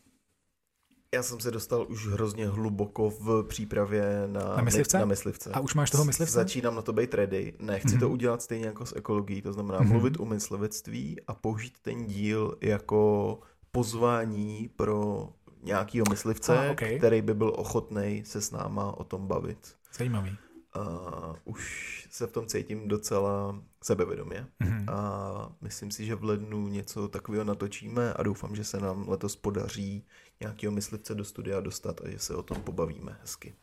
Já 1.13 1.23
jsem 1.23 1.39
se 1.39 1.51
dostal 1.51 1.85
už 1.89 2.07
hrozně 2.07 2.47
hluboko 2.47 3.09
v 3.09 3.43
přípravě 3.47 4.03
na, 4.27 4.55
Na 4.55 4.61
myslivce? 4.63 4.99
Na 4.99 5.05
myslivce. 5.05 5.51
A 5.51 5.59
už 5.59 5.73
máš 5.73 5.91
toho 5.91 6.05
myslivce? 6.05 6.33
Začínám 6.33 6.75
na 6.75 6.81
to 6.81 6.93
být 6.93 7.13
ready. 7.13 7.53
Ne, 7.59 7.79
chci 7.79 7.87
Mhm. 7.91 7.99
to 7.99 8.09
udělat 8.09 8.41
stejně 8.41 8.65
jako 8.65 8.85
s 8.85 8.95
ekologií, 8.95 9.41
to 9.41 9.53
znamená 9.53 9.79
Mhm. 9.79 9.89
mluvit 9.89 10.19
o 10.19 10.25
myslivectví 10.25 11.17
a 11.27 11.33
použít 11.33 11.79
ten 11.81 12.05
díl 12.05 12.57
jako 12.61 13.39
pozvání 13.79 14.69
pro 14.75 15.29
nějakýho 15.63 16.05
myslivce, 16.09 16.67
Ah, 16.67 16.71
ok. 16.71 16.81
který 16.97 17.21
by 17.21 17.33
byl 17.33 17.53
ochotný 17.55 18.23
se 18.25 18.41
s 18.41 18.51
náma 18.51 18.91
o 18.97 19.03
tom 19.03 19.27
bavit. 19.27 19.75
Zajímavý. 19.97 20.37
A 20.73 20.79
už 21.43 22.07
se 22.11 22.27
v 22.27 22.31
tom 22.31 22.45
cítím 22.47 22.87
docela 22.87 23.59
sebevědomě. 23.83 24.47
Mhm. 24.59 24.89
A 24.89 25.55
myslím 25.61 25.91
si, 25.91 26.05
že 26.05 26.15
v 26.15 26.23
lednu 26.23 26.67
něco 26.67 27.07
takového 27.07 27.43
natočíme 27.43 28.13
a 28.13 28.23
doufám, 28.23 28.55
že 28.55 28.63
se 28.63 28.79
nám 28.79 29.09
letos 29.09 29.35
podaří 29.35 30.05
nějakého 30.39 30.71
myslivce 30.73 31.15
do 31.15 31.23
studia 31.25 31.59
dostat 31.59 32.01
a 32.01 32.09
že 32.09 32.19
se 32.19 32.35
o 32.35 32.43
tom 32.43 32.61
pobavíme 32.61 33.17
hezky. 33.21 33.55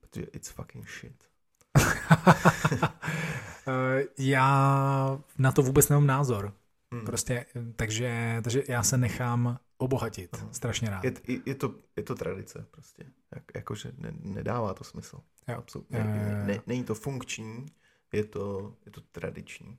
Protože 0.00 0.26
it's 0.32 0.48
fucking 0.48 0.88
shit. 0.90 1.24
Eh, 3.66 4.04
já 4.18 5.20
na 5.38 5.52
to 5.52 5.62
vůbec 5.62 5.88
nemám 5.88 6.06
názor. 6.06 6.52
Hmm. 6.94 7.04
Prostě, 7.04 7.46
eh, 7.56 7.72
takže, 7.76 8.40
takže 8.44 8.62
já 8.68 8.82
se 8.82 8.98
nechám 8.98 9.58
obohatit. 9.76 10.30
Aha. 10.32 10.48
Strašně 10.52 10.90
rád. 10.90 11.04
Je, 11.04 11.12
je, 11.46 11.54
to, 11.54 11.74
je 11.96 12.02
to 12.02 12.14
tradice 12.14 12.66
prostě. 12.70 13.04
Jak, 13.34 13.42
jakože 13.54 13.92
ne, 13.98 14.12
nedává 14.20 14.74
to 14.74 14.84
smysl. 14.84 15.20
Jo. 15.48 15.56
Absolutně. 15.58 15.98
Jo, 15.98 16.04
jo, 16.04 16.12
Ne, 16.12 16.44
ne, 16.46 16.60
není 16.66 16.84
to 16.84 16.94
funkční, 16.94 17.66
je 18.12 18.24
to, 18.24 18.74
je 18.86 18.92
to 18.92 19.00
tradiční. 19.00 19.78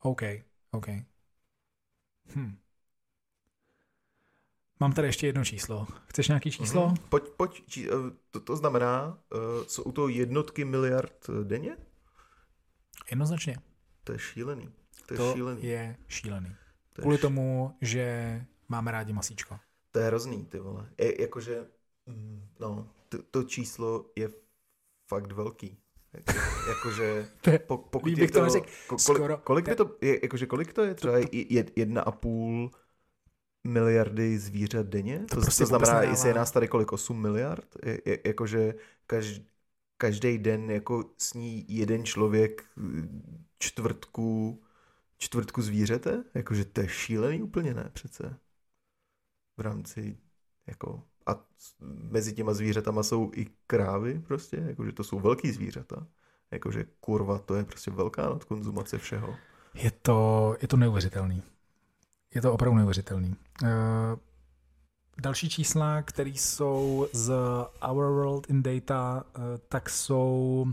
OK, 0.00 0.22
OK. 0.70 0.86
Hm. 2.34 2.58
Mám 4.80 4.92
tady 4.92 5.08
ještě 5.08 5.26
jedno 5.26 5.44
číslo. 5.44 5.86
Chceš 6.06 6.28
nějaký 6.28 6.50
číslo? 6.50 6.86
Mhm. 6.86 6.96
Pojď, 6.96 7.24
pojď, 7.36 7.62
či, 7.66 7.88
eh, 7.88 7.92
to, 8.30 8.40
to 8.40 8.56
znamená, 8.56 9.18
uh, 9.34 9.66
jsou 9.66 9.92
to 9.92 10.08
jednotky 10.08 10.64
miliard 10.64 11.26
eh, 11.28 11.44
denně? 11.44 11.76
Jednoznačně. 13.10 13.56
To 14.04 14.12
je 14.12 14.18
šílený. 14.18 14.72
To 15.06 15.14
je 15.14 15.18
To 15.18 15.32
šílený. 15.32 15.64
je 15.64 15.96
šílený. 16.08 16.48
To 16.92 17.00
je 17.00 17.02
Kvůli 17.02 17.16
š- 17.16 17.20
tomu, 17.22 17.76
že 17.80 18.44
máme 18.68 18.90
rádi 18.90 19.12
masíčko. 19.12 19.58
To 19.92 19.98
je 19.98 20.06
hrozný, 20.06 20.44
ty 20.46 20.58
vole. 20.58 20.88
Je, 20.98 21.22
jakože, 21.22 21.66
mm, 22.06 22.48
no, 22.60 22.88
to, 23.08 23.18
to 23.30 23.42
číslo 23.44 24.06
je 24.16 24.28
fakt 25.08 25.32
velký. 25.32 25.78
Jako, 26.12 26.32
jakože, 26.68 27.28
po, 27.66 27.78
pokud 27.78 28.08
je 28.18 28.28
to 28.30 28.46
Skoro- 28.96 29.38
kolik, 29.38 29.68
by 29.68 29.74
to, 29.76 29.96
je, 30.00 30.18
jakože 30.22 30.46
kolik 30.46 30.72
to 30.72 30.82
je? 30.82 30.94
Třeba 30.94 31.14
jed, 31.32 31.78
jedna 31.78 32.02
a 32.02 32.10
půl 32.10 32.70
miliardy 33.64 34.38
zvířat 34.38 34.86
denně? 34.86 35.18
To, 35.18 35.26
to, 35.26 35.40
prostě 35.40 35.62
to 35.62 35.66
znamená, 35.66 36.02
jestli 36.02 36.28
je 36.28 36.34
nás 36.34 36.50
tady 36.50 36.68
kolik, 36.68 36.92
8 36.92 37.20
miliard? 37.22 37.66
Je, 37.86 38.00
je, 38.06 38.18
jakože 38.26 38.74
každý, 39.06 39.46
každý 39.96 40.38
den 40.38 40.70
jako 40.70 41.04
sní 41.18 41.64
jeden 41.68 42.04
člověk 42.04 42.64
mm, 42.76 43.44
čtvrtku, 43.58 44.62
čtvrtku 45.22 45.62
zvířete? 45.62 46.24
Jakože 46.34 46.64
to 46.64 46.80
je 46.80 46.88
šílený 46.88 47.42
úplně, 47.42 47.74
ne 47.74 47.90
přece? 47.92 48.36
V 49.56 49.60
rámci, 49.60 50.18
jako, 50.66 51.02
a 51.26 51.44
mezi 52.10 52.32
těma 52.32 52.54
zvířatama 52.54 53.02
jsou 53.02 53.30
i 53.34 53.46
krávy 53.66 54.22
prostě, 54.26 54.56
jakože 54.56 54.92
to 54.92 55.04
jsou 55.04 55.20
velký 55.20 55.52
zvířata. 55.52 56.06
Jakože 56.50 56.84
kurva, 57.00 57.38
to 57.38 57.54
je 57.54 57.64
prostě 57.64 57.90
velká 57.90 58.22
nadkonzumace 58.22 58.98
všeho. 58.98 59.36
Je 59.74 59.90
to, 59.90 60.56
je 60.62 60.68
to 60.68 60.76
neuvěřitelný. 60.76 61.42
Je 62.34 62.42
to 62.42 62.52
opravdu 62.52 62.76
neuvěřitelný. 62.76 63.36
Uh, 63.62 63.68
další 65.20 65.48
čísla, 65.48 66.02
které 66.02 66.30
jsou 66.30 67.08
z 67.12 67.32
Our 67.90 68.04
World 68.04 68.50
in 68.50 68.62
Data, 68.62 69.24
uh, 69.24 69.42
tak 69.68 69.90
jsou 69.90 70.66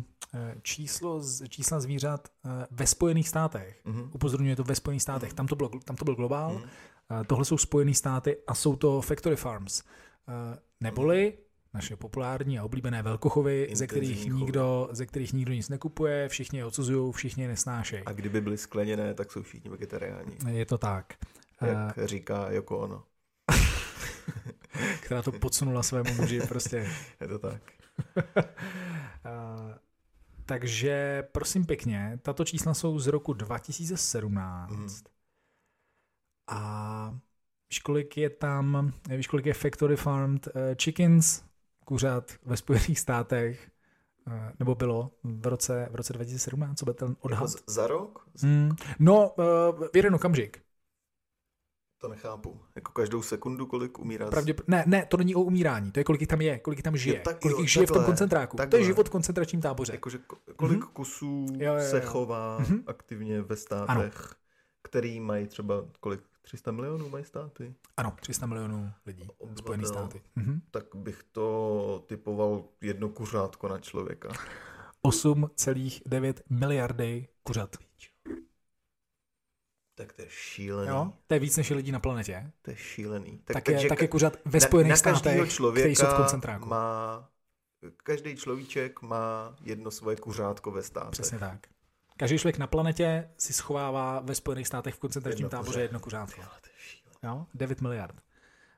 číslo, 0.61 1.21
z- 1.21 1.47
čísla 1.49 1.79
zvířat 1.79 2.27
uh, 2.45 2.51
ve 2.71 2.87
Spojených 2.87 3.29
státech. 3.29 3.81
Mhm. 3.85 4.09
Upozorňuje 4.13 4.55
to 4.55 4.63
ve 4.63 4.75
Spojených 4.75 5.01
státech. 5.01 5.33
Tam 5.33 5.47
to, 5.47 5.55
bylo, 5.55 5.69
tam 5.85 5.95
to 5.95 6.05
byl 6.05 6.15
globál, 6.15 6.53
Mhm. 6.53 6.63
uh, 6.63 7.23
tohle 7.27 7.45
jsou 7.45 7.57
Spojené 7.57 7.93
státy 7.93 8.37
a 8.47 8.55
jsou 8.55 8.75
to 8.75 9.01
factory 9.01 9.35
farms. 9.35 9.83
Uh, 10.27 10.33
neboli 10.81 11.37
naše 11.73 11.95
populární 11.95 12.59
a 12.59 12.63
oblíbené 12.63 13.03
velkochovy, 13.03 13.69
ze 13.73 13.87
kterých, 13.87 14.23
chovy. 14.23 14.35
nikdo, 14.35 14.89
ze 14.91 15.05
kterých 15.05 15.33
nikdo 15.33 15.53
nic 15.53 15.69
nekupuje, 15.69 16.29
všichni 16.29 16.59
je 16.59 16.65
odsuzují, 16.65 17.13
všichni 17.13 17.43
je 17.43 17.49
nesnášejí. 17.49 18.03
A 18.05 18.11
kdyby 18.11 18.41
byly 18.41 18.57
skleněné, 18.57 19.13
tak 19.13 19.31
jsou 19.31 19.41
všichni 19.43 19.69
vegetariáni. 19.69 20.37
Je 20.49 20.65
to 20.65 20.77
tak. 20.77 21.13
Uh, 21.61 21.67
Jak 21.67 21.99
říká 22.05 22.51
Joko 22.51 22.77
Ono. 22.79 23.03
která 25.01 25.21
to 25.21 25.31
podsunula 25.31 25.83
svému 25.83 26.13
muži 26.13 26.41
prostě. 26.47 26.89
Je 27.21 27.27
to 27.27 27.39
tak. 27.39 27.61
Uh, 28.25 28.33
takže 30.49 31.23
prosím 31.31 31.65
pěkně, 31.65 32.19
tato 32.21 32.45
čísla 32.45 32.73
jsou 32.73 32.99
z 32.99 33.07
roku 33.07 33.33
2017 33.33 34.71
Mhm. 34.71 34.87
a 36.47 37.19
víš, 37.69 37.79
kolik 37.79 38.17
je 38.17 38.29
tam, 38.29 38.91
víš, 39.17 39.27
kolik 39.27 39.45
je 39.45 39.53
factory 39.53 39.95
farmed 39.95 40.47
uh, 40.47 40.53
chickens, 40.83 41.43
kuřat 41.85 42.31
ve 42.45 42.57
Spojených 42.57 42.99
státech, 42.99 43.69
uh, 44.27 44.33
nebo 44.59 44.75
bylo 44.75 45.11
v 45.23 45.47
roce, 45.47 45.87
v 45.91 45.95
roce 45.95 46.13
2017, 46.13 46.79
co 46.79 46.85
byl 46.85 46.93
ten 46.93 47.09
Jako 47.09 47.19
odhad? 47.21 47.49
z- 47.49 47.63
za 47.67 47.87
rok? 47.87 48.29
Hmm. 48.41 48.71
No, 48.99 49.29
uh, 49.37 49.45
v 49.93 49.95
jeden 49.95 50.15
okamžik. 50.15 50.61
To 52.01 52.07
nechápu. 52.07 52.61
Jako 52.75 52.91
každou 52.91 53.21
sekundu, 53.21 53.65
kolik 53.65 53.99
umírá. 53.99 54.29
Pravděp- 54.29 54.61
ne, 54.67 54.83
ne, 54.87 55.05
to 55.05 55.17
není 55.17 55.35
o 55.35 55.41
umírání, 55.41 55.91
to 55.91 55.99
je 55.99 56.03
kolik 56.03 56.21
jich 56.21 56.27
tam 56.27 56.41
je, 56.41 56.59
kolik 56.59 56.77
jich 56.79 56.83
tam 56.83 56.97
žije, 56.97 57.15
Jo, 57.15 57.21
tak 57.25 57.39
kolik 57.39 57.57
jo, 57.57 57.61
jich 57.61 57.71
žije 57.71 57.85
v 57.85 57.87
tom 57.87 57.93
takhle, 57.95 58.05
koncentráku. 58.05 58.57
To 58.57 58.57
takhle. 58.57 58.79
je 58.79 58.85
život 58.85 59.07
v 59.07 59.11
koncentračním 59.11 59.61
táboře. 59.61 59.91
Jakože 59.93 60.17
ko- 60.17 60.53
kolik 60.55 60.79
Mhm. 60.79 60.87
kusů 60.93 61.45
Jo, 61.57 61.73
jo, 61.73 61.79
se 61.89 61.95
jo. 61.97 62.03
chová 62.05 62.57
Mhm. 62.59 62.83
aktivně 62.87 63.41
ve 63.41 63.55
státech, 63.55 64.35
který 64.83 65.19
mají 65.19 65.47
třeba 65.47 65.85
kolik? 65.99 66.21
300 66.41 66.71
milionů 66.71 67.09
mají 67.09 67.25
státy? 67.25 67.73
Ano, 67.97 68.13
300 68.21 68.45
milionů 68.45 68.91
lidí, 69.05 69.23
Obyvatel. 69.37 69.63
Spojené 69.63 69.85
státy. 69.85 70.21
Mhm. 70.35 70.61
Tak 70.71 70.85
bych 70.95 71.23
to 71.31 72.03
typoval 72.07 72.63
jedno 72.81 73.09
kuřátko 73.09 73.67
na 73.67 73.79
člověka. 73.79 74.29
8,9 75.01 76.41
miliardy 76.49 77.27
kuřat. 77.43 77.75
Tak 79.99 80.13
to 80.13 80.21
je 80.21 80.27
šílený. 80.29 80.89
Jo? 80.89 81.13
To 81.27 81.33
je 81.33 81.39
víc 81.39 81.57
než 81.57 81.69
lidí 81.69 81.91
na 81.91 81.99
planetě. 81.99 82.51
To 82.61 82.71
je 82.71 82.77
šílený. 82.77 83.41
Tak, 83.45 83.53
tak, 83.53 83.67
je, 83.67 83.89
tak 83.89 84.01
je 84.01 84.07
kuřat 84.07 84.37
ve 84.45 84.59
Spojených 84.59 84.89
na, 84.89 84.93
na 85.11 85.19
státech, 85.19 85.53
člověka 85.53 85.81
který 85.83 85.95
jsou 85.95 86.05
v 86.05 86.13
koncentráku. 86.13 86.69
má, 86.69 87.29
každý 88.03 88.35
človíček 88.35 89.01
má 89.01 89.55
jedno 89.61 89.91
svoje 89.91 90.15
kuřátko 90.15 90.71
ve 90.71 90.83
státech. 90.83 91.11
Přesně 91.11 91.39
tak. 91.39 91.67
Každý 92.17 92.37
člověk 92.37 92.57
na 92.57 92.67
planetě 92.67 93.29
si 93.37 93.53
schovává 93.53 94.19
ve 94.19 94.35
Spojených 94.35 94.67
státech 94.67 94.95
v 94.95 94.99
koncentračním 94.99 95.45
Jedno 95.45 95.57
táboře 95.57 95.71
kuře. 95.71 95.81
jedno 95.81 95.99
kuřátko. 95.99 96.41
Jo? 97.23 97.45
9 97.53 97.81
miliard. 97.81 98.15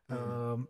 Hmm. 0.09 0.19
Ehm, 0.53 0.67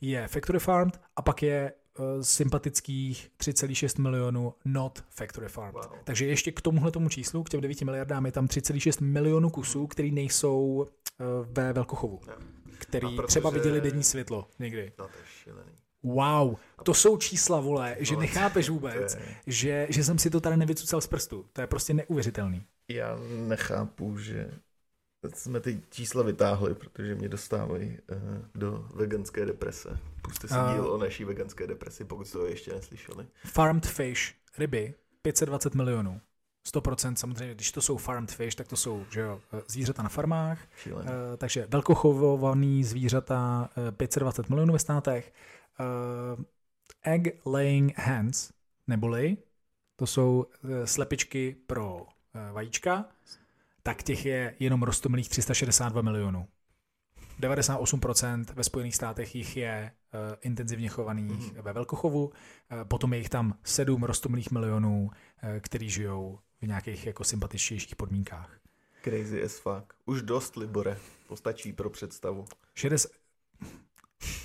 je 0.00 0.28
factory 0.28 0.58
farmed 0.58 1.00
a 1.16 1.22
pak 1.22 1.42
je 1.42 1.72
eh, 1.98 2.24
sympatických 2.24 3.30
3,6 3.40 4.02
milionů 4.02 4.54
not 4.64 5.04
factory 5.10 5.48
farmed. 5.48 5.84
Wow. 5.84 5.98
Takže 6.04 6.26
ještě 6.26 6.52
k 6.52 6.60
tomuhle 6.60 6.90
tomu 6.90 7.08
číslu, 7.08 7.42
k 7.42 7.48
těm 7.48 7.60
9 7.60 7.82
miliardám, 7.82 8.26
je 8.26 8.32
tam 8.32 8.46
3,6 8.46 9.04
milionů 9.04 9.50
kusů, 9.50 9.86
který 9.86 10.10
nejsou 10.12 10.86
eh, 10.86 11.24
ve 11.50 11.72
velkochovu, 11.72 12.20
Jo. 12.28 12.34
který 12.78 13.16
protože- 13.16 13.26
třeba 13.26 13.50
viděli 13.50 13.80
denní 13.80 14.02
světlo 14.02 14.48
někdy. 14.58 14.92
No 14.98 15.04
to 15.08 15.18
je 15.18 15.24
šílený. 15.42 15.70
Wow, 16.02 16.54
to 16.82 16.94
jsou 16.94 17.16
čísla, 17.16 17.60
vole, 17.60 17.96
že 18.00 18.14
No, 18.14 18.20
nechápeš 18.20 18.68
vůbec, 18.68 19.14
je- 19.14 19.36
že, 19.46 19.86
že 19.90 20.04
jsem 20.04 20.18
si 20.18 20.30
to 20.30 20.40
tady 20.40 20.56
nevycucal 20.56 21.00
z 21.00 21.06
prstu. 21.06 21.46
To 21.52 21.60
je 21.60 21.66
prostě 21.66 21.94
neuvěřitelný. 21.94 22.62
Já 22.88 23.18
nechápu, 23.46 24.18
že 24.18 24.50
jsme 25.34 25.60
ty 25.60 25.82
čísla 25.90 26.22
vytáhli, 26.22 26.74
protože 26.74 27.14
mě 27.14 27.28
dostávají 27.28 27.98
uh, 28.10 28.18
do 28.54 28.88
veganské 28.94 29.46
deprese. 29.46 29.98
Puste 30.22 30.48
si 30.48 30.54
díl 30.74 30.92
o 30.92 30.98
naší 30.98 31.24
veganské 31.24 31.66
depresi, 31.66 32.04
pokud 32.04 32.28
jste 32.28 32.38
ho 32.38 32.46
ještě 32.46 32.72
neslyšeli. 32.72 33.26
Farmed 33.44 33.86
fish, 33.86 34.34
ryby, 34.58 34.94
520 35.22 35.74
milionů. 35.74 36.20
100% 36.74 37.14
samozřejmě, 37.14 37.54
když 37.54 37.72
to 37.72 37.80
jsou 37.80 37.96
farmed 37.96 38.30
fish, 38.32 38.54
tak 38.54 38.68
to 38.68 38.76
jsou 38.76 39.04
že 39.10 39.20
jo, 39.20 39.40
zvířata 39.68 40.02
na 40.02 40.08
farmách, 40.08 40.58
Šílený. 40.76 41.08
Eh, 41.08 41.36
takže 41.36 41.66
velkochovovaný 41.68 42.84
zvířata 42.84 43.70
eh, 43.88 43.92
520 43.92 44.48
milionů 44.48 44.72
ve 44.72 44.78
státech. 44.78 45.32
Eh, 45.80 47.12
Egg 47.12 47.40
laying 47.46 47.98
hens, 47.98 48.52
neboli 48.86 49.36
to 50.00 50.06
jsou 50.06 50.46
eh, 50.64 50.86
slepičky 50.86 51.56
pro 51.66 52.06
eh, 52.34 52.52
vajíčka, 52.52 53.04
tak 53.82 54.02
těch 54.02 54.26
je 54.26 54.54
jenom 54.58 54.82
roztomilých 54.82 55.28
362 55.28 56.02
milionů. 56.02 56.48
98% 57.40 58.44
ve 58.54 58.64
Spojených 58.64 58.94
státech 58.96 59.34
jich 59.34 59.56
je 59.56 59.92
uh, 60.14 60.20
intenzivně 60.40 60.88
chovaných 60.88 61.52
Mhm. 61.52 61.62
ve 61.62 61.72
velkochovu, 61.72 62.24
uh, 62.26 62.32
potom 62.88 63.12
je 63.12 63.18
jich 63.18 63.28
tam 63.28 63.58
7 63.64 64.02
roztomilých 64.02 64.50
milionů, 64.50 65.02
uh, 65.02 65.10
který 65.60 65.90
žijou 65.90 66.38
v 66.62 66.66
nějakých 66.66 67.06
jako 67.06 67.24
sympatičtějších 67.24 67.96
podmínkách. 67.96 68.60
Crazy 69.04 69.42
as 69.44 69.58
fuck. 69.58 69.94
Už 70.06 70.22
dost, 70.22 70.56
Libore. 70.56 70.96
Postačí 71.28 71.72
pro 71.72 71.90
představu. 71.90 72.44
60... 72.74 73.10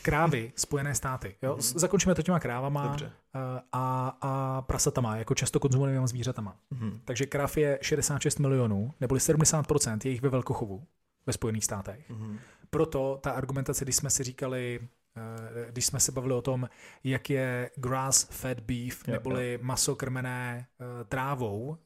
Krávy, 0.02 0.52
Spojené 0.56 0.96
státy. 0.96 1.36
Jo? 1.42 1.52
Mhm. 1.52 1.60
Mm-hmm. 1.60 1.80
Zakončíme 1.80 2.16
to 2.16 2.22
těma 2.22 2.40
krávama 2.40 2.88
Dobře. 2.88 3.12
eh, 3.36 3.62
a, 3.72 4.18
a 4.22 4.62
prasatama, 4.62 5.18
jako 5.18 5.36
často 5.36 5.60
konzumovanými 5.60 6.08
zvířatama. 6.08 6.56
Mhm. 6.70 7.02
Takže 7.06 7.26
kráv 7.26 7.58
je 7.58 7.80
66 7.82 8.40
milionů, 8.40 8.94
neboli 9.02 9.20
70% 9.20 9.98
je 10.06 10.12
jich 10.12 10.22
ve 10.22 10.30
velkochovu 10.30 10.84
ve 11.26 11.34
Spojených 11.34 11.66
státech. 11.66 12.10
Mhm. 12.10 12.40
Proto 12.70 13.20
ta 13.24 13.32
argumentace, 13.32 13.86
když 13.86 13.96
jsme 13.96 14.10
si 14.10 14.24
říkali, 14.24 14.80
eh, 15.18 15.72
když 15.72 15.86
jsme 15.86 16.00
se 16.00 16.12
bavili 16.12 16.34
o 16.34 16.42
tom, 16.42 16.70
jak 17.04 17.30
je 17.30 17.70
grass-fed 17.78 18.60
beef, 18.60 19.08
Jo, 19.08 19.12
neboli 19.14 19.60
maso 19.62 19.96
krmené 19.96 20.68
eh, 20.80 21.04
trávou, 21.06 21.78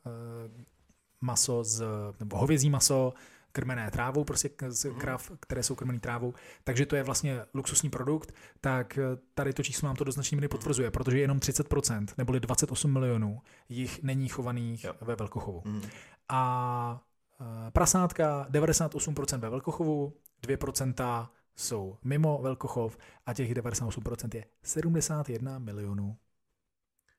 maso 1.21 1.63
z, 1.63 1.83
nebo 2.19 2.37
hovězí 2.37 2.69
maso 2.69 3.13
krmené 3.51 3.91
trávou, 3.91 4.23
prostě 4.23 4.49
Mhm. 4.89 4.99
krav, 4.99 5.31
které 5.39 5.63
jsou 5.63 5.75
krmené 5.75 5.99
trávou, 5.99 6.33
takže 6.63 6.85
to 6.85 6.95
je 6.95 7.03
vlastně 7.03 7.41
luxusní 7.53 7.89
produkt, 7.89 8.31
tak 8.61 8.97
eh, 8.97 9.01
tady 9.33 9.53
to 9.53 9.63
číslo 9.63 9.87
nám 9.87 9.95
to 9.95 10.03
do 10.03 10.11
značné 10.11 10.35
míry 10.35 10.47
potvrzuje, 10.47 10.91
protože 10.91 11.19
jenom 11.19 11.39
30%, 11.39 12.13
neboli 12.17 12.39
28 12.39 12.93
milionů 12.93 13.41
jich 13.69 14.03
není 14.03 14.29
chovaných 14.29 14.83
Jo. 14.83 14.93
ve 15.01 15.15
velkochovu. 15.15 15.61
Mhm. 15.65 15.81
A 16.29 17.01
eh, 17.41 17.71
prasátka 17.71 18.47
98% 18.49 19.39
ve 19.39 19.49
velkochovu, 19.49 20.13
2% 20.41 21.29
jsou 21.55 21.97
mimo 22.03 22.39
velkochov 22.41 22.97
a 23.25 23.33
těch 23.33 23.53
98% 23.53 24.35
je 24.35 24.45
71 24.63 25.59
milionů. 25.59 26.17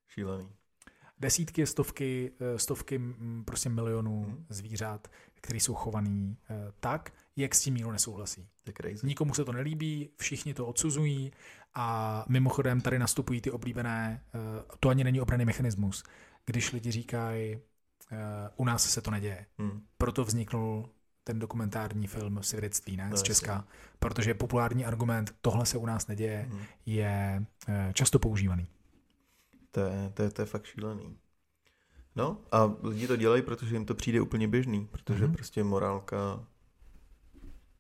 Šílený. 0.09 0.49
desítky, 1.19 1.67
stovky, 1.67 2.33
eh, 2.41 2.59
stovky 2.59 2.99
mm, 2.99 3.43
prostě 3.47 3.69
milionů 3.69 4.25
Mhm. 4.29 4.47
zvířat, 4.49 5.09
které 5.41 5.61
jsou 5.61 5.75
chovaný 5.75 6.37
eh, 6.51 6.55
tak, 6.81 7.13
jak 7.37 7.55
s 7.55 7.61
tím 7.61 7.75
nikdo 7.75 7.93
nesouhlasí. 7.93 8.49
Nikomu 9.03 9.35
se 9.35 9.45
to 9.45 9.53
nelíbí, 9.53 10.11
všichni 10.17 10.55
to 10.55 10.67
odsuzují 10.67 11.33
a 11.75 12.25
mimochodem 12.29 12.81
tady 12.81 12.99
nastupují 12.99 13.41
ty 13.41 13.51
oblíbené, 13.51 14.25
eh, 14.35 14.39
to 14.81 14.89
ani 14.89 15.05
není 15.05 15.21
obraný 15.21 15.45
mechanismus, 15.45 16.05
když 16.47 16.73
lidi 16.73 16.91
říkají, 16.91 17.59
eh, 18.13 18.17
u 18.57 18.65
nás 18.65 18.91
se 18.91 19.01
to 19.03 19.11
neděje. 19.11 19.47
Hm. 19.63 19.81
Proto 19.99 20.25
vzniknul 20.25 20.91
ten 21.25 21.39
dokumentární 21.39 22.07
film 22.07 22.39
Svědectví, 22.43 22.97
ne, 22.97 23.09
No, 23.11 23.17
z. 23.17 23.23
Česka, 23.23 23.65
protože 23.99 24.35
populární 24.35 24.85
argument, 24.85 25.35
tohle 25.41 25.67
se 25.67 25.79
u 25.79 25.87
nás 25.87 26.07
neděje, 26.07 26.47
Hm. 26.51 26.63
je 26.87 27.45
často 27.93 28.19
používaný. 28.19 28.67
To 29.71 29.81
je, 29.81 30.11
to, 30.15 30.23
je, 30.23 30.31
to 30.31 30.43
je 30.43 30.47
fakt 30.47 30.65
šílený. 30.65 31.17
No 32.17 32.41
a 32.53 32.75
lidi 32.83 33.07
to 33.07 33.17
dělají, 33.17 33.43
protože 33.43 33.75
jim 33.77 33.87
to 33.87 33.95
přijde 33.95 34.21
úplně 34.21 34.49
běžný, 34.49 34.87
protože 34.87 35.25
Mhm. 35.25 35.35
prostě 35.35 35.65
morálka 35.65 36.47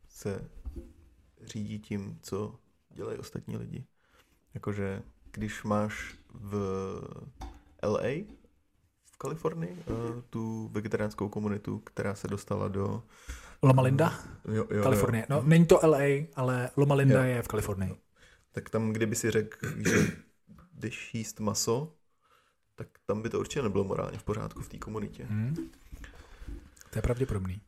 se 0.08 0.48
řídí 1.44 1.78
tím, 1.78 2.18
co 2.22 2.58
dělají 2.90 3.18
ostatní 3.18 3.56
lidi. 3.56 3.84
Jakože 4.54 5.02
když 5.32 5.62
máš 5.64 6.14
v 6.34 6.54
LA, 7.82 8.08
v 9.04 9.16
Kalifornii, 9.18 9.76
eh, 9.80 10.22
tu 10.30 10.68
vegetariánskou 10.72 11.28
komunitu, 11.28 11.78
která 11.78 12.14
se 12.14 12.28
dostala 12.28 12.68
do... 12.68 13.02
Loma 13.62 13.82
Linda, 13.82 14.18
Jo, 14.52 14.66
jo, 14.70 14.82
Kalifornie. 14.82 15.26
Jo. 15.30 15.36
No, 15.36 15.42
není 15.48 15.66
to 15.66 15.80
LA, 15.82 16.26
ale 16.36 16.70
Loma 16.76 16.94
Linda 16.94 17.24
Jo. 17.24 17.30
je 17.34 17.42
v 17.42 17.48
Kalifornii. 17.48 17.96
Tak 18.52 18.70
tam, 18.70 18.92
kdyby 18.92 19.16
si 19.16 19.30
řekl, 19.30 19.68
že 19.78 20.06
jdeš 20.72 21.14
jíst 21.14 21.40
maso, 21.40 21.94
tak 22.80 22.88
tam 23.06 23.22
by 23.22 23.30
to 23.30 23.40
určitě 23.40 23.62
nebylo 23.62 23.84
morálně 23.84 24.18
v 24.18 24.22
pořádku 24.22 24.62
v 24.62 24.68
té 24.68 24.78
komunitě. 24.78 25.24
Hmm. 25.24 25.70
To 26.90 26.98
je 26.98 27.02
pravděpodobný. 27.02 27.60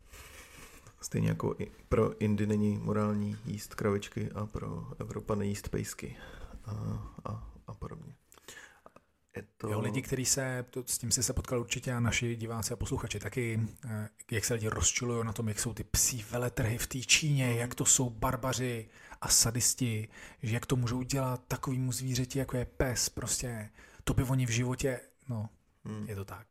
Stejně 1.00 1.28
jako 1.28 1.54
i 1.58 1.70
pro 1.88 2.22
Indy 2.22 2.46
není 2.46 2.78
morální 2.78 3.36
jíst 3.44 3.74
kravičky 3.74 4.30
a 4.30 4.46
pro 4.46 4.86
Evropany 4.98 5.46
jíst 5.46 5.68
pejsky 5.68 6.16
a, 6.64 6.72
a, 7.24 7.52
a 7.66 7.74
podobně. 7.74 8.14
Je 9.36 9.44
to... 9.56 9.68
Jo, 9.68 9.80
lidi, 9.80 10.02
kteří 10.02 10.24
se, 10.24 10.64
to, 10.70 10.84
s 10.86 10.98
tím 10.98 11.10
si 11.10 11.22
se 11.22 11.32
potkal 11.32 11.60
určitě 11.60 11.92
a 11.92 12.00
naši 12.00 12.36
diváci 12.36 12.72
a 12.72 12.76
posluchači 12.76 13.18
taky, 13.18 13.60
eh, 13.84 14.08
jak 14.30 14.44
se 14.44 14.54
lidi 14.54 14.68
rozčilují 14.68 15.26
na 15.26 15.32
tom, 15.32 15.48
jak 15.48 15.60
jsou 15.60 15.74
ty 15.74 15.84
psí 15.84 16.24
veletrhy 16.30 16.78
v 16.78 16.86
té 16.86 16.98
Číně, 16.98 17.54
jak 17.54 17.74
to 17.74 17.84
jsou 17.84 18.10
barbaři 18.10 18.88
a 19.20 19.28
sadisti, 19.28 20.08
že 20.42 20.54
jak 20.54 20.66
to 20.66 20.76
můžou 20.76 21.02
dělat 21.02 21.42
takovýmu 21.48 21.92
zvířeti, 21.92 22.38
jako 22.38 22.56
je 22.56 22.64
pes, 22.64 23.08
prostě 23.08 23.70
to 24.04 24.14
by 24.14 24.22
oni 24.24 24.46
v 24.46 24.50
životě, 24.50 25.00
no, 25.28 25.48
Hmm, 25.84 26.06
je 26.08 26.14
to 26.16 26.24
tak. 26.24 26.46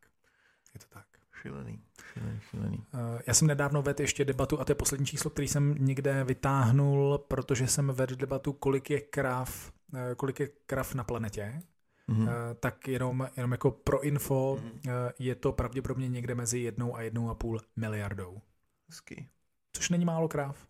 Je 0.74 0.80
to 0.80 0.86
tak. 0.88 1.06
šílený, 1.42 1.82
šílený, 2.12 2.40
šílený. 2.50 2.84
Eh, 2.94 3.22
Já 3.26 3.34
jsem 3.34 3.48
nedávno 3.48 3.82
vedl 3.82 4.00
ještě 4.02 4.24
debatu, 4.24 4.60
a 4.60 4.64
to 4.64 4.70
je 4.72 4.76
poslední 4.76 5.06
číslo, 5.06 5.30
který 5.30 5.48
jsem 5.48 5.74
někde 5.78 6.24
vytáhnul, 6.24 7.18
protože 7.18 7.66
jsem 7.66 7.88
vedl 7.88 8.16
debatu, 8.16 8.52
kolik 8.52 8.90
je 8.90 9.00
krav, 9.00 9.72
eh, 9.94 10.14
kolik 10.14 10.40
je 10.40 10.48
krav 10.66 10.94
na 10.94 11.04
planetě. 11.04 11.62
Mhm. 12.08 12.28
Eh, 12.28 12.32
tak 12.60 12.88
jenom, 12.88 13.28
jenom 13.36 13.52
jako 13.52 13.70
pro 13.70 14.00
info, 14.00 14.58
Mhm. 14.60 14.80
eh, 14.88 15.12
je 15.18 15.34
to 15.34 15.52
pravděpodobně 15.52 16.08
někde 16.08 16.34
mezi 16.34 16.58
jednou 16.58 16.96
a 16.96 17.02
jednou 17.02 17.30
a 17.30 17.34
půl 17.34 17.60
miliardou. 17.76 18.40
Hezky. 18.88 19.28
Což 19.72 19.90
není 19.90 20.04
málo 20.04 20.28
kráv. 20.28 20.66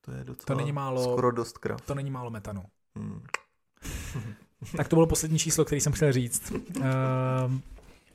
To 0.00 0.12
je 0.12 0.24
docela 0.24 0.58
není 0.58 0.72
málo- 0.72 1.02
skoro 1.12 1.30
dost 1.32 1.58
krav. 1.58 1.80
To 1.80 1.94
není 1.94 2.10
málo 2.10 2.30
metanu. 2.30 2.64
Hmm. 2.96 3.22
Tak 4.76 4.88
to 4.88 4.96
bylo 4.96 5.06
poslední 5.06 5.38
číslo, 5.38 5.64
který 5.64 5.80
jsem 5.80 5.92
chtěl 5.92 6.12
říct. 6.12 6.50
Um, 6.50 7.62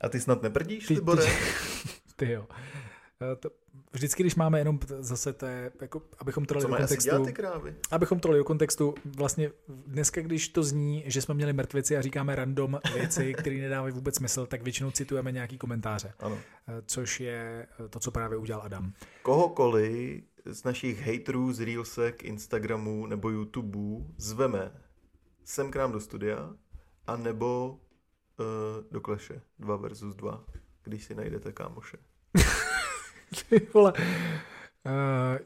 A 0.00 0.08
ty 0.08 0.20
snad 0.20 0.42
neprdíš, 0.42 0.86
Ty- 0.86 0.94
ty, 0.94 0.94
Libore? 0.94 1.24
ty 2.16 2.30
jo. 2.32 2.46
Eh, 3.32 3.36
To, 3.36 3.50
vždycky, 3.92 4.22
když 4.22 4.34
máme 4.34 4.58
jenom 4.60 4.78
zase 4.98 5.32
to 5.32 5.46
je, 5.46 5.72
jako, 5.80 6.02
abychom 6.18 6.44
to 6.44 6.54
dali 6.54 6.66
do 6.66 6.76
kontextu, 6.76 7.24
ty 7.24 7.32
krávy? 7.32 7.74
abychom 7.90 8.20
to 8.20 8.28
dali 8.28 8.38
do 8.38 8.44
kontextu, 8.44 8.94
vlastně 9.16 9.50
dneska, 9.86 10.20
když 10.20 10.48
to 10.48 10.62
zní, 10.62 11.02
že 11.06 11.22
jsme 11.22 11.34
měli 11.34 11.52
mrtvici 11.52 11.96
a 11.96 12.02
říkáme 12.02 12.36
random 12.36 12.80
věci, 12.94 13.34
které 13.38 13.56
nedávají 13.56 13.94
vůbec 13.94 14.16
smysl, 14.16 14.46
tak 14.46 14.62
většinou 14.62 14.90
citujeme 14.90 15.32
nějaký 15.32 15.58
komentáře, 15.58 16.12
Ano. 16.20 16.38
eh, 16.68 16.82
což 16.86 17.20
je 17.20 17.66
eh, 17.84 17.88
to, 17.88 17.98
co 18.00 18.10
právě 18.10 18.38
udělal 18.38 18.62
Adam. 18.62 18.92
Kohokoliv 19.22 20.22
z 20.44 20.64
našich 20.64 21.06
haterů 21.06 21.52
z 21.52 21.60
Reelsek, 21.60 22.22
Instagramu 22.24 23.06
nebo 23.06 23.30
YouTubeu 23.30 24.06
zveme 24.16 24.72
sem 25.44 25.70
k 25.70 25.76
nám 25.76 25.92
do 25.92 26.00
studia 26.00 26.50
a 27.06 27.16
nebo 27.16 27.80
uh, 28.38 28.90
do 28.90 29.00
kleše 29.00 29.42
2 29.58 29.76
versus 29.76 30.14
2, 30.14 30.44
když 30.82 31.04
si 31.04 31.14
najdete 31.14 31.52
kámoše. 31.52 31.96
Ty 33.48 33.68
vole. 33.74 33.92
Uh, 33.96 35.38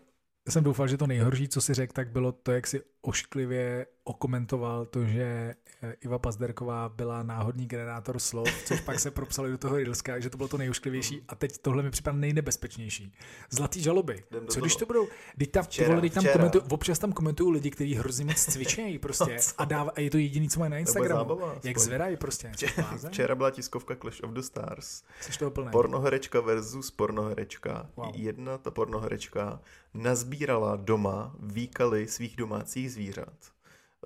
jsem 0.48 0.64
doufal, 0.64 0.89
že 0.89 0.97
to 0.97 1.06
nejhorší, 1.06 1.48
co 1.48 1.60
si 1.60 1.74
řekl, 1.74 1.93
tak 1.93 2.09
bylo 2.09 2.32
to, 2.32 2.52
jak 2.52 2.66
si 2.66 2.82
ošklivě 3.07 3.87
okomentoval 4.05 4.87
to, 4.87 5.05
že 5.05 5.55
eh, 5.83 5.95
Iva 6.01 6.19
Pazderková 6.19 6.89
byla 6.89 7.23
náhodný 7.23 7.66
generátor 7.66 8.19
slov, 8.19 8.49
což 8.65 8.81
pak 8.81 9.01
se 9.01 9.11
propsali 9.11 9.51
do 9.51 9.59
toho 9.59 9.77
Reelska, 9.77 10.20
že 10.20 10.31
to 10.31 10.37
bylo 10.37 10.49
to 10.49 10.59
nejošklivější 10.59 11.23
a 11.28 11.35
teď 11.35 11.59
tohle 11.59 11.83
mi 11.83 11.91
připadá 11.91 12.16
nejnebezpečnější. 12.16 13.12
Zlatý 13.51 13.83
žaloby. 13.83 14.24
Jdem 14.31 14.47
Co 14.47 14.61
když 14.61 14.77
to 14.77 14.87
budou? 14.87 15.09
Teď 15.39 15.51
tam, 15.51 15.65
Včera, 15.65 15.87
ty 15.87 15.91
vole, 15.91 16.01
teď 16.01 16.12
tam 16.15 16.23
včera. 16.23 16.33
komentují, 16.33 16.65
občas 16.70 16.99
tam 16.99 17.12
komentují 17.12 17.53
lidi, 17.53 17.70
kteří 17.70 17.95
hrozně 17.95 18.24
moc 18.24 18.37
cvičejí 18.45 18.99
prostě 19.07 19.37
No 19.37 19.41
a, 19.59 19.65
dáv, 19.65 19.89
a 19.97 20.01
je 20.01 20.11
to 20.11 20.19
jediný, 20.19 20.49
co 20.49 20.61
mají 20.61 20.70
na 20.70 20.78
Instagramu. 20.78 21.19
zábava 21.19 21.57
Jak 21.65 21.78
zvedají 21.78 22.16
prostě. 22.16 22.51
Včera, 22.53 22.99
včera 23.09 23.35
byla 23.35 23.51
tiskovka 23.51 23.97
Clash 23.97 24.20
of 24.23 24.31
the 24.31 24.41
Stars. 24.41 25.03
Jsi 25.20 25.39
toho 25.39 25.51
plný. 25.51 25.70
Pornoherečka 25.70 26.41
versus 26.41 26.91
pornoherečka. 26.91 27.91
Wow. 27.97 28.12
Jedna 28.15 28.59
ta 28.59 28.70
pornoherečka 28.70 29.61
nazbírala 29.95 30.77
doma 30.77 31.35
výkaly 31.41 32.09
svých 32.09 32.37
domácích 32.37 32.91
zvířat. 32.97 33.39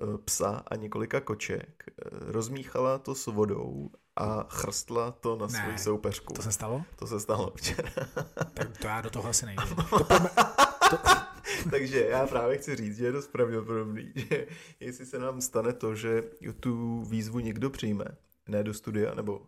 eh, 0.03 0.17
Psa 0.25 0.63
a 0.67 0.75
několika 0.75 1.21
koček. 1.21 1.83
eh, 1.87 1.93
Rozmíchala 2.31 2.97
to 2.97 3.15
s 3.15 3.25
vodou 3.25 3.89
a 4.15 4.43
chrstla 4.49 5.11
to 5.11 5.35
na 5.35 5.47
Ne. 5.47 5.59
svoji 5.61 5.77
soupeřku. 5.77 6.33
To 6.33 6.41
se 6.41 6.51
stalo? 6.51 6.83
To 6.95 7.07
se 7.07 7.19
stalo 7.19 7.53
včera. 7.55 7.89
Tak 8.53 8.77
to 8.77 8.87
já 8.87 9.01
do 9.01 9.09
toho 9.09 9.29
asi 9.29 9.45
nejdu. 9.45 9.61
To 9.75 9.83
pojďme, 9.83 10.29
to, 10.89 10.97
Takže 11.71 11.99
já 12.09 12.27
právě 12.27 12.57
chci 12.57 12.75
říct, 12.75 12.97
že 12.97 13.05
je 13.05 13.11
dost 13.11 13.27
pravděpodobný, 13.27 14.11
že 14.15 14.47
jestli 14.79 15.05
se 15.05 15.19
nám 15.19 15.41
stane 15.41 15.73
to, 15.73 15.95
že 15.95 16.23
tu 16.59 17.03
výzvu 17.03 17.39
někdo 17.39 17.69
přijme, 17.69 18.05
ne 18.47 18.63
do 18.63 18.73
studia, 18.73 19.13
nebo 19.15 19.41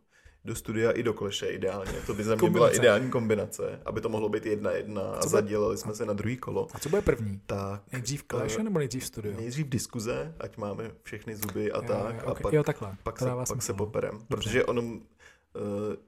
do 0.46 0.56
studia 0.56 0.92
i 0.92 1.04
do 1.04 1.14
kleše 1.14 1.48
ideálně, 1.48 1.92
to 2.08 2.14
by 2.14 2.24
za 2.24 2.36
mě 2.36 2.50
byla 2.50 2.76
ideální 2.76 3.10
kombinace, 3.12 3.80
aby 3.86 4.02
to 4.02 4.10
mohlo 4.10 4.30
být 4.30 4.46
jedna 4.46 4.72
jedna 4.72 5.02
a 5.02 5.16
bude- 5.18 5.30
zadělali 5.30 5.78
jsme 5.78 5.96
se 5.96 6.06
na 6.06 6.14
druhý 6.14 6.38
kolo. 6.38 6.68
A 6.74 6.80
co 6.80 6.90
bude 6.90 7.02
první? 7.02 7.42
Tak 7.46 7.82
Nejdřív 7.92 8.24
Clash 8.32 8.58
nebo 8.58 8.80
nejdřív 8.80 9.06
studio? 9.06 9.34
nejdřív 9.38 9.68
diskuze, 9.70 10.34
ať 10.40 10.58
máme 10.58 10.92
všechny 11.04 11.36
zuby 11.36 11.72
a 11.72 11.78
Jo, 11.78 11.84
tak, 11.88 12.16
jo, 12.16 12.22
a 12.26 12.32
okay. 12.32 12.44
pak, 12.44 12.54
jo, 12.54 12.64
takhle. 12.64 12.96
pak, 13.04 13.20
se, 13.20 13.26
pak 13.48 13.62
se 13.62 13.74
poperem. 13.74 14.20
Protože 14.28 14.66
ono 14.66 14.82
uh, 14.82 15.00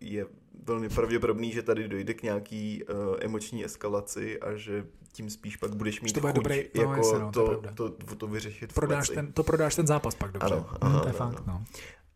je 0.02 0.26
velmi 0.64 0.90
pravděpodobný, 0.90 1.52
že 1.52 1.62
tady 1.62 1.88
dojde 1.88 2.14
k 2.14 2.24
nějaký 2.24 2.84
uh, 2.84 3.16
emoční 3.20 3.66
eskalaci 3.66 4.40
a 4.40 4.56
že 4.56 4.86
tím 5.12 5.30
spíš 5.30 5.58
pak 5.58 5.76
budeš 5.76 6.02
mít 6.02 6.14
to 6.14 6.20
bude 6.20 6.34
chuť 6.34 6.44
dobrý- 6.44 6.64
no, 6.76 6.82
jako 6.82 6.96
jasně, 6.96 7.20
no, 7.20 7.32
to 7.32 7.62
to, 7.76 7.90
to, 7.90 8.16
to, 8.16 8.28
vyřešit 8.28 8.74
Prodáš 8.74 9.10
ten, 9.10 9.32
to 9.34 9.44
prodáš 9.44 9.76
ten 9.76 9.88
zápas 9.88 10.16
pak 10.16 10.32
dobře. 10.32 10.48
Ano, 10.54 10.66
Hm, 10.72 10.78
ano, 10.82 11.00
to 11.02 11.08
je 11.08 11.14
ano, 11.14 11.32
fakt, 11.32 11.48
no. 11.48 11.64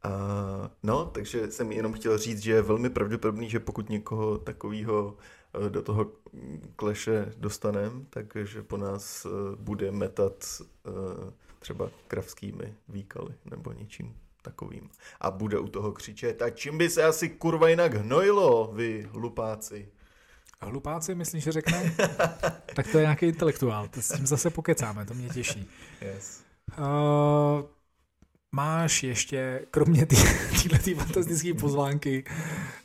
A, 0.04 0.72
no, 0.84 1.06
takže 1.06 1.52
jsem 1.52 1.72
jenom 1.72 1.94
chtěl 1.94 2.18
říct, 2.18 2.40
že 2.40 2.52
je 2.52 2.62
velmi 2.62 2.90
pravděpodobný, 2.90 3.50
že 3.50 3.60
pokud 3.60 3.90
někoho 3.90 4.38
takového 4.38 5.18
eh, 5.66 5.70
do 5.70 5.82
toho 5.82 6.12
kleše 6.76 7.34
dostanem, 7.38 8.06
takže 8.10 8.64
po 8.64 8.78
nás 8.78 9.26
eh, 9.26 9.30
bude 9.56 9.92
metat 9.92 10.46
eh, 10.62 10.92
třeba 11.60 11.90
kravskými 12.08 12.74
výkaly 12.88 13.34
nebo 13.46 13.72
něčím 13.72 14.16
takovým. 14.42 14.90
A 15.22 15.32
bude 15.32 15.60
u 15.60 15.68
toho 15.68 15.92
křičet, 15.92 16.42
a 16.42 16.50
čím 16.50 16.78
by 16.78 16.90
se 16.90 17.04
asi 17.04 17.30
kurva 17.30 17.70
jinak 17.70 17.94
hnojilo, 17.94 18.72
vy 18.74 19.10
hlupáci. 19.12 19.88
Hlupáci, 20.62 21.16
myslíš, 21.16 21.44
že 21.44 21.52
řekne? 21.52 21.96
tak 22.76 22.88
to 22.92 22.98
je 22.98 23.02
nějaký 23.02 23.26
intelektuál, 23.26 23.88
to 23.88 24.02
s 24.02 24.16
tím 24.16 24.28
zase 24.28 24.50
pokecáme, 24.50 25.06
to 25.06 25.14
mě 25.14 25.30
těší. 25.30 25.70
Yes. 26.02 26.44
Uh, 26.78 26.86
máš 28.52 29.04
ještě, 29.04 29.66
kromě 29.72 30.06
této 30.06 30.96
fantastické 30.96 31.54
pozvánky, 31.54 32.24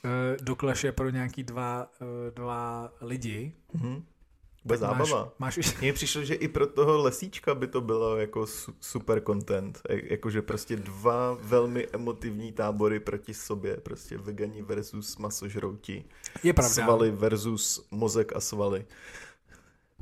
uh, 0.04 0.44
do 0.44 0.56
kleše 0.56 0.92
pro 0.92 1.10
nějaký 1.10 1.42
dva, 1.42 1.90
uh, 2.00 2.34
dva 2.34 2.92
lidi. 3.00 3.52
Mhm. 3.72 4.04
Bude 4.64 4.78
zábava. 4.78 5.32
Máš, 5.38 5.56
máš 5.56 5.80
Mně 5.80 5.92
přišlo, 5.92 6.24
že 6.24 6.34
i 6.34 6.48
pro 6.48 6.66
toho 6.66 6.98
lesíčka 7.02 7.54
by 7.54 7.66
to 7.66 7.80
bylo 7.80 8.16
jako 8.16 8.46
su- 8.46 8.74
super 8.80 9.22
content. 9.26 9.80
Jakože 9.88 10.42
prostě 10.42 10.76
dva 10.76 11.38
velmi 11.40 11.86
emotivní 11.92 12.52
tábory 12.52 13.00
proti 13.00 13.34
sobě. 13.34 13.76
Prostě 13.76 14.18
vegani 14.18 14.62
versus 14.62 15.16
masožrouti. 15.16 16.04
je 16.42 16.52
pravda. 16.52 16.74
Svaly 16.74 17.10
versus 17.10 17.86
mozek 17.90 18.36
a 18.36 18.40
svaly. 18.40 18.86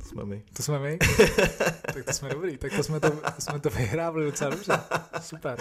To 0.03 0.09
jsme 0.09 0.25
my. 0.25 0.43
To 0.57 0.63
jsme 0.63 0.79
my? 0.79 0.99
tak 1.95 2.05
to 2.05 2.13
jsme 2.13 2.29
dobrý, 2.29 2.59
tak 2.59 2.73
to 2.77 2.83
jsme 2.83 3.01
to, 3.01 3.11
to, 3.11 3.41
jsme 3.41 3.61
to 3.61 3.71
vyhrávali 3.71 4.25
docela 4.25 4.51
dobře. 4.51 4.73
Super. 5.21 5.59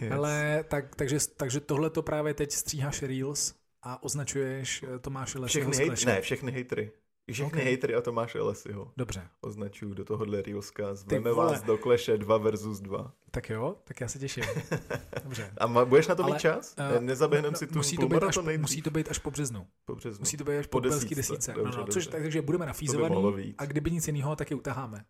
Yes. 0.00 0.12
Ale 0.12 0.64
tak, 0.68 0.96
takže, 0.96 1.18
takže 1.36 1.60
tohle 1.60 1.90
to 1.90 2.02
právě 2.02 2.34
teď 2.34 2.52
stříháš 2.52 3.02
Reels 3.02 3.54
a 3.82 4.02
označuješ 4.02 4.82
eh, 4.82 4.98
Tomáše 4.98 5.38
Lesího 5.38 5.70
všechny 5.70 5.86
hejt, 5.88 6.06
Ne, 6.06 6.20
všechny 6.20 6.52
hejtry. 6.52 6.92
Všechny 7.30 7.46
okay. 7.46 7.64
hejtry 7.64 7.94
a 7.94 8.00
Tomáše 8.00 8.40
Lesího. 8.40 8.92
Dobře. 8.96 9.28
Označuju 9.40 9.94
do 9.94 10.04
tohohle 10.04 10.42
Reelska. 10.42 10.94
Zveme 10.94 11.32
vás 11.32 11.62
do 11.62 11.78
kleše 11.78 12.18
2 12.18 12.38
versus 12.38 12.80
2. 12.80 13.12
Tak 13.30 13.50
jo, 13.50 13.76
tak 13.84 14.00
já 14.00 14.08
se 14.08 14.18
těším. 14.18 14.44
Dobře. 15.24 15.52
A 15.58 15.66
ma, 15.66 15.84
budeš 15.84 16.06
na 16.06 16.14
to 16.14 16.22
mít 16.22 16.38
čas? 16.38 16.74
Uh, 16.96 17.02
Nezaběhnem 17.02 17.52
no, 17.52 17.58
si 17.58 17.66
tu 17.66 17.74
musí 17.74 17.96
to, 17.96 18.08
být 18.08 18.22
až, 18.22 18.38
musí 18.56 18.82
to 18.82 18.90
být 18.90 19.10
až 19.10 19.18
po 19.18 19.30
březnu. 19.30 19.66
Po 19.84 19.94
březnu. 19.94 20.22
Musí 20.22 20.36
to 20.36 20.44
být 20.44 20.56
až 20.56 20.66
po, 20.66 20.70
po 20.70 20.80
desítce. 20.80 21.14
desítce. 21.14 21.52
Dobře, 21.52 21.70
no, 21.70 21.70
no, 21.70 21.76
dobře. 21.76 21.92
Což, 21.92 22.06
takže 22.06 22.42
budeme 22.42 22.66
nafízovaný 22.66 23.54
a 23.58 23.64
kdyby 23.64 23.90
nic 23.90 24.06
jiného, 24.06 24.36
tak 24.36 24.50
je 24.50 24.56
utaháme. 24.56 25.04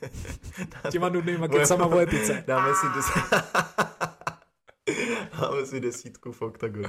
Těma 0.90 1.08
nudnýma 1.08 1.48
kecama 1.48 1.86
o 1.86 1.98
etice. 1.98 2.44
Dáme 2.46 2.74
si 2.74 2.86
deset... 2.96 3.44
Dáme 5.40 5.66
si 5.66 5.80
desítku 5.80 6.32
v 6.32 6.42
oktagonu. 6.42 6.88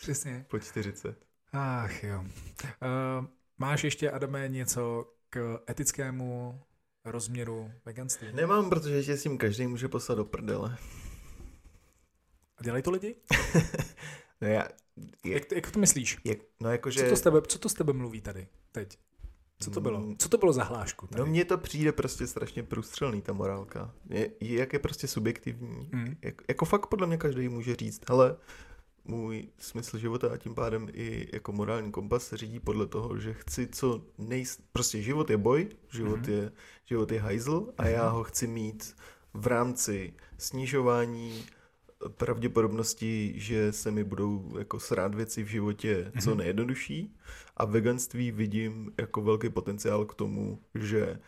Přesně. 0.00 0.46
Po 0.48 0.58
40. 0.58 1.16
Ach 1.52 2.04
jo. 2.04 2.20
Uh, 2.20 3.26
máš 3.62 3.84
ještě, 3.84 4.10
Adame, 4.10 4.48
něco 4.48 5.12
k 5.30 5.58
etickému 5.70 6.60
rozměru 7.04 7.70
veganství? 7.84 8.28
Nemám, 8.32 8.70
protože 8.70 8.94
ještě 8.94 9.16
s 9.16 9.22
tím 9.22 9.38
každý 9.38 9.66
může 9.66 9.88
poslat 9.88 10.14
do 10.14 10.24
prdele. 10.24 10.76
A 12.58 12.62
dělají 12.62 12.82
to 12.82 12.90
lidi? 12.90 13.16
no 14.40 14.48
já, 14.48 14.68
jak, 15.24 15.24
jak, 15.24 15.52
jak 15.52 15.70
to 15.70 15.78
myslíš? 15.78 16.18
Jak, 16.24 16.38
no 16.60 16.70
jakože... 16.70 17.00
co, 17.00 17.08
to 17.08 17.16
s 17.16 17.20
tebe, 17.20 17.42
co 17.42 17.58
to 17.58 17.68
s 17.68 17.74
tebe 17.74 17.92
mluví 17.92 18.20
tady 18.20 18.48
teď? 18.72 18.98
Co 19.58 19.70
to 19.70 19.80
bylo? 19.80 20.00
Mm. 20.00 20.16
Co 20.18 20.28
to 20.28 20.38
bylo 20.38 20.52
za 20.52 20.64
hlášku? 20.64 21.06
Tady? 21.06 21.20
No 21.20 21.26
mně 21.26 21.44
to 21.44 21.58
přijde 21.58 21.92
prostě 21.92 22.26
strašně 22.26 22.62
průstřelný, 22.62 23.22
ta 23.22 23.32
morálka. 23.32 23.94
Je, 24.10 24.30
jak 24.40 24.72
je 24.72 24.78
prostě 24.78 25.08
subjektivní. 25.08 25.90
Mm. 25.92 26.16
Jak, 26.22 26.34
jako 26.48 26.64
fakt 26.64 26.86
podle 26.86 27.06
mě 27.06 27.16
každý 27.16 27.48
může 27.48 27.76
říct, 27.76 28.08
hele, 28.08 28.36
můj 29.04 29.48
smysl 29.58 29.98
života 29.98 30.28
a 30.32 30.36
tím 30.36 30.54
pádem 30.54 30.88
i 30.92 31.28
jako 31.32 31.52
morální 31.52 31.92
kompas 31.92 32.26
se 32.26 32.36
řídí 32.36 32.60
podle 32.60 32.86
toho, 32.86 33.18
že 33.18 33.34
chci 33.34 33.66
co 33.66 34.04
nejs... 34.18 34.58
Prostě 34.72 35.02
život 35.02 35.30
je 35.30 35.36
boj, 35.36 35.68
život, 35.92 36.20
mm-hmm. 36.20 36.32
je, 36.32 36.52
život 36.84 37.12
je 37.12 37.20
hajzl 37.20 37.72
a 37.78 37.86
já 37.86 38.06
mhm. 38.06 38.14
ho 38.14 38.24
chci 38.24 38.46
mít 38.46 38.96
v 39.34 39.46
rámci 39.46 40.12
snižování 40.38 41.44
pravděpodobnosti, 42.08 43.32
že 43.36 43.72
se 43.72 43.90
mi 43.90 44.04
budou 44.04 44.58
jako 44.58 44.80
srát 44.80 45.14
věci 45.14 45.42
v 45.42 45.46
životě 45.46 46.12
co 46.22 46.30
mhm. 46.30 46.38
nejjednodušší 46.38 47.16
a 47.56 47.64
veganství 47.64 48.32
vidím 48.32 48.92
jako 48.98 49.22
velký 49.22 49.48
potenciál 49.48 50.04
k 50.04 50.14
tomu, 50.14 50.58
že 50.74 51.18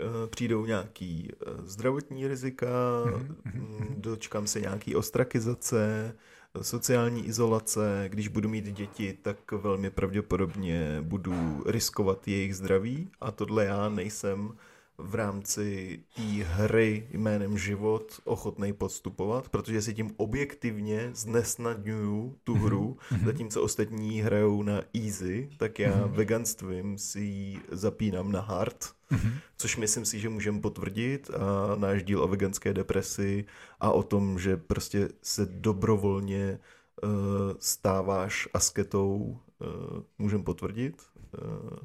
uh, 0.00 0.06
přijdou 0.30 0.66
nějaký 0.66 1.28
uh, 1.32 1.64
zdravotní 1.64 2.28
rizika, 2.28 2.66
mm-hmm. 3.04 3.94
dočkám 3.96 4.46
se 4.46 4.60
nějaký 4.60 4.96
ostrakizace, 4.96 6.14
sociální 6.62 7.26
izolace, 7.26 8.04
když 8.08 8.28
budu 8.28 8.48
mít 8.48 8.64
děti, 8.64 9.18
tak 9.22 9.52
velmi 9.52 9.90
pravděpodobně 9.90 10.98
budu 11.00 11.62
riskovat 11.66 12.28
jejich 12.28 12.56
zdraví. 12.56 13.10
A 13.20 13.30
tohle 13.30 13.64
já 13.64 13.88
nejsem 13.88 14.52
v 14.98 15.14
rámci 15.14 16.00
té 16.16 16.22
hry 16.44 17.08
jménem 17.10 17.58
život 17.58 18.20
ochotný 18.24 18.72
podstupovat, 18.72 19.48
protože 19.48 19.82
si 19.82 19.94
tím 19.94 20.10
objektivně 20.16 21.10
znesnadňuju 21.14 22.38
tu 22.44 22.54
mhm, 22.54 22.64
hru, 22.64 22.96
mm-hmm. 23.10 23.24
zatímco 23.24 23.62
ostatní 23.62 24.20
hrajou 24.20 24.62
na 24.62 24.82
easy, 24.94 25.48
tak 25.56 25.78
já 25.78 25.90
mm-hmm. 25.90 26.10
veganstvím 26.10 26.98
si 26.98 27.20
ji 27.20 27.60
zapínám 27.70 28.32
na 28.32 28.40
hard, 28.40 28.84
mm-hmm. 29.12 29.32
což 29.56 29.76
myslím 29.76 30.04
si, 30.04 30.20
že 30.20 30.28
můžeme 30.28 30.60
potvrdit 30.60 31.30
a 31.30 31.76
náš 31.76 32.02
díl 32.02 32.22
o 32.22 32.28
veganské 32.28 32.74
depresi 32.74 33.44
a 33.80 33.90
o 33.90 34.02
tom, 34.02 34.38
že 34.38 34.56
prostě 34.56 35.08
se 35.22 35.46
dobrovolně 35.46 36.58
uh, 37.02 37.10
stáváš 37.58 38.48
asketou, 38.54 39.40
uh, 39.58 40.02
můžeme 40.18 40.44
potvrdit. 40.44 41.02
Uh, 41.42 41.78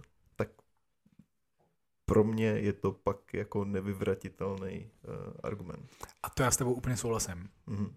pro 2.10 2.24
mě 2.24 2.46
je 2.46 2.74
to 2.74 2.92
pak 2.92 3.34
jako 3.34 3.66
nevyvratitelný 3.66 4.90
uh, 5.08 5.14
argument. 5.44 5.90
A 6.24 6.30
to 6.30 6.44
já 6.44 6.52
s 6.52 6.58
tebou 6.58 6.74
úplně 6.74 6.98
souhlasím. 6.98 7.50
Mm-hmm. 7.68 7.92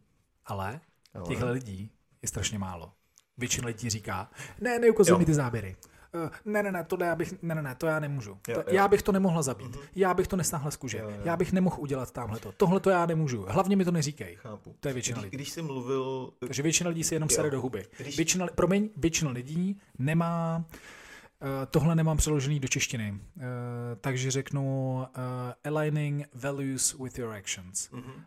Ale, 0.47 0.81
Ale 1.15 1.25
těchto 1.29 1.51
lidí 1.51 1.91
je 2.23 2.29
strašně 2.29 2.59
málo. 2.59 2.93
Většina 3.39 3.67
lidí 3.67 3.91
říká, 3.91 4.31
ne, 4.61 4.79
neukazuj 4.79 5.19
mi 5.19 5.25
ty 5.25 5.35
záběry. 5.35 5.77
Uh, 6.15 6.31
ne, 6.45 6.63
ne, 6.63 6.73
ne, 6.73 6.85
to 6.85 7.05
já 7.05 7.17
bych, 7.17 7.43
ne, 7.43 7.55
ne, 7.55 7.63
ne, 7.63 7.75
to 7.75 7.87
já 7.87 8.01
nemůžu. 8.01 8.31
Jo, 8.31 8.39
to, 8.55 8.61
jo. 8.61 8.65
Já 8.67 8.89
bych 8.89 9.03
to 9.03 9.13
nemohla 9.13 9.43
zabít. 9.43 9.77
Mm-hmm. 9.77 9.89
Já 9.95 10.15
bych 10.15 10.29
to 10.29 10.37
nestáhla 10.37 10.71
z 10.71 10.77
kůže. 10.77 10.99
Jo, 10.99 11.11
jo. 11.11 11.17
Já 11.25 11.37
bych 11.37 11.53
nemohl 11.53 11.77
udělat 11.81 12.11
tamhle 12.11 12.39
to. 12.39 12.53
Tohle 12.53 12.81
to 12.81 12.91
já 12.91 13.07
nemůžu. 13.07 13.47
Hlavně 13.49 13.77
mi 13.77 13.85
to 13.85 13.91
neříkej. 13.91 14.37
Chápu. 14.37 14.77
To 14.81 14.89
je 14.89 14.95
většina 14.95 15.21
když, 15.21 15.25
lidí. 15.25 15.37
Když 15.37 15.51
jsi 15.51 15.63
mluvil... 15.63 16.33
Takže 16.39 16.63
většina 16.63 16.89
lidí 16.91 17.05
si 17.05 17.15
jenom 17.15 17.29
sere 17.29 17.51
do 17.51 17.61
huby. 17.61 17.87
Když... 17.99 18.17
Většina, 18.17 18.47
promiň, 18.55 18.91
většina 18.97 19.31
lidí 19.31 19.81
nemá 19.99 20.65
Eh, 20.65 21.02
tohle 21.71 21.95
nemám 21.95 22.17
přeložený 22.17 22.61
do 22.61 22.69
češtiny, 22.69 23.13
uh, 23.13 23.43
takže 24.01 24.31
řeknu 24.31 24.95
uh, 24.95 25.77
aligning 25.77 26.29
values 26.35 26.95
with 26.99 27.19
your 27.19 27.33
actions. 27.33 27.91
Mm-hmm. 27.91 28.15
Uh, 28.15 28.23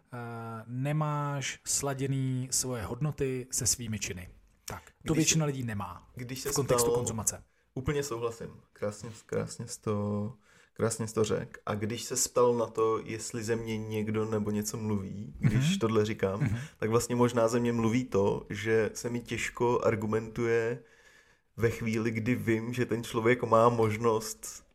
nemáš 0.68 1.60
sladěný 1.66 2.48
svoje 2.52 2.84
hodnoty 2.84 3.48
se 3.52 3.68
svými 3.68 4.00
činy. 4.00 4.30
Tak, 4.68 4.84
to 5.08 5.14
když, 5.14 5.18
většina 5.18 5.46
lidí 5.46 5.64
nemá 5.64 6.08
když 6.16 6.40
se 6.40 6.52
v 6.52 6.54
kontextu 6.54 6.86
stalo, 6.86 6.98
konzumace. 6.98 7.44
Úplně 7.74 8.04
souhlasím. 8.04 8.50
Krásně, 8.74 9.10
krásně 9.26 9.68
jsi 9.68 9.82
to, 9.82 10.34
krásně 10.74 11.08
to 11.08 11.24
řek. 11.24 11.58
A 11.66 11.76
když 11.76 12.04
se 12.04 12.30
ptal 12.30 12.54
na 12.54 12.66
to, 12.66 13.00
jestli 13.06 13.44
ze 13.44 13.56
mě 13.56 13.78
někdo 13.78 14.26
nebo 14.26 14.52
něco 14.52 14.78
mluví, 14.78 15.34
když 15.40 15.60
mm-hmm. 15.60 15.80
tohle 15.80 16.06
říkám, 16.06 16.40
mm-hmm. 16.40 16.60
tak 16.78 16.90
vlastně 16.90 17.16
možná 17.16 17.48
ze 17.48 17.60
mě 17.60 17.74
mluví 17.74 18.04
to, 18.04 18.46
že 18.50 18.90
se 18.94 19.10
mi 19.10 19.20
těžko 19.20 19.82
argumentuje 19.84 20.80
ve 21.58 21.70
chvíli, 21.70 22.12
kdy 22.12 22.36
vím, 22.36 22.74
že 22.74 22.86
ten 22.86 23.04
člověk 23.04 23.44
má 23.44 23.70
možnost 23.70 24.66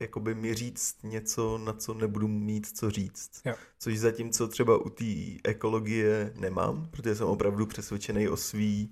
jakoby 0.00 0.34
mi 0.34 0.54
říct 0.54 0.96
něco, 1.02 1.58
na 1.58 1.72
co 1.72 1.94
nebudu 1.94 2.28
mít 2.28 2.66
co 2.66 2.90
říct. 2.90 3.40
Jo. 3.44 3.54
Což 3.78 3.98
zatímco 3.98 4.48
třeba 4.48 4.78
u 4.78 4.90
té 4.90 5.04
ekologie 5.44 6.32
nemám, 6.36 6.88
protože 6.90 7.14
jsem 7.14 7.26
opravdu 7.26 7.66
přesvědčený 7.66 8.28
o 8.28 8.36
svý 8.36 8.90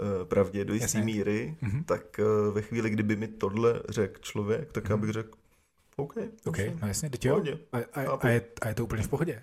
uh, 0.00 0.28
pravdě 0.28 0.64
do 0.64 0.74
jisté 0.74 1.02
míry, 1.04 1.56
mm-hmm. 1.62 1.84
tak 1.84 2.20
uh, 2.48 2.54
ve 2.54 2.62
chvíli, 2.62 2.90
kdyby 2.90 3.16
mi 3.16 3.28
tohle 3.28 3.82
řekl 3.88 4.20
člověk, 4.20 4.72
tak 4.72 4.84
mm-hmm. 4.84 4.90
já 4.90 4.96
bych 4.96 5.10
řekl, 5.10 5.38
OK. 5.96 6.14
OK, 6.44 6.58
no 6.80 6.88
jasně, 6.88 7.10
teď 7.10 7.24
jo. 7.24 7.42
A, 7.72 7.78
a, 7.78 8.10
a, 8.10 8.28
je, 8.28 8.42
a 8.60 8.68
je 8.68 8.74
to 8.74 8.84
úplně 8.84 9.02
v 9.02 9.08
pohodě. 9.08 9.42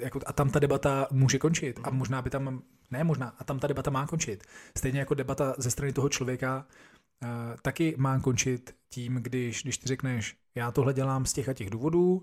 Jako, 0.00 0.20
a 0.26 0.32
tam 0.32 0.50
ta 0.50 0.58
debata 0.58 1.06
může 1.10 1.38
končit. 1.38 1.80
A 1.82 1.90
možná 1.90 2.22
by 2.22 2.30
tam 2.30 2.62
ne 2.90 3.04
možná, 3.04 3.34
a 3.38 3.44
tam 3.44 3.58
ta 3.58 3.66
debata 3.66 3.90
má 3.90 4.06
končit. 4.06 4.44
Stejně 4.76 4.98
jako 4.98 5.14
debata 5.14 5.54
ze 5.58 5.70
strany 5.70 5.92
toho 5.92 6.08
člověka 6.08 6.66
uh, 7.22 7.28
taky 7.62 7.94
má 7.98 8.20
končit 8.20 8.74
tím, 8.90 9.14
když, 9.14 9.62
když 9.62 9.78
ty 9.78 9.88
řekneš, 9.88 10.36
já 10.54 10.70
tohle 10.70 10.94
dělám 10.94 11.26
z 11.26 11.32
těch 11.32 11.48
a 11.48 11.52
těch 11.52 11.70
důvodů, 11.70 12.12
uh, 12.12 12.20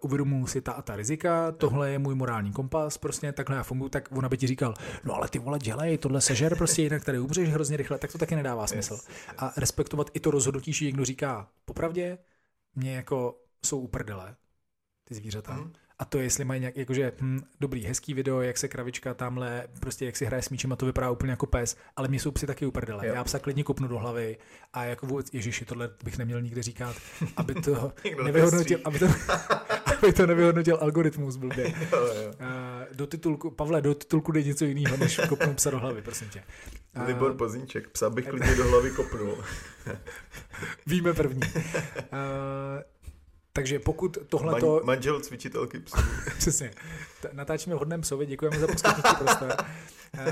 uvědomuji 0.00 0.46
si 0.46 0.60
ta 0.60 0.72
a 0.72 0.82
ta 0.82 0.96
rizika, 0.96 1.52
tohle 1.52 1.90
je 1.90 1.98
můj 1.98 2.14
morální 2.14 2.52
kompas, 2.52 2.98
prostě 2.98 3.32
takhle 3.32 3.56
já 3.56 3.62
funguji, 3.62 3.88
tak 3.88 4.08
ona 4.12 4.28
by 4.28 4.36
ti 4.36 4.46
říkal, 4.46 4.74
no 5.04 5.14
ale 5.14 5.28
ty 5.28 5.38
vole 5.38 5.58
dělej, 5.58 5.98
tohle 5.98 6.20
sežer 6.20 6.56
prostě 6.56 6.82
jinak 6.82 7.04
tady 7.04 7.18
umřeš 7.18 7.48
hrozně 7.48 7.76
rychle, 7.76 7.98
tak 7.98 8.12
to 8.12 8.18
taky 8.18 8.36
nedává 8.36 8.66
smysl. 8.66 8.94
Yes, 8.94 9.08
yes. 9.08 9.36
A 9.38 9.52
respektovat 9.56 10.10
i 10.14 10.20
to 10.20 10.30
rozhodnutí, 10.30 10.72
že 10.72 10.84
někdo 10.84 11.04
říká, 11.04 11.48
popravdě, 11.64 12.18
mě 12.74 12.94
jako 12.94 13.40
jsou 13.64 13.80
uprdele, 13.80 14.36
ty 15.04 15.14
zvířata. 15.14 15.54
Mm. 15.54 15.72
A 16.00 16.04
to 16.04 16.18
je, 16.18 16.24
jestli 16.24 16.44
mají 16.44 16.60
nějak, 16.60 16.76
jakože, 16.76 17.12
hm, 17.20 17.40
dobrý, 17.60 17.84
hezký 17.84 18.14
video, 18.14 18.40
jak 18.40 18.58
se 18.58 18.68
kravička 18.68 19.14
tamhle, 19.14 19.68
prostě 19.80 20.06
jak 20.06 20.16
si 20.16 20.24
hraje 20.24 20.42
s 20.42 20.50
míčem 20.50 20.72
a 20.72 20.76
to 20.76 20.86
vypadá 20.86 21.10
úplně 21.10 21.30
jako 21.30 21.46
pes, 21.46 21.76
ale 21.96 22.08
mě 22.08 22.20
jsou 22.20 22.30
psi 22.30 22.46
taky 22.46 22.66
uprdele. 22.66 23.06
Já 23.06 23.24
psa 23.24 23.38
klidně 23.38 23.64
kopnu 23.64 23.88
do 23.88 23.98
hlavy 23.98 24.38
a 24.72 24.84
jako 24.84 25.06
vůbec, 25.06 25.34
ježiši, 25.34 25.64
tohle 25.64 25.90
bych 26.04 26.18
neměl 26.18 26.42
nikde 26.42 26.62
říkat, 26.62 26.96
aby 27.36 27.54
to 27.54 27.92
nevyhodnotil, 28.24 28.78
aby 28.84 28.98
to, 28.98 29.06
aby 29.98 30.12
to 30.12 30.26
nevyhodnotil 30.26 30.78
algoritmus 30.80 31.36
blbě. 31.36 31.74
Jo, 31.92 31.98
jo. 31.98 32.32
Do 32.92 33.06
titulku, 33.06 33.50
Pavle, 33.50 33.82
do 33.82 33.94
titulku 33.94 34.32
jde 34.32 34.42
něco 34.42 34.64
jiného, 34.64 34.96
než 34.96 35.20
kopnout 35.28 35.56
psa 35.56 35.70
do 35.70 35.78
hlavy, 35.78 36.02
prosím 36.02 36.28
tě. 36.28 36.42
Libor 37.06 37.34
Pozínček, 37.34 37.88
psa 37.88 38.10
bych 38.10 38.28
klidně 38.28 38.54
do 38.54 38.64
hlavy 38.64 38.90
kopnul. 38.90 39.44
Víme 40.86 41.14
první. 41.14 41.40
Takže 43.52 43.78
pokud 43.78 44.18
tohle 44.28 44.60
to... 44.60 44.74
Man, 44.74 44.84
manžel 44.84 45.20
cvičitelky 45.20 45.80
psů. 45.80 45.96
Přesně. 46.38 46.70
Natáčíme 47.32 47.76
v 47.76 47.78
hodném 47.78 48.00
psovi, 48.00 48.26
děkujeme 48.26 48.58
za 48.58 48.66
poskytnutí 48.66 49.16
prostor. 49.18 49.56
Uh, 50.18 50.26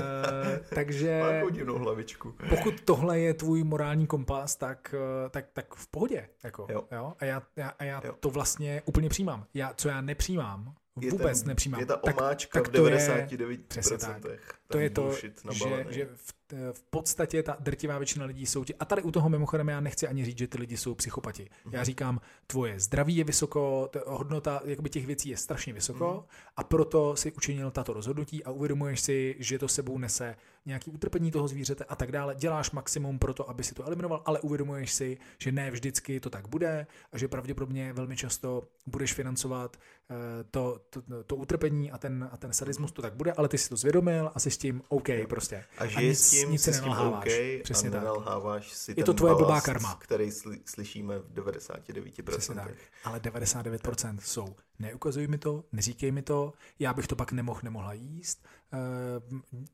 takže 0.75 1.21
Má 1.65 1.73
hlavičku. 1.77 2.35
pokud 2.49 2.81
tohle 2.81 3.19
je 3.19 3.33
tvůj 3.33 3.63
morální 3.63 4.07
kompas, 4.07 4.55
tak, 4.55 4.95
uh, 5.23 5.29
tak, 5.29 5.45
tak 5.53 5.75
v 5.75 5.87
pohodě. 5.87 6.29
Jako, 6.43 6.67
jo. 6.69 6.87
Jo? 6.91 7.13
A 7.19 7.25
já, 7.25 7.43
já, 7.55 7.69
a 7.69 7.83
já 7.83 8.01
jo. 8.03 8.15
to 8.19 8.29
vlastně 8.29 8.81
úplně 8.85 9.09
přijímám. 9.09 9.45
Já, 9.53 9.73
co 9.73 9.89
já 9.89 10.01
nepřijímám, 10.01 10.75
vůbec 10.95 11.39
ten, 11.39 11.47
nepřijímám. 11.47 11.79
Je 11.79 11.85
ta 11.85 12.03
omáčka 12.03 12.59
tak, 12.59 12.71
tak 12.71 12.81
v 12.81 12.85
99%. 12.85 13.49
Je, 13.49 13.57
přesně 13.67 13.97
tak. 13.97 14.58
To 14.71 14.77
je 14.77 14.89
to, 14.89 15.13
že, 15.53 15.85
že 15.89 16.09
v 16.15 16.33
v 16.71 16.81
podstatě 16.89 17.43
ta 17.43 17.57
drtivá 17.59 17.97
většina 17.97 18.25
lidí 18.25 18.45
jsou 18.45 18.63
ti, 18.63 18.75
a 18.75 18.85
tady 18.85 19.01
u 19.01 19.11
toho 19.11 19.29
mimochodem 19.29 19.67
já 19.67 19.79
nechci 19.79 20.07
ani 20.07 20.25
říct, 20.25 20.37
že 20.37 20.47
ty 20.47 20.57
lidi 20.57 20.77
jsou 20.77 20.95
psychopati. 20.95 21.43
Mm-hmm. 21.43 21.69
Já 21.73 21.83
říkám, 21.83 22.21
tvoje 22.47 22.79
zdraví 22.79 23.15
je 23.15 23.23
vysoko, 23.23 23.89
hodnota 24.05 24.61
jakoby 24.65 24.89
těch 24.89 25.05
věcí 25.05 25.29
je 25.29 25.37
strašně 25.37 25.73
vysoko 25.73 26.05
mm-hmm. 26.05 26.51
a 26.57 26.63
proto 26.63 27.15
si 27.15 27.31
učinil 27.31 27.71
tato 27.71 27.93
rozhodnutí 27.93 28.43
a 28.43 28.51
uvědomuješ 28.51 28.99
si, 29.01 29.35
že 29.39 29.59
to 29.59 29.67
sebou 29.67 29.97
nese 29.97 30.35
nějaký 30.65 30.91
utrpení 30.91 31.31
toho 31.31 31.47
zvířete 31.47 31.83
a 31.83 31.95
tak 31.95 32.11
dále. 32.11 32.35
Děláš 32.35 32.71
maximum 32.71 33.19
pro 33.19 33.33
to, 33.33 33.49
aby 33.49 33.63
si 33.63 33.75
to 33.75 33.85
eliminoval, 33.85 34.21
ale 34.25 34.39
uvědomuješ 34.39 34.93
si, 34.93 35.17
že 35.37 35.51
ne 35.51 35.71
vždycky 35.71 36.19
to 36.19 36.29
tak 36.29 36.47
bude 36.47 36.87
a 37.11 37.17
že 37.17 37.27
pravděpodobně 37.27 37.93
velmi 37.93 38.17
často 38.17 38.63
budeš 38.85 39.13
financovat 39.13 39.77
uh, 40.09 40.15
to, 40.51 40.81
to, 40.89 41.23
to, 41.23 41.35
utrpení 41.35 41.91
a 41.91 41.97
ten, 41.97 42.29
a 42.31 42.37
ten 42.37 42.53
sadismus, 42.53 42.91
to 42.91 43.01
tak 43.01 43.13
bude, 43.13 43.33
ale 43.33 43.47
ty 43.47 43.57
si 43.57 43.69
to 43.69 43.75
zvědomil 43.75 44.31
a 44.35 44.39
jsi 44.39 44.51
tím 44.59 44.81
OK 44.87 45.07
prostě. 45.29 45.65
A 45.77 45.85
že 45.85 46.15
s 46.15 46.31
tím, 46.31 46.51
nic 46.51 46.61
si 46.61 46.73
s 46.73 46.81
tím 46.81 46.91
OK 46.91 47.25
Přesně 47.63 47.89
a 47.89 47.93
nenalháváš 47.93 48.71
si 48.71 48.93
Je 48.97 49.03
to 49.03 49.13
tvoje 49.13 49.35
blbá 49.35 49.61
karma. 49.61 49.95
který 50.01 50.31
sly, 50.31 50.59
slyšíme 50.65 51.19
v 51.19 51.33
99%. 51.33 52.23
Přesně 52.23 52.55
tak. 52.55 52.71
Ale 53.03 53.19
99% 53.19 54.17
jsou 54.19 54.55
neukazuj 54.79 55.27
mi 55.27 55.37
to, 55.37 55.63
neříkej 55.71 56.11
mi 56.11 56.21
to, 56.21 56.53
já 56.79 56.93
bych 56.93 57.07
to 57.07 57.15
pak 57.15 57.31
nemohl, 57.31 57.59
nemohla 57.63 57.93
jíst, 57.93 58.45
eh, 58.73 58.77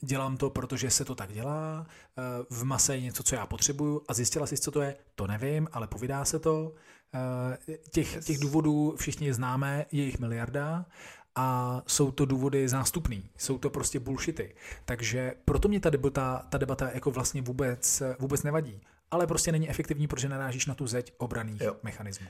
dělám 0.01 0.37
to, 0.37 0.49
protože 0.49 0.89
se 0.89 1.05
to 1.05 1.15
tak 1.15 1.33
dělá, 1.33 1.87
eh, 2.17 2.21
v 2.49 2.63
mase 2.63 2.95
je 2.95 3.01
něco, 3.01 3.23
co 3.23 3.35
já 3.35 3.45
potřebuju 3.45 4.01
a 4.07 4.13
zjistila 4.13 4.47
jsi, 4.47 4.57
co 4.57 4.71
to 4.71 4.81
je, 4.81 4.95
to 5.15 5.27
nevím, 5.27 5.67
ale 5.71 5.87
povídá 5.87 6.25
se 6.25 6.39
to. 6.39 6.73
Eh, 7.13 7.77
těch, 7.91 8.25
těch 8.25 8.39
důvodů 8.39 8.95
všichni 8.97 9.33
známe, 9.33 9.85
je 9.91 10.03
jich 10.03 10.19
miliarda 10.19 10.85
a 11.35 11.81
jsou 11.87 12.11
to 12.11 12.25
důvody 12.25 12.69
zástupný, 12.69 13.29
jsou 13.37 13.57
to 13.57 13.69
prostě 13.69 13.99
bullshity. 13.99 14.55
Takže 14.85 15.33
proto 15.45 15.67
mě 15.67 15.79
ta 15.79 15.89
debata, 15.89 16.45
ta 16.49 16.57
debata 16.57 16.89
jako 16.93 17.11
vlastně 17.11 17.41
vůbec, 17.41 18.03
vůbec 18.19 18.43
nevadí 18.43 18.81
ale 19.11 19.27
prostě 19.27 19.51
není 19.51 19.69
efektivní, 19.69 20.07
protože 20.07 20.29
narážíš 20.29 20.65
na 20.65 20.75
tu 20.75 20.87
zeď 20.87 21.13
obraných 21.17 21.61
jo. 21.61 21.75
mechanismů. 21.83 22.27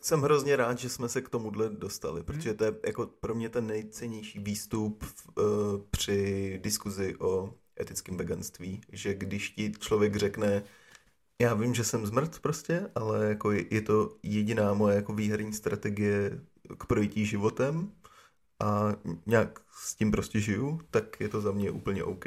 Jsem 0.00 0.22
hrozně 0.22 0.56
rád, 0.56 0.78
že 0.78 0.88
jsme 0.88 1.08
se 1.08 1.22
k 1.22 1.28
tomuhle 1.28 1.68
dostali, 1.68 2.22
protože 2.22 2.48
hmm. 2.48 2.58
to 2.58 2.64
je 2.64 2.72
jako 2.86 3.06
pro 3.06 3.34
mě 3.34 3.48
ten 3.48 3.66
nejcennější 3.66 4.38
výstup 4.38 5.04
v, 5.04 5.28
uh, 5.38 5.44
při 5.90 6.60
diskuzi 6.62 7.16
o 7.16 7.54
etickém 7.80 8.16
veganství, 8.16 8.80
že 8.92 9.14
když 9.14 9.50
ti 9.50 9.72
člověk 9.78 10.16
řekne, 10.16 10.62
já 11.42 11.54
vím, 11.54 11.74
že 11.74 11.84
jsem 11.84 12.06
zmrt 12.06 12.38
prostě, 12.38 12.90
ale 12.94 13.28
jako 13.28 13.52
je, 13.52 13.64
je 13.70 13.80
to 13.80 14.16
jediná 14.22 14.74
moje 14.74 14.96
jako 14.96 15.12
výherní 15.12 15.52
strategie 15.52 16.40
k 16.78 16.86
projití 16.86 17.26
životem 17.26 17.92
a 18.60 18.94
nějak 19.26 19.60
s 19.70 19.94
tím 19.94 20.10
prostě 20.10 20.40
žiju, 20.40 20.80
tak 20.90 21.20
je 21.20 21.28
to 21.28 21.40
za 21.40 21.52
mě 21.52 21.70
úplně 21.70 22.04
OK. 22.04 22.24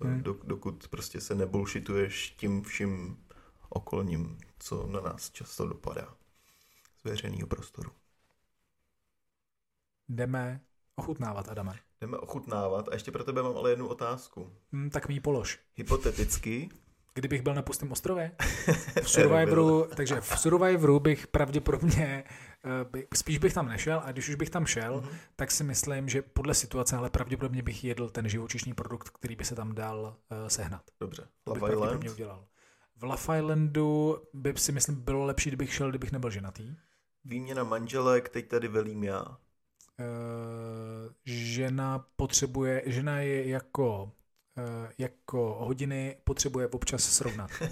Hmm. 0.00 0.22
dokud 0.22 0.88
prostě 0.88 1.20
se 1.20 1.34
nebullshituješ 1.34 2.30
tím 2.30 2.62
vším 2.62 3.16
okolním, 3.68 4.38
co 4.58 4.86
na 4.86 5.00
nás 5.00 5.30
často 5.30 5.66
dopadá 5.66 6.14
z 7.00 7.04
veřejného 7.04 7.46
prostoru. 7.46 7.90
Jdeme 10.08 10.60
ochutnávat, 10.94 11.48
Adame. 11.48 11.78
Jdeme 12.00 12.18
ochutnávat 12.18 12.88
a 12.88 12.94
ještě 12.94 13.12
pro 13.12 13.24
tebe 13.24 13.42
mám 13.42 13.56
ale 13.56 13.70
jednu 13.70 13.88
otázku. 13.88 14.52
Hmm, 14.72 14.90
tak 14.90 15.08
mi 15.08 15.14
ji 15.14 15.20
polož. 15.20 15.60
Hypoteticky. 15.74 16.68
Kdybych 17.16 17.42
byl 17.42 17.54
na 17.54 17.62
pustém 17.62 17.92
ostrově? 17.92 18.32
V 19.02 19.10
Survivoru, 19.10 19.88
takže 19.96 20.20
v 20.20 20.38
Survivoru 20.38 21.00
bych 21.00 21.26
pravděpodobně, 21.26 22.24
eh, 22.94 23.02
spíš 23.14 23.38
bych 23.38 23.54
tam 23.54 23.68
nešel 23.68 24.02
a 24.04 24.12
když 24.12 24.28
už 24.28 24.34
bych 24.34 24.50
tam 24.50 24.66
šel, 24.66 25.00
mm-hmm. 25.00 25.16
tak 25.36 25.50
si 25.50 25.64
myslím, 25.64 26.08
že 26.08 26.22
podle 26.22 26.54
situace, 26.54 26.96
ale 26.96 27.10
pravděpodobně 27.10 27.62
bych 27.62 27.84
jedl 27.84 28.08
ten 28.08 28.28
živočišný 28.28 28.74
produkt, 28.74 29.10
který 29.10 29.36
by 29.36 29.44
se 29.44 29.54
tam 29.54 29.74
dal 29.74 30.16
uh, 30.30 30.48
sehnat. 30.48 30.82
Dobře. 31.00 31.28
To 31.44 31.52
bych 31.52 31.60
pravděpodobně 31.60 32.10
udělal. 32.10 32.44
V 32.96 33.04
Love 33.04 33.38
Islandu 33.38 34.18
by 34.32 34.54
si 34.56 34.72
myslím 34.72 34.96
bylo 34.96 35.24
lepší, 35.24 35.50
kdybych 35.50 35.74
šel, 35.74 35.90
kdybych 35.90 36.12
nebyl 36.12 36.30
ženatý. 36.30 36.74
Výměna 37.24 37.64
manželek, 37.64 38.28
teď 38.28 38.48
tady 38.48 38.68
velím 38.68 39.04
já. 39.04 39.22
Uh, 39.22 39.36
žena 41.24 42.06
potřebuje, 42.16 42.82
žena 42.86 43.20
je 43.20 43.48
jako, 43.48 44.12
jako 44.98 45.56
hodiny, 45.60 46.16
potřebuje 46.24 46.68
občas 46.68 47.04
srovnat. 47.04 47.50
uh, 47.60 47.66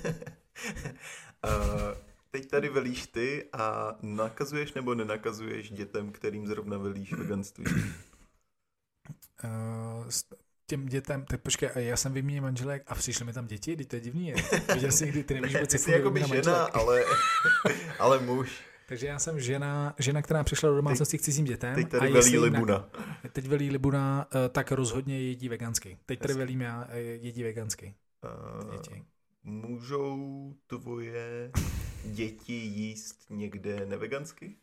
teď 2.30 2.46
tady 2.50 2.68
velíš 2.68 3.06
ty 3.06 3.48
a 3.52 3.96
nakazuješ 4.02 4.72
nebo 4.72 4.94
nenakazuješ 4.94 5.70
dětem, 5.70 6.12
kterým 6.12 6.46
zrovna 6.46 6.78
velíš 6.78 7.12
veganství? 7.12 7.64
Uh, 9.44 10.10
těm 10.66 10.86
dětem, 10.86 11.24
tak 11.24 11.40
počkej, 11.40 11.70
já 11.74 11.96
jsem 11.96 12.12
vyměnil 12.12 12.42
manželek 12.42 12.82
a 12.86 12.94
přišly 12.94 13.24
mi 13.24 13.32
tam 13.32 13.46
děti, 13.46 13.76
teď 13.76 13.88
to 13.88 13.96
je 13.96 14.00
divný. 14.00 14.28
Je. 14.28 14.34
Viděl 14.74 14.92
jsi, 14.92 15.06
kdy 15.06 15.24
ty 15.24 15.34
nevíš, 15.34 15.54
ne, 15.54 15.66
ty 15.66 15.78
jsi 15.78 15.92
jako 15.92 16.10
by 16.10 16.24
žena, 16.24 16.64
ale, 16.64 17.04
ale 17.98 18.20
muž. 18.20 18.62
Takže 18.88 19.06
já 19.06 19.18
jsem 19.18 19.40
žena, 19.40 19.94
žena, 19.98 20.22
která 20.22 20.44
přišla 20.44 20.68
do 20.68 20.76
domácnosti 20.76 21.18
k 21.18 21.22
cizím 21.22 21.44
dětem. 21.44 21.74
Teď 21.74 21.88
tady 21.88 22.10
a 22.10 22.12
velí 22.12 22.38
Libuna. 22.38 22.74
Na, 22.98 23.30
teď 23.32 23.46
velí 23.46 23.70
Libuna, 23.70 24.28
eh, 24.34 24.48
tak 24.48 24.72
rozhodně 24.72 25.20
jedí 25.20 25.48
vegansky. 25.48 25.98
Teď 26.06 26.18
tady 26.18 26.34
velím 26.34 26.60
já, 26.60 26.86
eh, 26.88 26.98
jedí 27.00 27.42
vegansky. 27.42 27.94
Uh, 28.64 28.72
děti. 28.72 29.04
Můžou 29.42 30.54
tvoje 30.66 31.50
děti 32.04 32.52
jíst 32.52 33.26
někde 33.30 33.86
nevegansky? 33.86 34.56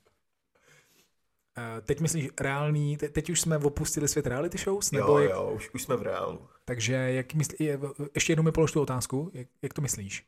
Teď 1.81 2.02
myslíš 2.02 2.30
reálný, 2.41 2.98
te, 2.98 3.10
teď 3.10 3.30
už 3.30 3.41
jsme 3.41 3.57
opustili 3.57 4.07
svět 4.07 4.27
reality 4.27 4.57
shows? 4.57 4.91
Nebo 4.91 5.07
jo, 5.07 5.18
jak, 5.19 5.31
jo, 5.31 5.52
už, 5.56 5.69
už 5.73 5.84
jsme 5.84 5.95
v 5.95 6.02
reálu. 6.02 6.48
Takže 6.65 6.93
jak 6.93 7.34
myslí, 7.34 7.69
ještě 8.15 8.31
jednou 8.31 8.43
mi 8.43 8.52
polož 8.52 8.72
tu 8.72 8.81
otázku, 8.81 9.31
jak, 9.34 9.48
jak 9.61 9.73
to 9.73 9.81
myslíš? 9.81 10.26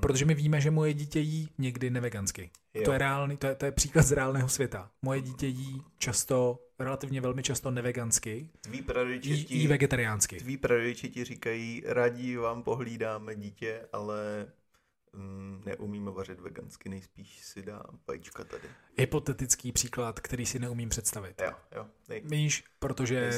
Mm. 0.00 0.02
Protože 0.02 0.24
my 0.24 0.34
víme, 0.34 0.60
že 0.60 0.70
moje 0.70 0.94
dítě 0.94 1.20
jí 1.20 1.48
někdy 1.58 1.90
nevegansky. 1.90 2.50
Jo. 2.74 2.82
To 2.84 2.92
je 2.92 2.98
reálný, 2.98 3.36
to 3.36 3.46
je, 3.46 3.54
to 3.54 3.64
je 3.64 3.72
příklad 3.72 4.02
z 4.02 4.12
reálného 4.12 4.48
světa. 4.48 4.90
Moje 5.02 5.20
dítě 5.20 5.46
jí 5.46 5.82
často, 5.98 6.58
relativně 6.78 7.20
velmi 7.20 7.42
často 7.42 7.70
nevegansky. 7.70 8.48
Tví 8.60 8.82
prarodiče 8.82 9.28
jí, 9.30 9.46
jí 9.50 9.66
vegetariánsky. 9.66 10.36
Tví 10.36 10.56
prarodiče 10.56 11.08
ti 11.08 11.24
říkají, 11.24 11.82
rádi 11.86 12.36
vám 12.36 12.62
pohlídáme 12.62 13.36
dítě, 13.36 13.80
ale 13.92 14.46
Mm, 15.12 15.62
neumím 15.66 16.04
vařit 16.04 16.40
vegansky, 16.40 16.88
nejspíš 16.88 17.44
si 17.44 17.62
dám 17.62 17.98
vajíčka 18.08 18.44
tady. 18.44 18.68
Hypotetický 18.98 19.72
příklad, 19.72 20.20
který 20.20 20.46
si 20.46 20.58
neumím 20.58 20.88
představit. 20.88 21.42
Jo, 21.42 21.52
jo. 21.76 21.86
Nej... 22.08 22.22
Víš, 22.24 22.64
protože 22.78 23.30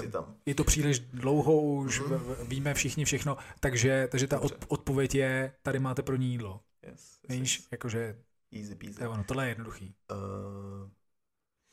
je 0.47 0.55
to 0.55 0.65
příliš 0.65 0.99
dlouho, 0.99 1.61
už 1.63 2.01
mm. 2.01 2.21
víme 2.49 2.75
všichni 2.75 3.05
všechno, 3.05 3.37
takže, 3.61 4.09
takže 4.11 4.27
ta 4.27 4.41
od, 4.41 4.65
odpověď 4.69 5.15
je, 5.15 5.53
tady 5.63 5.79
máte 5.79 6.03
pro 6.03 6.17
ní 6.17 6.31
jídlo. 6.31 6.61
Yes, 6.83 7.21
yes, 7.29 7.41
Víš, 7.41 7.59
yes. 7.59 7.69
jakože... 7.71 8.19
Easy 8.53 8.75
peasy. 8.75 8.95
To 8.99 9.05
je 9.05 9.09
ono, 9.09 9.25
tohle 9.25 9.45
je 9.45 9.49
jednoduchý. 9.49 9.95
Uh, 10.11 10.91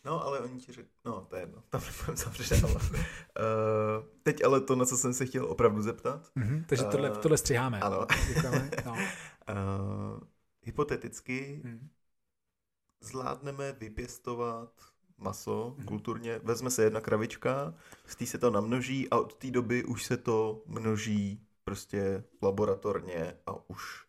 no, 0.10 0.26
ale 0.26 0.40
oni 0.40 0.60
ti 0.60 0.72
řekl, 0.72 0.90
no, 1.06 1.26
to 1.30 1.36
je 1.36 1.41
jedno, 1.41 1.64
tam 1.69 1.81
nebudem 1.86 2.18
zavřet, 2.18 2.64
uh, 2.64 2.72
teď 4.23 4.44
ale 4.44 4.61
to, 4.61 4.76
na 4.76 4.86
co 4.86 4.98
jsem 4.98 5.14
se 5.14 5.26
chtěl 5.26 5.45
opravdu 5.45 5.81
zeptat. 5.81 6.31
Mm-hmm, 6.38 6.65
takže 6.68 6.84
tohle, 6.84 7.11
uh, 7.11 7.18
tohle 7.18 7.38
střiháme. 7.38 7.80
Ano. 7.80 8.07
no. 8.86 8.91
Uh, 8.91 8.99
hypoteticky 10.61 11.61
hmm. 11.64 11.90
zvládneme 13.02 13.72
vypěstovat 13.72 14.72
maso 15.18 15.76
hmm. 15.77 15.86
kulturně, 15.86 16.40
vezme 16.44 16.69
se 16.69 16.84
jedna 16.84 17.02
kravička, 17.02 17.73
z 18.06 18.15
té 18.15 18.26
se 18.26 18.38
to 18.38 18.52
namnoží 18.52 19.10
a 19.10 19.18
od 19.18 19.36
té 19.36 19.52
doby 19.52 19.84
už 19.84 20.03
se 20.03 20.18
to 20.18 20.64
množí 20.65 21.48
prostě 21.64 22.23
laboratorně 22.41 23.38
a 23.45 23.69
už 23.69 24.09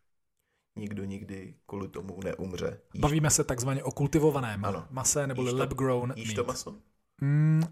nikdo 0.81 1.05
nikdy 1.05 1.55
kvůli 1.67 1.89
tomu 1.89 2.21
neumře. 2.25 2.81
Jíš... 2.95 3.01
Bavíme 3.01 3.31
se 3.31 3.45
takzvaně 3.45 3.85
o 3.85 3.91
kultivovaném 3.91 4.65
ano. 4.65 4.87
mase 4.91 5.27
nebo 5.27 5.43
lab 5.43 5.75
grown 5.75 6.13
Jíš 6.17 6.35
to 6.35 6.45
maso? 6.45 6.77
Mm, 7.21 7.63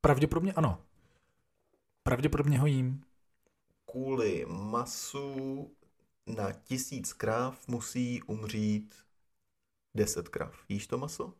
pravděpodobně 0.00 0.52
ano. 0.52 0.82
Pravděpodobně 2.02 2.58
ho 2.58 2.66
jím. 2.66 3.02
Kvůli 3.90 4.46
masu 4.48 5.70
na 6.26 6.52
tisíc 6.52 7.12
kráv 7.12 7.68
musí 7.68 8.22
umřít 8.22 8.94
deset 9.94 10.28
kráv. 10.28 10.64
Jíš 10.68 10.86
to 10.86 10.98
maso? 10.98 11.34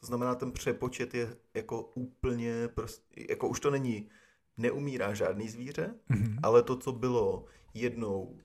To 0.00 0.06
znamená, 0.06 0.34
ten 0.34 0.52
přepočet 0.52 1.14
je 1.14 1.36
jako 1.54 1.82
úplně 1.82 2.68
prostě, 2.68 3.26
jako 3.28 3.48
už 3.48 3.60
to 3.60 3.70
není, 3.70 4.08
neumírá 4.56 5.14
žádný 5.14 5.48
zvíře, 5.48 5.94
mm-hmm. 6.10 6.38
ale 6.42 6.62
to, 6.62 6.76
co 6.76 6.92
bylo 6.92 7.44
jednou 7.74 8.38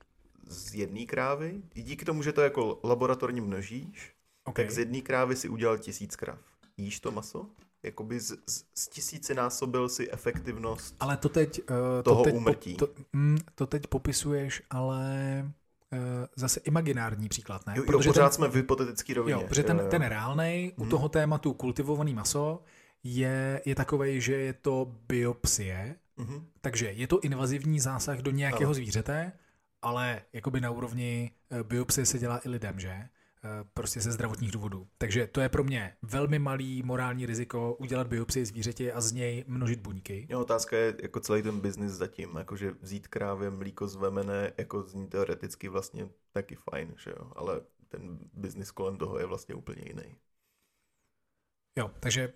z 0.46 0.74
jedné 0.74 1.04
krávy, 1.04 1.62
díky 1.74 2.04
tomu, 2.04 2.22
že 2.22 2.32
to 2.32 2.40
jako 2.40 2.80
laboratorní 2.84 3.40
množíš, 3.40 4.14
okay. 4.44 4.64
tak 4.64 4.74
z 4.74 4.78
jedné 4.78 5.00
krávy 5.00 5.36
si 5.36 5.48
udělal 5.48 5.78
tisíc 5.78 6.16
kráv. 6.16 6.38
Jíš 6.76 7.00
to 7.00 7.10
maso? 7.10 7.46
jakoby 7.82 8.20
z, 8.20 8.32
z, 8.46 8.64
z 8.74 8.88
tisíci 8.88 9.34
násobil 9.34 9.88
si 9.88 10.10
efektivnost 10.10 10.96
Ale 11.00 11.16
to 11.16 11.28
teď, 11.28 11.60
uh, 11.60 11.76
toho 12.02 12.16
to 12.16 12.24
teď 12.24 12.34
umrtí. 12.34 12.74
Po, 12.74 12.86
to, 12.86 12.92
mm, 13.12 13.38
to 13.54 13.66
teď 13.66 13.86
popisuješ, 13.86 14.62
ale 14.70 15.14
uh, 15.92 15.98
zase 16.36 16.60
imaginární 16.60 17.28
příklad, 17.28 17.66
ne? 17.66 17.74
Jo, 17.76 17.84
jo 17.90 18.00
pořád 18.04 18.28
ten, 18.28 18.32
jsme 18.32 18.48
v 18.48 18.54
hypotetický 18.54 19.14
rovině. 19.14 19.32
Jo, 19.32 19.48
protože 19.48 19.62
ten, 19.62 19.82
ten 19.90 20.02
reálný 20.02 20.72
hmm. 20.76 20.86
u 20.86 20.90
toho 20.90 21.08
tématu 21.08 21.52
kultivovaný 21.52 22.14
maso 22.14 22.62
je, 23.04 23.62
je 23.64 23.74
takový, 23.74 24.20
že 24.20 24.34
je 24.34 24.52
to 24.52 24.92
biopsie, 25.08 25.96
Mhm. 26.18 26.46
Takže 26.60 26.86
je 26.86 27.06
to 27.06 27.20
invazivní 27.20 27.80
zásah 27.80 28.18
do 28.18 28.30
nějakého 28.30 28.74
zvířete, 28.74 29.32
ale 29.82 30.22
jakoby 30.32 30.60
na 30.60 30.70
úrovni 30.70 31.30
eh, 31.50 31.62
biopsie 31.62 32.06
se 32.06 32.18
dělá 32.18 32.40
i 32.44 32.48
lidem, 32.48 32.80
že? 32.80 32.88
Eh, 32.88 33.08
Prostě 33.74 34.00
ze 34.00 34.12
zdravotních 34.12 34.52
důvodů. 34.52 34.88
Takže 34.98 35.26
to 35.26 35.40
je 35.40 35.48
pro 35.48 35.64
mě 35.64 35.96
velmi 36.02 36.38
malý 36.38 36.82
morální 36.82 37.26
riziko 37.26 37.74
udělat 37.74 38.06
biopsii 38.06 38.46
zvířeti 38.46 38.92
a 38.92 39.00
z 39.00 39.12
něj 39.12 39.44
množit 39.46 39.80
buňky. 39.80 40.26
Jo, 40.30 40.40
otázka 40.40 40.76
je 40.76 40.94
jako 41.02 41.20
celý 41.20 41.42
ten 41.42 41.60
biznis 41.60 41.92
zatím, 41.92 42.36
jakože 42.36 42.70
vzít 42.70 43.08
krávě 43.08 43.50
mlíko 43.50 43.88
z 43.88 43.96
vemene, 43.96 44.52
jako 44.58 44.82
zní 44.82 45.08
teoreticky 45.08 45.68
vlastně 45.68 46.08
taky 46.32 46.54
fajn, 46.70 46.94
že 46.98 47.10
jo, 47.10 47.32
ale 47.36 47.60
ten 47.88 48.18
biznis 48.32 48.70
kolem 48.70 48.96
toho 48.98 49.18
je 49.18 49.26
vlastně 49.26 49.54
úplně 49.54 49.82
jiný. 49.86 50.16
Jo, 51.78 51.90
takže 52.00 52.32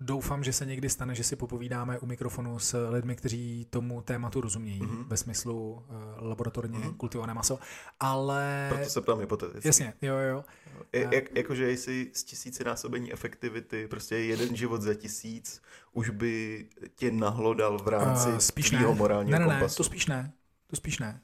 doufám, 0.00 0.44
že 0.44 0.52
se 0.52 0.66
někdy 0.66 0.88
stane, 0.88 1.14
že 1.14 1.24
si 1.24 1.36
popovídáme 1.36 1.98
u 1.98 2.06
mikrofonu 2.06 2.58
s 2.58 2.88
lidmi, 2.90 3.16
kteří 3.16 3.66
tomu 3.70 4.02
tématu 4.02 4.40
rozumějí, 4.40 4.80
Mhm. 4.82 4.90
mm-hmm. 4.96 5.08
ve 5.08 5.16
smyslu 5.16 5.72
uh, 5.72 6.28
laboratorně 6.28 6.78
Mhm. 6.78 6.88
mm-hmm. 6.88 6.96
kultivované 6.96 7.34
maso, 7.34 7.58
ale... 8.00 8.66
Proto 8.74 8.90
se 8.90 9.00
ptám 9.00 9.20
hypoteticky. 9.20 9.68
Jasně, 9.68 9.94
jo, 10.02 10.14
jo. 10.16 10.44
Je, 10.92 11.08
jak, 11.12 11.36
jakože 11.36 11.70
jestli 11.70 12.10
z 12.14 12.24
tisícinásobení 12.24 13.12
efektivity, 13.12 13.88
prostě 13.88 14.16
jeden 14.18 14.56
život 14.56 14.82
za 14.82 14.94
tisíc, 14.94 15.62
už 15.92 16.10
by 16.10 16.66
tě 16.94 17.10
nahlodal 17.10 17.78
v 17.78 17.88
rámci 17.88 18.28
Uh, 18.28 18.38
spíš 18.38 18.68
tvýho 18.68 18.92
ne. 18.92 18.98
morálního 18.98 19.38
Ne, 19.38 19.44
ne, 19.44 19.46
ne, 19.50 19.58
kompasu. 19.58 19.76
to 19.76 19.84
spíš 19.84 20.06
ne. 20.06 20.32
To 20.66 20.76
spíš 20.76 20.98
ne. 20.98 21.20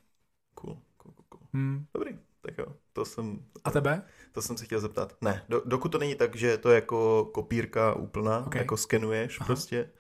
Cool, 0.54 0.78
cool, 0.96 1.12
cool, 1.12 1.24
cool. 1.28 1.40
Hmm. 1.52 1.86
Dobrý, 1.94 2.18
tak 2.40 2.58
jo, 2.58 2.66
to 2.92 3.04
jsem, 3.04 3.38
A 3.64 3.70
tebe? 3.70 4.02
To 4.34 4.42
jsem 4.42 4.56
se 4.56 4.64
chtěl 4.64 4.80
zeptat. 4.80 5.16
Ne, 5.20 5.44
do, 5.48 5.62
dokud 5.64 5.88
to 5.88 5.98
není 5.98 6.14
tak, 6.14 6.36
že 6.36 6.46
je 6.46 6.58
to 6.58 6.70
jako 6.70 7.24
kopírka 7.24 7.94
úplná, 7.94 8.38
Ok. 8.38 8.46
okay. 8.46 8.60
jako 8.62 8.76
skenuješ 8.76 9.40
Aha. 9.40 9.46
prostě, 9.46 9.90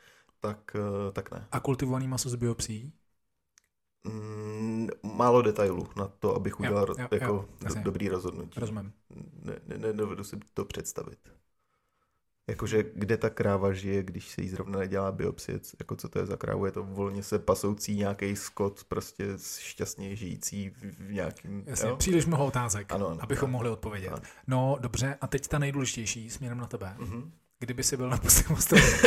tak, 0.40 0.76
eh, 0.76 1.12
tak 1.12 1.30
ne. 1.30 1.48
A 1.52 1.60
kultivovaný 1.60 2.08
maso 2.08 2.28
z 2.28 2.34
biopsí? 2.34 2.92
Mm, 4.04 4.88
málo 5.02 5.42
detailů 5.42 5.88
na 5.96 6.08
to, 6.08 6.34
abych 6.36 6.60
udělal 6.60 6.86
jo, 6.88 6.94
jo, 6.98 7.08
jo, 7.12 7.18
jako 7.20 7.48
jasně. 7.64 7.80
do, 7.80 7.84
dobrý 7.84 8.08
rozhodnutí. 8.08 8.60
Rozumím. 8.60 8.92
Ne, 9.42 9.56
ne, 9.66 9.78
nedovedu 9.78 10.24
si 10.24 10.36
to 10.54 10.64
představit. 10.64 11.18
Jakože 12.48 12.84
kde 12.94 13.16
ta 13.16 13.30
kráva 13.30 13.72
žije, 13.72 14.02
když 14.02 14.28
se 14.28 14.42
jí 14.42 14.48
zrovna 14.48 14.78
nedělá 14.78 15.12
biopsie, 15.12 15.60
jako 15.78 15.96
co 15.96 16.08
to 16.08 16.18
je 16.18 16.26
za 16.26 16.36
krávu, 16.36 16.66
je 16.66 16.72
to 16.72 16.82
volně 16.82 17.22
se 17.22 17.38
pasoucí 17.38 17.96
nějaký 17.96 18.36
skot, 18.36 18.84
prostě 18.84 19.24
šťastně 19.58 20.16
žijící 20.16 20.70
v, 20.70 21.12
nějakým, 21.12 21.64
Jasně, 21.66 21.88
jo? 21.88 21.96
příliš 21.96 22.26
mnoho 22.26 22.46
otázek, 22.46 22.92
Ano, 22.92 23.08
ano, 23.08 23.18
abychom 23.22 23.46
tak. 23.46 23.52
mohli 23.52 23.70
odpovědět. 23.70 24.10
Tak. 24.10 24.22
No, 24.46 24.76
dobře, 24.80 25.16
a 25.20 25.26
teď 25.26 25.48
ta 25.48 25.58
nejdůležitější 25.58 26.30
směrem 26.30 26.58
na 26.58 26.66
tebe. 26.66 26.94
Mhm. 26.98 27.32
Kdyby 27.58 27.82
si 27.82 27.96
byl 27.96 28.10
na 28.10 28.16
pustém 28.18 28.56
ostrově, 28.56 28.86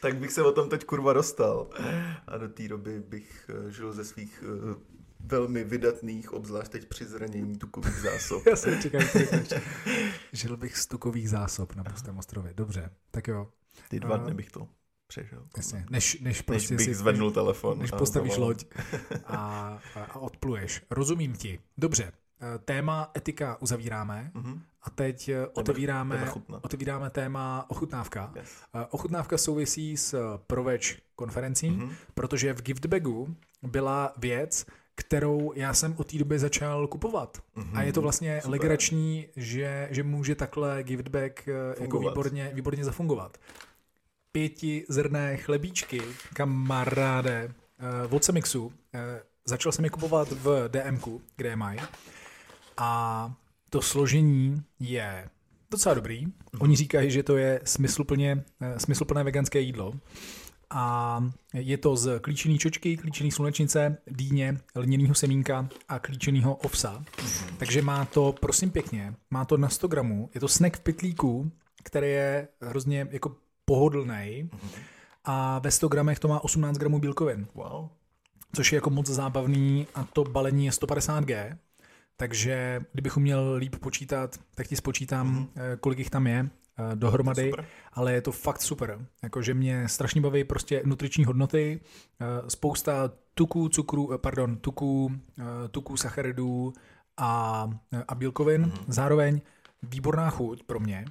tak 0.00 0.16
bych 0.16 0.32
se 0.32 0.42
o 0.42 0.52
tom 0.52 0.68
teď 0.68 0.84
kurva 0.84 1.12
dostal. 1.12 1.68
A 2.26 2.36
do 2.38 2.48
té 2.48 2.68
doby 2.68 3.00
bych 3.00 3.50
eh, 3.66 3.70
žil 3.70 3.92
ze 3.92 4.04
svých 4.04 4.44
eh, 4.46 4.74
velmi 5.24 5.64
vydatných, 5.64 6.32
obzvlášť 6.32 6.70
teď 6.72 6.88
při 6.88 7.04
zranění 7.04 7.58
tukových 7.58 7.94
zásob. 7.94 8.46
já 8.50 8.56
se 8.56 8.82
čekám, 8.82 9.02
co 9.12 9.18
řekneš. 9.18 9.62
Žil 10.32 10.56
bych 10.56 10.76
z 10.76 10.86
tukových 10.86 11.30
zásob 11.30 11.74
na 11.74 11.84
pustém 11.84 12.18
ostrově. 12.18 12.54
Dobře, 12.54 12.90
tak 13.10 13.28
jo, 13.28 13.48
Ty 13.88 14.00
dva 14.00 14.14
A- 14.14 14.18
dny 14.18 14.34
bych 14.34 14.50
to 14.50 14.68
přežil. 15.06 15.46
jasně. 15.56 15.86
Než, 15.90 16.14
než 16.14 16.20
Než 16.20 16.42
prostě 16.42 16.76
bych 16.76 16.84
si, 16.86 16.94
zvednul 16.94 17.30
telefon. 17.30 17.78
než 17.78 17.90
postavíš 17.90 18.32
zavolal. 18.32 18.48
loď 18.48 18.64
a, 19.24 19.78
a, 19.94 20.16
odpluješ. 20.20 20.82
Rozumím 20.90 21.32
ti. 21.32 21.60
Dobře, 21.78 22.04
eh, 22.40 22.58
téma 22.58 23.10
etika 23.16 23.62
uzavíráme 23.62 24.30
Mhm. 24.34 24.62
a 24.82 24.90
teď 24.90 25.28
eh, 25.28 25.46
otevíráme, 25.46 26.32
otevíráme 26.62 27.10
téma 27.10 27.66
ochutnávka. 27.70 28.32
Yes. 28.36 28.48
Eh, 28.74 28.86
Ochutnávka 28.90 29.38
souvisí 29.38 29.96
s 29.96 30.14
eh, 30.14 30.20
Proveč 30.46 30.98
konferencí, 31.14 31.70
Mhm. 31.70 31.90
protože 32.14 32.52
v 32.52 32.62
giftbagu 32.62 33.36
byla 33.62 34.12
věc, 34.16 34.66
kterou 34.94 35.52
já 35.54 35.74
jsem 35.74 35.94
od 35.96 36.06
té 36.10 36.18
doby 36.18 36.38
začal 36.38 36.86
kupovat. 36.86 37.42
Mhm. 37.54 37.76
A 37.76 37.82
je 37.82 37.92
to 37.92 38.02
vlastně 38.02 38.40
Super. 38.42 38.50
legrační, 38.50 39.26
že, 39.36 39.88
že 39.90 40.02
může 40.02 40.34
takhle 40.34 40.82
giftbag 40.82 41.48
eh, 41.48 41.52
jako 41.82 41.98
výborně, 41.98 42.50
výborně 42.54 42.84
zafungovat. 42.84 43.38
Pěti 44.32 44.84
zrné 44.88 45.36
chlebíčky, 45.36 46.02
kamaráde, 46.34 47.54
uh, 48.04 48.14
od 48.14 48.24
Semixu. 48.24 48.66
Uh, 48.66 48.72
začal 49.44 49.72
jsem 49.72 49.84
je 49.84 49.90
kupovat 49.90 50.28
v 50.32 50.68
DMku, 50.68 51.22
kde 51.36 51.48
je 51.48 51.56
mají. 51.56 51.80
A 52.76 53.32
to 53.70 53.82
složení 53.82 54.62
je 54.80 55.28
docela 55.70 55.94
dobrý. 55.94 56.26
Oni 56.58 56.76
říkají, 56.76 57.10
že 57.10 57.22
to 57.22 57.36
je 57.36 57.60
smysluplně, 57.64 58.44
smysluplné 58.78 59.24
veganské 59.24 59.60
jídlo. 59.60 59.92
A 60.74 61.24
je 61.54 61.78
to 61.78 61.96
z 61.96 62.20
klíčený 62.20 62.58
čočky, 62.58 62.96
klíčený 62.96 63.30
slunečnice, 63.30 63.96
dýně, 64.06 64.58
lněného 64.76 65.14
semínka 65.14 65.68
a 65.88 65.98
klíčeného 65.98 66.54
ovsa. 66.54 67.04
Takže 67.58 67.82
má 67.82 68.04
to, 68.04 68.34
prosím 68.40 68.70
pěkně, 68.70 69.14
má 69.30 69.44
to 69.44 69.56
na 69.56 69.68
100 69.68 69.88
gramů. 69.88 70.30
Je 70.34 70.40
to 70.40 70.48
snack 70.48 70.76
v 70.76 70.80
pytlíku, 70.80 71.52
který 71.82 72.10
je 72.10 72.48
hrozně 72.60 73.08
jako 73.10 73.36
pohodlný. 73.64 74.50
A 75.24 75.58
ve 75.58 75.70
100 75.70 75.88
gramech 75.88 76.18
to 76.18 76.28
má 76.28 76.44
18 76.44 76.78
gramů 76.78 76.98
bílkovin 76.98 77.46
Wow. 77.54 77.88
což 78.54 78.72
je 78.72 78.76
jako 78.76 78.90
moc 78.90 79.06
zábavný 79.06 79.86
a 79.94 80.04
to 80.04 80.24
balení 80.24 80.64
je 80.64 80.70
150G, 80.70 81.56
takže 82.16 82.80
kdybych 82.92 83.16
uměl 83.16 83.54
líp 83.54 83.76
počítat, 83.76 84.40
tak 84.54 84.68
ti 84.68 84.76
spočítám, 84.76 85.48
mm-hmm. 85.54 85.76
kolik 85.80 85.98
jich 85.98 86.10
tam 86.10 86.26
je 86.26 86.50
dohromady, 86.94 87.50
super. 87.50 87.64
ale 87.92 88.12
je 88.12 88.20
to 88.20 88.32
fakt 88.32 88.62
super. 88.62 89.06
Jakože 89.22 89.54
mě 89.54 89.88
strašně 89.88 90.20
baví 90.20 90.44
prostě 90.44 90.82
nutriční 90.84 91.24
hodnoty, 91.24 91.80
eh, 92.20 92.50
spousta 92.50 93.10
tuků, 93.34 93.68
cukru, 93.68 94.12
eh, 94.14 94.18
pardon, 94.18 94.56
tuků, 94.56 95.12
eh, 95.38 95.68
tuků, 95.68 95.96
sacharidů 95.96 96.72
a, 97.16 97.70
eh, 97.92 98.04
a 98.08 98.14
bílkovin. 98.14 98.64
Mm-hmm. 98.64 98.84
Zároveň 98.88 99.40
výborná 99.82 100.30
chuť 100.30 100.62
pro 100.62 100.80
mě 100.80 101.04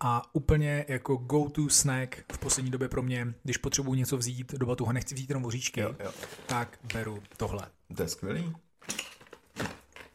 a 0.00 0.22
úplně 0.32 0.84
jako 0.88 1.16
go-to 1.16 1.68
snack 1.68 2.16
v 2.32 2.38
poslední 2.38 2.70
době 2.70 2.88
pro 2.88 3.02
mě, 3.02 3.34
když 3.42 3.56
potřebuji 3.56 3.94
něco 3.94 4.16
vzít 4.16 4.54
do 4.54 4.66
batuha, 4.66 4.92
nechci 4.92 5.14
vzít 5.14 5.30
jenom 5.30 5.42
voříčky, 5.42 5.80
Jo, 5.80 5.94
jo. 6.04 6.10
tak 6.46 6.78
beru 6.94 7.22
tohle. 7.36 7.66
To 7.96 8.02
je 8.02 8.08
skvělý. 8.08 8.54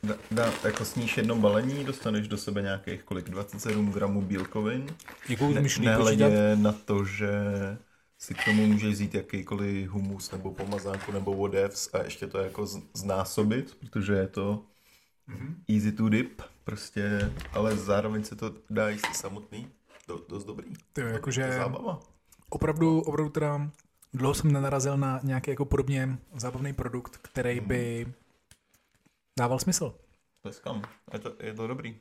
Da, 0.03 0.15
da, 0.31 0.53
jako 0.63 0.85
sníš 0.85 1.17
jedno 1.17 1.35
balení, 1.35 1.83
dostaneš 1.83 2.27
do 2.27 2.37
sebe 2.37 2.61
nějakých 2.61 3.03
kolik, 3.03 3.29
27 3.29 3.91
gramů 3.91 4.21
bílkovin. 4.21 4.85
Jakou 5.29 5.53
Ne, 5.53 5.61
nehledě 5.79 6.25
počítat? 6.25 6.59
na 6.61 6.71
to, 6.71 7.05
že 7.05 7.29
si 8.19 8.33
k 8.33 8.45
tomu 8.45 8.67
můžeš 8.67 8.93
vzít 8.93 9.15
jakýkoliv 9.15 9.89
humus 9.89 10.31
nebo 10.31 10.51
pomazánku 10.51 11.11
nebo 11.11 11.33
whatevs 11.47 11.89
a 11.93 12.03
ještě 12.03 12.27
to 12.27 12.37
jako 12.37 12.65
znásobit, 12.93 13.77
protože 13.79 14.13
je 14.13 14.27
to 14.27 14.63
Mhm. 15.27 15.55
easy 15.69 15.91
to 15.91 16.09
dip, 16.09 16.41
prostě, 16.63 17.31
ale 17.53 17.75
zároveň 17.77 18.23
se 18.23 18.35
to 18.35 18.53
dá 18.69 18.89
jíst 18.89 19.15
samotný. 19.15 19.67
Do, 20.07 20.19
dost 20.29 20.43
dobrý. 20.45 20.65
To 20.93 21.01
je 21.01 21.07
jakože 21.13 21.53
zábava. 21.57 21.99
opravdu, 22.49 23.01
opravdu 23.01 23.29
teda 23.31 23.71
dlouho 24.13 24.33
jsem 24.33 24.51
nenarazil 24.51 24.97
na 24.97 25.19
nějaký 25.23 25.49
jako 25.51 25.65
podobně 25.65 26.17
zábavný 26.35 26.73
produkt, 26.73 27.17
který 27.21 27.59
Mhm. 27.59 27.67
by 27.67 28.07
dával 29.39 29.59
smysl. 29.59 29.95
To 30.41 30.49
je 31.13 31.19
to, 31.19 31.33
je 31.39 31.53
to 31.53 31.67
dobrý. 31.67 31.95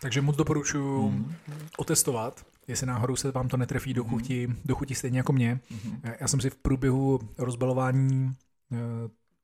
Takže 0.00 0.20
moc 0.20 0.36
doporučuji 0.36 1.08
Mhm. 1.10 1.34
otestovat, 1.78 2.46
jestli 2.68 2.86
náhodou 2.86 3.16
se 3.16 3.30
vám 3.30 3.48
to 3.48 3.56
netrefí 3.56 3.94
do 3.94 4.04
Mhm. 4.04 4.10
chuti, 4.12 4.48
do 4.64 4.74
chuti 4.74 4.94
stejně 4.94 5.18
jako 5.18 5.32
mě. 5.32 5.60
Mhm. 5.70 6.00
Já 6.20 6.28
jsem 6.28 6.40
si 6.40 6.50
v 6.50 6.56
průběhu 6.56 7.20
rozbalování 7.38 8.32
eh, 8.72 8.76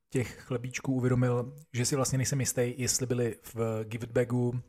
těch 0.09 0.39
chlebíčků 0.39 0.93
uvědomil, 0.93 1.53
že 1.73 1.85
si 1.85 1.95
vlastně 1.95 2.17
nejsem 2.17 2.39
jistý, 2.39 2.73
jestli 2.77 3.05
byli 3.05 3.35
v 3.53 3.83
gift 3.83 4.11
bagu 4.11 4.61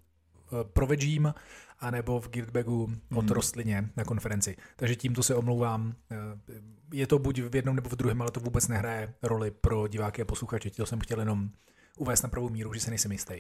eh, 0.53 0.65
pro 0.65 0.87
vegím, 0.87 1.35
anebo 1.81 2.21
v 2.21 2.29
gift 2.31 2.51
bagu 2.51 2.91
od 3.15 3.25
Mhm. 3.25 3.29
rostlině 3.35 3.91
na 3.97 4.05
konferenci. 4.05 4.57
Takže 4.77 4.97
tímto 4.97 5.23
se 5.23 5.35
omlouvám. 5.35 5.95
Eh, 6.11 6.17
Je 6.93 7.07
to 7.07 7.19
buď 7.19 7.41
v 7.41 7.57
jednom 7.57 7.77
nebo 7.77 7.89
v 7.89 7.97
druhém, 7.97 8.23
ale 8.23 8.31
to 8.31 8.41
vůbec 8.41 8.69
nehraje 8.69 9.15
roli 9.23 9.51
pro 9.51 9.89
diváky 9.89 10.23
a 10.23 10.25
posluchače. 10.25 10.71
To 10.71 10.87
jsem 10.87 11.01
chtěl 11.01 11.19
jenom 11.19 11.51
uvést 11.97 12.23
na 12.23 12.29
pravou 12.29 12.49
míru, 12.49 12.75
že 12.75 12.81
se 12.81 12.91
nejsem 12.91 13.13
jistý. 13.13 13.35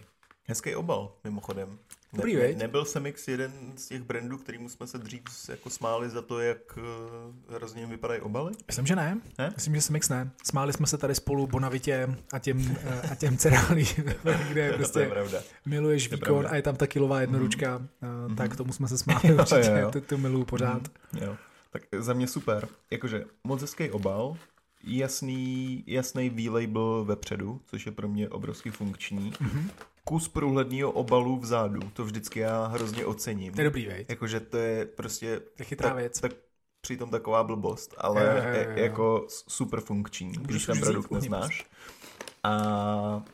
Hezký 0.46 0.74
obal, 0.74 1.12
mimochodem. 1.24 1.78
Dobrý, 2.12 2.36
ne, 2.36 2.52
nebyl 2.52 2.84
Semix 2.84 3.28
jeden 3.28 3.52
z 3.76 3.86
těch 3.86 4.02
brandů, 4.02 4.38
kterýmu 4.38 4.68
jsme 4.68 4.86
se 4.86 4.98
dřív 4.98 5.22
jako 5.48 5.70
smáli 5.70 6.10
za 6.10 6.22
to, 6.22 6.40
jak 6.40 6.76
uh, 6.76 7.54
hrozně 7.56 7.86
vypadají 7.86 8.20
obaly? 8.20 8.52
Myslím, 8.66 8.86
že 8.86 8.96
ne. 8.96 9.20
Ne? 9.38 9.52
Myslím, 9.54 9.74
že 9.74 9.80
se 9.80 9.92
mix 9.92 10.08
ne. 10.08 10.30
Smáli 10.44 10.72
jsme 10.72 10.86
se 10.86 10.98
tady 10.98 11.14
spolu 11.14 11.46
Bonavitě 11.46 12.16
a 12.32 12.38
těm, 12.38 12.76
eh, 12.84 13.00
a 13.12 13.14
těm 13.14 13.36
cerálím, 13.36 13.86
kde 14.48 14.52
to 14.52 14.58
je 14.58 14.72
prostě 14.72 15.06
pravda. 15.06 15.42
miluješ 15.66 16.08
To 16.08 16.14
je 16.14 16.16
výkon 16.16 16.34
pravda. 16.34 16.50
a 16.50 16.56
je 16.56 16.62
tam 16.62 16.76
ta 16.76 16.86
kilová 16.86 17.20
jednoručka, 17.20 17.78
mm-hmm. 17.78 18.34
tak 18.34 18.56
tomu 18.56 18.72
jsme 18.72 18.88
se 18.88 18.98
smáli 19.04 19.28
Jo, 19.28 19.34
určitě, 19.34 19.70
jo, 19.70 19.76
jo. 19.76 19.90
to, 19.90 20.00
to 20.00 20.18
miluju 20.18 20.44
pořád. 20.44 20.82
Mm, 21.12 21.22
jo. 21.22 21.36
Tak 21.70 21.82
za 21.98 22.12
mě 22.12 22.26
super. 22.26 22.68
Jakože 22.90 23.24
moc 23.44 23.60
hezký 23.60 23.90
obal, 23.90 24.36
jasný, 24.86 25.84
jasný 25.86 26.30
V-label 26.30 27.04
vepředu, 27.04 27.60
což 27.66 27.86
je 27.86 27.92
pro 27.92 28.08
mě 28.08 28.28
obrovsky 28.28 28.70
funkční. 28.70 29.32
Mhm. 29.40 29.70
Kus 30.04 30.28
průhledného 30.28 30.90
obalu 30.90 31.38
vzadu, 31.38 31.80
to 31.92 32.04
vždycky 32.04 32.40
já 32.40 32.66
hrozně 32.66 33.06
ocením. 33.06 33.52
To 33.52 33.60
je 33.60 33.64
dobrý, 33.64 33.86
vej. 33.86 34.06
Jakože 34.08 34.40
to 34.40 34.56
je 34.56 34.84
prostě... 34.84 35.40
To 35.40 35.62
je 35.62 35.64
chytrá 35.64 35.88
tak, 35.88 35.98
věc. 35.98 36.20
Tak 36.20 36.32
přitom 36.80 37.10
taková 37.10 37.44
blbost, 37.44 37.94
ale 37.98 38.24
jo, 38.24 38.30
jo, 38.30 38.54
je, 38.54 38.66
jo. 38.70 38.84
jako 38.84 39.26
super 39.28 39.80
funkční, 39.80 40.32
když 40.32 40.66
ten 40.66 40.80
produkt 40.80 41.10
neznáš. 41.10 41.66
A 42.42 43.24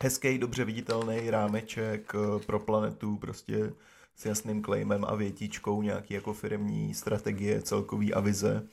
hezký, 0.00 0.38
dobře 0.38 0.64
viditelný 0.64 1.30
rámeček 1.30 2.12
eh, 2.14 2.44
pro 2.46 2.60
planetu, 2.60 3.16
prostě 3.16 3.72
s 4.16 4.24
jasným 4.26 4.64
claimem 4.64 5.04
a 5.04 5.14
větičkou, 5.14 5.82
nějaký 5.82 6.14
jako 6.14 6.32
firmní 6.32 6.94
strategie, 6.94 7.62
celkový 7.62 8.14
avize. 8.14 8.68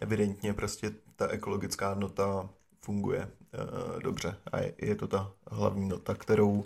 Evidentně 0.00 0.54
prostě 0.54 0.90
ta 1.20 1.28
ekologická 1.28 1.94
nota 1.94 2.48
funguje 2.80 3.26
uh, 3.26 4.02
dobře 4.02 4.36
a 4.52 4.58
je, 4.58 4.74
je 4.78 4.94
to 4.94 5.08
ta 5.08 5.32
hlavní 5.50 5.88
nota, 5.88 6.14
kterou 6.14 6.64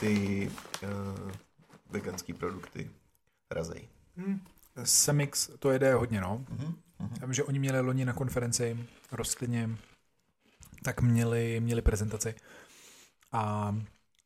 ty 0.00 0.50
uh, 0.82 1.30
veganské 1.90 2.34
produkty 2.34 2.90
razejí. 3.50 3.88
Semix 4.84 5.50
to 5.58 5.70
jede 5.70 5.94
hodně, 5.94 6.20
no. 6.20 6.44
Mhm. 6.50 6.74
Já 7.20 7.26
vím, 7.26 7.34
že 7.34 7.44
oni 7.44 7.58
měli 7.58 7.80
loni 7.80 8.04
na 8.04 8.12
konferenci 8.12 8.86
rostlině, 9.12 9.70
tak 10.84 11.00
měli, 11.02 11.60
měli 11.60 11.82
prezentaci 11.82 12.34
a 13.32 13.74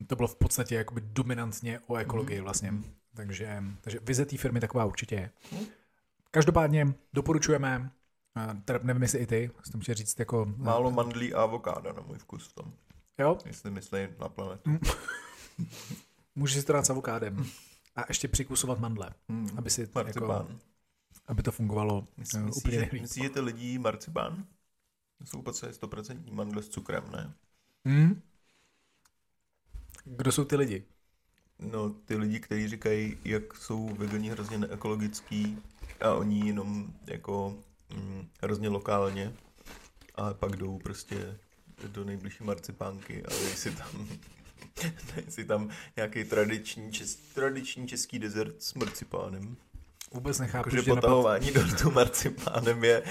to 0.07 0.17
bylo 0.17 0.29
v 0.29 0.37
podstatě 0.37 0.75
jakoby 0.75 1.01
dominantně 1.01 1.81
o 1.87 1.97
ekologii 1.97 2.41
vlastně. 2.41 2.73
Takže, 3.15 3.63
takže 3.81 3.99
vize 4.03 4.27
té 4.27 4.37
firmy 4.37 4.61
taková 4.61 4.85
určitě 4.85 5.15
je. 5.15 5.31
Každopádně 6.31 6.95
doporučujeme, 7.13 7.91
eh, 7.91 8.06
teda 8.65 8.81
nevím, 8.83 9.03
jestli 9.03 9.19
i 9.19 9.27
ty, 9.27 9.51
s 9.65 9.71
tom 9.71 9.83
říct 9.83 10.19
jako... 10.19 10.47
Málo 10.57 10.91
mandlí 10.91 11.35
a 11.35 11.43
avokáda 11.43 11.93
na 11.93 12.03
můj 12.03 12.19
vkus 12.19 12.49
v 12.49 12.53
tom, 12.53 12.73
Jo, 13.19 13.39
jestli 13.45 13.71
myslí 13.71 13.99
na 14.21 14.29
planetu. 14.29 14.71
můžeš 16.35 16.61
si 16.61 16.67
to 16.67 16.73
dát 16.73 16.87
s 16.87 16.91
avokádem 16.91 17.47
a 17.97 18.05
ještě 18.09 18.29
přikusovat 18.29 18.79
mandle, 18.79 19.11
Hmm. 19.29 19.49
aby, 19.57 19.71
si, 19.71 19.81
jako, 19.81 19.91
Marcipán. 19.95 20.59
aby 21.27 21.43
to 21.43 21.53
fungovalo 21.53 22.09
Myslí, 22.17 22.39
eh, 22.39 22.43
myslí, 22.43 22.61
úplně 22.63 22.79
že, 22.79 22.89
myslí, 23.01 23.23
že 23.23 23.31
ty 23.31 23.41
lidi 23.41 23.79
marcipán? 23.79 24.45
To 25.19 25.27
jsou 25.27 25.39
úplně 25.39 25.55
100% 25.73 26.33
mandle 26.33 26.63
s 26.63 26.69
cukrem, 26.69 27.05
ne? 27.13 27.33
Hmm? 27.85 28.23
Kdo 30.05 30.33
jsou 30.33 30.45
ty 30.45 30.57
lidi? 30.57 30.85
No, 31.59 31.91
ty 31.91 32.17
lidi, 32.17 32.41
kteří 32.41 32.69
říkají, 32.69 33.19
jak 33.25 33.55
jsou 33.57 33.87
vegani 33.95 34.29
hrozně 34.31 34.59
neekologický 34.59 35.59
a 36.01 36.15
oni 36.15 36.47
jenom 36.47 36.93
jako 37.07 37.59
mm, 37.95 38.29
hrozně 38.43 38.69
lokálně 38.69 39.33
a 40.15 40.35
pak 40.35 40.57
jdou 40.57 40.79
prostě 40.79 41.39
do 41.87 42.05
nejbližší 42.05 42.45
marcipánky 42.45 43.25
a 43.25 43.29
dají 43.29 43.57
si 43.57 43.71
tam, 43.71 44.09
dají 45.15 45.31
si 45.31 45.45
tam 45.45 45.71
nějaký 45.97 46.25
tradiční, 46.25 46.93
čes, 46.93 47.17
tradiční 47.17 47.89
český 47.89 48.19
dezert 48.19 48.63
s 48.63 48.75
marcipánem. 48.75 49.57
Vůbec 50.13 50.39
nechápu, 50.39 50.71
že 50.71 50.77
napad... 50.77 50.95
potahování 50.95 51.51
dortu 51.51 51.91
marcipánem 51.91 52.85
je 52.85 53.03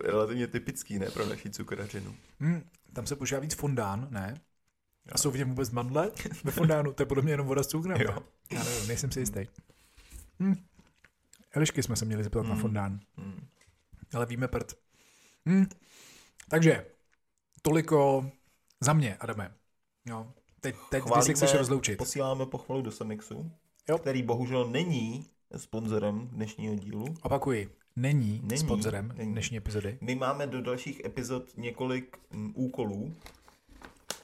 relativně 0.00 0.46
typický, 0.46 0.98
ne, 0.98 1.06
pro 1.10 1.26
naši 1.26 1.50
cukrařinu. 1.50 2.14
Hmm, 2.40 2.62
tam 2.92 3.06
se 3.06 3.16
používá 3.16 3.40
víc 3.40 3.54
fondán, 3.54 4.08
ne? 4.10 4.40
A 5.12 5.18
jsou 5.18 5.30
v 5.30 5.36
něm 5.38 5.48
vůbec 5.48 5.70
mandle 5.70 6.10
ve 6.44 6.50
fondánu? 6.50 6.92
To 6.92 7.02
je 7.02 7.06
podle 7.06 7.22
mě 7.22 7.32
jenom 7.32 7.46
voda 7.46 7.62
s 7.62 7.66
cukrem. 7.66 8.00
Jo. 8.00 8.18
Já 8.52 8.64
nevím, 8.64 8.88
nejsem 8.88 9.12
si 9.12 9.20
jistý. 9.20 9.46
Hm. 10.40 10.54
Elišky 11.52 11.82
jsme 11.82 11.96
se 11.96 12.04
měli 12.04 12.24
zeptat 12.24 12.42
na 12.42 12.52
Hmm. 12.52 12.60
fondán, 12.60 13.00
Hmm. 13.16 13.46
Ale 14.14 14.26
víme 14.26 14.48
prd. 14.48 14.74
Hm. 15.48 15.66
Takže, 16.48 16.86
toliko 17.62 18.30
za 18.80 18.92
mě, 18.92 19.16
Adame. 19.16 19.54
Jo. 20.06 20.32
Teď, 20.60 20.74
teď 20.74 20.84
ty 20.90 20.96
se 20.96 21.00
Chválíme- 21.08 21.34
chceš 21.34 21.54
rozloučit. 21.54 21.98
Posíláme 21.98 22.46
pochvalu 22.46 22.82
do 22.82 22.90
Semixu, 22.90 23.50
Jo. 23.88 23.98
který 23.98 24.22
bohužel 24.22 24.68
není 24.70 25.26
sponzorem 25.56 26.28
dnešního 26.28 26.74
dílu. 26.74 27.04
Opakuji, 27.22 27.70
není, 27.96 28.40
Není, 28.44 28.58
sponzorem 28.60 29.12
není. 29.16 29.32
dnešní 29.32 29.56
epizody. 29.56 29.98
My 30.00 30.14
máme 30.14 30.46
do 30.46 30.62
dalších 30.62 31.04
epizod 31.04 31.56
několik 31.56 32.18
mm, 32.30 32.52
úkolů. 32.56 33.14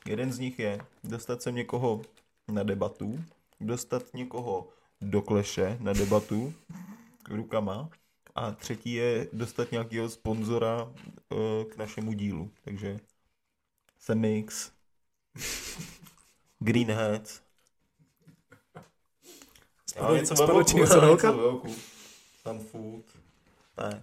Jeden 0.07 0.33
z 0.33 0.39
nich 0.39 0.59
je 0.59 0.79
dostat 1.05 1.43
se 1.43 1.53
někoho 1.53 2.03
na 2.49 2.63
debatu, 2.63 3.25
dostat 3.61 4.03
někoho 4.15 4.69
do 5.01 5.23
kleše 5.23 5.77
na 5.81 5.93
debatu 5.93 6.55
rukama 7.31 7.89
a 8.37 8.51
třetí 8.53 8.93
je 8.93 9.29
dostat 9.33 9.73
nějakého 9.73 10.09
sponzora 10.09 10.93
eh, 11.33 11.65
k 11.65 11.77
našemu 11.77 12.13
dílu. 12.13 12.51
Takže 12.65 13.01
Semix, 13.99 14.71
Greenheads. 16.59 17.41
Spadlo- 19.91 20.17
něco 20.17 20.37
spadlo 20.37 20.59
ve 20.59 20.65
ti 20.65 20.73
voku, 20.73 20.83
něco 20.85 20.95
do 20.95 21.03
ale 21.03 21.11
oka? 21.11 21.31
ve 21.31 21.43
voku. 21.43 21.75
Sun 22.43 22.59
food. 22.61 23.05
Ne, 23.81 24.03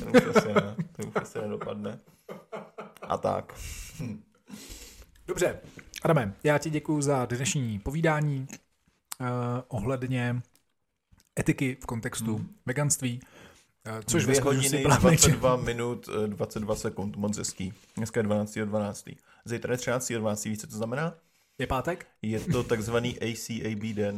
to 0.00 0.06
už 0.06 0.36
asi 0.36 0.48
ne, 0.48 0.76
to 0.96 1.02
už 1.08 1.12
asi 1.16 1.38
nedopadne. 1.38 1.98
A 3.02 3.16
tak. 3.16 3.54
Dobře, 5.26 5.60
Adame, 6.02 6.34
já 6.44 6.58
ti 6.58 6.70
děkuji 6.70 7.02
za 7.02 7.26
dnešní 7.26 7.78
povídání 7.78 8.46
uh, 9.20 9.26
ohledně 9.68 10.42
etiky 11.38 11.76
v 11.82 11.86
kontextu 11.86 12.36
Hmm. 12.36 12.54
veganství, 12.66 13.20
uh, 13.86 14.00
což 14.06 14.24
ve 14.24 14.40
hodiny, 14.40 14.82
byla 14.82 14.98
menší- 14.98 15.00
22 15.30 15.56
minut, 15.56 16.08
eh, 16.24 16.28
22 16.28 16.76
sekund, 16.76 17.16
moc 17.16 17.38
hezký. 17.38 17.72
Dneska 17.96 18.20
je 18.20 18.24
12. 18.24 18.58
12. 18.64 19.16
Zítra 19.44 19.72
je 19.72 19.78
13. 19.78 20.12
12. 20.18 20.44
Víš, 20.44 20.60
co 20.60 20.66
to 20.66 20.76
znamená? 20.76 21.14
Je 21.58 21.66
pátek? 21.66 22.06
Je 22.22 22.40
to 22.40 22.64
takzvaný 22.64 23.18
ACAB 23.20 23.94
den. 23.94 24.16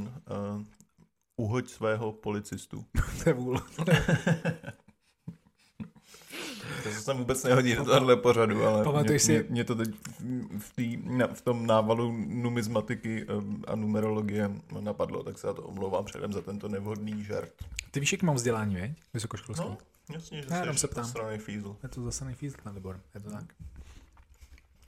Uh, 0.57 0.63
uhoď 1.37 1.69
svého 1.71 2.13
policistu. 2.13 2.85
To 3.25 3.31
je 3.31 3.35
vůl. 3.35 3.61
To 6.85 6.91
se 6.91 7.01
sem 7.01 7.17
vůbec 7.17 7.45
nehodí 7.45 7.75
do 7.75 7.85
tohle 7.85 8.17
pořadu, 8.17 8.65
ale 8.67 8.85
Pamatuješ 8.85 9.27
mě, 9.27 9.37
si- 9.39 9.43
mě, 9.43 9.51
mě 9.53 9.65
to 9.65 9.75
teď 9.75 9.91
v, 10.59 10.73
tý, 10.77 10.97
v 11.35 11.41
tom 11.43 11.67
návalu 11.67 12.13
numismatiky 12.27 13.27
em, 13.29 13.63
a 13.67 13.75
numerologie 13.77 14.51
napadlo, 14.81 15.23
tak 15.23 15.39
se 15.39 15.47
za 15.47 15.55
to 15.55 15.63
omlouvám 15.63 16.05
předem 16.05 16.33
za 16.33 16.41
tento 16.43 16.69
nevhodný 16.69 17.25
žart. 17.25 17.53
Ty 17.91 18.01
víš, 18.01 18.13
jak 18.13 18.23
mám 18.23 18.35
vzdělání, 18.35 18.75
veď? 18.75 18.91
Vysokoškolský. 19.15 19.65
No, 19.69 19.79
jasně, 20.15 20.43
že 20.43 20.49
Já 20.51 20.61
jenom 20.61 20.77
se 20.77 20.89
ptám. 20.89 21.13
fízl. 21.39 21.77
Je 21.83 21.89
to 21.89 22.03
zase 22.03 22.25
nejfízl 22.25 22.57
na 22.65 22.73
Libor, 22.73 23.01
je 23.15 23.21
to 23.21 23.31
tak. 23.31 23.45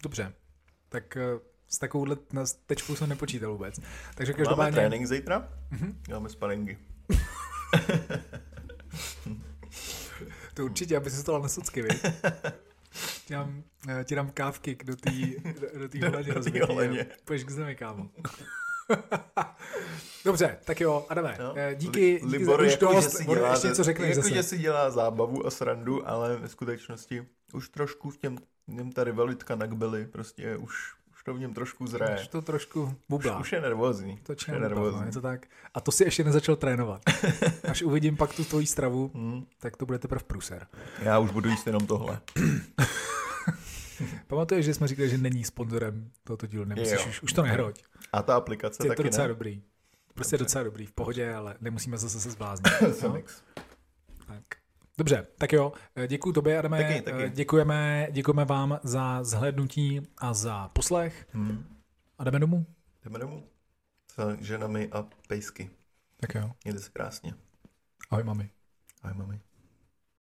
Dobře, 0.03 0.33
tak 0.89 1.17
eh, 1.17 1.23
s 1.69 1.79
takovouhle 1.79 2.17
tečkou 2.67 2.97
jsem 2.97 3.09
nepočítal 3.09 3.53
vůbec. 3.53 3.81
Takže 4.15 4.33
Máme 4.33 4.45
každopádně... 4.45 4.73
trénink 4.77 5.07
zítra? 5.07 5.49
Mhm. 5.71 6.01
Děláme 6.07 6.29
sparingy. 6.29 6.79
To 10.57 10.65
určitě, 10.65 10.97
aby 10.97 11.11
se 11.11 11.23
dal 11.23 11.43
na 11.43 11.49
socky, 11.49 11.83
viď? 11.83 12.03
Ti 13.27 13.35
dám, 13.35 13.63
eh, 13.89 14.05
ti 14.05 14.15
dám 14.15 14.31
kávky 14.31 14.79
do 14.85 14.97
té 14.97 15.11
do, 15.61 15.79
do 15.79 15.89
tý 15.89 16.01
holeně 16.01 16.33
rozbitý 16.33 16.61
Půjdeš 17.25 17.45
k 17.45 17.51
zemi, 17.51 17.77
kámo. 17.77 18.11
Dobře, 20.25 20.59
tak 20.65 20.81
jo, 20.81 21.07
Adame, 21.09 21.37
No. 21.41 21.53
eh, 21.57 21.75
díky, 21.75 22.21
díky 22.25 22.27
Libor, 22.27 22.61
za 22.61 22.67
už 22.67 22.73
jako, 22.73 22.95
dost, 22.95 23.19
že 23.21 23.25
dělá, 23.25 23.51
ještě 23.51 23.69
něco 23.69 23.85
řekneš 23.85 24.09
jako, 24.09 24.23
zase. 24.23 24.35
že 24.35 24.43
si 24.43 24.59
dělá 24.59 24.91
zábavu 24.91 25.47
a 25.47 25.51
srandu, 25.51 26.09
ale 26.09 26.37
ve 26.37 26.49
skutečnosti 26.49 27.27
už 27.53 27.69
trošku 27.69 28.11
v 28.11 28.17
těm, 28.17 28.39
v 28.69 28.73
něm 28.73 28.93
ta 28.93 29.05
rivalitka 29.05 29.57
na 29.57 29.67
kbeli, 29.67 30.07
prostě 30.07 30.57
už 30.57 30.95
to 31.27 31.35
v 31.35 31.39
něm 31.41 31.55
trošku 31.55 31.87
zraje. 31.87 32.21
Už 32.21 32.29
to 32.29 32.43
trošku 32.43 32.83
Už, 32.83 32.93
bublá. 33.09 33.39
už 33.39 33.53
je 33.53 33.61
nervózní. 33.61 34.19
To 34.23 34.33
už 34.33 34.49
je 34.49 34.61
nervózní. 34.61 35.01
no, 35.01 35.07
je 35.07 35.13
to 35.13 35.21
tak. 35.21 35.47
A 35.75 35.81
to 35.81 35.93
si 35.93 36.05
ještě 36.05 36.25
nezačal 36.25 36.57
trénovat. 36.57 37.03
Až 37.69 37.83
uvidím 37.83 38.17
pak 38.17 38.35
tu 38.35 38.45
tvoji 38.45 38.67
stravu, 38.67 39.11
Hmm. 39.15 39.47
tak 39.61 39.77
to 39.77 39.87
bude 39.87 39.99
teprve 39.99 40.21
průser. 40.27 40.67
Já 41.03 41.19
už 41.19 41.31
budu 41.31 41.51
jíst 41.51 41.67
jenom 41.67 41.87
tohle. 41.87 42.21
Pamatuješ, 44.27 44.65
že 44.67 44.75
jsme 44.75 44.89
říkali, 44.89 45.09
že 45.09 45.19
není 45.19 45.45
sponzorem 45.45 46.11
tohoto 46.25 46.47
dílu, 46.47 46.65
nemusíš, 46.65 47.07
už, 47.07 47.23
už 47.23 47.33
to 47.33 47.43
nehroď. 47.43 47.83
A 48.13 48.23
ta 48.23 48.37
aplikace 48.37 48.83
Je 48.83 48.87
to 48.89 48.97
taky 48.97 49.03
docela 49.03 49.25
ne? 49.25 49.29
dobrý. 49.29 49.63
Prostě 50.15 50.37
Dobře. 50.37 50.45
docela 50.45 50.65
dobrý, 50.65 50.87
v 50.87 50.93
pohodě, 50.93 51.35
ale 51.35 51.57
nemusíme 51.61 51.99
zase 51.99 52.21
se 52.21 52.31
zbláznit. 52.31 52.73
no? 53.03 53.19
Tak. 54.27 54.43
Dobře, 54.99 55.27
tak 55.39 55.53
jo, 55.53 55.73
děkuji 56.07 56.33
tobě, 56.33 56.59
Adame, 56.59 56.83
Taky, 56.83 57.03
taky. 57.03 57.31
Děkujeme, 57.31 58.09
děkujeme 58.11 58.45
vám 58.45 58.79
za 58.83 59.25
zhlédnutí 59.25 60.01
a 60.19 60.35
za 60.35 60.69
poslech 60.69 61.27
Hmm. 61.33 61.77
a 62.19 62.25
jdeme 62.25 62.39
domů. 62.39 62.67
Jdeme 63.05 63.19
domů. 63.19 63.49
S 64.17 64.37
ženami 64.41 64.89
a 64.93 65.05
pejsky. 65.29 65.71
Tak 66.21 66.35
jo, 66.35 66.51
Mějte 66.65 66.81
se 66.81 66.91
krásně. 66.93 67.35
ahoj 68.11 68.25
mami. 68.25 68.51
Ahoj, 69.03 69.17
mami. 69.19 69.41